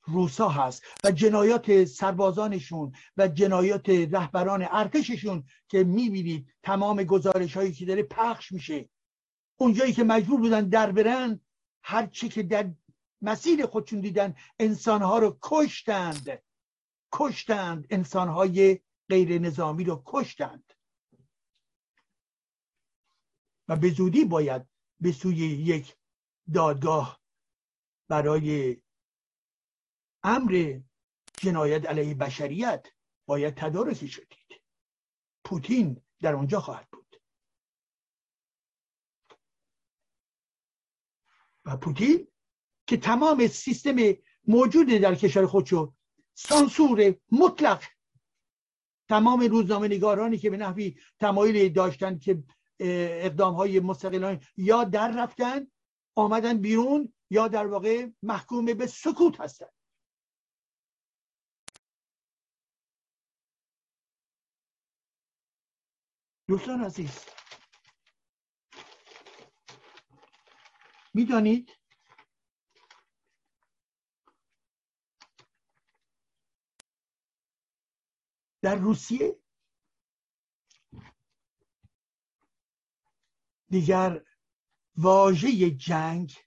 روسا 0.04 0.50
هست 0.50 0.84
و 1.04 1.12
جنایات 1.12 1.86
سربازانشون 1.86 2.92
و 3.18 3.28
جنایات 3.28 3.90
رهبران 3.90 4.68
ارتششون 4.72 5.44
که 5.70 5.84
می‌بینید 5.84 6.48
تمام 6.64 7.04
گزارش 7.04 7.58
هایی 7.58 7.72
که 7.72 7.86
داره 7.86 8.04
پخش 8.04 8.52
میشه. 8.52 8.90
اونجایی 9.58 9.94
که 9.94 10.04
مجبور 10.04 10.40
بودن 10.40 10.70
در 10.70 10.92
برن 10.92 11.40
هر 11.84 12.06
چی 12.06 12.30
که 12.30 12.44
در 12.44 12.72
مسیر 13.22 13.66
خودشون 13.66 14.00
دیدن 14.00 14.36
انسانها 14.60 15.20
رو 15.20 15.38
کشتند. 15.42 16.42
کشتند 17.12 17.88
انسانهای 17.90 18.80
غیر 19.10 19.40
نظامی 19.40 19.84
رو 19.84 20.04
کشتند. 20.06 20.74
و 23.68 23.76
به 23.76 23.90
زودی 23.90 24.26
باید 24.26 24.68
به 25.00 25.12
سوی 25.12 25.38
یک 25.38 25.96
دادگاه 26.54 27.22
برای 28.08 28.78
امر 30.24 30.80
جنایت 31.38 31.86
علیه 31.86 32.14
بشریت 32.14 32.88
باید 33.26 33.56
تدارکی 33.56 34.08
شدید. 34.08 34.62
پوتین 35.44 36.02
در 36.22 36.34
اونجا 36.34 36.60
خواهد 36.60 36.90
بود. 36.92 37.22
و 41.66 41.78
پوتین 41.78 42.28
که 42.88 42.98
تمام 42.98 43.48
سیستم 43.48 43.96
موجود 44.48 44.88
در 44.88 45.16
کشور 45.16 45.46
خودشو 45.46 45.94
سانسور 46.34 47.16
مطلق 47.32 47.84
تمام 49.10 49.40
روزنامه 49.40 49.88
نگارانی 49.88 50.38
که 50.38 50.50
به 50.50 50.58
نحوی 50.58 50.98
تمایل 51.20 51.74
داشتن 51.74 52.20
که 52.20 52.44
اقدام 52.80 53.54
های 53.54 53.80
مستقلان 53.80 54.40
یا 54.58 54.84
در 54.84 55.24
رفتن 55.24 55.68
آمدن 56.16 56.58
بیرون 56.58 57.14
یا 57.30 57.48
در 57.48 57.68
واقع 57.68 58.08
محکوم 58.24 58.66
به 58.66 58.88
سکوت 58.88 59.42
هستند 59.42 59.74
دوستان 66.48 66.84
عزیز 66.84 67.20
می‌دانید 71.14 71.72
در 78.62 78.76
روسیه 78.76 79.40
دیگر 83.70 84.26
واژه 84.98 85.72
جنگ 85.72 86.38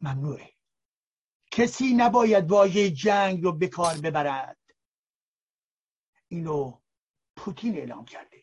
ممنوعه. 0.00 0.52
کسی 1.50 1.94
نباید 1.96 2.50
واژه 2.50 2.90
جنگ 2.90 3.44
رو 3.44 3.52
به 3.52 3.68
کار 3.68 3.98
ببرد. 4.00 4.58
اینو 6.28 6.80
پوتین 7.36 7.76
اعلام 7.76 8.04
کرده. 8.04 8.42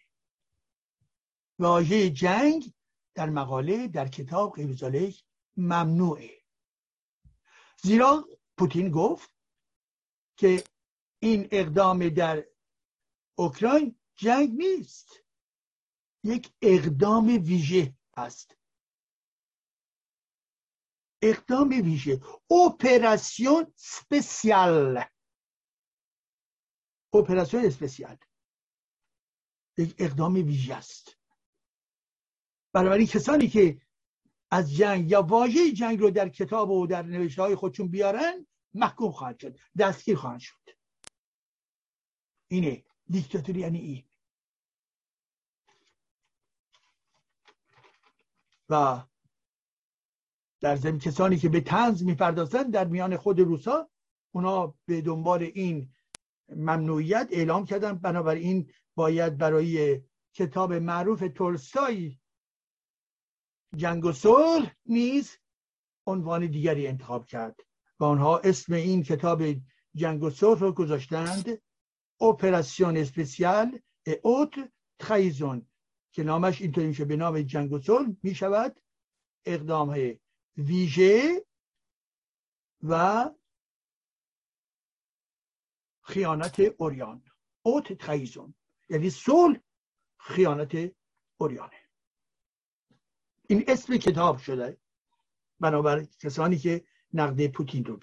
واژه 1.60 2.10
جنگ 2.10 2.74
در 3.16 3.30
مقاله 3.30 3.88
در 3.88 4.08
کتاب 4.08 4.56
غیرزالک 4.56 5.24
ممنوعه. 5.58 6.44
زیرا 7.84 8.28
پوتین 8.58 8.92
گفت 8.92 9.30
که 10.38 10.64
این 11.24 11.48
اقدام 11.52 12.10
در 12.10 12.46
اوکراین 13.38 14.00
جنگ 14.16 14.50
نیست. 14.50 15.10
یک 16.24 16.54
اقدام 16.62 17.28
ویژه 17.28 17.96
است. 18.18 18.58
اقدام 21.22 21.70
ویژه. 21.70 22.22
اپراسیون 22.52 23.74
سپسیال. 23.76 25.04
اپراسیون 27.14 27.66
اسپسیال 27.66 28.18
یک 29.78 29.96
اقدام 29.98 30.34
ویژه 30.34 30.76
است. 30.76 31.18
بنابراین 32.74 33.08
کسانی 33.08 33.48
که 33.48 33.82
از 34.52 34.74
جنگ 34.74 35.12
یا 35.12 35.22
واژه 35.22 35.72
جنگ 35.72 36.00
رو 36.00 36.12
در 36.12 36.30
کتاب 36.30 36.70
و 36.70 36.88
در 36.88 37.02
نوشته 37.02 37.42
های 37.42 37.56
خودشون 37.56 37.88
بیارن 37.88 38.48
محکوم 38.74 39.12
خواهد 39.12 39.40
شد. 39.40 39.58
دستگیر 39.80 40.18
خواهند 40.18 40.40
شد. 40.40 40.83
اینه. 42.54 42.84
دیکتاتوری 43.10 43.60
یعنی 43.60 43.80
این 43.80 44.04
و 48.70 49.04
در 50.62 50.76
ضمن 50.76 51.00
کسانی 51.00 51.38
که 51.38 51.50
به 51.50 51.62
تنز 51.62 52.04
می‌پردازند 52.04 52.74
در 52.74 52.88
میان 52.88 53.18
خود 53.18 53.40
روسا 53.40 53.90
اونا 54.32 54.76
به 54.86 55.02
دنبال 55.02 55.44
این 55.44 55.94
ممنوعیت 56.50 57.28
اعلام 57.32 57.66
کردن 57.66 57.94
بنابراین 57.94 58.72
باید 58.96 59.38
برای 59.38 60.02
کتاب 60.34 60.74
معروف 60.74 61.24
تولستای 61.36 62.20
جنگ 63.76 64.06
و 64.06 64.12
صلح 64.12 64.76
نیز 64.86 65.38
عنوان 66.08 66.48
دیگری 66.48 66.88
انتخاب 66.88 67.26
کرد. 67.26 67.56
و 68.00 68.04
آنها 68.04 68.38
اسم 68.38 68.74
این 68.74 69.04
کتاب 69.04 69.44
جنگ 69.96 70.24
و 70.24 70.30
صلح 70.30 70.60
رو 70.60 70.72
گذاشتند. 70.72 71.62
اپراسیون 72.24 72.98
اسپسیال 72.98 73.80
اوت 74.24 74.72
تخیزون 75.00 75.68
که 76.12 76.24
نامش 76.24 76.62
اینطوری 76.62 76.88
میشه 76.88 77.06
به 77.06 77.16
نام 77.16 77.42
جنگ 77.42 77.72
و 77.72 77.80
صلح 77.80 78.16
می‌شود 78.24 78.82
اقدام 79.46 79.90
های 79.90 80.20
ویژه 80.58 81.46
و 82.84 83.30
خیانت 86.02 86.60
اوریان 86.78 87.24
اوت 87.62 87.94
تخیزون 87.94 88.56
یعنی 88.90 89.10
صلح 89.10 89.60
خیانت 90.20 90.96
اوریانه 91.38 91.80
این 93.50 93.64
اسم 93.68 93.98
کتاب 93.98 94.38
شده 94.38 94.78
بنابر 95.60 96.04
کسانی 96.04 96.58
که 96.58 96.86
نقد 97.14 97.48
پوتین 97.48 97.86
رو 97.86 97.98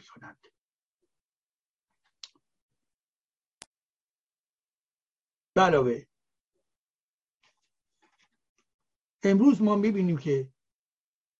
علاوه. 5.60 6.06
امروز 9.22 9.62
ما 9.62 9.76
می‌بینیم 9.76 10.18
که 10.18 10.52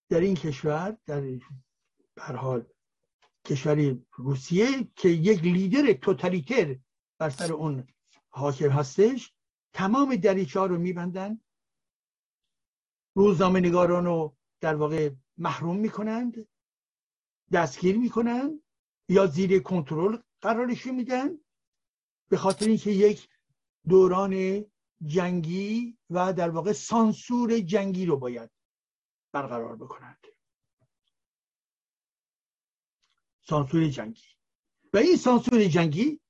در 0.09 0.21
این 0.21 0.35
کشور 0.35 0.97
در 1.07 1.23
هر 2.19 2.37
حال 2.37 2.67
کشور 3.45 3.99
روسیه 4.13 4.89
که 4.97 5.09
یک 5.09 5.41
لیدر 5.43 5.93
توتالیتر 5.93 6.79
بر 7.19 7.31
سر 7.31 7.53
اون 7.53 7.89
حاکم 8.29 8.71
هستش 8.71 9.33
تمام 9.73 10.17
دریچه 10.17 10.61
ها 10.61 10.67
رو 10.67 10.79
میبندن 10.79 11.41
روزنامه 13.15 13.61
نگاران 13.61 14.05
رو 14.05 14.37
در 14.61 14.75
واقع 14.75 15.11
محروم 15.39 15.77
می‌کنند 15.77 16.49
دستگیر 17.53 17.99
می‌کنند 17.99 18.63
یا 19.09 19.27
زیر 19.27 19.63
کنترل 19.63 20.19
قرارش 20.41 20.87
میدن 20.87 21.39
به 22.29 22.37
خاطر 22.37 22.67
اینکه 22.67 22.91
یک 22.91 23.29
دوران 23.89 24.65
جنگی 25.07 25.99
و 26.11 26.33
در 26.33 26.51
واقع 26.51 26.73
سانسور 26.73 27.61
جنگی 27.61 28.07
رو 28.07 28.17
باید 28.17 28.51
برقرار 29.33 29.77
بکنند 29.77 30.27
سانسور 33.43 33.89
جنگی. 33.89 34.23
و 34.93 34.99
این 34.99 35.17
سانسور 35.17 35.65
جنگی 35.65 36.21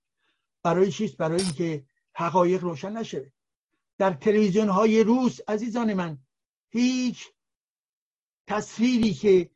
برای 0.62 0.92
چیست 0.92 1.16
برای 1.16 1.42
اینکه 1.42 1.86
حقایق 2.14 2.62
روشن 2.62 2.92
نشه. 2.96 3.32
در 3.98 4.12
تلویزیون 4.12 4.68
های 4.68 5.04
روس 5.04 5.38
عزیزان 5.48 5.94
من 5.94 6.18
هیچ 6.70 7.28
تصویری 8.46 9.14
که 9.14 9.50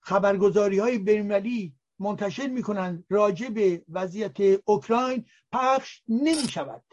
خبرگزاری 0.00 0.78
های 0.78 0.98
بینالمللی 0.98 1.74
منتشر 1.98 2.46
می‌کنند 2.46 3.04
راجع 3.10 3.48
به 3.48 3.84
وضعیت 3.88 4.60
اوکراین 4.64 5.26
پخش 5.52 6.02
نمی 6.08 6.48
شود 6.48 6.84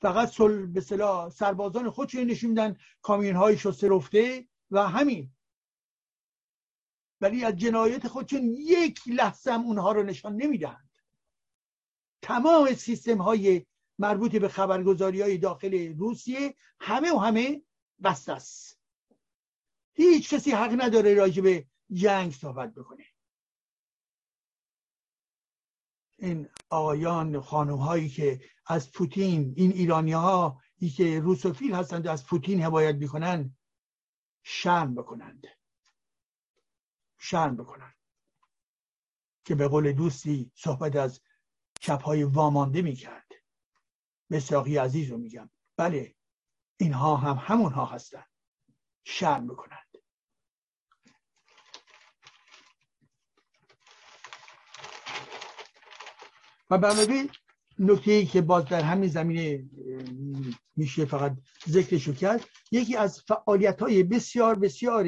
فقط 0.00 0.28
سل 0.28 0.66
به 0.66 0.80
صلاح 0.80 1.30
سربازان 1.30 1.90
خودشون 1.90 2.24
نشون 2.24 2.50
میدن 2.50 2.76
کامیون 3.02 3.36
های 3.36 3.58
شسته 3.58 3.88
رفته 3.88 4.48
و 4.70 4.88
همین. 4.88 5.32
ولی 7.20 7.44
از 7.44 7.56
جنایت 7.56 8.08
خودشون 8.08 8.44
یک 8.58 9.00
لحظه 9.06 9.52
هم 9.52 9.60
اونها 9.60 9.92
رو 9.92 10.02
نشان 10.02 10.36
نمی‌دهند. 10.36 10.90
تمام 12.22 12.74
سیستم 12.74 13.18
های 13.18 13.66
مربوط 13.98 14.36
به 14.36 14.48
خبرگزاری 14.48 15.20
های 15.20 15.38
داخل 15.38 15.98
روسیه 15.98 16.54
همه 16.80 17.12
و 17.12 17.18
همه 17.18 17.62
بسته 18.02 18.32
است. 18.32 18.80
هیچ 19.94 20.34
کسی 20.34 20.50
حق 20.50 20.82
نداره 20.82 21.14
راجع 21.14 21.42
به 21.42 21.66
جنگ 21.92 22.32
صحبت 22.32 22.74
بکنه. 22.74 23.04
این 26.18 26.48
آقایان 26.70 27.40
خانوم 27.40 27.78
هایی 27.78 28.08
که 28.08 28.40
از 28.68 28.92
پوتین. 28.92 29.54
این 29.56 29.72
ایرانی 29.72 30.12
ها 30.12 30.62
که 30.96 31.20
روسوفیل 31.20 31.74
هستند 31.74 32.06
از 32.06 32.26
پوتین 32.26 32.62
حمایت 32.62 32.94
می‌کنن 32.94 33.56
شرم 34.42 34.94
بکنند. 34.94 35.46
شرم 37.18 37.56
بکنند. 37.56 37.94
که 39.44 39.54
به 39.54 39.68
قول 39.68 39.92
دوستی 39.92 40.52
صحبت 40.54 40.96
از 40.96 41.20
چپ 41.80 42.02
وامانده 42.32 42.82
می‌کرد. 42.82 43.32
مساقی 44.30 44.76
عزیز 44.76 45.10
رو 45.10 45.18
میگم. 45.18 45.50
بله 45.76 46.14
اینها 46.76 47.16
هم 47.16 47.36
همونها 47.36 47.84
هستند 47.84 48.30
شرم 49.04 49.46
بکنند. 49.46 49.78
و 56.70 56.78
بنابراین 56.78 57.30
نکته 57.78 58.12
ای 58.12 58.26
که 58.26 58.40
باز 58.40 58.64
در 58.64 58.80
همین 58.80 59.08
زمینه 59.08 59.64
میشه 60.76 61.04
فقط 61.04 61.36
ذکرشو 61.68 62.12
کرد 62.12 62.44
یکی 62.72 62.96
از 62.96 63.20
فعالیت 63.20 63.82
های 63.82 64.02
بسیار 64.02 64.54
بسیار 64.54 65.06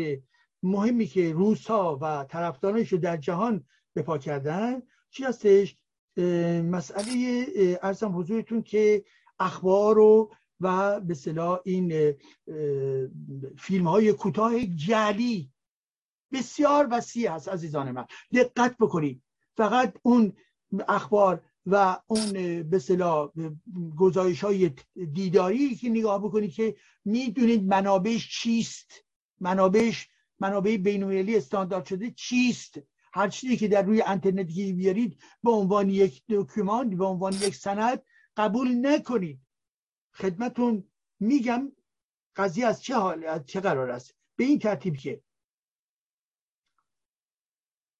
مهمی 0.62 1.06
که 1.06 1.32
روس 1.32 1.66
ها 1.66 1.98
و 2.02 2.24
طرفدارانش 2.24 2.94
در 2.94 3.16
جهان 3.16 3.64
بپا 3.96 4.18
کردن 4.18 4.82
چی 5.10 5.24
هستش؟ 5.24 5.76
مسئله 6.64 7.46
ارزم 7.82 8.18
حضورتون 8.18 8.62
که 8.62 9.04
اخبار 9.38 9.98
و 9.98 10.32
و 10.60 11.00
به 11.00 11.14
صلاح 11.14 11.60
این 11.64 12.14
فیلم 13.58 13.88
های 13.88 14.12
کوتاه 14.12 14.64
جلی 14.64 15.52
بسیار 16.32 16.88
وسیع 16.90 17.30
هست 17.30 17.48
عزیزان 17.48 17.90
من. 17.90 18.06
دقت 18.34 18.76
بکنید. 18.80 19.22
فقط 19.56 19.94
اون 20.02 20.32
اخبار 20.88 21.44
و 21.66 21.98
اون 22.06 22.32
به 22.62 22.78
صلاح 22.78 23.30
گزارش 23.96 24.44
های 24.44 24.70
دیداری 25.12 25.74
که 25.74 25.88
نگاه 25.88 26.22
بکنید 26.22 26.52
که 26.52 26.76
می‌دونید 27.04 27.62
منابعش 27.64 28.40
چیست. 28.40 28.92
منابعش 29.40 30.08
منابع 30.38 30.76
بینالمللی 30.76 31.36
استاندارد 31.36 31.86
شده 31.86 32.10
چیست. 32.10 32.78
هر 33.12 33.28
چیزی 33.28 33.56
که 33.56 33.68
در 33.68 33.82
روی 33.82 34.02
اینترنت 34.02 34.46
بیارید 34.46 35.22
به 35.42 35.50
عنوان 35.50 35.90
یک 35.90 36.22
دکومان 36.28 36.96
به 36.96 37.04
عنوان 37.04 37.32
یک 37.32 37.54
سند 37.54 38.02
قبول 38.36 38.86
نکنید. 38.86 39.40
خدمتون 40.12 40.90
میگم 41.20 41.72
قضیه 42.36 42.66
از 42.66 42.82
چه 42.82 42.94
حال 42.94 43.24
از 43.24 43.46
چه 43.46 43.60
قرار 43.60 43.90
است؟ 43.90 44.14
به 44.36 44.44
این 44.44 44.58
ترتیب 44.58 44.96
که 44.96 45.22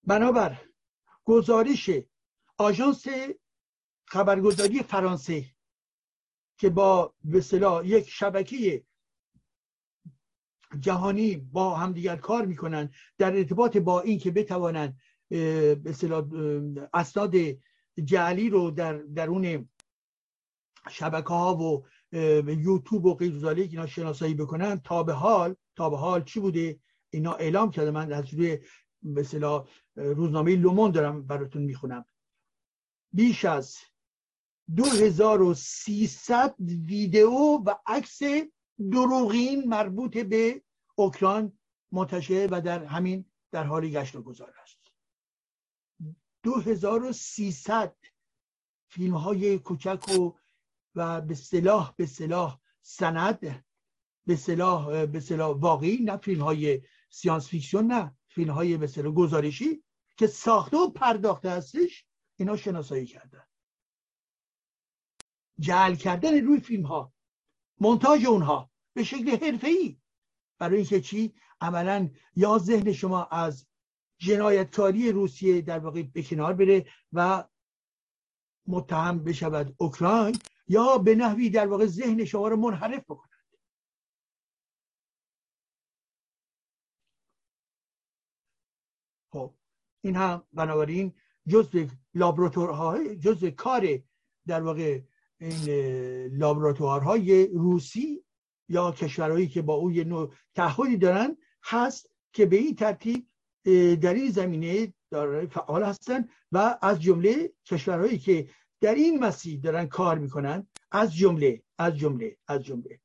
بنابر 0.05 0.61
گزارش 1.25 1.91
آژانس 2.59 3.07
خبرگزاری 4.11 4.83
فرانسه 4.83 5.45
که 6.59 6.71
با 6.71 7.15
به 7.25 7.41
یک 7.85 8.09
شبکه 8.09 8.85
جهانی 10.81 11.37
با 11.37 11.75
همدیگر 11.75 12.17
کار 12.17 12.47
می‌کنن 12.47 12.91
در 13.19 13.37
ارتباط 13.37 13.77
با 13.77 14.01
این 14.01 14.19
که 14.19 14.31
بتوانند 14.31 14.99
به 15.29 15.95
اسناد 16.95 17.35
جعلی 18.05 18.51
رو 18.51 18.71
در 18.71 18.93
درون 18.99 19.69
شبکه 20.91 21.29
ها 21.29 21.57
و 21.57 21.87
یوتیوب 22.51 23.05
و 23.05 23.15
غیر 23.15 23.49
اینا 23.49 23.87
شناسایی 23.87 24.35
بکنن 24.35 24.81
تا 24.81 25.03
به 25.03 25.13
حال 25.13 25.57
تا 25.77 25.91
به 25.91 25.97
حال 25.97 26.25
چی 26.25 26.41
بوده؟ 26.41 26.81
اینا 27.11 27.33
اعلام 27.33 27.71
کرده. 27.71 27.91
من 27.91 28.13
از 28.13 28.35
روی 28.35 28.59
مثلا 29.03 29.65
روزنامه 29.95 30.57
لومون 30.57 30.91
دارم 30.91 31.27
براتون 31.27 31.63
می‌خونم. 31.63 32.05
بیش 33.13 33.45
از 33.45 33.77
2300 34.77 36.55
ویدئو 36.61 37.63
و 37.67 37.75
عکس 37.87 38.21
دروغین 38.93 39.69
مربوط 39.69 40.19
به 40.19 40.63
اوکراین 40.95 41.59
منتشر 41.93 42.49
و 42.51 42.61
در 42.61 42.85
همین 42.85 43.25
در 43.53 43.65
حال 43.65 43.89
گشت 43.89 44.17
و 44.17 44.23
گذار 44.23 44.55
است. 44.63 44.79
2300 46.43 47.97
فیلم 48.89 49.15
های 49.15 49.59
کوچک 49.59 50.19
و 50.19 50.33
و 50.95 51.21
به 51.21 51.35
صلاح 51.35 51.95
به 51.97 52.07
صلاح 52.07 52.61
سند 52.83 53.65
به 54.27 54.37
اصطلاح 54.37 55.07
به 55.07 55.21
اصطلاح 55.21 55.57
واقعی 55.57 55.97
نه 55.97 56.17
فیلم 56.17 56.43
های 56.43 56.83
science 57.11 57.49
fiction 57.49 57.83
نه 57.83 58.17
فیلم 58.29 58.51
های 58.51 58.77
به 58.77 58.87
اصطلاح 58.87 59.15
گزارشی 59.15 59.85
که 60.17 60.27
ساخته 60.27 60.77
و 60.77 60.91
پرداخته 60.91 61.51
هستش 61.51 62.07
اینا 62.37 62.57
شناسایی 62.57 63.07
کردن. 63.07 63.50
جعل 65.61 65.95
کردن 65.95 66.45
روی 66.45 66.61
فیلم 66.61 66.87
ها 66.87 67.13
مونتاژ 67.81 68.27
اونها 68.27 68.71
به 68.95 69.05
شکل 69.05 69.59
ای 69.63 70.01
برای 70.59 70.77
اینکه 70.77 71.01
چی؟ 71.01 71.35
عملا 71.61 72.11
یا 72.37 72.59
ذهن 72.59 72.93
شما 72.93 73.25
از 73.25 73.67
جنایتکاری 74.19 75.13
روسیه 75.13 75.61
در 75.61 75.79
واقع 75.79 76.03
به 76.03 76.23
کنار 76.23 76.53
بره 76.53 76.87
و 77.13 77.45
متهم 78.67 79.25
بشود 79.25 79.75
اوکراین 79.79 80.39
یا 80.69 80.99
به 80.99 81.15
نحوی 81.15 81.51
در 81.51 81.67
واقع 81.67 81.87
ذهن 81.87 82.25
شما 82.25 82.49
رو 82.49 82.57
منحرف 82.57 83.05
بکنند 83.05 83.31
خب 89.33 89.55
این 90.01 90.17
هم 90.17 90.43
بنابراین 90.53 91.15
جزء 91.49 91.87
لابراتورهای 92.15 93.17
جزء 93.17 93.51
کار 93.51 93.99
در 94.47 94.63
واقع 94.63 95.01
این 95.41 95.65
لابراتوارهای 96.37 97.47
روسی 97.47 98.25
یا 98.69 98.93
کشورهایی 98.93 99.49
که 99.49 99.63
با 99.63 99.75
او 99.75 99.93
یه 99.93 100.05
نوع 100.05 100.35
تعهدی 100.55 100.97
دارن 100.97 101.37
هست 101.65 102.11
که 102.33 102.47
به 102.47 102.57
این 102.57 102.75
ترتیب 102.75 103.27
در 104.01 104.15
این 104.15 104.31
زمینه 104.31 104.95
فعال 105.51 105.83
هستن 105.83 106.29
و 106.53 106.79
از 106.83 107.03
جمله 107.03 107.53
کشورهایی 107.67 108.19
که 108.19 108.49
در 108.81 108.95
این 108.95 109.25
مسیر 109.25 109.61
دارن 109.61 109.87
کار 109.87 110.19
می‌کنن 110.19 110.67
از 110.91 111.17
جمله 111.17 111.63
از 111.79 111.97
جمله 111.97 112.37
از 112.47 112.65
جمله. 112.65 113.01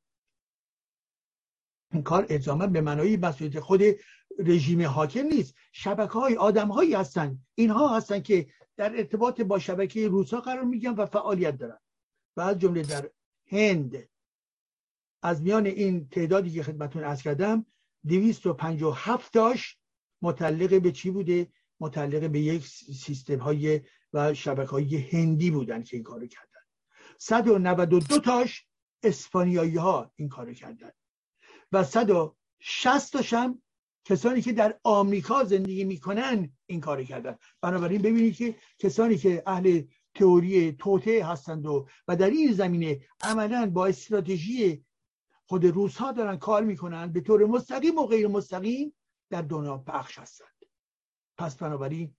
این 1.92 2.02
کار 2.02 2.26
الزاما 2.30 2.66
به 2.66 2.80
معنای 2.80 3.16
مسئولیت 3.16 3.60
خود 3.60 3.82
رژیم 4.38 4.82
حاکم 4.82 5.26
نیست. 5.26 5.54
شبکه 5.72 6.12
های 6.12 6.36
آدم 6.36 6.68
هایی 6.68 6.94
هستن. 6.94 7.38
اینها 7.54 7.96
هستن 7.96 8.20
که 8.20 8.46
در 8.76 8.96
ارتباط 8.96 9.40
با 9.40 9.58
شبکه 9.58 10.08
روسا 10.08 10.40
قرار 10.40 10.64
میگن 10.64 10.90
و 10.90 11.06
فعالیت 11.06 11.58
دارن. 11.58 11.78
و 12.36 12.40
از 12.40 12.58
جمله 12.58 12.82
در 12.82 13.10
هند 13.46 14.08
از 15.22 15.42
میان 15.42 15.66
این 15.66 16.08
تعدادی 16.08 16.50
که 16.50 16.62
خدمتون 16.62 17.04
ارز 17.04 17.22
کردم 17.22 17.66
257 18.06 19.32
تاش 19.32 19.78
متعلق 20.22 20.82
به 20.82 20.92
چی 20.92 21.10
بوده؟ 21.10 21.48
متعلق 21.80 22.30
به 22.30 22.40
یک 22.40 22.66
سیستم 22.66 23.38
های 23.38 23.80
و 24.12 24.34
شبکه 24.34 24.70
های 24.70 24.96
هندی 24.96 25.50
بودن 25.50 25.82
که 25.82 25.96
این 25.96 26.04
کارو 26.04 26.26
کردن. 26.26 26.60
192 27.18 28.18
تاش 28.18 28.66
اسپانیایی 29.02 29.76
ها 29.76 30.12
این 30.16 30.28
کارو 30.28 30.52
کردن. 30.52 30.90
و 31.72 31.84
160 31.84 33.12
تاش 33.12 33.32
هم 33.32 33.62
کسانی 34.04 34.42
که 34.42 34.52
در 34.52 34.80
آمریکا 34.84 35.44
زندگی 35.44 35.84
می‌کنن 35.84 36.56
این 36.66 36.80
کار 36.80 37.04
کردن. 37.04 37.36
بنابراین 37.60 38.02
ببینید 38.02 38.36
که 38.36 38.56
کسانی 38.78 39.18
که 39.18 39.42
اهل 39.46 39.82
تئوری 40.18 40.72
توته 40.72 41.26
هستند 41.26 41.66
و 41.66 41.88
و 42.08 42.16
در 42.16 42.30
این 42.30 42.52
زمینه 42.52 43.00
عملا 43.20 43.70
با 43.70 43.86
استراتژی 43.86 44.84
خود 45.48 45.64
روس 45.64 45.96
ها 45.96 46.12
دارن 46.12 46.36
کار 46.36 46.64
می‌کنن 46.64 47.12
به 47.12 47.20
طور 47.20 47.46
مستقیم 47.46 47.98
و 47.98 48.06
غیر 48.06 48.28
مستقیم 48.28 48.94
در 49.30 49.42
دنیا 49.42 49.78
پخش 49.78 50.18
هستند. 50.18 50.48
پس 51.38 51.56
بنابراین 51.56 52.16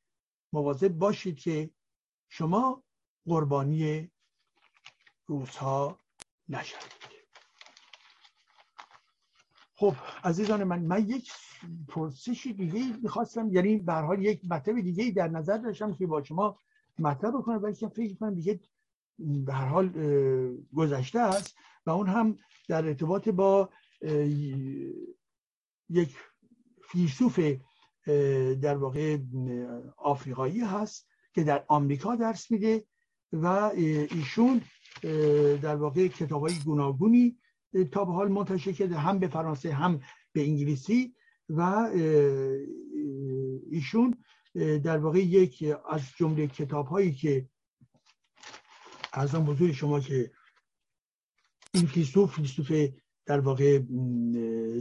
مواظب 0.53 0.87
باشید 0.87 1.39
که 1.39 1.69
شما 2.29 2.83
قربانی 3.25 4.11
روس 5.25 5.55
ها 5.55 5.99
نشوید. 6.49 6.97
خب 9.75 9.95
عزیزان 10.23 10.63
من 10.63 10.79
من 10.79 11.09
یک 11.09 11.31
پرسشی 11.87 12.53
دیگه 12.53 12.97
می‌خواستم 13.03 13.49
یعنی 13.53 13.77
به 13.77 13.93
حال 13.93 14.25
یک 14.25 14.41
مطلب 14.49 14.81
دیگه 14.81 15.11
در 15.11 15.27
نظر 15.27 15.57
داشتم 15.57 15.93
که 15.93 16.07
با 16.07 16.23
شما 16.23 16.59
مطلب 16.99 17.33
بکنم 17.33 17.63
ولی 17.63 17.73
فکر 17.73 18.15
کنم 18.15 18.35
دیگه 18.35 18.59
به 19.19 19.53
هر 19.53 19.65
حال 19.65 19.89
گذشته 20.75 21.19
است 21.19 21.55
و 21.85 21.89
اون 21.89 22.07
هم 22.07 22.37
در 22.67 22.85
ارتباط 22.85 23.29
با 23.29 23.69
یک 25.89 26.15
فیلسوف 26.89 27.39
در 28.61 28.77
واقع 28.77 29.17
آفریقایی 29.97 30.59
هست 30.59 31.07
که 31.33 31.43
در 31.43 31.65
آمریکا 31.67 32.15
درس 32.15 32.51
میده 32.51 32.85
و 33.33 33.47
ایشون 33.75 34.61
در 35.61 35.75
واقع 35.75 36.07
کتاب 36.07 36.41
های 36.41 36.59
گوناگونی 36.65 37.37
تا 37.91 38.05
به 38.05 38.11
حال 38.11 38.27
منتشر 38.27 38.71
کرده 38.71 38.95
هم 38.95 39.19
به 39.19 39.27
فرانسه 39.27 39.73
هم 39.73 39.99
به 40.33 40.41
انگلیسی 40.41 41.15
و 41.49 41.61
ایشون 43.71 44.15
در 44.83 44.97
واقع 44.97 45.19
یک 45.19 45.65
از 45.89 46.01
جمله 46.17 46.47
کتاب 46.47 46.87
هایی 46.87 47.13
که 47.13 47.49
از 49.13 49.35
بزرگ 49.35 49.71
شما 49.71 49.99
که 49.99 50.31
این 51.73 51.85
فیلسوف 51.85 52.35
فیلسوف 52.35 52.71
در 53.25 53.39
واقع 53.39 53.79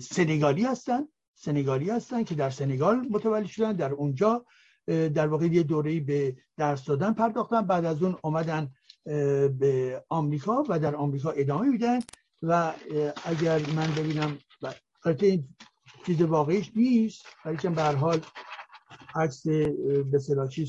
سنگالی 0.01 0.65
هستن 0.65 1.09
سنگالی 1.35 1.91
هستن 1.91 2.25
که 2.25 2.35
در 2.35 2.51
سنگال 2.51 2.97
متولد 3.11 3.47
شدن 3.47 3.73
در 3.73 3.93
اونجا 3.93 4.47
در 4.87 5.27
واقع 5.27 5.47
یه 5.47 5.63
دوره 5.63 6.01
به 6.01 6.37
درس 6.57 6.85
دادن 6.85 7.13
پرداختن. 7.13 7.63
بعد 7.63 7.85
از 7.85 8.03
اون 8.03 8.17
آمدن 8.23 8.71
به 9.59 10.05
آمریکا 10.09 10.65
و 10.69 10.79
در 10.79 10.97
آمریکا 10.97 11.31
ادامه 11.31 11.69
میدن. 11.69 12.01
و 12.43 12.73
اگر 13.25 13.71
من 13.71 13.95
ببینم 13.97 14.39
البته 15.05 15.27
این 15.27 15.49
چیز 16.07 16.21
واقعیش 16.23 16.73
نیست 16.77 17.27
ولی 17.45 17.69
به 17.69 17.83
حال 17.83 18.21
عکس 19.17 19.47
به 20.11 20.19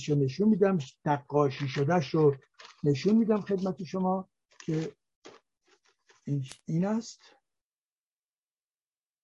رو 0.09 0.15
نشون 0.15 0.49
میدم 0.49 0.77
نقاشی 1.05 1.67
شدهش 1.67 2.09
رو 2.09 2.35
نشون 2.83 3.15
میدم 3.15 3.41
خدمت 3.41 3.83
شما 3.83 4.29
که 4.65 4.91
این 6.65 6.85
است. 6.85 7.21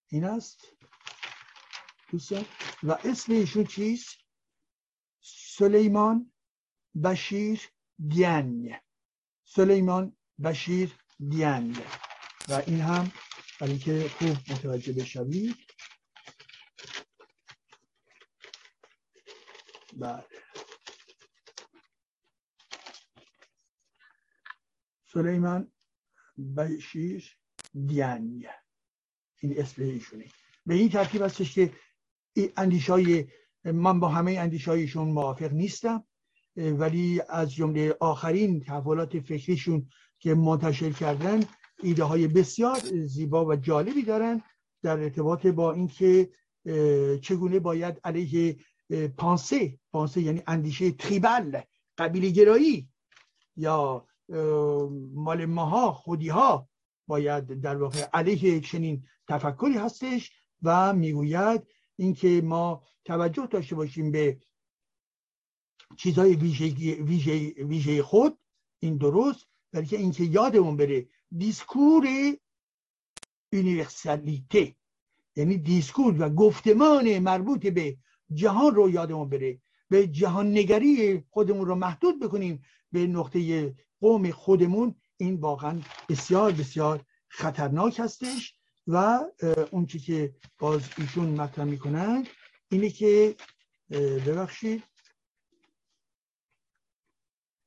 این 0.08 0.26
است. 0.26 0.62
و 2.84 2.92
اسم 2.92 3.34
ایشون 3.34 3.64
چیست؟ 3.64 4.18
سلیمان 5.58 6.32
بشیر 7.04 7.70
دیان 8.08 8.70
سلیمان 9.46 10.18
بشیر 10.44 10.96
دیان 11.30 11.78
و 12.50 12.54
این 12.68 12.82
هم 12.82 13.12
برای 13.60 13.78
که 13.78 14.10
خوب 14.10 14.30
متوجه 14.30 14.94
بشوید 14.94 15.56
بله. 19.98 20.24
سلیمان 25.06 25.72
بشیر 26.58 27.38
دیان 27.88 28.44
این 29.40 29.60
اسم 29.60 29.82
ایشونه 29.84 30.26
به 30.66 30.74
این 30.74 30.90
ترتیب 30.90 31.22
هستش 31.22 31.56
که 31.56 31.74
اندیشای 32.58 33.28
من 33.64 34.00
با 34.00 34.08
همه 34.08 34.32
اندیشایشون 34.32 35.08
موافق 35.08 35.52
نیستم 35.52 36.06
ولی 36.56 37.22
از 37.30 37.54
جمله 37.54 37.98
آخرین 38.00 38.64
تحولات 38.64 39.20
فکریشون 39.20 39.90
که 40.20 40.36
منتشر 40.36 40.90
کردن 40.90 41.40
ایده 41.84 42.04
های 42.04 42.28
بسیار 42.28 42.80
زیبا 43.06 43.46
و 43.46 43.56
جالبی 43.56 44.04
دارن 44.04 44.42
در 44.82 45.00
ارتباط 45.00 45.48
با 45.48 45.74
اینکه 45.74 46.30
چگونه 47.22 47.60
باید 47.60 48.00
علیه 48.04 48.58
پانسه 48.94 49.80
پانسه 49.92 50.22
یعنی 50.22 50.44
اندیشه 50.48 50.92
تریبل 50.92 51.62
قبیله 51.98 52.30
گرایی. 52.30 52.90
یا 53.56 54.08
مال 55.14 55.46
ماها 55.46 55.92
خودی 55.92 56.30
ها 56.30 56.70
باید 57.08 57.62
در 57.62 57.76
واقع 57.76 58.10
علیه 58.14 58.60
چنین 58.60 59.08
تفکری 59.28 59.78
هستش 59.78 60.32
و 60.62 60.94
می‌گوید 60.94 61.68
اینکه 61.96 62.42
ما 62.44 62.84
توجه 63.06 63.46
داشته 63.46 63.76
باشیم 63.76 64.12
به 64.12 64.42
چیزهای 65.98 66.36
ویژه, 66.36 67.64
ویژه 67.64 68.04
خود. 68.04 68.40
این 68.80 68.98
درست. 68.98 69.48
بلکه 69.72 69.98
اینکه 69.98 70.24
یادمون 70.24 70.78
بره 70.78 71.08
دیسکور 71.38 72.08
یونیورسالیته. 73.52 74.76
یعنی 75.36 75.58
دیسکور 75.58 76.16
و 76.20 76.30
گفتمان 76.30 77.20
مربوط 77.20 77.68
به 77.68 77.98
جهان 78.34 78.76
رو 78.76 78.90
یادمون 78.90 79.30
بره. 79.30 79.62
به 79.90 80.08
جهان 80.08 80.52
نگری 80.52 81.24
خودمون 81.30 81.66
رو 81.66 81.76
محدود 81.76 82.20
بکنیم. 82.20 82.64
به 82.92 83.08
نقطه 83.08 83.74
قوم 84.00 84.32
خودمون 84.32 84.96
این 85.18 85.36
واقعا 85.36 85.80
بسیار 86.10 86.52
بسیار 86.52 87.06
خطرناک 87.28 88.00
هستش 88.00 88.56
و 88.88 89.20
اون 89.72 89.86
چی 89.86 90.00
که 90.00 90.36
باز 90.60 90.82
ایشون 90.98 91.30
مطرح 91.30 91.66
می‌کنن 91.66 92.28
اینه 92.72 92.90
که 92.90 93.36
ببخشید. 94.26 94.84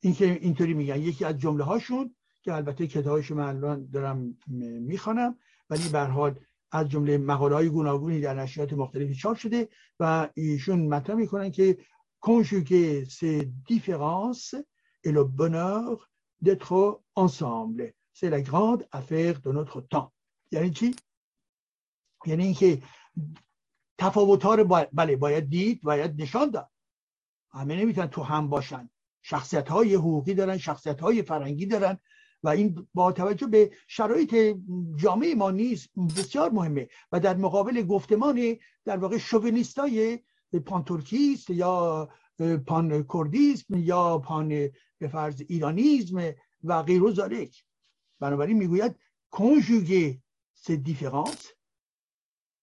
این 0.00 0.14
که 0.14 0.32
اینطوری 0.32 0.74
میگن. 0.74 1.00
یکی 1.00 1.24
از 1.24 1.38
جمله 1.38 1.64
هاشون 1.64 2.14
که 2.42 2.54
البته 2.54 2.86
کتابش 2.86 3.30
من 3.30 3.56
الان 3.56 3.90
دارم 3.90 4.38
می‌خوانم 4.80 5.38
ولی 5.70 5.88
به 5.88 6.00
حال 6.00 6.40
از 6.70 6.88
جمله 6.88 7.18
مقاله 7.18 7.54
های 7.54 7.68
گوناگونی 7.68 8.20
در 8.20 8.34
نشریات 8.34 8.72
مختلفی 8.72 9.14
چاپ 9.14 9.36
شده 9.36 9.68
و 10.00 10.28
ایشون 10.34 10.88
مطرح 10.88 11.16
می‌کنن 11.16 11.50
که 11.50 11.78
conjuguer 12.20 13.04
ces 13.08 13.44
différences 13.68 14.56
et 15.04 15.12
le 15.12 15.24
bonheur 15.24 16.10
d'être 16.40 17.02
ensemble. 17.14 17.94
C'est 18.12 18.30
la 18.30 18.40
grande 18.40 18.86
affaire 18.92 19.40
de 19.40 19.52
notre 19.52 19.80
temps. 19.80 20.12
یعنی 20.50 20.70
چی؟ 20.70 20.96
یعنی 22.26 22.44
اینکه 22.44 22.82
تفاوت 23.98 24.42
ها 24.42 24.54
رو 24.54 24.86
بله 24.92 25.16
باید 25.16 25.48
دید 25.48 25.82
باید 25.82 26.22
نشان 26.22 26.50
داد 26.50 26.70
همه 27.50 27.76
نمی‌تونن 27.76 28.06
تو 28.06 28.22
هم 28.22 28.48
باشن 28.48 28.90
شخصیت 29.22 29.68
های 29.68 29.94
حقوقی 29.94 30.34
دارن 30.34 30.58
شخصیت 30.58 31.00
های 31.00 31.22
فرنگی 31.22 31.66
دارن 31.66 31.98
و 32.42 32.48
این 32.48 32.88
با 32.94 33.12
توجه 33.12 33.46
به 33.46 33.70
شرایط 33.88 34.56
جامعه 34.96 35.34
ما 35.34 35.50
نیست 35.50 35.88
بسیار 36.18 36.50
مهمه 36.50 36.88
و 37.12 37.20
در 37.20 37.36
مقابل 37.36 37.82
گفتمان 37.82 38.56
در 38.84 38.96
واقع 38.96 39.18
شوونیستای 39.18 40.18
پان 40.66 40.84
ترکیست 40.84 41.50
یا 41.50 42.08
پان 42.66 43.06
کردیسم 43.12 43.74
یا 43.74 44.18
پان 44.18 44.48
به 44.98 45.08
فرض 45.08 45.42
ایرانیزم 45.48 46.34
و 46.64 46.82
غیر 46.82 47.02
و 47.02 47.12
ذالک 47.12 47.64
بنابراین 48.20 48.56
می‌گوید 48.56 48.96
کنجوگه 49.30 50.22
سه 50.54 50.76
دیفرانس 50.76 51.52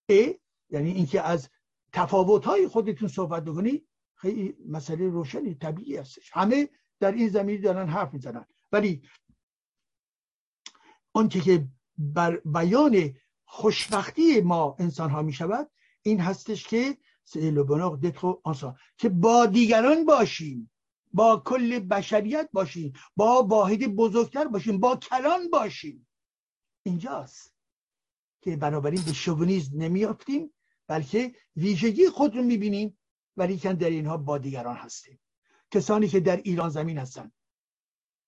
ای 0.10 0.40
یعنی 0.70 0.92
اینکه 0.92 1.22
از 1.22 1.50
تفاوت 1.94 2.46
های 2.46 2.68
خودتون 2.68 3.08
صحبت 3.08 3.44
بکنید 3.46 3.88
خیلی 4.16 4.56
مسئله 4.68 5.10
روشنی 5.10 5.56
طبیعی 5.56 5.98
هستش. 5.98 6.30
همه 6.34 6.70
در 7.00 7.12
این 7.12 7.30
زمینی 7.30 7.58
دارن 7.58 7.88
حرف 7.88 8.14
می‌زنن. 8.14 8.46
ولی 8.72 9.02
آنچه 11.14 11.42
که 11.42 11.68
بر 11.98 12.38
بیان 12.38 13.14
خوشبختی 13.46 14.42
ما 14.42 14.76
انسان 14.80 15.10
ها 15.10 15.22
می 15.22 15.34
شود 15.34 15.70
این 16.02 16.20
هستش 16.20 16.68
که 16.68 16.98
که 18.98 19.10
با 19.10 19.46
دیگران 19.46 20.06
باشیم 20.06 20.72
با 21.14 21.42
کل 21.46 21.80
بشریت 21.80 22.50
باشیم 22.54 22.94
با 23.16 23.44
واحد 23.44 23.96
بزرگتر 23.96 24.48
باشیم 24.48 24.80
با 24.80 24.96
کلان 24.96 25.50
باشیم. 25.50 26.08
اینجاست 26.84 27.56
که 28.42 28.56
بنابراین 28.58 29.02
به 29.02 29.14
شوونیزم 29.14 29.82
نمیافتیم 29.82 30.54
بلکه 30.88 31.36
ویژگی 31.56 32.10
خود 32.10 32.36
رو 32.36 32.44
می‌بینیم 32.44 32.98
ولی 33.38 33.58
که 33.58 33.74
در 33.74 33.90
اینها 33.90 34.18
با 34.18 34.38
دیگران 34.38 34.76
هستیم. 34.76 35.20
کسانی 35.72 36.08
که 36.08 36.20
در 36.20 36.38
ایران 36.38 36.70
زمین 36.70 36.98
هستن 36.98 37.32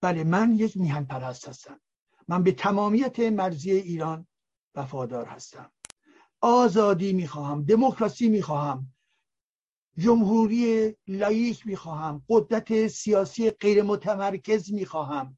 بله 0.01 0.23
من 0.23 0.53
یک 0.55 0.77
میهن 0.77 1.05
پرست 1.05 1.47
هستم. 1.47 1.79
من 2.27 2.43
به 2.43 2.51
تمامیت 2.51 3.19
مرزی 3.19 3.71
ایران 3.71 4.27
وفادار 4.75 5.25
هستم. 5.25 5.71
آزادی 6.41 7.13
می‌خواهم 7.13 7.63
دموکراسی 7.63 8.29
می‌خواهم 8.29 8.93
جمهوری 9.97 10.95
لایک 11.07 11.67
می‌خواهم 11.67 12.23
قدرت 12.29 12.87
سیاسی 12.87 13.49
غیر 13.49 13.83
متمرکز 13.83 14.73
می‌خواهم. 14.73 15.37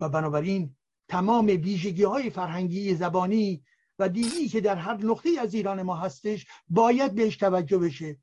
و 0.00 0.08
بنابراین 0.08 0.76
تمام 1.08 1.46
ویژگی 1.46 2.04
های 2.04 2.30
فرهنگی 2.30 2.94
زبانی 2.94 3.64
و 3.98 4.08
دینی 4.08 4.48
که 4.48 4.60
در 4.60 4.76
هر 4.76 4.96
نقطه 4.96 5.30
از 5.40 5.54
ایران 5.54 5.82
ما 5.82 5.96
هستش 5.96 6.46
باید 6.68 7.14
بهش 7.14 7.36
توجه 7.36 7.78
بشه. 7.78 8.18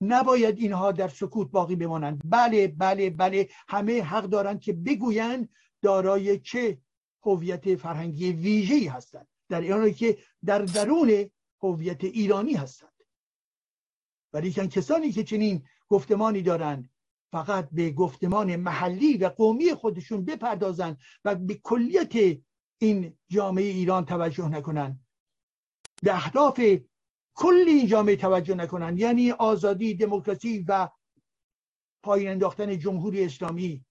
نباید 0.00 0.58
اینها 0.58 0.92
در 0.92 1.08
سکوت 1.08 1.50
باقی 1.50 1.76
بمانند. 1.76 2.22
بله 2.24 2.68
بله 2.68 3.10
بله 3.10 3.48
همه 3.68 4.02
حق 4.02 4.24
دارند 4.24 4.60
که 4.60 4.72
بگویند 4.72 5.48
دارای 5.82 6.38
چه 6.38 6.78
هویت 7.22 7.76
فرهنگی 7.76 8.32
ویژه‌ای 8.32 8.86
هستند. 8.86 9.28
در 9.48 9.60
ایران 9.60 9.92
که 9.92 10.18
در 10.44 10.58
درون 10.58 11.30
هویت 11.62 12.04
ایرانی 12.04 12.54
هستند. 12.54 12.92
ولی 14.32 14.52
کسانی 14.52 15.12
که 15.12 15.24
چنین 15.24 15.66
گفتمانی 15.88 16.42
دارند 16.42 16.90
فقط 17.32 17.68
به 17.72 17.90
گفتمان 17.90 18.56
محلی 18.56 19.16
و 19.16 19.28
قومی 19.28 19.74
خودشون 19.74 20.24
بپردازند 20.24 20.98
و 21.24 21.34
به 21.34 21.54
کلیت 21.54 22.38
این 22.78 23.18
جامعه 23.28 23.64
ایران 23.64 24.04
توجه 24.04 24.48
نکنند. 24.48 25.06
به 26.02 26.14
اهداف 26.14 26.60
کل 27.34 27.64
این 27.66 27.86
جامعه 27.86 28.16
توجه 28.16 28.54
نکنند. 28.54 28.98
یعنی 28.98 29.30
آزادی 29.30 29.94
دموکراسی 29.94 30.64
و 30.68 30.88
پایین 32.02 32.28
انداختن 32.28 32.78
جمهوری 32.78 33.24
اسلامی. 33.24 33.84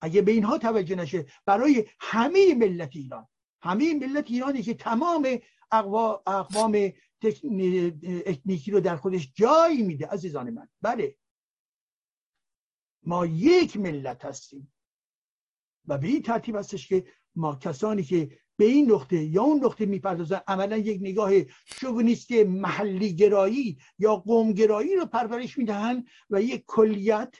اگه 0.00 0.22
به 0.22 0.32
اینها 0.32 0.58
توجه 0.58 0.94
نشه 0.94 1.26
برای 1.46 1.86
همه 2.00 2.54
ملت 2.54 2.96
ایران. 2.96 3.28
همه 3.62 3.94
ملت 3.94 4.30
ایرانی 4.30 4.62
که 4.62 4.74
تمام 4.74 5.38
اقوام 5.72 6.92
اکنیکی 8.26 8.70
رو 8.70 8.80
در 8.80 8.96
خودش 8.96 9.32
جای 9.34 9.82
میده 9.82 10.06
عزیزان 10.06 10.50
من. 10.50 10.68
بله. 10.82 11.16
ما 13.02 13.26
یک 13.26 13.76
ملت 13.76 14.24
هستیم. 14.24 14.72
و 15.86 15.98
به 15.98 16.06
این 16.06 16.22
ترتیب 16.22 16.56
هستش 16.56 16.88
که 16.88 17.04
ما 17.36 17.54
کسانی 17.54 18.02
که 18.02 18.38
به 18.56 18.64
این 18.64 18.90
نقطه 18.90 19.24
یا 19.24 19.42
اون 19.42 19.64
نقطه 19.64 19.86
می‌پردازن 19.86 20.40
عملا 20.46 20.76
یک 20.76 20.98
نگاه 21.00 21.30
شوونیستی 21.66 22.44
محلی 22.44 23.16
گرایی 23.16 23.78
یا 23.98 24.16
قوم 24.16 24.52
گرایی 24.52 24.96
رو 24.96 25.06
پرورش 25.06 25.58
می‌دهن 25.58 26.06
و 26.30 26.42
یک 26.42 26.64
کلیت 26.66 27.34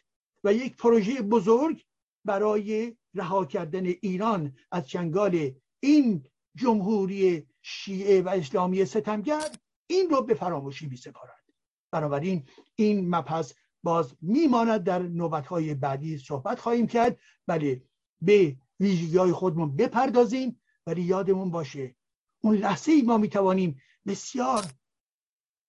و 0.44 0.52
یک 0.54 0.76
پروژه 0.76 1.22
بزرگ 1.22 1.84
برای 2.28 2.96
رها 3.14 3.44
کردن 3.44 3.86
ایران 3.86 4.56
از 4.72 4.88
چنگال 4.88 5.50
این 5.80 6.26
جمهوری 6.54 7.46
شیعه 7.62 8.22
و 8.22 8.28
اسلامی 8.28 8.84
ستمگر 8.84 9.48
این 9.86 10.10
رو 10.10 10.22
به 10.22 10.34
فراموشی 10.34 10.86
می 10.86 10.96
سپارد 10.96 11.44
بنابراین 11.92 12.44
این 12.76 13.14
مبحث 13.14 13.52
باز 13.82 14.14
میماند 14.20 14.84
در 14.84 14.98
نوبتهای 14.98 15.74
بعدی 15.74 16.18
صحبت 16.18 16.60
خواهیم 16.60 16.86
کرد. 16.86 17.18
بله 17.46 17.82
به 18.20 18.56
ویژگی 18.80 19.18
های 19.18 19.32
خودمون 19.32 19.76
بپردازیم 19.76 20.60
ولی 20.86 21.02
یادمون 21.02 21.50
باشه 21.50 21.94
اون 22.40 22.56
لحظه 22.56 22.92
ای 22.92 23.02
ما 23.02 23.18
می‌توانیم 23.18 23.80
بسیار 24.06 24.64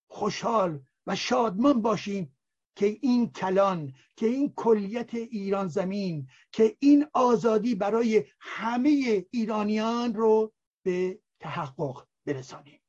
خوشحال 0.08 0.80
و 1.08 1.16
شادمان 1.16 1.82
باشیم 1.82 2.36
که 2.80 2.98
این 3.02 3.32
کلان 3.32 3.94
که 4.16 4.26
این 4.26 4.54
کلیت 4.56 5.14
ایران 5.16 5.68
زمین 5.68 6.28
که 6.52 6.78
این 6.80 7.06
آزادی 7.14 7.76
برای 7.76 8.26
همه 8.40 9.26
ایرانیان 9.32 10.14
رو 10.14 10.54
به 10.84 11.20
تحقق 11.40 12.08
برسانیم. 12.26 12.82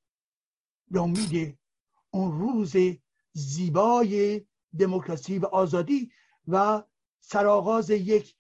به 0.91 1.01
امید 1.01 1.59
اون 2.11 2.41
روز 2.41 2.77
زیبای 3.33 4.47
دموکراسی 4.79 5.39
و 5.39 5.47
آزادی 5.47 6.13
و 6.49 6.83
سرآغاز 7.21 7.91
یک 7.91 8.37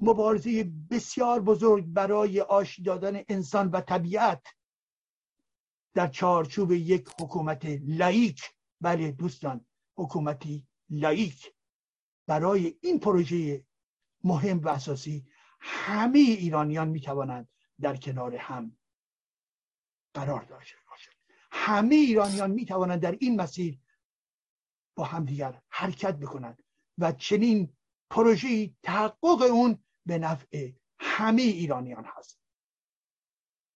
مبارزه 0.00 0.72
بسیار 0.90 1.40
بزرگ 1.40 1.84
برای 1.86 2.40
آشتی 2.40 2.82
دادن 2.82 3.22
انسان 3.28 3.70
و 3.70 3.80
طبیعت 3.80 4.46
در 5.94 6.08
چارچوب 6.08 6.72
یک 6.72 7.08
حکومت 7.20 7.64
لایک. 7.82 8.42
بله 8.80 9.10
دوستان 9.12 9.66
حکومتی 9.96 10.66
لایک 10.90 11.54
برای 12.26 12.78
این 12.80 13.00
پروژه 13.00 13.66
مهم 14.24 14.58
و 14.58 14.68
اساسی 14.68 15.26
همه 15.60 16.18
ایرانیان 16.18 16.88
می 16.88 17.00
توانند 17.00 17.48
در 17.80 17.96
کنار 17.96 18.36
هم 18.36 18.76
قرار 20.14 20.42
داشته 20.42 20.76
باشند. 20.90 21.14
همه 21.50 21.94
ایرانیان 21.94 22.50
می 22.50 22.64
توانند 22.64 23.00
در 23.00 23.16
این 23.20 23.40
مسیر 23.40 23.80
با 24.96 25.04
همدیگر 25.04 25.62
حرکت 25.68 26.16
بکنند 26.18 26.62
و 26.98 27.12
چنین 27.12 27.76
پروژه 28.10 28.74
تحقق 28.82 29.42
اون 29.42 29.84
به 30.06 30.18
نفع 30.18 30.72
همه 30.98 31.42
ایرانیان 31.42 32.04
هست. 32.04 32.40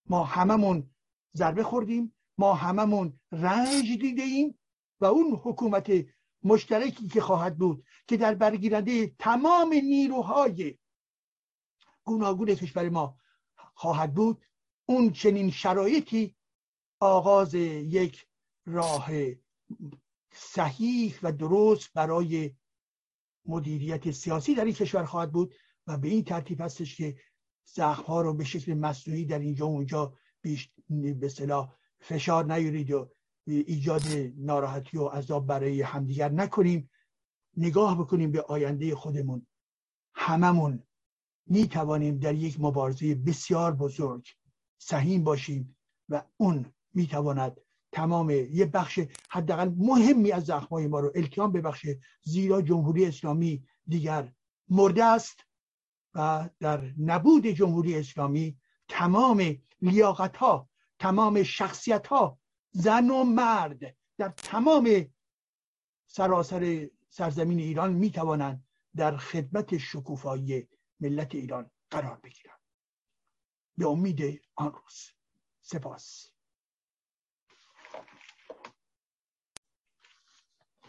ما 0.07 0.25
هممون 0.25 0.91
ضربه 1.37 1.63
خوردیم 1.63 2.15
ما 2.39 2.55
هممون 2.55 3.21
رنج 3.33 3.99
دیده 4.01 4.23
ایم 4.23 4.59
و 5.01 5.05
اون 5.05 5.41
حکومت 5.43 5.93
مشترکی 6.43 7.09
که 7.09 7.21
خواهد 7.21 7.59
بود 7.59 7.85
که 8.07 8.17
در 8.17 8.35
برگیرنده 8.35 9.15
تمام 9.19 9.73
نیروهای 9.73 10.79
گوناگون 12.05 12.55
کشور 12.55 12.89
ما 12.89 13.19
خواهد 13.75 14.15
بود 14.15 14.45
اون 14.87 15.13
چنین 15.13 15.51
شرایطی 15.51 16.37
آغاز 17.01 17.55
یک 17.55 18.27
راه 18.67 19.09
صحیح 20.33 21.19
و 21.23 21.33
درست 21.33 21.93
برای 21.93 22.55
مدیریت 23.47 24.11
سیاسی 24.11 24.55
در 24.55 24.65
این 24.65 24.75
کشور 24.75 25.05
خواهد 25.05 25.33
بود 25.33 25.55
و 25.87 25.99
به 25.99 26.09
این 26.09 26.25
ترتیب 26.25 26.61
هستش 26.61 26.97
که 26.97 27.17
زخم 27.65 28.03
ها 28.03 28.23
رو 28.23 28.35
به 28.35 28.45
شکل 28.45 28.75
مصنوعی 28.75 29.25
در 29.25 29.39
اینجا 29.39 29.69
و 29.69 29.71
اونجا 29.71 30.15
بیش 30.43 30.71
به 30.91 31.29
فشار 32.01 32.53
نیارید 32.55 32.91
و 32.91 33.11
ایجاد 33.53 34.03
ناراحتی 34.37 34.99
و 34.99 35.07
عذاب 35.09 35.47
برای 35.47 35.83
همدیگر 35.83 36.29
نکنیم. 36.29 36.91
نگاه 37.57 37.99
بکنیم 37.99 38.33
به 38.33 38.43
آینده 38.43 38.95
خودمون. 38.95 39.47
هممون 40.15 40.83
می 41.47 41.69
توانیم 41.69 42.19
در 42.19 42.35
یک 42.35 42.61
مبارزه 42.61 43.15
بسیار 43.15 43.75
بزرگ 43.75 44.29
سهیم 44.79 45.25
باشیم 45.25 45.77
و 46.09 46.23
اون 46.37 46.73
می 46.95 47.07
تواند 47.07 47.61
تمام 47.93 48.31
یه 48.31 48.67
بخش 48.67 49.01
حداقل 49.31 49.73
مهمی 49.77 50.33
از 50.33 50.45
زخمای 50.45 50.87
ما 50.87 51.01
رو 51.01 51.13
التیام 51.15 51.53
ببخشه 51.53 52.01
زیرا 52.23 52.63
جمهوری 52.63 53.07
اسلامی 53.07 53.65
دیگر 53.87 54.33
مرده 54.69 55.05
است 55.05 55.45
و 56.15 56.49
در 56.61 56.95
نبود 56.99 57.47
جمهوری 57.47 57.97
اسلامی 57.97 58.59
تمام 58.89 59.57
لیاقت 59.83 60.37
ها 60.37 60.69
تمام 60.99 61.43
شخصیت 61.43 62.07
ها 62.07 62.39
زن 62.71 63.11
و 63.11 63.25
مرد 63.25 63.97
در 64.19 64.29
تمام 64.29 65.15
سراسر 66.07 66.91
سرزمین 67.11 67.59
ایران 67.59 67.93
می 67.93 68.11
توانند 68.11 68.65
در 68.97 69.17
خدمت 69.17 69.79
شکوفایی 69.79 70.69
ملت 71.01 71.35
ایران 71.35 71.71
قرار 71.91 72.17
بگیرند. 72.17 72.61
به 73.79 73.87
امید 73.87 74.43
آن 74.55 74.73
روز. 74.73 75.13
سپاس. 75.61 76.33